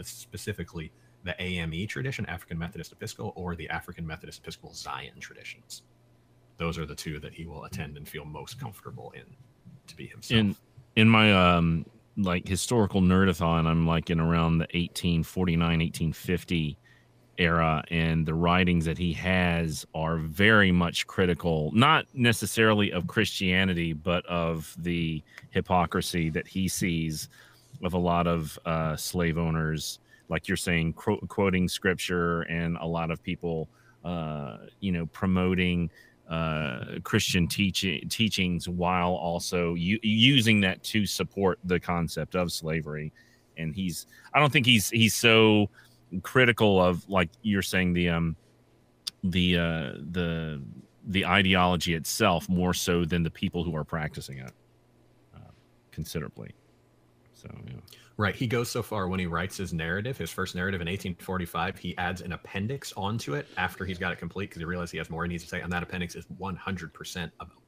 specifically 0.04 0.92
the 1.24 1.40
AME 1.42 1.88
tradition, 1.88 2.24
African 2.28 2.60
Methodist 2.60 2.92
Episcopal, 2.92 3.34
or 3.36 3.56
the 3.56 3.70
African 3.70 4.06
Methodist 4.06 4.42
Episcopal 4.42 4.76
Zion 4.76 5.20
traditions. 5.20 5.82
Those 6.58 6.78
are 6.78 6.86
the 6.86 6.96
two 6.96 7.20
that 7.20 7.34
he 7.34 7.46
will 7.46 7.66
attend 7.66 7.98
and 7.98 8.08
feel 8.08 8.26
most 8.26 8.60
comfortable 8.60 9.12
in 9.16 9.26
to 9.88 9.96
be 9.96 10.08
himself. 10.08 10.40
In 10.40 10.56
in 10.96 11.10
my 11.10 11.58
um 11.58 11.86
like 12.18 12.48
historical 12.48 13.02
nerdathon, 13.02 13.66
I'm 13.66 13.86
like 13.86 14.10
in 14.10 14.20
around 14.20 14.60
the 14.60 14.68
1849, 14.74 15.60
1850 15.60 16.78
era, 17.38 17.84
and 17.92 18.26
the 18.26 18.34
writings 18.34 18.86
that 18.86 18.98
he 18.98 19.14
has 19.14 19.86
are 19.94 20.18
very 20.18 20.72
much 20.72 21.06
critical, 21.08 21.72
not 21.74 22.06
necessarily 22.14 22.92
of 22.92 23.08
Christianity, 23.08 23.94
but 23.94 24.26
of 24.28 24.74
the 24.78 25.22
hypocrisy 25.52 26.30
that 26.30 26.48
he 26.48 26.68
sees 26.68 27.28
of 27.84 27.94
a 27.94 27.98
lot 27.98 28.28
of 28.28 28.58
uh, 28.66 28.96
slave 28.96 29.38
owners, 29.38 30.00
like 30.30 30.48
you're 30.48 30.58
saying, 30.58 30.94
qu- 30.94 31.20
quoting 31.28 31.68
scripture, 31.68 32.44
and 32.44 32.78
a 32.78 32.86
lot 32.88 33.12
of 33.12 33.22
people, 33.22 33.68
uh, 34.06 34.58
you 34.80 34.92
know, 34.92 35.06
promoting 35.08 35.90
uh, 36.30 37.00
Christian 37.04 37.48
teaching 37.48 38.08
teachings 38.10 38.68
while 38.68 39.14
also 39.14 39.76
u- 39.76 40.00
using 40.02 40.60
that 40.62 40.84
to 40.84 41.06
support 41.06 41.60
the 41.64 41.80
concept 41.80 42.36
of 42.36 42.52
slavery. 42.52 43.14
And 43.58 43.74
he's, 43.74 44.08
I 44.34 44.40
don't 44.40 44.52
think 44.52 44.66
he's 44.66 44.90
he's 44.90 45.14
so 45.14 45.70
critical 46.24 46.82
of 46.82 47.08
like 47.10 47.30
you're 47.42 47.62
saying 47.62 47.94
the 47.94 48.10
um 48.10 48.36
the 49.24 49.58
uh 49.58 49.92
the 50.12 50.62
the 51.08 51.26
ideology 51.26 51.94
itself 51.94 52.50
more 52.50 52.74
so 52.74 53.06
than 53.06 53.24
the 53.24 53.30
people 53.30 53.64
who 53.64 53.76
are 53.76 53.84
practicing 53.84 54.40
it 54.40 54.52
uh, 55.36 55.52
considerably. 55.92 56.52
So 57.34 57.50
yeah. 57.68 57.74
Right. 58.18 58.34
He 58.34 58.48
goes 58.48 58.70
so 58.70 58.82
far 58.82 59.10
when 59.10 59.20
he 59.20 59.26
writes 59.26 59.58
his 59.58 59.74
narrative, 59.74 60.18
his 60.18 60.32
first 60.32 60.56
narrative 60.56 60.80
in 60.80 60.88
1845, 60.88 61.78
he 61.78 61.98
adds 61.98 62.22
an 62.22 62.32
appendix 62.32 62.94
onto 62.96 63.34
it 63.36 63.46
after 63.58 63.84
he's 63.84 63.98
got 63.98 64.14
it 64.14 64.20
complete 64.20 64.50
because 64.50 64.62
he 64.62 64.66
realizes 64.66 64.92
he 64.92 64.98
has 65.00 65.10
more 65.10 65.24
he 65.26 65.30
needs 65.30 65.44
to 65.44 65.50
say. 65.50 65.60
And 65.60 65.72
that 65.74 65.84
appendix 65.84 66.16
is 66.16 66.26
100% 66.40 67.32
about 67.42 67.62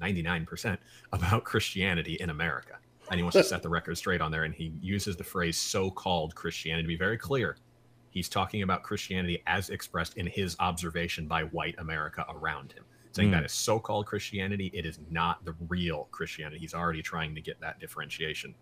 99% 0.00 0.78
about 1.12 1.44
Christianity 1.44 2.14
in 2.14 2.30
America. 2.30 2.78
And 3.10 3.18
he 3.18 3.22
wants 3.22 3.36
to 3.36 3.44
set 3.44 3.62
the 3.62 3.68
record 3.68 3.98
straight 3.98 4.22
on 4.22 4.30
there. 4.32 4.44
And 4.44 4.54
he 4.54 4.72
uses 4.80 5.16
the 5.16 5.24
phrase 5.24 5.58
so 5.58 5.90
called 5.90 6.34
Christianity 6.34 6.84
to 6.84 6.88
be 6.88 6.96
very 6.96 7.18
clear. 7.18 7.58
He's 8.08 8.30
talking 8.30 8.62
about 8.62 8.82
Christianity 8.84 9.42
as 9.46 9.68
expressed 9.68 10.16
in 10.16 10.26
his 10.26 10.56
observation 10.60 11.26
by 11.28 11.42
white 11.42 11.74
America 11.78 12.24
around 12.30 12.72
him, 12.72 12.84
saying 13.12 13.28
Mm. 13.28 13.32
that 13.32 13.44
is 13.44 13.52
so 13.52 13.78
called 13.78 14.06
Christianity. 14.06 14.70
It 14.72 14.86
is 14.86 14.98
not 15.10 15.44
the 15.44 15.54
real 15.68 16.08
Christianity. 16.10 16.58
He's 16.58 16.72
already 16.74 17.02
trying 17.02 17.34
to 17.34 17.42
get 17.42 17.60
that 17.60 17.80
differentiation. 17.80 18.54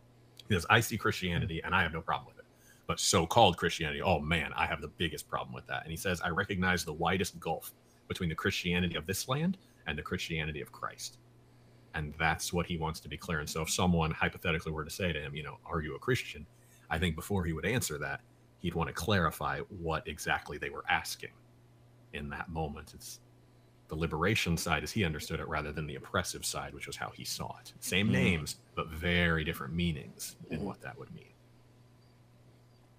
He 0.49 0.55
says, 0.55 0.67
I 0.71 0.81
see 0.81 0.97
Christianity 0.99 1.61
and 1.65 1.75
I 1.75 1.83
have 1.83 1.93
no 1.93 2.01
problem 2.01 2.29
with 2.29 2.39
it. 2.39 2.45
But 2.87 3.01
so 3.01 3.27
called 3.27 3.57
Christianity, 3.57 4.03
oh 4.03 4.19
man, 4.19 4.53
I 4.57 4.67
have 4.67 4.81
the 4.81 4.89
biggest 4.89 5.29
problem 5.29 5.55
with 5.55 5.67
that. 5.67 5.83
And 5.83 5.91
he 5.91 5.97
says, 5.97 6.21
I 6.21 6.29
recognize 6.29 6.85
the 6.85 6.93
widest 6.93 7.39
gulf 7.41 7.73
between 8.09 8.29
the 8.29 8.35
Christianity 8.35 8.97
of 8.97 9.07
this 9.07 9.29
land 9.29 9.57
and 9.87 9.97
the 9.97 10.03
Christianity 10.03 10.61
of 10.61 10.73
Christ. 10.73 11.19
And 11.95 12.13
that's 12.19 12.53
what 12.53 12.67
he 12.67 12.77
wants 12.77 13.01
to 13.01 13.09
be 13.09 13.17
clear. 13.17 13.41
And 13.41 13.49
so 13.49 13.63
if 13.63 13.71
someone 13.71 14.11
hypothetically 14.11 14.73
were 14.73 14.85
to 14.85 14.91
say 14.91 15.13
to 15.13 15.21
him, 15.21 15.35
you 15.35 15.43
know, 15.43 15.59
are 15.65 15.81
you 15.81 15.95
a 15.95 15.99
Christian? 15.99 16.47
I 16.91 16.99
think 16.99 17.17
before 17.17 17.45
he 17.45 17.53
would 17.53 17.67
answer 17.67 17.99
that, 17.99 18.21
he'd 18.61 18.75
want 18.75 18.89
to 18.89 18.95
clarify 18.95 19.61
what 19.69 20.07
exactly 20.07 20.59
they 20.59 20.71
were 20.71 20.85
asking 20.89 21.31
in 22.13 22.29
that 22.31 22.49
moment. 22.49 22.93
It's 22.95 23.21
the 23.93 23.99
liberation 23.99 24.57
side 24.57 24.83
as 24.83 24.91
he 24.91 25.05
understood 25.05 25.39
it 25.39 25.47
rather 25.47 25.71
than 25.71 25.87
the 25.87 25.97
oppressive 25.97 26.47
side, 26.47 26.73
which 26.73 26.87
was 26.87 26.97
how 26.97 27.11
he 27.11 27.27
saw 27.27 27.55
it. 27.61 27.75
Same 27.81 28.09
Mm. 28.09 28.13
names, 28.13 28.57
but 28.75 28.89
very 28.89 29.45
different 29.45 29.75
meanings 29.75 30.35
in 30.51 30.65
what 30.65 30.81
that 30.81 30.99
would 30.99 31.15
mean. 31.15 31.35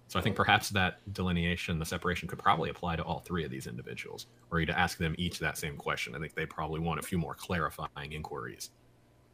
So 0.06 0.20
I 0.20 0.22
think 0.22 0.36
perhaps 0.36 0.70
that 0.70 1.00
delineation, 1.12 1.80
the 1.80 1.84
separation 1.84 2.28
could 2.28 2.38
probably 2.38 2.70
apply 2.70 2.94
to 2.94 3.02
all 3.02 3.18
three 3.18 3.42
of 3.42 3.50
these 3.50 3.66
individuals, 3.66 4.28
or 4.52 4.60
you 4.60 4.66
to 4.66 4.78
ask 4.78 4.96
them 4.96 5.16
each 5.18 5.40
that 5.40 5.58
same 5.58 5.76
question. 5.76 6.14
I 6.14 6.20
think 6.20 6.34
they 6.34 6.46
probably 6.46 6.78
want 6.78 7.00
a 7.00 7.02
few 7.02 7.18
more 7.18 7.34
clarifying 7.34 8.12
inquiries 8.12 8.70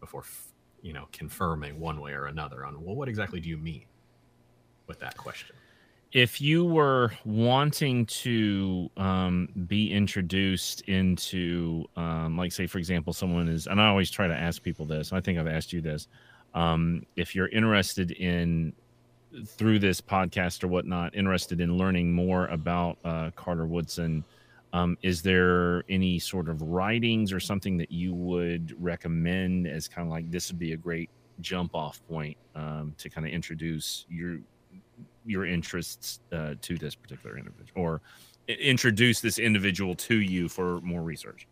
before, 0.00 0.22
f- 0.22 0.54
you 0.80 0.94
know, 0.94 1.08
confirming 1.12 1.78
one 1.78 2.00
way 2.00 2.12
or 2.12 2.24
another 2.24 2.64
on, 2.64 2.82
well, 2.82 2.96
what 2.96 3.06
exactly 3.10 3.38
do 3.38 3.50
you 3.50 3.58
mean 3.58 3.84
with 4.86 4.98
that 5.00 5.14
question? 5.18 5.54
If 6.12 6.40
you 6.40 6.64
were 6.64 7.12
wanting 7.24 8.04
to 8.06 8.90
um, 8.96 9.48
be 9.68 9.92
introduced 9.92 10.80
into, 10.82 11.84
um, 11.96 12.36
like, 12.36 12.50
say, 12.52 12.66
for 12.66 12.78
example, 12.78 13.12
someone 13.12 13.48
is, 13.48 13.68
and 13.68 13.80
I 13.80 13.86
always 13.88 14.10
try 14.10 14.26
to 14.26 14.34
ask 14.34 14.62
people 14.62 14.84
this, 14.84 15.12
I 15.12 15.20
think 15.20 15.38
I've 15.38 15.46
asked 15.46 15.72
you 15.72 15.80
this. 15.80 16.08
Um, 16.52 17.06
if 17.14 17.34
you're 17.34 17.48
interested 17.48 18.10
in, 18.10 18.72
through 19.46 19.78
this 19.78 20.00
podcast 20.00 20.64
or 20.64 20.68
whatnot, 20.68 21.14
interested 21.14 21.60
in 21.60 21.76
learning 21.76 22.12
more 22.12 22.46
about 22.48 22.98
uh, 23.04 23.30
Carter 23.36 23.66
Woodson, 23.66 24.24
um, 24.72 24.98
is 25.02 25.22
there 25.22 25.84
any 25.88 26.18
sort 26.18 26.48
of 26.48 26.60
writings 26.62 27.32
or 27.32 27.38
something 27.38 27.76
that 27.76 27.92
you 27.92 28.14
would 28.14 28.74
recommend 28.82 29.68
as 29.68 29.86
kind 29.86 30.06
of 30.06 30.10
like 30.10 30.28
this 30.30 30.50
would 30.50 30.58
be 30.58 30.72
a 30.72 30.76
great 30.76 31.10
jump 31.40 31.74
off 31.74 32.00
point 32.08 32.36
um, 32.56 32.94
to 32.98 33.08
kind 33.08 33.26
of 33.26 33.32
introduce 33.32 34.06
your 34.08 34.40
your 35.31 35.47
interests 35.47 36.20
uh, 36.32 36.55
to 36.61 36.77
this 36.77 36.94
particular 36.94 37.39
individual 37.39 37.73
or 37.81 38.01
introduce 38.48 39.20
this 39.20 39.39
individual 39.39 39.94
to 39.94 40.16
you 40.20 40.48
for 40.48 40.81
more 40.81 41.02
research 41.02 41.47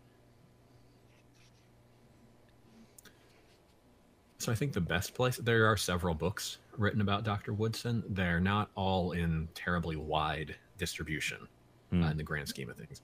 So 4.37 4.51
I 4.53 4.55
think 4.55 4.71
the 4.71 4.79
best 4.81 5.13
place 5.13 5.35
there 5.37 5.65
are 5.65 5.75
several 5.75 6.13
books 6.15 6.59
written 6.77 7.01
about 7.01 7.25
Dr. 7.25 7.51
Woodson. 7.51 8.03
They're 8.09 8.39
not 8.39 8.69
all 8.75 9.11
in 9.11 9.49
terribly 9.53 9.97
wide 9.97 10.55
distribution 10.77 11.47
Hmm. 11.91 12.03
uh, 12.03 12.11
in 12.11 12.17
the 12.17 12.23
grand 12.23 12.47
scheme 12.47 12.69
of 12.69 12.77
things. 12.77 13.01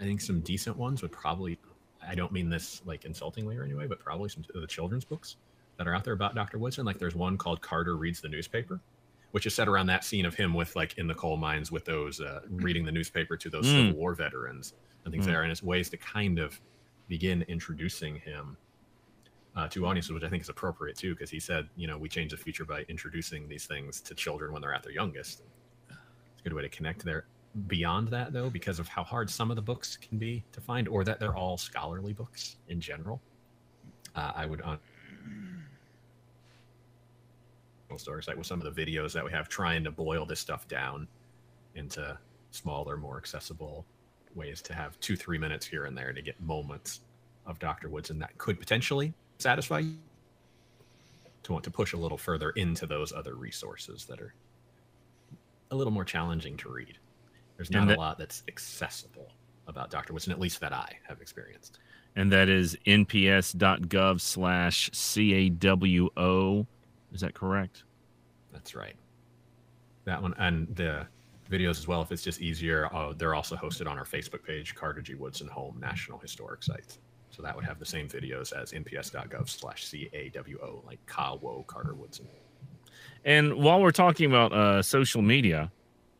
I 0.00 0.04
think 0.04 0.20
some 0.20 0.40
decent 0.40 0.76
ones 0.78 1.02
would 1.02 1.12
probably 1.12 1.58
I 2.06 2.14
don't 2.14 2.32
mean 2.32 2.48
this 2.48 2.80
like 2.86 3.04
insultingly 3.04 3.56
or 3.56 3.64
anyway, 3.64 3.86
but 3.86 3.98
probably 3.98 4.28
some 4.30 4.44
of 4.54 4.60
the 4.60 4.66
children's 4.66 5.04
books 5.04 5.36
that 5.76 5.86
are 5.88 5.94
out 5.94 6.04
there 6.04 6.14
about 6.14 6.34
Dr. 6.34 6.56
Woodson. 6.58 6.86
Like 6.86 6.98
there's 6.98 7.16
one 7.16 7.36
called 7.36 7.60
Carter 7.60 7.96
Reads 7.96 8.20
the 8.20 8.28
Newspaper, 8.28 8.80
which 9.32 9.46
is 9.46 9.54
set 9.54 9.68
around 9.68 9.86
that 9.86 10.04
scene 10.04 10.24
of 10.24 10.34
him 10.34 10.54
with 10.54 10.74
like 10.76 10.96
in 10.98 11.06
the 11.06 11.14
coal 11.14 11.36
mines 11.36 11.70
with 11.70 11.84
those 11.84 12.20
uh, 12.20 12.40
reading 12.50 12.84
the 12.84 12.92
newspaper 12.92 13.36
to 13.36 13.50
those 13.50 13.66
Mm. 13.66 13.72
Civil 13.88 14.00
War 14.00 14.14
veterans 14.14 14.74
and 15.04 15.12
things 15.12 15.24
Mm. 15.24 15.28
there. 15.28 15.42
And 15.42 15.52
it's 15.52 15.62
ways 15.62 15.90
to 15.90 15.96
kind 15.96 16.38
of 16.38 16.58
begin 17.08 17.42
introducing 17.42 18.16
him 18.16 18.56
uh, 19.56 19.66
to 19.68 19.86
audiences, 19.86 20.12
which 20.12 20.22
I 20.22 20.28
think 20.28 20.42
is 20.42 20.48
appropriate 20.48 20.96
too, 20.96 21.14
because 21.14 21.30
he 21.30 21.40
said, 21.40 21.68
you 21.76 21.86
know, 21.88 21.98
we 21.98 22.08
change 22.08 22.30
the 22.30 22.36
future 22.36 22.64
by 22.64 22.82
introducing 22.88 23.48
these 23.48 23.66
things 23.66 24.00
to 24.02 24.14
children 24.14 24.52
when 24.52 24.62
they're 24.62 24.74
at 24.74 24.82
their 24.84 24.92
youngest. 24.92 25.42
It's 25.88 25.96
a 26.40 26.42
good 26.44 26.52
way 26.52 26.62
to 26.62 26.68
connect 26.68 27.04
there. 27.04 27.26
Beyond 27.66 28.08
that, 28.08 28.32
though, 28.32 28.50
because 28.50 28.78
of 28.78 28.86
how 28.88 29.02
hard 29.02 29.28
some 29.28 29.50
of 29.50 29.56
the 29.56 29.62
books 29.62 29.96
can 29.96 30.16
be 30.18 30.44
to 30.52 30.60
find, 30.60 30.86
or 30.86 31.02
that 31.02 31.18
they're 31.18 31.34
all 31.34 31.56
scholarly 31.58 32.12
books 32.12 32.56
in 32.68 32.80
general, 32.80 33.20
uh, 34.14 34.32
I 34.36 34.46
would 34.46 34.62
on 37.98 38.00
story 38.00 38.22
site 38.22 38.38
with 38.38 38.46
some 38.46 38.62
of 38.62 38.74
the 38.74 38.86
videos 38.86 39.12
that 39.12 39.24
we 39.24 39.30
have 39.32 39.48
trying 39.48 39.82
to 39.84 39.90
boil 39.90 40.24
this 40.24 40.38
stuff 40.40 40.68
down 40.68 41.08
into 41.74 42.16
smaller, 42.52 42.96
more 42.96 43.18
accessible 43.18 43.84
ways 44.34 44.62
to 44.62 44.72
have 44.72 44.98
two, 45.00 45.16
three 45.16 45.36
minutes 45.38 45.66
here 45.66 45.84
and 45.86 45.98
there 45.98 46.12
to 46.12 46.22
get 46.22 46.40
moments 46.40 47.00
of 47.46 47.58
Dr. 47.58 47.88
Woodson 47.88 48.18
that 48.20 48.36
could 48.38 48.60
potentially 48.60 49.12
satisfy 49.38 49.80
you 49.80 49.96
to 51.42 51.52
want 51.52 51.64
to 51.64 51.70
push 51.70 51.92
a 51.92 51.96
little 51.96 52.18
further 52.18 52.50
into 52.50 52.86
those 52.86 53.12
other 53.12 53.34
resources 53.34 54.04
that 54.04 54.20
are 54.20 54.34
a 55.70 55.76
little 55.76 55.92
more 55.92 56.04
challenging 56.04 56.56
to 56.58 56.68
read. 56.70 56.98
There's 57.56 57.70
not 57.70 57.88
that- 57.88 57.96
a 57.96 58.00
lot 58.00 58.18
that's 58.18 58.44
accessible 58.48 59.32
about 59.66 59.90
Dr. 59.90 60.12
Woodson, 60.12 60.32
at 60.32 60.38
least 60.38 60.60
that 60.60 60.72
I 60.72 60.98
have 61.08 61.20
experienced. 61.20 61.80
and 62.16 62.32
that 62.32 62.48
is 62.48 62.76
nps.gov 62.86 64.20
slash 64.20 64.90
cawo 64.90 66.66
is 67.12 67.20
that 67.20 67.34
correct 67.34 67.84
That's 68.52 68.74
right. 68.74 68.96
That 70.04 70.22
one 70.22 70.34
and 70.38 70.74
the 70.74 71.06
videos 71.50 71.78
as 71.78 71.88
well. 71.88 72.02
If 72.02 72.12
it's 72.12 72.22
just 72.22 72.40
easier, 72.40 72.92
uh, 72.94 73.12
they're 73.16 73.34
also 73.34 73.56
hosted 73.56 73.88
on 73.88 73.98
our 73.98 74.04
Facebook 74.04 74.42
page, 74.42 74.74
Carter 74.74 75.00
G. 75.00 75.14
Woodson 75.14 75.48
Home 75.48 75.78
National 75.80 76.18
Historic 76.18 76.62
Sites. 76.62 76.98
So 77.30 77.42
that 77.42 77.54
would 77.54 77.64
have 77.64 77.78
the 77.78 77.86
same 77.86 78.08
videos 78.08 78.52
as 78.52 78.72
nps.gov 78.72 79.48
slash 79.48 79.86
CAWO, 79.90 80.84
like 80.86 80.98
Kawo 81.06 81.66
Carter 81.66 81.94
Woodson. 81.94 82.26
And 83.24 83.54
while 83.54 83.80
we're 83.80 83.90
talking 83.90 84.26
about 84.26 84.52
uh, 84.52 84.82
social 84.82 85.22
media, 85.22 85.70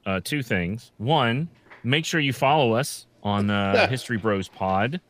uh, 0.08 0.20
two 0.24 0.42
things. 0.42 0.90
One, 0.96 1.48
make 1.84 2.04
sure 2.04 2.18
you 2.18 2.32
follow 2.32 2.72
us 2.72 3.06
on 3.22 3.50
uh, 3.50 3.86
History 3.90 4.16
Bros 4.16 4.48
Pod 4.48 5.00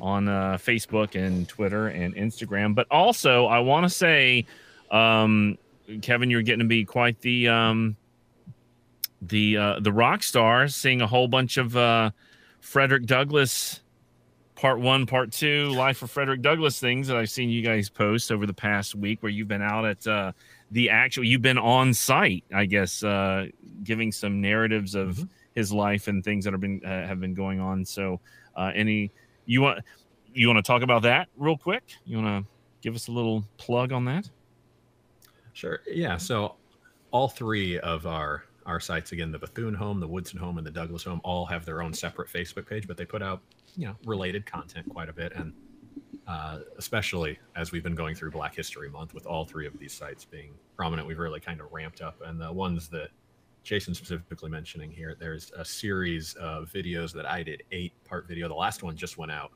on 0.00 0.28
uh, 0.28 0.58
Facebook 0.60 1.14
and 1.14 1.48
Twitter 1.48 1.88
and 1.88 2.14
Instagram. 2.14 2.74
But 2.74 2.86
also, 2.90 3.46
I 3.46 3.60
want 3.60 3.84
to 3.84 3.90
say, 3.90 4.46
um, 4.90 5.58
Kevin, 6.02 6.30
you're 6.30 6.42
getting 6.42 6.60
to 6.60 6.64
be 6.66 6.84
quite 6.84 7.20
the 7.20 7.48
um, 7.48 7.96
the 9.22 9.56
uh, 9.56 9.80
the 9.80 9.92
rock 9.92 10.22
star, 10.22 10.68
seeing 10.68 11.00
a 11.00 11.06
whole 11.06 11.28
bunch 11.28 11.56
of 11.56 11.76
uh, 11.76 12.10
Frederick 12.60 13.06
Douglass 13.06 13.80
part 14.54 14.80
one, 14.80 15.06
part 15.06 15.30
two, 15.30 15.70
life 15.70 16.02
of 16.02 16.10
Frederick 16.10 16.42
Douglass 16.42 16.80
things 16.80 17.06
that 17.06 17.16
I've 17.16 17.30
seen 17.30 17.48
you 17.48 17.62
guys 17.62 17.88
post 17.88 18.32
over 18.32 18.44
the 18.44 18.52
past 18.52 18.94
week, 18.94 19.22
where 19.22 19.30
you've 19.30 19.48
been 19.48 19.62
out 19.62 19.84
at 19.84 20.06
uh, 20.06 20.32
the 20.72 20.90
actual 20.90 21.24
you've 21.24 21.42
been 21.42 21.58
on 21.58 21.94
site, 21.94 22.44
I 22.52 22.66
guess, 22.66 23.02
uh, 23.02 23.46
giving 23.84 24.12
some 24.12 24.40
narratives 24.40 24.94
of 24.94 25.16
Mm-hmm. 25.16 25.24
his 25.54 25.72
life 25.72 26.08
and 26.08 26.22
things 26.22 26.44
that 26.44 26.52
have 26.52 26.60
been 26.60 26.80
uh, 26.84 27.06
have 27.06 27.20
been 27.20 27.34
going 27.34 27.60
on. 27.60 27.84
So, 27.84 28.20
uh, 28.56 28.72
any 28.74 29.10
you 29.46 29.62
want 29.62 29.84
you 30.34 30.46
want 30.48 30.58
to 30.58 30.62
talk 30.62 30.82
about 30.82 31.02
that 31.02 31.28
real 31.36 31.56
quick? 31.56 31.84
You 32.04 32.20
want 32.20 32.44
to 32.44 32.50
give 32.82 32.94
us 32.94 33.08
a 33.08 33.12
little 33.12 33.44
plug 33.56 33.92
on 33.92 34.04
that? 34.04 34.28
Sure. 35.58 35.80
Yeah. 35.88 36.16
So 36.18 36.54
all 37.10 37.26
three 37.26 37.80
of 37.80 38.06
our 38.06 38.44
our 38.64 38.78
sites 38.78 39.10
again, 39.10 39.32
the 39.32 39.40
Bethune 39.40 39.74
home, 39.74 39.98
the 39.98 40.06
Woodson 40.06 40.38
home, 40.38 40.56
and 40.56 40.64
the 40.64 40.70
Douglass 40.70 41.02
home, 41.02 41.20
all 41.24 41.46
have 41.46 41.64
their 41.64 41.82
own 41.82 41.92
separate 41.92 42.28
Facebook 42.28 42.68
page, 42.68 42.86
but 42.86 42.96
they 42.96 43.04
put 43.04 43.22
out 43.22 43.40
you 43.76 43.88
know 43.88 43.96
related 44.04 44.46
content 44.46 44.88
quite 44.88 45.08
a 45.08 45.12
bit, 45.12 45.32
and 45.34 45.52
uh, 46.28 46.60
especially 46.76 47.40
as 47.56 47.72
we've 47.72 47.82
been 47.82 47.96
going 47.96 48.14
through 48.14 48.30
Black 48.30 48.54
History 48.54 48.88
Month 48.88 49.14
with 49.14 49.26
all 49.26 49.44
three 49.44 49.66
of 49.66 49.76
these 49.80 49.92
sites 49.92 50.24
being 50.24 50.54
prominent, 50.76 51.08
we've 51.08 51.18
really 51.18 51.40
kind 51.40 51.60
of 51.60 51.72
ramped 51.72 52.02
up. 52.02 52.22
And 52.24 52.40
the 52.40 52.52
ones 52.52 52.86
that 52.90 53.08
Jason 53.64 53.94
specifically 53.94 54.50
mentioning 54.50 54.92
here, 54.92 55.16
there's 55.18 55.50
a 55.56 55.64
series 55.64 56.34
of 56.34 56.70
videos 56.70 57.12
that 57.14 57.26
I 57.26 57.42
did, 57.42 57.64
eight 57.72 57.94
part 58.04 58.28
video. 58.28 58.46
The 58.46 58.54
last 58.54 58.84
one 58.84 58.96
just 58.96 59.18
went 59.18 59.32
out 59.32 59.50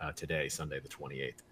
uh, 0.00 0.12
today, 0.12 0.48
Sunday 0.48 0.78
the 0.78 0.88
28th. 0.88 1.42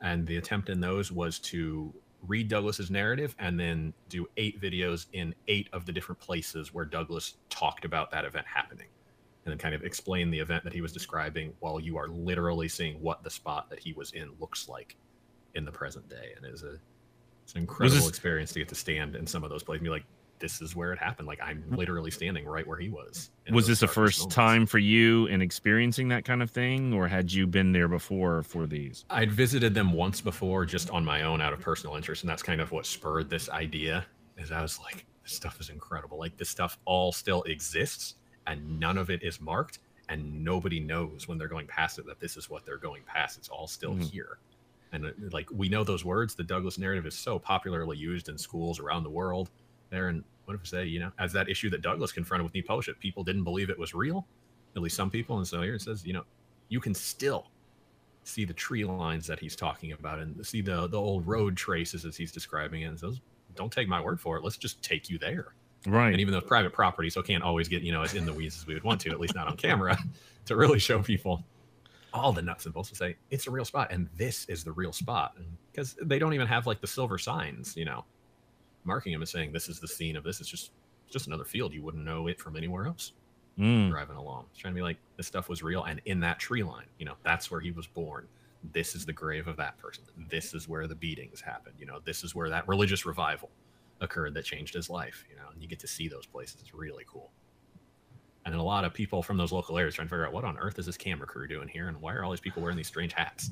And 0.00 0.26
the 0.26 0.38
attempt 0.38 0.70
in 0.70 0.80
those 0.80 1.12
was 1.12 1.38
to 1.38 1.94
read 2.26 2.48
Douglass's 2.48 2.90
narrative 2.90 3.34
and 3.38 3.58
then 3.58 3.92
do 4.08 4.26
eight 4.36 4.60
videos 4.60 5.06
in 5.12 5.34
eight 5.48 5.68
of 5.72 5.86
the 5.86 5.92
different 5.92 6.20
places 6.20 6.72
where 6.72 6.84
Douglass 6.84 7.34
talked 7.50 7.84
about 7.84 8.10
that 8.10 8.24
event 8.24 8.46
happening. 8.46 8.88
And 9.44 9.52
then 9.52 9.58
kind 9.58 9.74
of 9.74 9.82
explain 9.82 10.30
the 10.30 10.38
event 10.38 10.64
that 10.64 10.72
he 10.72 10.80
was 10.80 10.92
describing 10.92 11.52
while 11.60 11.78
you 11.78 11.98
are 11.98 12.08
literally 12.08 12.66
seeing 12.66 13.00
what 13.02 13.22
the 13.22 13.30
spot 13.30 13.68
that 13.68 13.78
he 13.78 13.92
was 13.92 14.12
in 14.12 14.30
looks 14.40 14.68
like 14.70 14.96
in 15.54 15.66
the 15.66 15.72
present 15.72 16.08
day. 16.08 16.32
And 16.36 16.46
it 16.46 16.54
is 16.54 16.62
a 16.62 16.78
it's 17.42 17.52
an 17.52 17.60
incredible 17.60 17.98
this- 17.98 18.08
experience 18.08 18.52
to 18.52 18.58
get 18.58 18.68
to 18.70 18.74
stand 18.74 19.16
in 19.16 19.26
some 19.26 19.44
of 19.44 19.50
those 19.50 19.62
places 19.62 19.80
and 19.80 19.84
be 19.84 19.90
like, 19.90 20.06
this 20.38 20.60
is 20.60 20.74
where 20.76 20.92
it 20.92 20.98
happened. 20.98 21.26
Like 21.28 21.40
I'm 21.42 21.64
literally 21.70 22.10
standing 22.10 22.44
right 22.44 22.66
where 22.66 22.78
he 22.78 22.88
was. 22.88 23.30
Was 23.50 23.66
this 23.66 23.80
the 23.80 23.88
first 23.88 24.18
moments. 24.20 24.34
time 24.34 24.66
for 24.66 24.78
you 24.78 25.26
in 25.26 25.40
experiencing 25.40 26.08
that 26.08 26.24
kind 26.24 26.42
of 26.42 26.50
thing, 26.50 26.92
or 26.92 27.08
had 27.08 27.32
you 27.32 27.46
been 27.46 27.72
there 27.72 27.88
before 27.88 28.42
for 28.42 28.66
these? 28.66 29.04
I'd 29.10 29.30
visited 29.32 29.74
them 29.74 29.92
once 29.92 30.20
before 30.20 30.64
just 30.66 30.90
on 30.90 31.04
my 31.04 31.22
own 31.22 31.40
out 31.40 31.52
of 31.52 31.60
personal 31.60 31.96
interest, 31.96 32.22
and 32.22 32.30
that's 32.30 32.42
kind 32.42 32.60
of 32.60 32.72
what 32.72 32.86
spurred 32.86 33.30
this 33.30 33.48
idea. 33.48 34.06
Is 34.36 34.50
I 34.50 34.60
was 34.62 34.78
like, 34.80 35.04
this 35.22 35.32
stuff 35.32 35.60
is 35.60 35.70
incredible. 35.70 36.18
Like 36.18 36.36
this 36.36 36.48
stuff 36.48 36.78
all 36.84 37.12
still 37.12 37.42
exists, 37.44 38.16
and 38.46 38.78
none 38.80 38.98
of 38.98 39.10
it 39.10 39.22
is 39.22 39.40
marked, 39.40 39.78
and 40.08 40.44
nobody 40.44 40.80
knows 40.80 41.28
when 41.28 41.38
they're 41.38 41.48
going 41.48 41.66
past 41.66 41.98
it 41.98 42.06
that 42.06 42.20
this 42.20 42.36
is 42.36 42.50
what 42.50 42.66
they're 42.66 42.76
going 42.78 43.02
past. 43.06 43.38
It's 43.38 43.48
all 43.48 43.66
still 43.66 43.94
Mhm. 43.94 44.10
here, 44.10 44.38
and 44.92 45.12
like 45.32 45.48
we 45.52 45.68
know 45.68 45.84
those 45.84 46.04
words. 46.04 46.34
The 46.34 46.42
Douglass 46.44 46.76
narrative 46.78 47.06
is 47.06 47.14
so 47.14 47.38
popularly 47.38 47.96
used 47.96 48.28
in 48.28 48.36
schools 48.36 48.80
around 48.80 49.04
the 49.04 49.10
world. 49.10 49.50
There 49.90 50.08
and 50.08 50.24
what 50.44 50.54
if 50.54 50.60
I 50.62 50.66
say, 50.66 50.86
you 50.86 51.00
know, 51.00 51.10
as 51.18 51.32
that 51.32 51.48
issue 51.48 51.70
that 51.70 51.82
Douglass 51.82 52.12
confronted 52.12 52.44
with 52.44 52.54
new 52.54 52.62
Neposha, 52.62 52.94
people 53.00 53.24
didn't 53.24 53.44
believe 53.44 53.70
it 53.70 53.78
was 53.78 53.94
real, 53.94 54.26
at 54.76 54.82
least 54.82 54.96
some 54.96 55.10
people, 55.10 55.38
and 55.38 55.46
so 55.46 55.62
here 55.62 55.74
it 55.74 55.82
says, 55.82 56.04
you 56.04 56.12
know, 56.12 56.24
you 56.68 56.80
can 56.80 56.94
still 56.94 57.46
see 58.24 58.44
the 58.44 58.54
tree 58.54 58.84
lines 58.84 59.26
that 59.26 59.38
he's 59.38 59.54
talking 59.54 59.92
about 59.92 60.18
and 60.18 60.44
see 60.44 60.60
the 60.60 60.86
the 60.88 60.98
old 60.98 61.26
road 61.26 61.56
traces 61.56 62.04
as 62.04 62.16
he's 62.16 62.32
describing 62.32 62.82
it. 62.82 62.86
And 62.86 62.98
says 62.98 63.20
don't 63.54 63.72
take 63.72 63.88
my 63.88 64.00
word 64.00 64.20
for 64.20 64.36
it. 64.36 64.42
Let's 64.42 64.56
just 64.56 64.82
take 64.82 65.08
you 65.08 65.18
there. 65.18 65.54
Right. 65.86 66.12
and 66.12 66.20
even 66.20 66.32
though 66.32 66.38
it's 66.38 66.48
private 66.48 66.72
property 66.72 67.10
so 67.10 67.20
can't 67.20 67.42
always 67.42 67.68
get 67.68 67.82
you 67.82 67.92
know 67.92 68.00
as 68.00 68.14
in 68.14 68.24
the 68.24 68.32
weeds 68.32 68.56
as 68.56 68.66
we 68.66 68.72
would 68.72 68.84
want 68.84 69.02
to 69.02 69.10
at 69.10 69.20
least 69.20 69.34
not 69.34 69.48
on 69.48 69.56
camera 69.58 69.98
to 70.46 70.56
really 70.56 70.78
show 70.78 71.02
people 71.02 71.44
all 72.14 72.32
the 72.32 72.40
nuts 72.40 72.64
and 72.64 72.72
bolts 72.72 72.88
to 72.88 72.94
say 72.94 73.16
it's 73.30 73.46
a 73.46 73.50
real 73.50 73.66
spot. 73.66 73.88
And 73.92 74.08
this 74.16 74.46
is 74.46 74.64
the 74.64 74.72
real 74.72 74.92
spot. 74.92 75.36
Because 75.70 75.94
they 76.00 76.18
don't 76.18 76.32
even 76.32 76.46
have 76.46 76.66
like 76.66 76.80
the 76.80 76.86
silver 76.86 77.18
signs 77.18 77.76
you 77.76 77.84
know 77.84 78.04
marking 78.84 79.12
him 79.12 79.20
and 79.22 79.28
saying 79.28 79.52
this 79.52 79.68
is 79.68 79.80
the 79.80 79.88
scene 79.88 80.16
of 80.16 80.24
this 80.24 80.40
it's 80.40 80.48
just 80.48 80.70
it's 81.04 81.12
just 81.12 81.26
another 81.26 81.44
field 81.44 81.72
you 81.72 81.82
wouldn't 81.82 82.04
know 82.04 82.26
it 82.28 82.38
from 82.40 82.56
anywhere 82.56 82.86
else 82.86 83.12
Mm. 83.56 83.90
driving 83.90 84.16
along. 84.16 84.46
It's 84.50 84.58
trying 84.58 84.74
to 84.74 84.76
be 84.78 84.82
like 84.82 84.96
this 85.16 85.28
stuff 85.28 85.48
was 85.48 85.62
real, 85.62 85.84
and 85.84 86.00
in 86.06 86.18
that 86.18 86.40
tree 86.40 86.64
line, 86.64 86.86
you 86.98 87.04
know, 87.06 87.14
that's 87.22 87.52
where 87.52 87.60
he 87.60 87.70
was 87.70 87.86
born. 87.86 88.26
This 88.72 88.96
is 88.96 89.06
the 89.06 89.12
grave 89.12 89.46
of 89.46 89.56
that 89.58 89.78
person. 89.78 90.02
This 90.28 90.54
is 90.54 90.68
where 90.68 90.88
the 90.88 90.96
beatings 90.96 91.40
happened. 91.40 91.76
You 91.78 91.86
know, 91.86 92.00
this 92.04 92.24
is 92.24 92.34
where 92.34 92.48
that 92.48 92.66
religious 92.66 93.06
revival 93.06 93.50
occurred 94.00 94.34
that 94.34 94.44
changed 94.44 94.74
his 94.74 94.90
life. 94.90 95.24
You 95.30 95.36
know, 95.36 95.44
and 95.52 95.62
you 95.62 95.68
get 95.68 95.78
to 95.78 95.86
see 95.86 96.08
those 96.08 96.26
places. 96.26 96.56
It's 96.62 96.74
really 96.74 97.04
cool. 97.06 97.30
And 98.44 98.52
then 98.52 98.58
a 98.58 98.64
lot 98.64 98.84
of 98.84 98.92
people 98.92 99.22
from 99.22 99.36
those 99.36 99.52
local 99.52 99.78
areas 99.78 99.94
trying 99.94 100.08
to 100.08 100.10
figure 100.10 100.26
out 100.26 100.32
what 100.32 100.42
on 100.44 100.58
earth 100.58 100.80
is 100.80 100.86
this 100.86 100.96
camera 100.96 101.28
crew 101.28 101.46
doing 101.46 101.68
here, 101.68 101.86
and 101.86 102.00
why 102.00 102.12
are 102.14 102.24
all 102.24 102.32
these 102.32 102.40
people 102.40 102.60
wearing 102.60 102.76
these 102.76 102.88
strange 102.88 103.12
hats? 103.12 103.50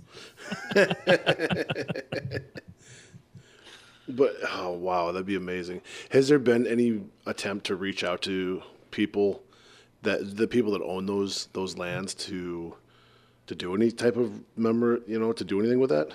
But 4.09 4.35
oh 4.51 4.73
wow, 4.73 5.13
that'd 5.13 5.27
be 5.27 5.37
amazing. 5.37 5.81
Has 6.11 6.29
there 6.29 6.39
been 6.39 6.67
any 6.67 7.03
attempt 7.27 7.67
to 7.67 7.77
reach 7.77 8.03
out 8.03 8.23
to 8.23 8.63
people 8.91 9.43
that 10.03 10.37
the 10.37 10.49
people 10.49 10.73
that 10.73 10.83
own 10.83 11.07
those 11.07 11.49
those 11.53 11.79
lands 11.79 12.15
to 12.15 12.75
to 13.47 13.55
do 13.55 13.75
any 13.75 13.91
type 13.91 14.17
of 14.17 14.41
member, 14.57 15.01
you 15.07 15.19
know, 15.19 15.33
to 15.33 15.45
do 15.45 15.61
anything 15.61 15.79
with 15.79 15.91
that? 15.91 16.15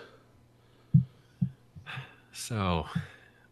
So, 2.31 2.85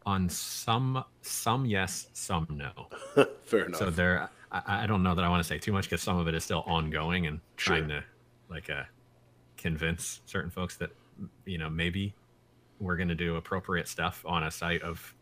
on 0.05 0.29
some, 0.29 1.03
some 1.21 1.65
yes, 1.65 2.07
some 2.13 2.47
no. 2.51 2.87
Fair 3.45 3.65
enough. 3.65 3.79
So 3.79 3.89
there, 3.89 4.29
I, 4.51 4.83
I 4.83 4.87
don't 4.87 5.01
know 5.01 5.15
that 5.15 5.25
I 5.25 5.29
want 5.29 5.41
to 5.41 5.47
say 5.47 5.57
too 5.57 5.71
much 5.71 5.89
because 5.89 6.03
some 6.03 6.17
of 6.17 6.27
it 6.27 6.35
is 6.35 6.43
still 6.43 6.63
ongoing 6.67 7.25
and 7.25 7.39
trying 7.57 7.87
to 7.89 8.03
like 8.49 8.69
uh, 8.69 8.83
convince 9.57 10.21
certain 10.25 10.51
folks 10.51 10.77
that 10.77 10.91
you 11.45 11.57
know 11.57 11.69
maybe 11.69 12.13
we're 12.79 12.97
going 12.97 13.09
to 13.09 13.15
do 13.15 13.35
appropriate 13.37 13.87
stuff 13.87 14.23
on 14.27 14.43
a 14.43 14.51
site 14.51 14.81
of 14.81 15.13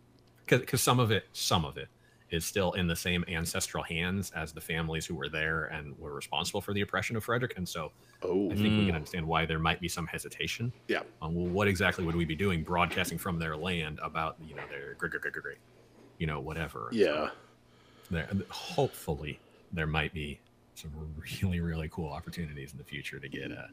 because 0.47 0.81
some 0.81 0.99
of 0.99 1.11
it, 1.11 1.25
some 1.33 1.63
of 1.65 1.77
it 1.77 1.87
is 2.29 2.43
still 2.45 2.71
in 2.73 2.87
the 2.87 2.95
same 2.95 3.23
ancestral 3.27 3.83
hands 3.83 4.31
as 4.35 4.51
the 4.51 4.59
families 4.59 5.05
who 5.05 5.13
were 5.13 5.29
there 5.29 5.65
and 5.65 5.97
were 5.99 6.13
responsible 6.13 6.59
for 6.61 6.73
the 6.73 6.81
oppression 6.81 7.15
of 7.15 7.23
Frederick, 7.23 7.53
and 7.57 7.69
so 7.69 7.91
oh, 8.23 8.47
I 8.51 8.55
think 8.55 8.61
we 8.61 8.69
Mm. 8.69 8.85
can 8.87 8.95
understand 8.95 9.27
why 9.27 9.45
there 9.45 9.59
might 9.59 9.79
be 9.79 9.87
some 9.87 10.07
hesitation 10.07 10.73
yeah. 10.87 11.03
on 11.21 11.35
well, 11.35 11.45
what 11.45 11.67
exactly 11.67 12.03
would 12.05 12.15
we 12.15 12.25
be 12.25 12.35
doing 12.35 12.63
broadcasting 12.63 13.17
from 13.19 13.37
their 13.39 13.55
land 13.55 13.99
about 14.01 14.35
you 14.43 14.55
know 14.55 14.63
their 14.69 14.95
gr- 14.95 15.07
gr- 15.07 15.19
gr- 15.19 15.29
gr- 15.29 15.39
gr- 15.41 15.49
you 16.17 16.25
know 16.27 16.39
whatever 16.39 16.89
Yeah. 16.91 17.29
there 18.09 18.27
hopefully 18.49 19.39
there 19.71 19.87
might 19.87 20.11
be 20.13 20.39
some 20.75 20.91
really 21.41 21.59
really 21.59 21.87
cool 21.89 22.09
opportunities 22.11 22.71
in 22.71 22.77
the 22.79 22.83
future 22.83 23.19
to 23.19 23.29
get 23.29 23.51
uh, 23.51 23.67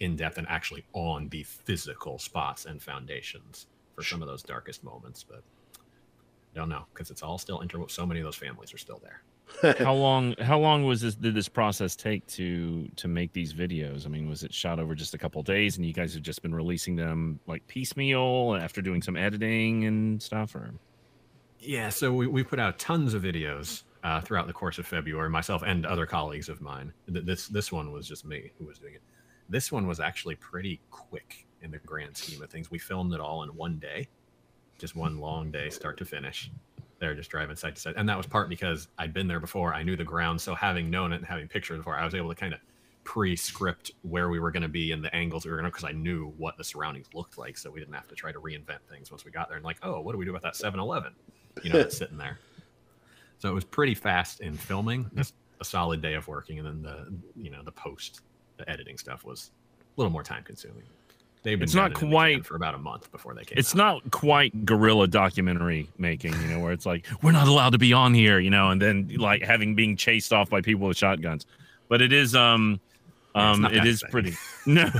in 0.00 0.16
depth 0.16 0.38
and 0.38 0.48
actually 0.48 0.84
on 0.92 1.28
the 1.28 1.42
physical 1.42 2.18
spots 2.18 2.64
and 2.64 2.82
foundations 2.82 3.66
for 3.94 4.02
some 4.02 4.22
of 4.22 4.28
those 4.28 4.42
darkest 4.42 4.84
moments 4.84 5.24
but 5.24 5.42
don't 6.54 6.68
know 6.68 6.84
because 6.92 7.10
it's 7.10 7.22
all 7.22 7.38
still 7.38 7.60
inter 7.60 7.86
so 7.88 8.06
many 8.06 8.20
of 8.20 8.24
those 8.24 8.36
families 8.36 8.72
are 8.74 8.78
still 8.78 9.00
there 9.02 9.22
how 9.78 9.94
long? 9.94 10.34
How 10.38 10.58
long 10.58 10.84
was 10.84 11.00
this? 11.00 11.14
Did 11.14 11.34
this 11.34 11.48
process 11.48 11.96
take 11.96 12.26
to 12.28 12.88
to 12.96 13.08
make 13.08 13.32
these 13.32 13.52
videos? 13.52 14.06
I 14.06 14.08
mean, 14.08 14.28
was 14.28 14.42
it 14.42 14.54
shot 14.54 14.78
over 14.78 14.94
just 14.94 15.14
a 15.14 15.18
couple 15.18 15.42
days, 15.42 15.76
and 15.76 15.84
you 15.84 15.92
guys 15.92 16.14
have 16.14 16.22
just 16.22 16.42
been 16.42 16.54
releasing 16.54 16.96
them 16.96 17.40
like 17.46 17.66
piecemeal 17.66 18.56
after 18.60 18.80
doing 18.80 19.02
some 19.02 19.16
editing 19.16 19.84
and 19.84 20.22
stuff, 20.22 20.54
or? 20.54 20.72
Yeah, 21.58 21.90
so 21.90 22.12
we, 22.12 22.26
we 22.26 22.42
put 22.42 22.58
out 22.58 22.78
tons 22.78 23.12
of 23.12 23.22
videos 23.22 23.82
uh, 24.02 24.20
throughout 24.20 24.46
the 24.46 24.52
course 24.52 24.78
of 24.78 24.86
February, 24.86 25.28
myself 25.28 25.62
and 25.62 25.84
other 25.84 26.06
colleagues 26.06 26.48
of 26.48 26.60
mine. 26.60 26.92
This 27.06 27.48
this 27.48 27.70
one 27.70 27.92
was 27.92 28.08
just 28.08 28.24
me 28.24 28.52
who 28.58 28.66
was 28.66 28.78
doing 28.78 28.94
it. 28.94 29.02
This 29.50 29.70
one 29.70 29.86
was 29.86 30.00
actually 30.00 30.36
pretty 30.36 30.80
quick 30.90 31.46
in 31.60 31.70
the 31.70 31.78
grand 31.78 32.16
scheme 32.16 32.40
of 32.40 32.48
things. 32.48 32.70
We 32.70 32.78
filmed 32.78 33.12
it 33.12 33.20
all 33.20 33.42
in 33.42 33.50
one 33.50 33.78
day, 33.78 34.08
just 34.78 34.96
one 34.96 35.18
long 35.18 35.50
day, 35.50 35.68
start 35.68 35.98
to 35.98 36.04
finish. 36.04 36.50
They're 37.00 37.14
just 37.14 37.30
driving 37.30 37.56
side 37.56 37.74
to 37.74 37.80
side, 37.80 37.94
and 37.96 38.08
that 38.08 38.16
was 38.16 38.26
part 38.26 38.48
because 38.48 38.88
I'd 38.96 39.12
been 39.12 39.26
there 39.26 39.40
before. 39.40 39.74
I 39.74 39.82
knew 39.82 39.96
the 39.96 40.04
ground, 40.04 40.40
so 40.40 40.54
having 40.54 40.88
known 40.88 41.12
it 41.12 41.16
and 41.16 41.26
having 41.26 41.48
pictures 41.48 41.78
before, 41.78 41.96
I 41.96 42.04
was 42.04 42.14
able 42.14 42.28
to 42.28 42.34
kind 42.34 42.54
of 42.54 42.60
pre-script 43.04 43.90
where 44.02 44.28
we 44.28 44.38
were 44.38 44.50
going 44.50 44.62
to 44.62 44.68
be 44.68 44.92
and 44.92 45.02
the 45.02 45.14
angles 45.14 45.44
we 45.44 45.50
were 45.50 45.56
going 45.56 45.64
to 45.64 45.70
because 45.70 45.88
I 45.88 45.92
knew 45.92 46.32
what 46.36 46.56
the 46.56 46.64
surroundings 46.64 47.08
looked 47.12 47.38
like, 47.38 47.58
so 47.58 47.70
we 47.70 47.80
didn't 47.80 47.94
have 47.94 48.08
to 48.08 48.14
try 48.14 48.30
to 48.30 48.38
reinvent 48.38 48.80
things 48.88 49.10
once 49.10 49.24
we 49.24 49.30
got 49.30 49.48
there. 49.48 49.56
And 49.56 49.64
like, 49.64 49.78
oh, 49.82 50.00
what 50.00 50.12
do 50.12 50.18
we 50.18 50.24
do 50.24 50.30
about 50.30 50.42
that 50.42 50.54
7-Eleven? 50.54 51.14
You 51.62 51.70
know, 51.70 51.78
that's 51.78 51.96
sitting 51.96 52.18
there. 52.18 52.38
So 53.38 53.48
it 53.50 53.54
was 53.54 53.64
pretty 53.64 53.94
fast 53.94 54.40
in 54.40 54.54
filming, 54.54 55.10
just 55.16 55.34
a 55.60 55.64
solid 55.64 56.02
day 56.02 56.14
of 56.14 56.28
working, 56.28 56.58
and 56.58 56.66
then 56.66 56.82
the 56.82 57.12
you 57.34 57.50
know 57.50 57.62
the 57.62 57.72
post, 57.72 58.20
the 58.60 58.70
editing 58.70 58.98
stuff 58.98 59.24
was 59.24 59.50
a 59.96 60.00
little 60.00 60.12
more 60.12 60.22
time 60.22 60.42
consuming. 60.44 60.82
They've 61.42 61.58
been 61.58 61.64
It's 61.64 61.74
not 61.74 61.94
gunning 61.94 61.94
in 61.94 61.94
the 61.94 62.00
can 62.00 62.10
quite- 62.10 62.46
for 62.46 62.56
about 62.56 62.74
a 62.74 62.78
month 62.78 63.10
before 63.12 63.34
they 63.34 63.44
came. 63.44 63.56
It's 63.58 63.72
out. 63.74 63.76
not 64.04 64.10
quite 64.10 64.66
guerrilla 64.66 65.08
documentary 65.08 65.88
making, 65.96 66.32
you 66.34 66.48
know, 66.48 66.60
where 66.60 66.72
it's 66.72 66.84
like 66.84 67.06
we're 67.22 67.32
not 67.32 67.48
allowed 67.48 67.70
to 67.70 67.78
be 67.78 67.92
on 67.94 68.12
here, 68.12 68.38
you 68.38 68.50
know, 68.50 68.70
and 68.70 68.80
then 68.80 69.10
like 69.16 69.42
having 69.42 69.74
being 69.74 69.96
chased 69.96 70.32
off 70.32 70.50
by 70.50 70.60
people 70.60 70.86
with 70.86 70.98
shotguns. 70.98 71.46
But 71.88 72.02
it 72.02 72.12
is 72.12 72.34
um 72.34 72.78
um 73.34 73.64
it 73.64 73.86
is 73.86 74.02
exciting. 74.02 74.10
pretty 74.10 74.36
no 74.66 74.90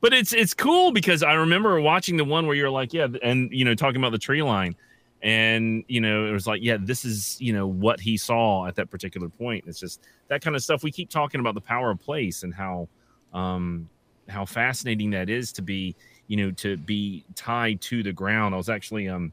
but 0.00 0.14
it's 0.14 0.32
it's 0.32 0.54
cool 0.54 0.92
because 0.92 1.22
I 1.22 1.34
remember 1.34 1.80
watching 1.80 2.16
the 2.16 2.24
one 2.24 2.46
where 2.46 2.56
you're 2.56 2.70
like, 2.70 2.94
yeah, 2.94 3.08
and 3.22 3.50
you 3.52 3.64
know, 3.64 3.74
talking 3.74 3.96
about 4.00 4.12
the 4.12 4.18
tree 4.18 4.42
line 4.42 4.76
and 5.22 5.84
you 5.88 6.00
know, 6.00 6.26
it 6.26 6.32
was 6.32 6.46
like, 6.46 6.62
yeah, 6.62 6.76
this 6.80 7.04
is, 7.04 7.40
you 7.40 7.52
know, 7.52 7.66
what 7.66 8.00
he 8.00 8.16
saw 8.16 8.66
at 8.66 8.76
that 8.76 8.90
particular 8.90 9.28
point. 9.28 9.64
It's 9.66 9.80
just 9.80 10.02
that 10.28 10.42
kind 10.42 10.54
of 10.54 10.62
stuff. 10.62 10.82
We 10.82 10.90
keep 10.90 11.10
talking 11.10 11.40
about 11.40 11.54
the 11.54 11.60
power 11.60 11.90
of 11.90 12.00
place 12.00 12.42
and 12.42 12.54
how 12.54 12.88
um 13.32 13.88
how 14.28 14.44
fascinating 14.44 15.10
that 15.10 15.30
is 15.30 15.52
to 15.52 15.62
be, 15.62 15.94
you 16.26 16.36
know, 16.36 16.50
to 16.52 16.76
be 16.76 17.24
tied 17.34 17.80
to 17.82 18.02
the 18.02 18.12
ground. 18.12 18.54
I 18.54 18.58
was 18.58 18.68
actually 18.68 19.08
um 19.08 19.32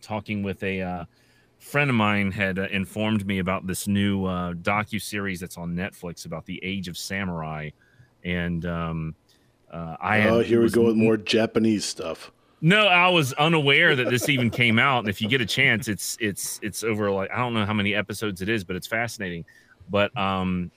talking 0.00 0.42
with 0.42 0.62
a 0.62 0.82
uh, 0.82 1.04
friend 1.58 1.88
of 1.88 1.96
mine 1.96 2.30
had 2.30 2.58
uh, 2.58 2.62
informed 2.70 3.24
me 3.24 3.38
about 3.38 3.66
this 3.66 3.86
new 3.86 4.26
uh, 4.26 4.52
docu 4.52 5.00
series 5.00 5.40
that's 5.40 5.56
on 5.56 5.74
Netflix 5.74 6.26
about 6.26 6.44
the 6.44 6.60
Age 6.62 6.88
of 6.88 6.98
Samurai, 6.98 7.70
and 8.24 8.66
um, 8.66 9.14
uh, 9.72 9.96
I 10.00 10.20
oh, 10.26 10.38
had- 10.38 10.46
here 10.46 10.58
we 10.58 10.64
was 10.64 10.74
go 10.74 10.82
with 10.82 10.96
more 10.96 11.16
Japanese 11.16 11.84
stuff. 11.84 12.32
No, 12.64 12.86
I 12.86 13.08
was 13.08 13.32
unaware 13.34 13.96
that 13.96 14.08
this 14.08 14.28
even 14.28 14.48
came 14.48 14.78
out. 14.78 15.00
And 15.00 15.08
if 15.08 15.20
you 15.20 15.28
get 15.28 15.40
a 15.40 15.46
chance, 15.46 15.88
it's 15.88 16.16
it's 16.20 16.60
it's 16.62 16.84
over 16.84 17.10
like 17.10 17.30
I 17.32 17.38
don't 17.38 17.54
know 17.54 17.66
how 17.66 17.72
many 17.74 17.92
episodes 17.94 18.40
it 18.40 18.48
is, 18.48 18.62
but 18.62 18.76
it's 18.76 18.86
fascinating. 18.86 19.44
But 19.90 20.16
um 20.16 20.70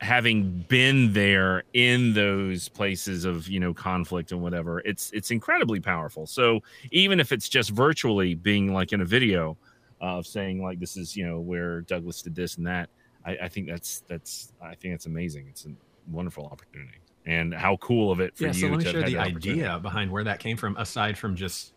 having 0.00 0.64
been 0.68 1.12
there 1.12 1.64
in 1.74 2.14
those 2.14 2.68
places 2.68 3.26
of 3.26 3.46
you 3.48 3.60
know 3.60 3.74
conflict 3.74 4.32
and 4.32 4.40
whatever, 4.42 4.80
it's 4.80 5.10
it's 5.12 5.30
incredibly 5.30 5.80
powerful. 5.80 6.26
So 6.26 6.60
even 6.92 7.20
if 7.20 7.30
it's 7.30 7.48
just 7.48 7.70
virtually 7.70 8.34
being 8.34 8.72
like 8.72 8.94
in 8.94 9.02
a 9.02 9.04
video 9.04 9.58
of 10.00 10.26
saying 10.26 10.62
like 10.62 10.80
this 10.80 10.96
is 10.96 11.14
you 11.14 11.26
know 11.26 11.40
where 11.40 11.82
Douglass 11.82 12.22
did 12.22 12.34
this 12.34 12.56
and 12.56 12.66
that, 12.66 12.88
I, 13.26 13.36
I 13.42 13.48
think 13.48 13.68
that's 13.68 14.02
that's 14.08 14.52
I 14.62 14.74
think 14.76 14.94
that's 14.94 15.06
amazing. 15.06 15.46
It's 15.50 15.66
a 15.66 15.70
wonderful 16.10 16.46
opportunity. 16.46 17.00
And 17.28 17.54
how 17.54 17.76
cool 17.76 18.10
of 18.10 18.20
it 18.20 18.36
for 18.36 18.44
yeah, 18.44 18.52
you 18.52 18.60
so 18.60 18.66
let 18.68 18.78
me 18.78 18.84
to 18.84 18.90
share 18.90 19.02
the 19.02 19.18
idea 19.18 19.78
behind 19.80 20.10
where 20.10 20.24
that 20.24 20.40
came 20.40 20.56
from, 20.56 20.76
aside 20.78 21.16
from 21.16 21.36
just 21.36 21.74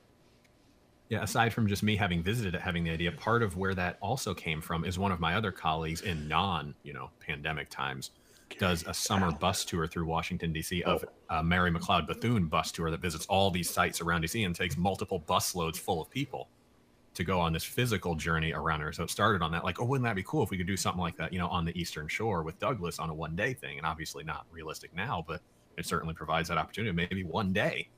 yeah, 1.09 1.21
aside 1.21 1.53
from 1.53 1.67
just 1.67 1.83
me 1.83 1.97
having 1.97 2.23
visited 2.23 2.55
it, 2.55 2.61
having 2.61 2.85
the 2.85 2.91
idea, 2.91 3.11
part 3.11 3.43
of 3.43 3.57
where 3.57 3.75
that 3.75 3.97
also 4.01 4.33
came 4.33 4.61
from 4.61 4.85
is 4.85 4.97
one 4.97 5.11
of 5.11 5.19
my 5.19 5.35
other 5.35 5.51
colleagues 5.51 6.01
in 6.01 6.25
non, 6.29 6.73
you 6.83 6.93
know, 6.93 7.09
pandemic 7.19 7.69
times 7.69 8.11
does 8.57 8.85
a 8.87 8.93
summer 8.93 9.31
bus 9.31 9.65
tour 9.65 9.87
through 9.87 10.05
Washington 10.05 10.53
D.C. 10.53 10.83
of 10.83 11.03
oh. 11.29 11.39
a 11.39 11.43
Mary 11.43 11.71
McLeod 11.71 12.07
Bethune 12.07 12.45
bus 12.45 12.71
tour 12.71 12.91
that 12.91 13.01
visits 13.01 13.25
all 13.25 13.51
these 13.51 13.69
sites 13.69 14.01
around 14.01 14.21
D.C. 14.21 14.43
and 14.43 14.55
takes 14.55 14.77
multiple 14.77 15.19
bus 15.19 15.53
loads 15.53 15.77
full 15.77 16.01
of 16.01 16.09
people 16.09 16.47
to 17.13 17.23
go 17.23 17.39
on 17.39 17.51
this 17.51 17.63
physical 17.63 18.15
journey 18.15 18.53
around 18.53 18.81
her. 18.81 18.93
So 18.93 19.03
it 19.03 19.09
started 19.09 19.41
on 19.41 19.51
that, 19.51 19.63
like, 19.63 19.81
oh, 19.81 19.85
wouldn't 19.85 20.05
that 20.05 20.15
be 20.15 20.23
cool 20.23 20.43
if 20.43 20.49
we 20.49 20.57
could 20.57 20.67
do 20.67 20.77
something 20.77 21.01
like 21.01 21.17
that, 21.17 21.33
you 21.33 21.39
know, 21.39 21.47
on 21.47 21.65
the 21.65 21.77
Eastern 21.79 22.07
Shore 22.07 22.43
with 22.43 22.57
Douglass 22.59 22.99
on 22.99 23.09
a 23.09 23.13
one 23.13 23.35
day 23.35 23.53
thing? 23.53 23.77
And 23.77 23.85
obviously 23.85 24.23
not 24.23 24.45
realistic 24.51 24.95
now, 24.95 25.23
but 25.27 25.41
it 25.77 25.85
certainly 25.85 26.13
provides 26.13 26.47
that 26.49 26.57
opportunity. 26.57 26.93
Maybe 26.93 27.23
one 27.23 27.51
day, 27.51 27.89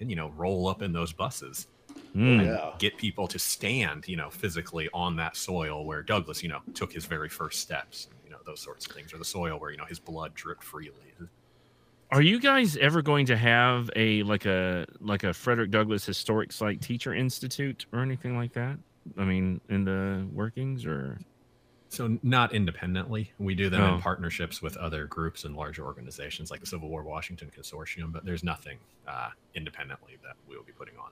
and 0.00 0.08
you 0.10 0.16
know, 0.16 0.30
roll 0.36 0.68
up 0.68 0.82
in 0.82 0.92
those 0.92 1.12
buses 1.12 1.66
Mm. 2.14 2.44
Yeah. 2.44 2.72
get 2.78 2.96
people 2.98 3.26
to 3.28 3.38
stand, 3.38 4.06
you 4.06 4.16
know, 4.16 4.28
physically 4.30 4.88
on 4.92 5.16
that 5.16 5.36
soil 5.36 5.84
where 5.86 6.02
Douglass, 6.02 6.42
you 6.42 6.48
know, 6.48 6.60
took 6.74 6.92
his 6.92 7.06
very 7.06 7.28
first 7.28 7.60
steps, 7.60 8.08
you 8.24 8.30
know, 8.30 8.38
those 8.44 8.60
sorts 8.60 8.86
of 8.86 8.92
things, 8.92 9.14
or 9.14 9.18
the 9.18 9.24
soil 9.24 9.58
where 9.58 9.70
you 9.70 9.78
know 9.78 9.84
his 9.86 9.98
blood 9.98 10.34
dripped 10.34 10.62
freely. 10.62 11.14
Are 12.12 12.22
you 12.22 12.38
guys 12.40 12.76
ever 12.76 13.00
going 13.02 13.26
to 13.26 13.36
have 13.36 13.90
a 13.96 14.22
like 14.24 14.44
a 14.46 14.86
like 15.00 15.24
a 15.24 15.32
Frederick 15.32 15.70
Douglass 15.70 16.04
Historic 16.04 16.52
Site 16.52 16.80
Teacher 16.82 17.14
Institute 17.14 17.86
or 17.92 18.00
anything 18.00 18.36
like 18.36 18.52
that? 18.52 18.76
I 19.16 19.24
mean, 19.24 19.60
in 19.70 19.84
the 19.84 20.26
workings 20.32 20.84
or 20.84 21.18
So 21.88 22.18
not 22.22 22.54
independently, 22.54 23.32
we 23.38 23.54
do 23.54 23.70
them 23.70 23.80
Oh. 23.82 23.94
in 23.94 24.00
partnerships 24.00 24.60
with 24.62 24.76
other 24.76 25.06
groups 25.06 25.44
and 25.44 25.56
larger 25.56 25.84
organizations 25.84 26.50
like 26.50 26.60
the 26.60 26.66
Civil 26.66 26.88
War 26.90 27.02
Washington 27.02 27.50
Consortium, 27.56 28.12
but 28.12 28.24
there's 28.26 28.44
nothing 28.44 28.78
uh, 29.08 29.30
independently 29.54 30.18
that 30.22 30.36
we 30.48 30.54
will 30.56 30.64
be 30.64 30.72
putting 30.72 30.94
on. 30.98 31.10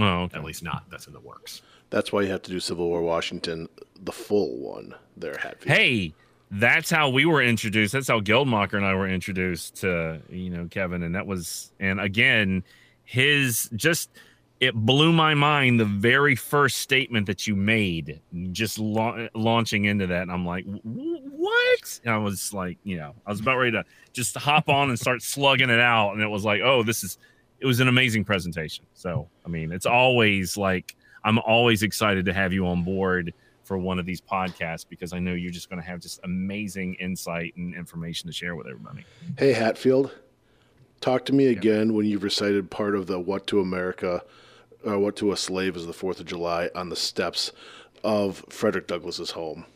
oh, 0.00 0.22
okay. 0.24 0.36
At 0.38 0.44
least 0.44 0.62
not 0.64 0.84
that's 0.90 1.06
in 1.06 1.12
the 1.12 1.20
works. 1.20 1.62
That's 1.90 2.12
why 2.12 2.22
you 2.22 2.30
have 2.30 2.42
to 2.42 2.50
do 2.50 2.58
Civil 2.60 2.88
War 2.88 3.02
Washington, 3.02 3.68
the 4.02 4.12
full 4.12 4.58
one 4.58 4.94
there, 5.16 5.36
Hatfield. 5.40 5.76
Hey, 5.76 6.12
that's 6.50 6.90
how 6.90 7.08
we 7.08 7.26
were 7.26 7.42
introduced. 7.42 7.92
That's 7.92 8.08
how 8.08 8.20
Geldmacher 8.20 8.74
and 8.74 8.84
I 8.84 8.94
were 8.94 9.08
introduced 9.08 9.76
to 9.76 10.20
you 10.28 10.50
know 10.50 10.66
Kevin, 10.68 11.02
and 11.02 11.14
that 11.14 11.26
was 11.26 11.72
and 11.78 12.00
again 12.00 12.64
his 13.04 13.68
just 13.74 14.10
it 14.60 14.74
blew 14.74 15.12
my 15.12 15.34
mind 15.34 15.80
the 15.80 15.84
very 15.86 16.36
first 16.36 16.76
statement 16.78 17.26
that 17.26 17.46
you 17.46 17.56
made 17.56 18.20
just 18.52 18.78
la- 18.78 19.26
launching 19.34 19.86
into 19.86 20.06
that. 20.06 20.22
And 20.22 20.30
i'm 20.30 20.46
like 20.46 20.64
what? 20.84 22.00
And 22.04 22.14
i 22.14 22.18
was 22.18 22.52
like 22.52 22.78
you 22.84 22.96
know 22.96 23.14
i 23.26 23.30
was 23.30 23.40
about 23.40 23.56
ready 23.56 23.72
to 23.72 23.84
just 24.12 24.36
hop 24.36 24.68
on 24.68 24.90
and 24.90 24.98
start 24.98 25.22
slugging 25.22 25.70
it 25.70 25.80
out. 25.80 26.12
And 26.12 26.22
it 26.22 26.28
was 26.28 26.44
like 26.44 26.60
oh 26.62 26.82
this 26.82 27.02
is 27.02 27.18
it 27.58 27.66
was 27.66 27.80
an 27.80 27.88
amazing 27.88 28.24
presentation. 28.24 28.84
So 28.94 29.28
i 29.44 29.48
mean 29.48 29.72
it's 29.72 29.86
always 29.86 30.56
like 30.56 30.94
i'm 31.24 31.38
always 31.40 31.82
excited 31.82 32.26
to 32.26 32.32
have 32.32 32.52
you 32.52 32.66
on 32.66 32.84
board 32.84 33.32
for 33.70 33.78
one 33.78 34.00
of 34.00 34.04
these 34.04 34.20
podcasts 34.20 34.84
because 34.88 35.12
i 35.12 35.20
know 35.20 35.32
you're 35.32 35.52
just 35.52 35.70
going 35.70 35.80
to 35.80 35.86
have 35.86 36.00
just 36.00 36.18
amazing 36.24 36.94
insight 36.94 37.54
and 37.56 37.72
information 37.72 38.26
to 38.28 38.32
share 38.32 38.56
with 38.56 38.66
everybody. 38.66 39.04
Hey, 39.38 39.52
Hatfield, 39.52 40.10
talk 41.00 41.24
to 41.26 41.32
me 41.32 41.46
again 41.46 41.94
when 41.94 42.04
you've 42.04 42.24
recited 42.24 42.68
part 42.68 42.96
of 42.96 43.06
the 43.06 43.20
"What 43.20 43.46
to 43.46 43.60
America," 43.60 44.24
or 44.84 44.98
"What 44.98 45.14
to 45.18 45.30
a 45.30 45.36
Slave" 45.36 45.76
is 45.76 45.86
the 45.86 45.92
Fourth 45.92 46.18
of 46.18 46.26
July 46.26 46.68
on 46.74 46.88
the 46.88 46.96
steps 46.96 47.52
of 48.02 48.44
Frederick 48.48 48.88
Douglass's 48.88 49.30
home. 49.30 49.66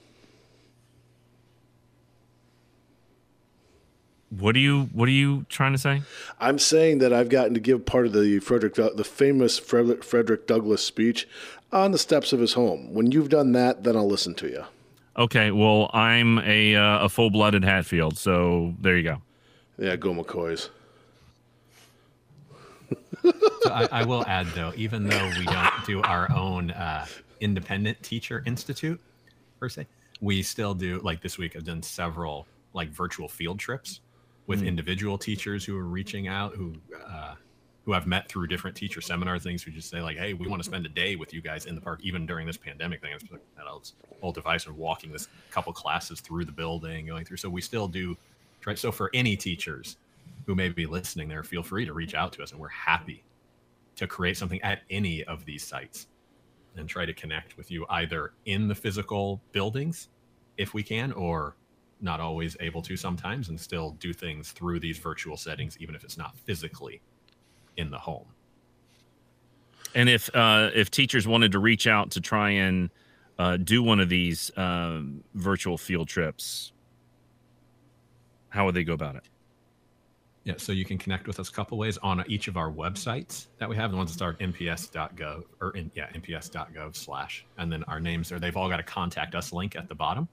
What 4.39 4.56
are 4.56 4.61
you 4.61 4.85
what 4.93 5.09
are 5.09 5.12
you 5.12 5.47
trying 5.48 5.73
to 5.73 5.78
say 5.78 6.02
I'm 6.40 6.59
saying 6.59 6.98
that 6.98 7.12
I've 7.12 7.28
gotten 7.28 7.55
to 7.55 7.61
give 7.61 7.86
part 7.86 8.06
of 8.06 8.12
the 8.12 8.39
Frederick, 8.40 8.74
the 8.74 9.05
famous 9.05 9.59
Frederick, 9.59 10.02
Frederick 10.05 10.47
Douglass 10.47 10.85
speech 10.85 11.28
on 11.73 11.90
the 11.90 11.98
steps 11.98 12.32
of 12.32 12.40
his 12.40 12.52
home. 12.52 12.94
When 12.94 13.11
you've 13.11 13.28
done 13.28 13.52
that, 13.52 13.82
then 13.82 13.97
I'll 13.97 14.09
listen 14.09 14.35
to 14.36 14.48
you. 14.48 14.65
Okay, 15.16 15.51
well, 15.51 15.90
I'm 15.93 16.39
a 16.40 16.74
uh, 16.74 17.05
a 17.05 17.09
full 17.09 17.31
blooded 17.31 17.65
Hatfield, 17.65 18.19
so 18.19 18.74
there 18.81 18.97
you 18.97 19.05
go. 19.05 19.23
Yeah, 19.78 19.97
go 19.97 20.12
McCoys. 20.12 20.70
So 23.23 23.73
I, 23.73 23.89
I 23.90 24.05
will 24.05 24.24
add 24.27 24.47
though, 24.48 24.73
even 24.77 25.05
though 25.09 25.31
we 25.39 25.44
don't 25.47 25.86
do 25.86 26.02
our 26.02 26.31
own 26.31 26.70
uh, 26.73 27.06
independent 27.40 28.02
teacher 28.02 28.43
institute 28.44 29.01
per 29.59 29.69
se, 29.69 29.86
we 30.20 30.43
still 30.43 30.74
do 30.74 30.98
like 31.01 31.23
this 31.23 31.39
week. 31.39 31.56
I've 31.56 31.65
done 31.65 31.82
several 31.82 32.47
like 32.74 32.90
virtual 32.90 33.28
field 33.28 33.59
trips 33.59 34.01
with 34.46 34.62
individual 34.62 35.16
teachers 35.16 35.64
who 35.64 35.76
are 35.76 35.84
reaching 35.84 36.28
out, 36.28 36.54
who 36.54 36.74
uh, 37.06 37.34
who 37.84 37.92
I've 37.92 38.06
met 38.06 38.28
through 38.28 38.46
different 38.46 38.76
teacher 38.76 39.00
seminar 39.00 39.38
things, 39.38 39.62
who 39.62 39.70
just 39.70 39.90
say 39.90 40.00
like, 40.00 40.16
"Hey, 40.16 40.34
we 40.34 40.46
want 40.46 40.62
to 40.62 40.68
spend 40.68 40.86
a 40.86 40.88
day 40.88 41.16
with 41.16 41.32
you 41.32 41.40
guys 41.40 41.66
in 41.66 41.74
the 41.74 41.80
park, 41.80 42.00
even 42.02 42.26
during 42.26 42.46
this 42.46 42.56
pandemic 42.56 43.00
thing." 43.00 43.12
It's 43.14 43.30
like 43.30 43.42
that 43.56 43.64
whole 44.20 44.32
device 44.32 44.66
of 44.66 44.76
walking 44.76 45.12
this 45.12 45.28
couple 45.50 45.72
classes 45.72 46.20
through 46.20 46.44
the 46.44 46.52
building, 46.52 47.06
going 47.06 47.24
through. 47.24 47.38
So 47.38 47.48
we 47.48 47.60
still 47.60 47.88
do. 47.88 48.16
Try, 48.60 48.74
so 48.74 48.90
for 48.90 49.10
any 49.12 49.36
teachers 49.36 49.96
who 50.46 50.54
may 50.54 50.68
be 50.70 50.86
listening 50.86 51.28
there, 51.28 51.42
feel 51.42 51.62
free 51.62 51.84
to 51.84 51.92
reach 51.92 52.14
out 52.14 52.32
to 52.34 52.42
us, 52.42 52.52
and 52.52 52.60
we're 52.60 52.68
happy 52.68 53.22
to 53.96 54.06
create 54.06 54.36
something 54.36 54.60
at 54.62 54.80
any 54.90 55.22
of 55.24 55.44
these 55.44 55.64
sites 55.64 56.06
and 56.76 56.88
try 56.88 57.06
to 57.06 57.14
connect 57.14 57.56
with 57.56 57.70
you 57.70 57.86
either 57.90 58.32
in 58.46 58.68
the 58.68 58.74
physical 58.74 59.40
buildings 59.52 60.08
if 60.56 60.74
we 60.74 60.82
can 60.82 61.12
or 61.12 61.54
not 62.00 62.20
always 62.20 62.56
able 62.60 62.82
to 62.82 62.96
sometimes 62.96 63.48
and 63.48 63.60
still 63.60 63.92
do 63.92 64.12
things 64.12 64.52
through 64.52 64.80
these 64.80 64.98
virtual 64.98 65.36
settings 65.36 65.76
even 65.80 65.94
if 65.94 66.04
it's 66.04 66.18
not 66.18 66.36
physically 66.38 67.00
in 67.76 67.90
the 67.90 67.98
home. 67.98 68.26
And 69.94 70.08
if 70.08 70.34
uh, 70.34 70.70
if 70.74 70.90
teachers 70.90 71.26
wanted 71.26 71.52
to 71.52 71.58
reach 71.58 71.86
out 71.86 72.10
to 72.12 72.20
try 72.20 72.50
and 72.50 72.90
uh, 73.38 73.56
do 73.56 73.82
one 73.82 74.00
of 74.00 74.08
these 74.08 74.50
um, 74.56 75.22
virtual 75.34 75.78
field 75.78 76.08
trips, 76.08 76.72
how 78.48 78.66
would 78.66 78.74
they 78.74 78.84
go 78.84 78.92
about 78.92 79.16
it? 79.16 79.24
yeah 80.44 80.54
so 80.58 80.72
you 80.72 80.84
can 80.84 80.98
connect 80.98 81.26
with 81.26 81.40
us 81.40 81.48
a 81.48 81.52
couple 81.52 81.76
ways 81.76 81.98
on 82.02 82.22
each 82.28 82.48
of 82.48 82.56
our 82.56 82.70
websites 82.70 83.46
that 83.58 83.68
we 83.68 83.76
have. 83.76 83.90
The 83.90 83.96
ones 83.96 84.10
that 84.10 84.18
start 84.18 84.38
nps.gov 84.38 85.44
or 85.60 85.70
in 85.70 85.90
yeah 85.94 86.08
nps.gov 86.10 86.94
slash 86.94 87.44
and 87.58 87.72
then 87.72 87.82
our 87.84 87.98
names 87.98 88.28
there. 88.28 88.38
They've 88.38 88.56
all 88.56 88.68
got 88.68 88.80
a 88.80 88.84
contact 88.84 89.34
us 89.34 89.52
link 89.52 89.74
at 89.74 89.88
the 89.88 89.94
bottom 89.94 90.28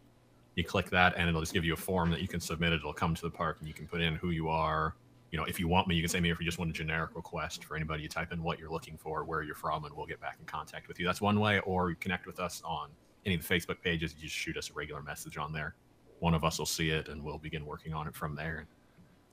you 0.55 0.63
click 0.63 0.89
that 0.89 1.13
and 1.17 1.29
it'll 1.29 1.41
just 1.41 1.53
give 1.53 1.65
you 1.65 1.73
a 1.73 1.77
form 1.77 2.11
that 2.11 2.21
you 2.21 2.27
can 2.27 2.39
submit 2.39 2.73
it'll 2.73 2.93
come 2.93 3.15
to 3.15 3.21
the 3.21 3.29
park 3.29 3.57
and 3.59 3.67
you 3.67 3.73
can 3.73 3.87
put 3.87 4.01
in 4.01 4.15
who 4.15 4.29
you 4.31 4.49
are 4.49 4.95
you 5.31 5.37
know 5.37 5.45
if 5.45 5.59
you 5.59 5.67
want 5.67 5.87
me 5.87 5.95
you 5.95 6.01
can 6.01 6.09
say 6.09 6.19
me 6.19 6.29
if 6.29 6.39
you 6.39 6.45
just 6.45 6.59
want 6.59 6.69
a 6.69 6.73
generic 6.73 7.15
request 7.15 7.63
for 7.63 7.75
anybody 7.75 8.03
you 8.03 8.09
type 8.09 8.31
in 8.31 8.43
what 8.43 8.59
you're 8.59 8.71
looking 8.71 8.97
for 8.97 9.23
where 9.23 9.43
you're 9.43 9.55
from 9.55 9.85
and 9.85 9.95
we'll 9.95 10.05
get 10.05 10.19
back 10.19 10.37
in 10.39 10.45
contact 10.45 10.87
with 10.87 10.99
you 10.99 11.05
that's 11.05 11.21
one 11.21 11.39
way 11.39 11.59
or 11.59 11.89
you 11.89 11.95
connect 11.95 12.27
with 12.27 12.39
us 12.39 12.61
on 12.65 12.89
any 13.25 13.35
of 13.35 13.47
the 13.47 13.55
facebook 13.55 13.81
pages 13.81 14.13
you 14.15 14.23
just 14.23 14.35
shoot 14.35 14.57
us 14.57 14.69
a 14.69 14.73
regular 14.73 15.01
message 15.01 15.37
on 15.37 15.53
there 15.53 15.75
one 16.19 16.33
of 16.33 16.43
us 16.43 16.59
will 16.59 16.65
see 16.65 16.89
it 16.89 17.07
and 17.07 17.23
we'll 17.23 17.37
begin 17.37 17.65
working 17.65 17.93
on 17.93 18.07
it 18.07 18.15
from 18.15 18.35
there 18.35 18.59
and 18.59 18.67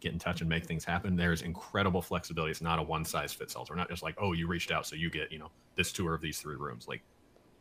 get 0.01 0.13
in 0.13 0.19
touch 0.19 0.41
and 0.41 0.49
make 0.49 0.65
things 0.65 0.85
happen. 0.85 1.17
There's 1.17 1.43
incredible 1.43 2.03
flexibility. 2.03 2.51
It's 2.51 2.63
not 2.63 2.79
a 2.79 2.83
one 2.83 3.05
size 3.05 3.33
fits 3.33 3.57
all. 3.57 3.67
We're 3.69 3.77
not 3.77 3.89
just 3.89 4.03
like, 4.03 4.15
oh, 4.19 4.33
you 4.33 4.47
reached 4.47 4.71
out, 4.71 4.87
so 4.87 4.97
you 4.97 5.11
get, 5.11 5.33
you 5.33 5.39
know, 5.39 5.51
this 5.75 5.93
tour 5.93 6.15
of 6.15 6.21
these 6.21 6.39
three 6.39 6.57
rooms. 6.57 6.87
Like, 6.87 7.03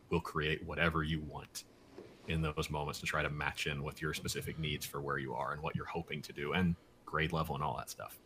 we'll 0.10 0.22
create 0.22 0.66
whatever 0.66 1.04
you 1.04 1.22
want 1.22 1.66
in 2.28 2.42
those 2.42 2.70
moments 2.70 3.00
to 3.00 3.06
try 3.06 3.22
to 3.22 3.30
match 3.30 3.68
in 3.68 3.84
with 3.84 4.02
your 4.02 4.14
specific 4.14 4.60
needs 4.60 4.86
for 4.86 5.02
where 5.02 5.18
you 5.18 5.34
are 5.34 5.54
and 5.54 5.62
what 5.62 5.76
you're 5.76 5.86
hoping 5.86 6.22
to 6.24 6.34
do 6.34 6.54
and 6.54 6.76
grade 7.06 7.32
level 7.32 7.56
and 7.56 7.64
all 7.64 7.76
that 7.78 7.90
stuff. 7.90 8.18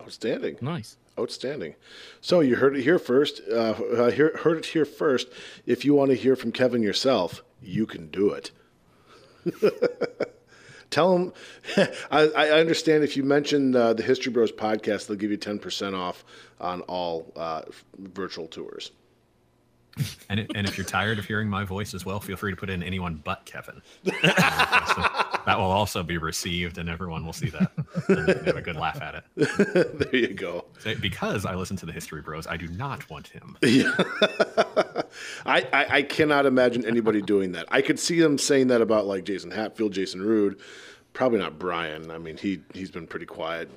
Outstanding. 0.00 0.58
Nice. 0.60 0.96
Outstanding. 1.18 1.74
So 2.20 2.40
you 2.40 2.56
heard 2.56 2.76
it 2.76 2.82
here 2.82 2.98
first. 2.98 3.40
Uh, 3.50 3.74
uh, 3.96 4.10
hear, 4.10 4.36
heard 4.38 4.58
it 4.58 4.66
here 4.66 4.84
first. 4.84 5.28
If 5.66 5.84
you 5.84 5.94
want 5.94 6.10
to 6.10 6.16
hear 6.16 6.34
from 6.34 6.52
Kevin 6.52 6.82
yourself, 6.82 7.42
you 7.60 7.86
can 7.86 8.08
do 8.08 8.30
it. 8.30 8.50
Tell 10.90 11.16
them. 11.16 11.32
I, 12.10 12.28
I 12.36 12.50
understand 12.60 13.04
if 13.04 13.16
you 13.16 13.22
mention 13.22 13.74
uh, 13.74 13.94
the 13.94 14.02
History 14.02 14.32
Bros 14.32 14.52
podcast, 14.52 15.06
they'll 15.06 15.16
give 15.16 15.30
you 15.30 15.36
ten 15.36 15.58
percent 15.58 15.94
off 15.94 16.24
on 16.60 16.82
all 16.82 17.32
uh, 17.34 17.62
virtual 17.98 18.46
tours. 18.46 18.90
And, 20.28 20.40
it, 20.40 20.50
and 20.54 20.66
if 20.66 20.78
you're 20.78 20.86
tired 20.86 21.18
of 21.18 21.26
hearing 21.26 21.48
my 21.48 21.64
voice 21.64 21.92
as 21.92 22.06
well, 22.06 22.18
feel 22.18 22.36
free 22.36 22.50
to 22.50 22.56
put 22.56 22.70
in 22.70 22.82
anyone 22.82 23.20
but 23.22 23.44
Kevin. 23.44 23.82
that 24.04 25.56
will 25.58 25.64
also 25.64 26.02
be 26.02 26.16
received, 26.16 26.78
and 26.78 26.88
everyone 26.88 27.26
will 27.26 27.32
see 27.32 27.50
that. 27.50 27.72
And 28.08 28.46
have 28.46 28.56
a 28.56 28.62
good 28.62 28.76
laugh 28.76 29.00
at 29.02 29.16
it. 29.36 29.98
there 29.98 30.16
you 30.16 30.28
go. 30.28 30.64
So, 30.78 30.94
because 30.94 31.44
I 31.44 31.54
listen 31.54 31.76
to 31.78 31.86
the 31.86 31.92
History 31.92 32.22
Bros, 32.22 32.46
I 32.46 32.56
do 32.56 32.68
not 32.68 33.08
want 33.10 33.28
him. 33.28 33.56
Yeah. 33.62 33.94
I, 35.46 35.66
I, 35.72 35.86
I 35.90 36.02
cannot 36.02 36.46
imagine 36.46 36.86
anybody 36.86 37.20
doing 37.20 37.52
that. 37.52 37.66
I 37.70 37.82
could 37.82 37.98
see 37.98 38.20
them 38.20 38.38
saying 38.38 38.68
that 38.68 38.80
about 38.80 39.06
like 39.06 39.24
Jason 39.24 39.50
Hatfield, 39.50 39.92
Jason 39.92 40.22
Rude, 40.22 40.58
probably 41.12 41.38
not 41.38 41.58
Brian. 41.58 42.10
I 42.10 42.18
mean, 42.18 42.36
he 42.36 42.60
he's 42.72 42.90
been 42.90 43.06
pretty 43.06 43.26
quiet, 43.26 43.74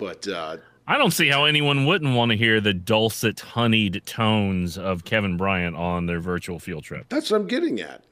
but 0.00 0.26
uh, 0.26 0.56
I 0.88 0.98
don't 0.98 1.12
see 1.12 1.28
how 1.28 1.44
anyone 1.44 1.86
wouldn't 1.86 2.16
want 2.16 2.32
to 2.32 2.36
hear 2.36 2.60
the 2.60 2.74
dulcet, 2.74 3.38
honeyed 3.38 4.02
tones 4.06 4.76
of 4.76 5.04
Kevin 5.04 5.36
Bryant 5.36 5.76
on 5.76 6.06
their 6.06 6.18
virtual 6.18 6.58
field 6.58 6.82
trip. 6.82 7.06
That's 7.08 7.30
what 7.30 7.40
I'm 7.40 7.46
getting 7.46 7.80
at. 7.80 8.02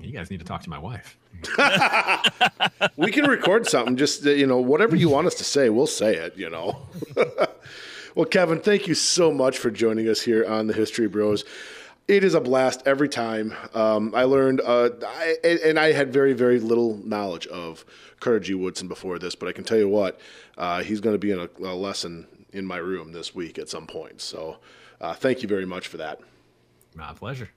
You 0.00 0.12
guys 0.12 0.30
need 0.30 0.38
to 0.38 0.46
talk 0.46 0.62
to 0.62 0.70
my 0.70 0.78
wife. 0.78 1.18
we 2.96 3.10
can 3.10 3.26
record 3.26 3.66
something. 3.66 3.96
Just 3.96 4.24
you 4.24 4.46
know, 4.46 4.58
whatever 4.58 4.94
you 4.96 5.08
want 5.08 5.26
us 5.26 5.34
to 5.36 5.44
say, 5.44 5.68
we'll 5.68 5.86
say 5.86 6.14
it. 6.14 6.36
You 6.36 6.48
know. 6.48 6.80
well, 8.14 8.26
Kevin, 8.26 8.60
thank 8.60 8.86
you 8.86 8.94
so 8.94 9.32
much 9.32 9.58
for 9.58 9.70
joining 9.70 10.08
us 10.08 10.22
here 10.22 10.46
on 10.46 10.68
the 10.68 10.74
History 10.74 11.08
Bros. 11.08 11.44
It 12.10 12.24
is 12.24 12.34
a 12.34 12.40
blast 12.40 12.82
every 12.86 13.08
time. 13.08 13.54
Um, 13.72 14.16
I 14.16 14.24
learned, 14.24 14.60
uh, 14.60 14.90
I, 15.06 15.36
and 15.44 15.78
I 15.78 15.92
had 15.92 16.12
very, 16.12 16.32
very 16.32 16.58
little 16.58 16.96
knowledge 17.04 17.46
of 17.46 17.84
Carter 18.18 18.40
G. 18.40 18.54
Woodson 18.54 18.88
before 18.88 19.20
this, 19.20 19.36
but 19.36 19.48
I 19.48 19.52
can 19.52 19.62
tell 19.62 19.78
you 19.78 19.88
what, 19.88 20.18
uh, 20.58 20.82
he's 20.82 21.00
going 21.00 21.14
to 21.14 21.20
be 21.20 21.30
in 21.30 21.38
a, 21.38 21.48
a, 21.60 21.76
lesson 21.76 22.26
in 22.52 22.66
my 22.66 22.78
room 22.78 23.12
this 23.12 23.32
week 23.32 23.60
at 23.60 23.68
some 23.68 23.86
point. 23.86 24.20
So 24.20 24.56
uh, 25.00 25.14
thank 25.14 25.42
you 25.42 25.48
very 25.48 25.64
much 25.64 25.86
for 25.86 25.98
that. 25.98 26.18
My 26.96 27.12
pleasure. 27.12 27.48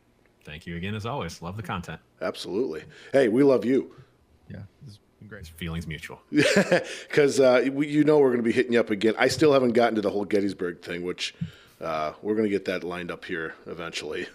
Thank 0.43 0.67
you 0.67 0.77
again, 0.77 0.93
as 0.93 1.07
always. 1.07 1.41
Love 1.41 1.57
the 1.57 1.63
content. 1.63 1.99
Absolutely. 2.21 2.83
Hey, 3.11 3.29
we 3.29 3.41
love 3.41 3.65
you. 3.65 3.91
Yeah, 4.51 4.59
this 4.83 4.99
been 5.17 5.29
great. 5.29 5.47
Feelings 5.47 5.87
mutual. 5.87 6.21
Because 6.29 7.39
uh, 7.39 7.61
you 7.65 8.03
know 8.03 8.19
we're 8.19 8.29
going 8.29 8.37
to 8.37 8.43
be 8.43 8.51
hitting 8.51 8.73
you 8.73 8.79
up 8.79 8.91
again. 8.91 9.15
I 9.17 9.29
still 9.29 9.51
haven't 9.51 9.71
gotten 9.71 9.95
to 9.95 10.01
the 10.01 10.11
whole 10.11 10.25
Gettysburg 10.25 10.83
thing, 10.83 11.01
which 11.01 11.33
uh, 11.81 12.13
we're 12.21 12.35
going 12.35 12.45
to 12.45 12.51
get 12.51 12.65
that 12.65 12.83
lined 12.83 13.09
up 13.09 13.25
here 13.25 13.55
eventually. 13.65 14.27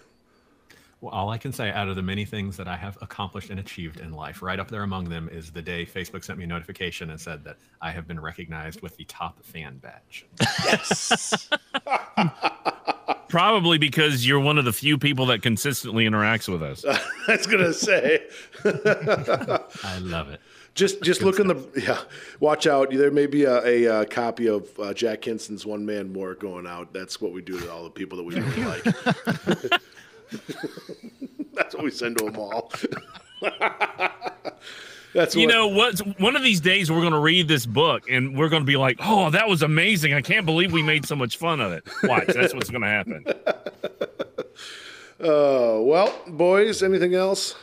Well, 1.01 1.13
all 1.13 1.29
I 1.29 1.37
can 1.37 1.53
say 1.53 1.71
out 1.71 1.87
of 1.87 1.95
the 1.95 2.01
many 2.01 2.25
things 2.25 2.57
that 2.57 2.67
I 2.67 2.75
have 2.75 2.97
accomplished 3.01 3.49
and 3.49 3.59
achieved 3.59 4.01
in 4.01 4.11
life, 4.11 4.41
right 4.41 4.59
up 4.59 4.69
there 4.69 4.83
among 4.83 5.07
them 5.07 5.29
is 5.31 5.51
the 5.51 5.61
day 5.61 5.85
Facebook 5.85 6.25
sent 6.25 6.37
me 6.37 6.43
a 6.43 6.47
notification 6.47 7.09
and 7.09 7.19
said 7.19 7.45
that 7.45 7.57
I 7.81 7.91
have 7.91 8.05
been 8.05 8.19
recognized 8.19 8.81
with 8.81 8.97
the 8.97 9.05
top 9.05 9.41
fan 9.43 9.77
badge. 9.77 10.25
Yes. 10.65 11.49
Probably 13.29 13.77
because 13.77 14.27
you're 14.27 14.41
one 14.41 14.57
of 14.57 14.65
the 14.65 14.73
few 14.73 14.97
people 14.97 15.27
that 15.27 15.41
consistently 15.41 16.05
interacts 16.05 16.49
with 16.49 16.63
us. 16.63 16.83
I 17.27 17.35
was 17.35 17.45
gonna 17.45 17.73
say. 17.73 18.25
I 18.65 19.99
love 20.01 20.29
it. 20.29 20.41
Just, 20.75 21.01
just 21.01 21.21
look 21.21 21.39
in 21.39 21.47
the 21.47 21.67
yeah. 21.75 21.99
Watch 22.39 22.65
out. 22.67 22.89
There 22.91 23.11
may 23.11 23.27
be 23.27 23.43
a, 23.43 23.63
a, 23.63 24.01
a 24.01 24.05
copy 24.05 24.47
of 24.47 24.67
uh, 24.79 24.93
Jack 24.93 25.23
Hinson's 25.23 25.65
One 25.65 25.85
Man 25.85 26.11
War 26.13 26.35
going 26.35 26.65
out. 26.65 26.91
That's 26.91 27.21
what 27.21 27.31
we 27.31 27.41
do 27.41 27.59
to 27.59 27.71
all 27.71 27.83
the 27.83 27.89
people 27.89 28.17
that 28.17 28.23
we 28.23 28.35
really 28.35 28.63
like. 29.71 29.81
That's 31.53 31.75
what 31.75 31.83
we 31.83 31.91
send 31.91 32.17
to 32.19 32.25
them 32.25 32.37
all. 32.37 32.71
That's 35.13 35.35
you 35.35 35.47
what, 35.47 35.53
know 35.53 35.67
what? 35.67 35.99
One 36.19 36.35
of 36.35 36.43
these 36.43 36.61
days 36.61 36.91
we're 36.91 37.01
going 37.01 37.13
to 37.13 37.19
read 37.19 37.47
this 37.47 37.65
book 37.65 38.03
and 38.09 38.37
we're 38.37 38.49
going 38.49 38.61
to 38.61 38.67
be 38.67 38.77
like, 38.77 38.97
"Oh, 39.01 39.31
that 39.31 39.47
was 39.47 39.63
amazing! 39.63 40.13
I 40.13 40.21
can't 40.21 40.45
believe 40.45 40.71
we 40.71 40.83
made 40.83 41.05
so 41.05 41.15
much 41.15 41.37
fun 41.37 41.59
of 41.59 41.71
it." 41.71 41.87
Watch, 42.03 42.27
that's 42.27 42.53
what's 42.53 42.69
going 42.69 42.83
to 42.83 42.87
happen. 42.87 43.25
Uh, 45.21 45.75
well, 45.81 46.17
boys, 46.27 46.81
anything 46.81 47.13
else? 47.13 47.53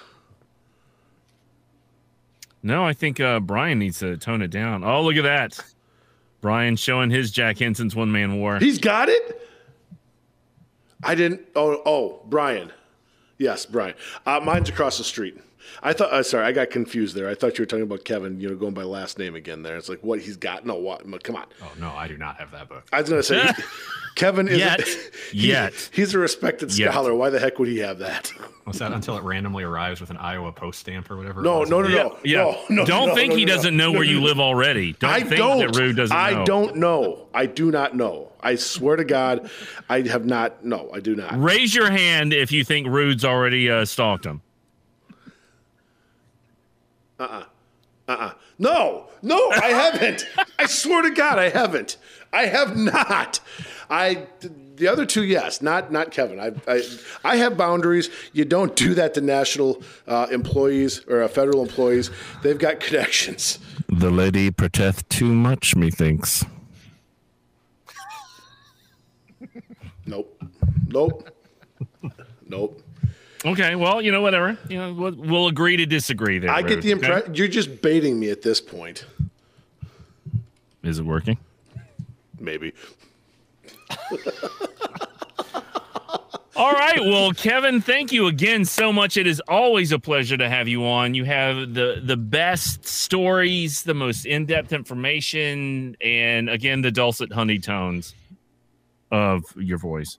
No, 2.63 2.85
I 2.85 2.93
think 2.93 3.19
uh, 3.19 3.41
Brian 3.41 3.79
needs 3.79 4.01
to 4.01 4.19
tone 4.19 4.43
it 4.43 4.51
down. 4.51 4.85
Oh, 4.85 5.01
look 5.03 5.17
at 5.17 5.23
that! 5.23 5.59
Brian 6.43 6.77
showing 6.77 7.09
his 7.09 7.31
Jack 7.31 7.57
Hinson's 7.57 7.97
one 7.97 8.13
man 8.13 8.37
war. 8.37 8.59
He's 8.59 8.79
got 8.79 9.09
it. 9.09 9.41
I 11.02 11.14
didn't. 11.14 11.43
Oh, 11.55 11.82
oh, 11.85 12.20
Brian. 12.27 12.73
Yes, 13.39 13.66
Brian. 13.66 13.94
Uh, 14.24 14.40
mine's 14.40 14.68
across 14.68 14.98
the 14.98 15.05
street. 15.05 15.39
I 15.83 15.93
thought. 15.93 16.13
Uh, 16.13 16.23
sorry, 16.23 16.45
I 16.45 16.53
got 16.53 16.71
confused 16.71 17.15
there. 17.15 17.29
I 17.29 17.35
thought 17.35 17.59
you 17.59 17.63
were 17.63 17.67
talking 17.67 17.83
about 17.85 18.05
Kevin. 18.05 18.41
You 18.41 18.51
know, 18.51 18.57
going 18.57 18.75
by 18.75 18.83
last 18.83 19.19
name 19.19 19.35
again. 19.35 19.63
There, 19.63 19.77
it's 19.77 19.89
like 19.89 20.03
what 20.03 20.21
he's 20.21 20.37
got. 20.37 20.67
No, 20.67 20.75
what? 20.75 21.05
Come 21.23 21.37
on. 21.37 21.47
Oh 21.63 21.73
no, 21.79 21.91
I 21.91 22.09
do 22.09 22.17
not 22.17 22.37
have 22.37 22.51
that 22.53 22.69
book. 22.69 22.87
I 22.93 23.01
was 23.01 23.11
gonna 23.11 23.23
say, 23.23 23.49
Kevin 24.17 24.49
is 24.49 24.59
yet. 24.59 24.81
he, 25.33 25.49
yet 25.49 25.91
he's 25.93 26.15
a 26.15 26.19
respected 26.19 26.73
scholar. 26.73 27.11
Yet. 27.11 27.19
Why 27.19 27.31
the 27.31 27.39
heck 27.39 27.59
would 27.59 27.69
he 27.69 27.79
have 27.79 27.99
that? 27.99 28.33
What's 28.65 28.81
that? 28.81 28.93
Until 28.93 29.17
it 29.17 29.23
randomly 29.23 29.63
arrives 29.63 30.01
with 30.01 30.11
an 30.11 30.17
Iowa 30.17 30.51
Post 30.51 30.81
stamp 30.81 31.09
or 31.11 31.17
whatever. 31.17 31.41
No, 31.41 31.63
no, 31.63 31.83
no, 31.83 31.89
no, 31.89 32.19
yeah. 32.25 32.39
no, 32.39 32.59
no. 32.69 32.85
Don't 32.85 33.09
no, 33.09 33.15
think 33.15 33.31
no, 33.31 33.37
he 33.37 33.45
doesn't 33.45 33.77
know 33.77 33.93
where 33.93 34.03
you 34.03 34.21
live 34.21 34.41
already. 34.41 34.95
Don't 34.95 35.11
I 35.11 35.21
think 35.21 35.37
don't. 35.37 35.59
that 35.59 35.77
Rude 35.77 35.97
doesn't. 35.97 36.17
I 36.17 36.33
know. 36.33 36.45
don't 36.45 36.77
know. 36.77 37.29
I 37.33 37.47
do 37.47 37.71
not 37.71 37.95
know. 37.95 38.33
I 38.41 38.57
swear 38.57 38.97
to 38.97 39.05
God, 39.05 39.51
I 39.89 40.01
have 40.03 40.25
not. 40.25 40.65
No, 40.65 40.91
I 40.93 41.01
do 41.01 41.15
not. 41.15 41.41
Raise 41.41 41.75
your 41.75 41.91
hand 41.91 42.33
if 42.33 42.51
you 42.51 42.65
think 42.65 42.89
Rude's 42.89 43.25
already 43.25 43.71
uh, 43.71 43.85
stalked 43.85 44.25
him. 44.25 44.43
Uh 47.19 47.23
uh-uh. 47.23 47.39
uh. 47.39 47.45
Uh-uh. 48.09 48.33
No, 48.59 49.09
no, 49.21 49.51
I 49.51 49.69
haven't. 49.69 50.27
I 50.59 50.67
swear 50.67 51.03
to 51.03 51.11
God, 51.11 51.39
I 51.41 51.49
haven't. 51.49 51.97
I 52.33 52.47
have 52.47 52.77
not. 52.77 53.41
I 53.91 54.27
the 54.77 54.87
other 54.87 55.05
two, 55.07 55.25
yes, 55.25 55.61
not 55.61 55.91
not 55.91 56.13
Kevin. 56.13 56.39
I 56.39 56.53
I, 56.71 56.83
I 57.25 57.37
have 57.37 57.57
boundaries. 57.57 58.09
You 58.33 58.45
don't 58.45 58.77
do 58.77 58.95
that 58.95 59.15
to 59.15 59.21
national 59.21 59.83
uh, 60.07 60.29
employees 60.31 61.05
or 61.09 61.23
uh, 61.23 61.29
federal 61.29 61.63
employees. 61.63 62.11
They've 62.43 62.59
got 62.59 62.79
connections. 62.79 63.59
The 63.89 64.11
lady 64.11 64.51
protect 64.51 65.11
too 65.11 65.33
much, 65.33 65.75
methinks. 65.75 66.45
Nope. 70.07 70.41
Nope. 70.89 71.29
Nope. 72.49 72.83
Okay, 73.47 73.77
well, 73.77 74.02
you 74.02 74.10
know, 74.10 74.23
whatever. 74.23 74.59
You 74.68 74.78
know, 74.78 74.93
we'll, 74.93 75.14
we'll 75.14 75.47
agree 75.47 75.77
to 75.77 75.86
disagree 75.86 76.40
there. 76.40 76.51
I 76.51 76.62
get 76.62 76.82
the 76.82 76.93
okay? 76.93 77.06
impression 77.06 77.35
you're 77.35 77.47
just 77.47 77.81
baiting 77.81 78.18
me 78.18 78.31
at 78.31 78.43
this 78.43 78.60
point. 78.60 79.06
Is 80.82 80.98
it 80.98 81.05
working? 81.05 81.39
Maybe. 82.40 82.73
All 86.56 86.73
right. 86.73 87.01
Well, 87.01 87.32
Kevin, 87.32 87.81
thank 87.81 88.12
you 88.12 88.27
again 88.27 88.64
so 88.64 88.93
much. 88.93 89.16
It 89.16 89.27
is 89.27 89.40
always 89.47 89.93
a 89.93 89.98
pleasure 89.98 90.36
to 90.39 90.48
have 90.48 90.66
you 90.66 90.86
on. 90.86 91.14
You 91.14 91.24
have 91.24 91.74
the 91.74 92.01
the 92.02 92.16
best 92.16 92.86
stories, 92.86 93.82
the 93.82 93.94
most 93.94 94.27
in 94.27 94.47
depth 94.47 94.73
information, 94.73 95.97
and 96.01 96.48
again, 96.48 96.81
the 96.81 96.90
dulcet 96.90 97.32
honey 97.32 97.59
tones 97.59 98.14
of 99.12 99.43
your 99.56 99.78
voice. 99.78 100.18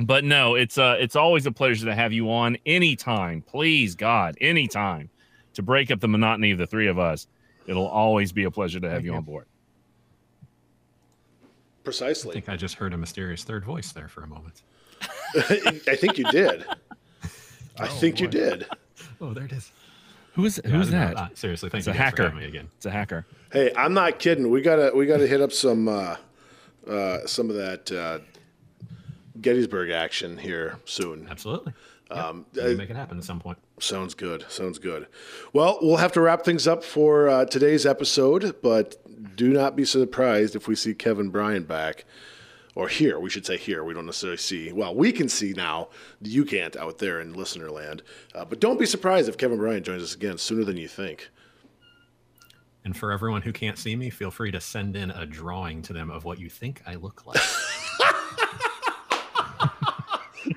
But 0.00 0.24
no, 0.24 0.56
it's 0.56 0.76
uh 0.76 0.96
it's 0.98 1.16
always 1.16 1.46
a 1.46 1.52
pleasure 1.52 1.86
to 1.86 1.94
have 1.94 2.12
you 2.12 2.30
on 2.30 2.58
anytime. 2.66 3.42
Please, 3.42 3.94
God, 3.94 4.36
anytime 4.40 5.08
to 5.54 5.62
break 5.62 5.90
up 5.90 6.00
the 6.00 6.08
monotony 6.08 6.50
of 6.50 6.58
the 6.58 6.66
three 6.66 6.88
of 6.88 6.98
us. 6.98 7.26
It'll 7.66 7.86
always 7.86 8.32
be 8.32 8.44
a 8.44 8.50
pleasure 8.50 8.80
to 8.80 8.90
have 8.90 9.04
you, 9.04 9.12
you 9.12 9.16
on 9.16 9.24
board. 9.24 9.46
Precisely. 11.82 12.32
I 12.32 12.34
think 12.34 12.48
I 12.48 12.56
just 12.56 12.74
heard 12.74 12.92
a 12.92 12.98
mysterious 12.98 13.44
third 13.44 13.64
voice 13.64 13.92
there 13.92 14.08
for 14.08 14.22
a 14.22 14.26
moment. 14.26 14.62
I 15.36 15.96
think 15.96 16.18
you 16.18 16.24
did. 16.30 16.64
I 17.78 17.86
oh, 17.86 17.86
think 17.86 18.16
boy. 18.16 18.22
you 18.22 18.28
did. 18.28 18.66
Oh, 19.20 19.32
there 19.32 19.44
it 19.44 19.52
is. 19.52 19.70
Who 20.34 20.44
is 20.44 20.60
who's 20.64 20.90
yeah, 20.90 21.14
that? 21.14 21.16
Uh, 21.16 21.28
seriously, 21.34 21.70
thank 21.70 21.80
it's 21.80 21.86
you 21.86 21.92
a 21.92 21.96
hacker. 21.96 22.30
me 22.30 22.44
again. 22.44 22.68
It's 22.76 22.86
a 22.86 22.90
hacker. 22.90 23.24
Hey, 23.52 23.72
I'm 23.76 23.94
not 23.94 24.18
kidding. 24.18 24.50
We 24.50 24.62
gotta 24.62 24.90
we 24.94 25.06
gotta 25.06 25.26
hit 25.26 25.40
up 25.40 25.52
some 25.52 25.86
uh, 25.86 26.16
uh, 26.88 27.26
some 27.26 27.50
of 27.50 27.56
that 27.56 27.92
uh, 27.92 28.18
Gettysburg 29.40 29.90
action 29.90 30.38
here 30.38 30.78
soon. 30.84 31.26
Absolutely. 31.30 31.72
Um, 32.10 32.46
yep. 32.52 32.64
Uh, 32.66 32.76
make 32.76 32.90
it 32.90 32.96
happen 32.96 33.18
at 33.18 33.24
some 33.24 33.40
point. 33.40 33.58
Sounds 33.80 34.14
good. 34.14 34.44
Sounds 34.48 34.78
good. 34.78 35.06
Well, 35.52 35.78
we'll 35.80 35.96
have 35.96 36.12
to 36.12 36.20
wrap 36.20 36.44
things 36.44 36.68
up 36.68 36.84
for 36.84 37.28
uh, 37.28 37.44
today's 37.46 37.86
episode, 37.86 38.56
but 38.62 38.96
do 39.36 39.52
not 39.52 39.74
be 39.74 39.84
surprised 39.84 40.54
if 40.54 40.68
we 40.68 40.74
see 40.74 40.94
Kevin 40.94 41.30
Bryant 41.30 41.66
back 41.66 42.04
or 42.74 42.88
here, 42.88 43.20
we 43.20 43.30
should 43.30 43.46
say 43.46 43.56
here. 43.56 43.84
We 43.84 43.94
don't 43.94 44.06
necessarily 44.06 44.36
see. 44.36 44.72
Well, 44.72 44.94
we 44.94 45.12
can 45.12 45.28
see 45.28 45.52
now. 45.52 45.88
You 46.20 46.44
can't 46.44 46.76
out 46.76 46.98
there 46.98 47.20
in 47.20 47.32
listener 47.32 47.70
land. 47.70 48.02
Uh, 48.34 48.44
but 48.44 48.60
don't 48.60 48.78
be 48.78 48.86
surprised 48.86 49.28
if 49.28 49.38
Kevin 49.38 49.58
Bryant 49.58 49.86
joins 49.86 50.02
us 50.02 50.14
again 50.14 50.38
sooner 50.38 50.64
than 50.64 50.76
you 50.76 50.88
think. 50.88 51.30
And 52.84 52.96
for 52.96 53.12
everyone 53.12 53.42
who 53.42 53.52
can't 53.52 53.78
see 53.78 53.96
me, 53.96 54.10
feel 54.10 54.30
free 54.30 54.50
to 54.50 54.60
send 54.60 54.96
in 54.96 55.10
a 55.10 55.24
drawing 55.24 55.82
to 55.82 55.92
them 55.92 56.10
of 56.10 56.24
what 56.24 56.38
you 56.38 56.50
think 56.50 56.82
I 56.86 56.96
look 56.96 57.24
like. 57.26 57.40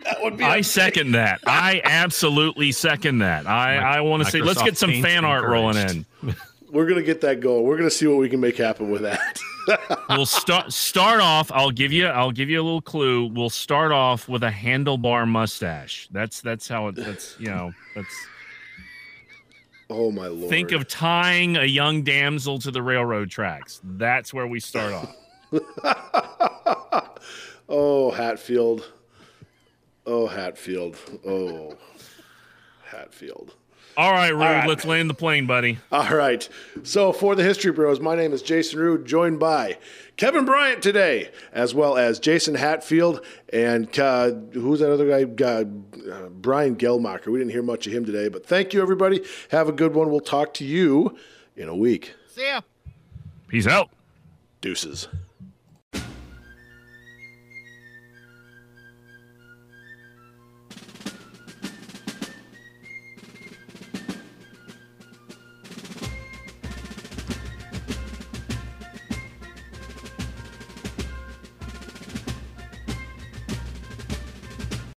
that 0.08 0.18
that 0.18 0.24
would 0.24 0.38
be. 0.38 0.44
I 0.44 0.62
second 0.62 1.14
that. 1.14 1.42
I 1.46 1.82
absolutely 1.84 2.72
second 2.72 3.20
that. 3.20 3.48
I, 3.48 3.78
I 3.78 4.02
want 4.02 4.24
to 4.24 4.32
see. 4.32 4.42
Let's 4.42 4.62
get 4.62 4.78
some 4.78 4.92
fan 4.92 5.04
Paint's 5.04 5.26
art 5.26 5.46
rolling 5.46 5.78
in. 5.78 6.06
We're 6.72 6.88
gonna 6.88 7.02
get 7.02 7.22
that 7.22 7.40
going. 7.40 7.64
We're 7.64 7.78
gonna 7.78 7.90
see 7.90 8.08
what 8.08 8.18
we 8.18 8.30
can 8.30 8.40
make 8.40 8.58
happen 8.58 8.90
with 8.90 9.04
that. 9.04 9.40
We'll 10.10 10.26
start 10.26 10.72
start 10.72 11.20
off. 11.20 11.52
I'll 11.52 11.72
give 11.72 11.92
you. 11.92 12.08
I'll 12.08 12.32
give 12.32 12.50
you 12.50 12.62
a 12.62 12.64
little 12.64 12.82
clue. 12.82 13.28
We'll 13.28 13.50
start 13.50 13.92
off 13.92 14.30
with 14.30 14.44
a 14.44 14.50
handlebar 14.50 15.28
mustache. 15.28 16.08
That's 16.10 16.40
that's 16.40 16.70
how 16.70 16.88
it. 16.88 16.96
That's 16.96 17.38
you 17.38 17.48
know. 17.48 17.74
That's 17.94 18.16
oh 19.90 20.10
my 20.10 20.28
lord! 20.28 20.50
think 20.50 20.72
of 20.72 20.88
tying 20.88 21.58
a 21.58 21.66
young 21.66 22.04
damsel 22.04 22.60
to 22.60 22.72
the 22.72 22.82
railroad 22.82 23.30
tracks. 23.30 23.82
That's 23.84 24.34
where 24.34 24.48
we 24.48 24.62
start 24.62 24.94
off. 24.94 25.14
oh 27.68 28.12
Hatfield. 28.12 28.90
Oh 30.08 30.26
Hatfield. 30.26 30.96
Oh 31.26 31.76
Hatfield. 32.86 33.54
All 33.98 34.12
right, 34.12 34.30
Rude. 34.30 34.40
right. 34.40 34.68
Let's 34.68 34.86
land 34.86 35.10
the 35.10 35.16
plane, 35.16 35.48
buddy. 35.48 35.80
All 35.92 36.16
right. 36.16 36.48
So 36.84 37.12
for 37.12 37.36
the 37.36 37.44
History 37.44 37.72
Bros, 37.72 38.00
my 38.00 38.16
name 38.16 38.32
is 38.32 38.44
Jason 38.44 38.80
Rude, 38.80 39.06
joined 39.06 39.40
by 39.40 39.80
Kevin 40.18 40.46
Bryant 40.46 40.84
today, 40.84 41.32
as 41.52 41.74
well 41.74 41.98
as 41.98 42.20
Jason 42.20 42.56
Hatfield 42.56 43.26
and 43.52 44.00
uh, 44.00 44.32
who's 44.54 44.80
that 44.80 44.94
other 44.94 45.26
guy? 45.26 45.44
Uh, 45.44 45.66
uh, 46.12 46.30
Brian 46.30 46.76
Geldmacher. 46.78 47.28
We 47.28 47.40
didn't 47.40 47.52
hear 47.52 47.64
much 47.64 47.86
of 47.88 47.92
him 47.94 48.06
today, 48.06 48.30
but 48.30 48.46
thank 48.46 48.74
you, 48.74 48.82
everybody. 48.82 49.26
Have 49.50 49.68
a 49.68 49.74
good 49.74 49.94
one. 49.94 50.10
We'll 50.10 50.20
talk 50.22 50.54
to 50.56 50.64
you 50.64 51.18
in 51.58 51.68
a 51.68 51.76
week. 51.76 52.14
See 52.28 52.46
ya. 52.46 52.62
Peace 53.48 53.68
out. 53.68 53.90
Deuces. 54.62 55.08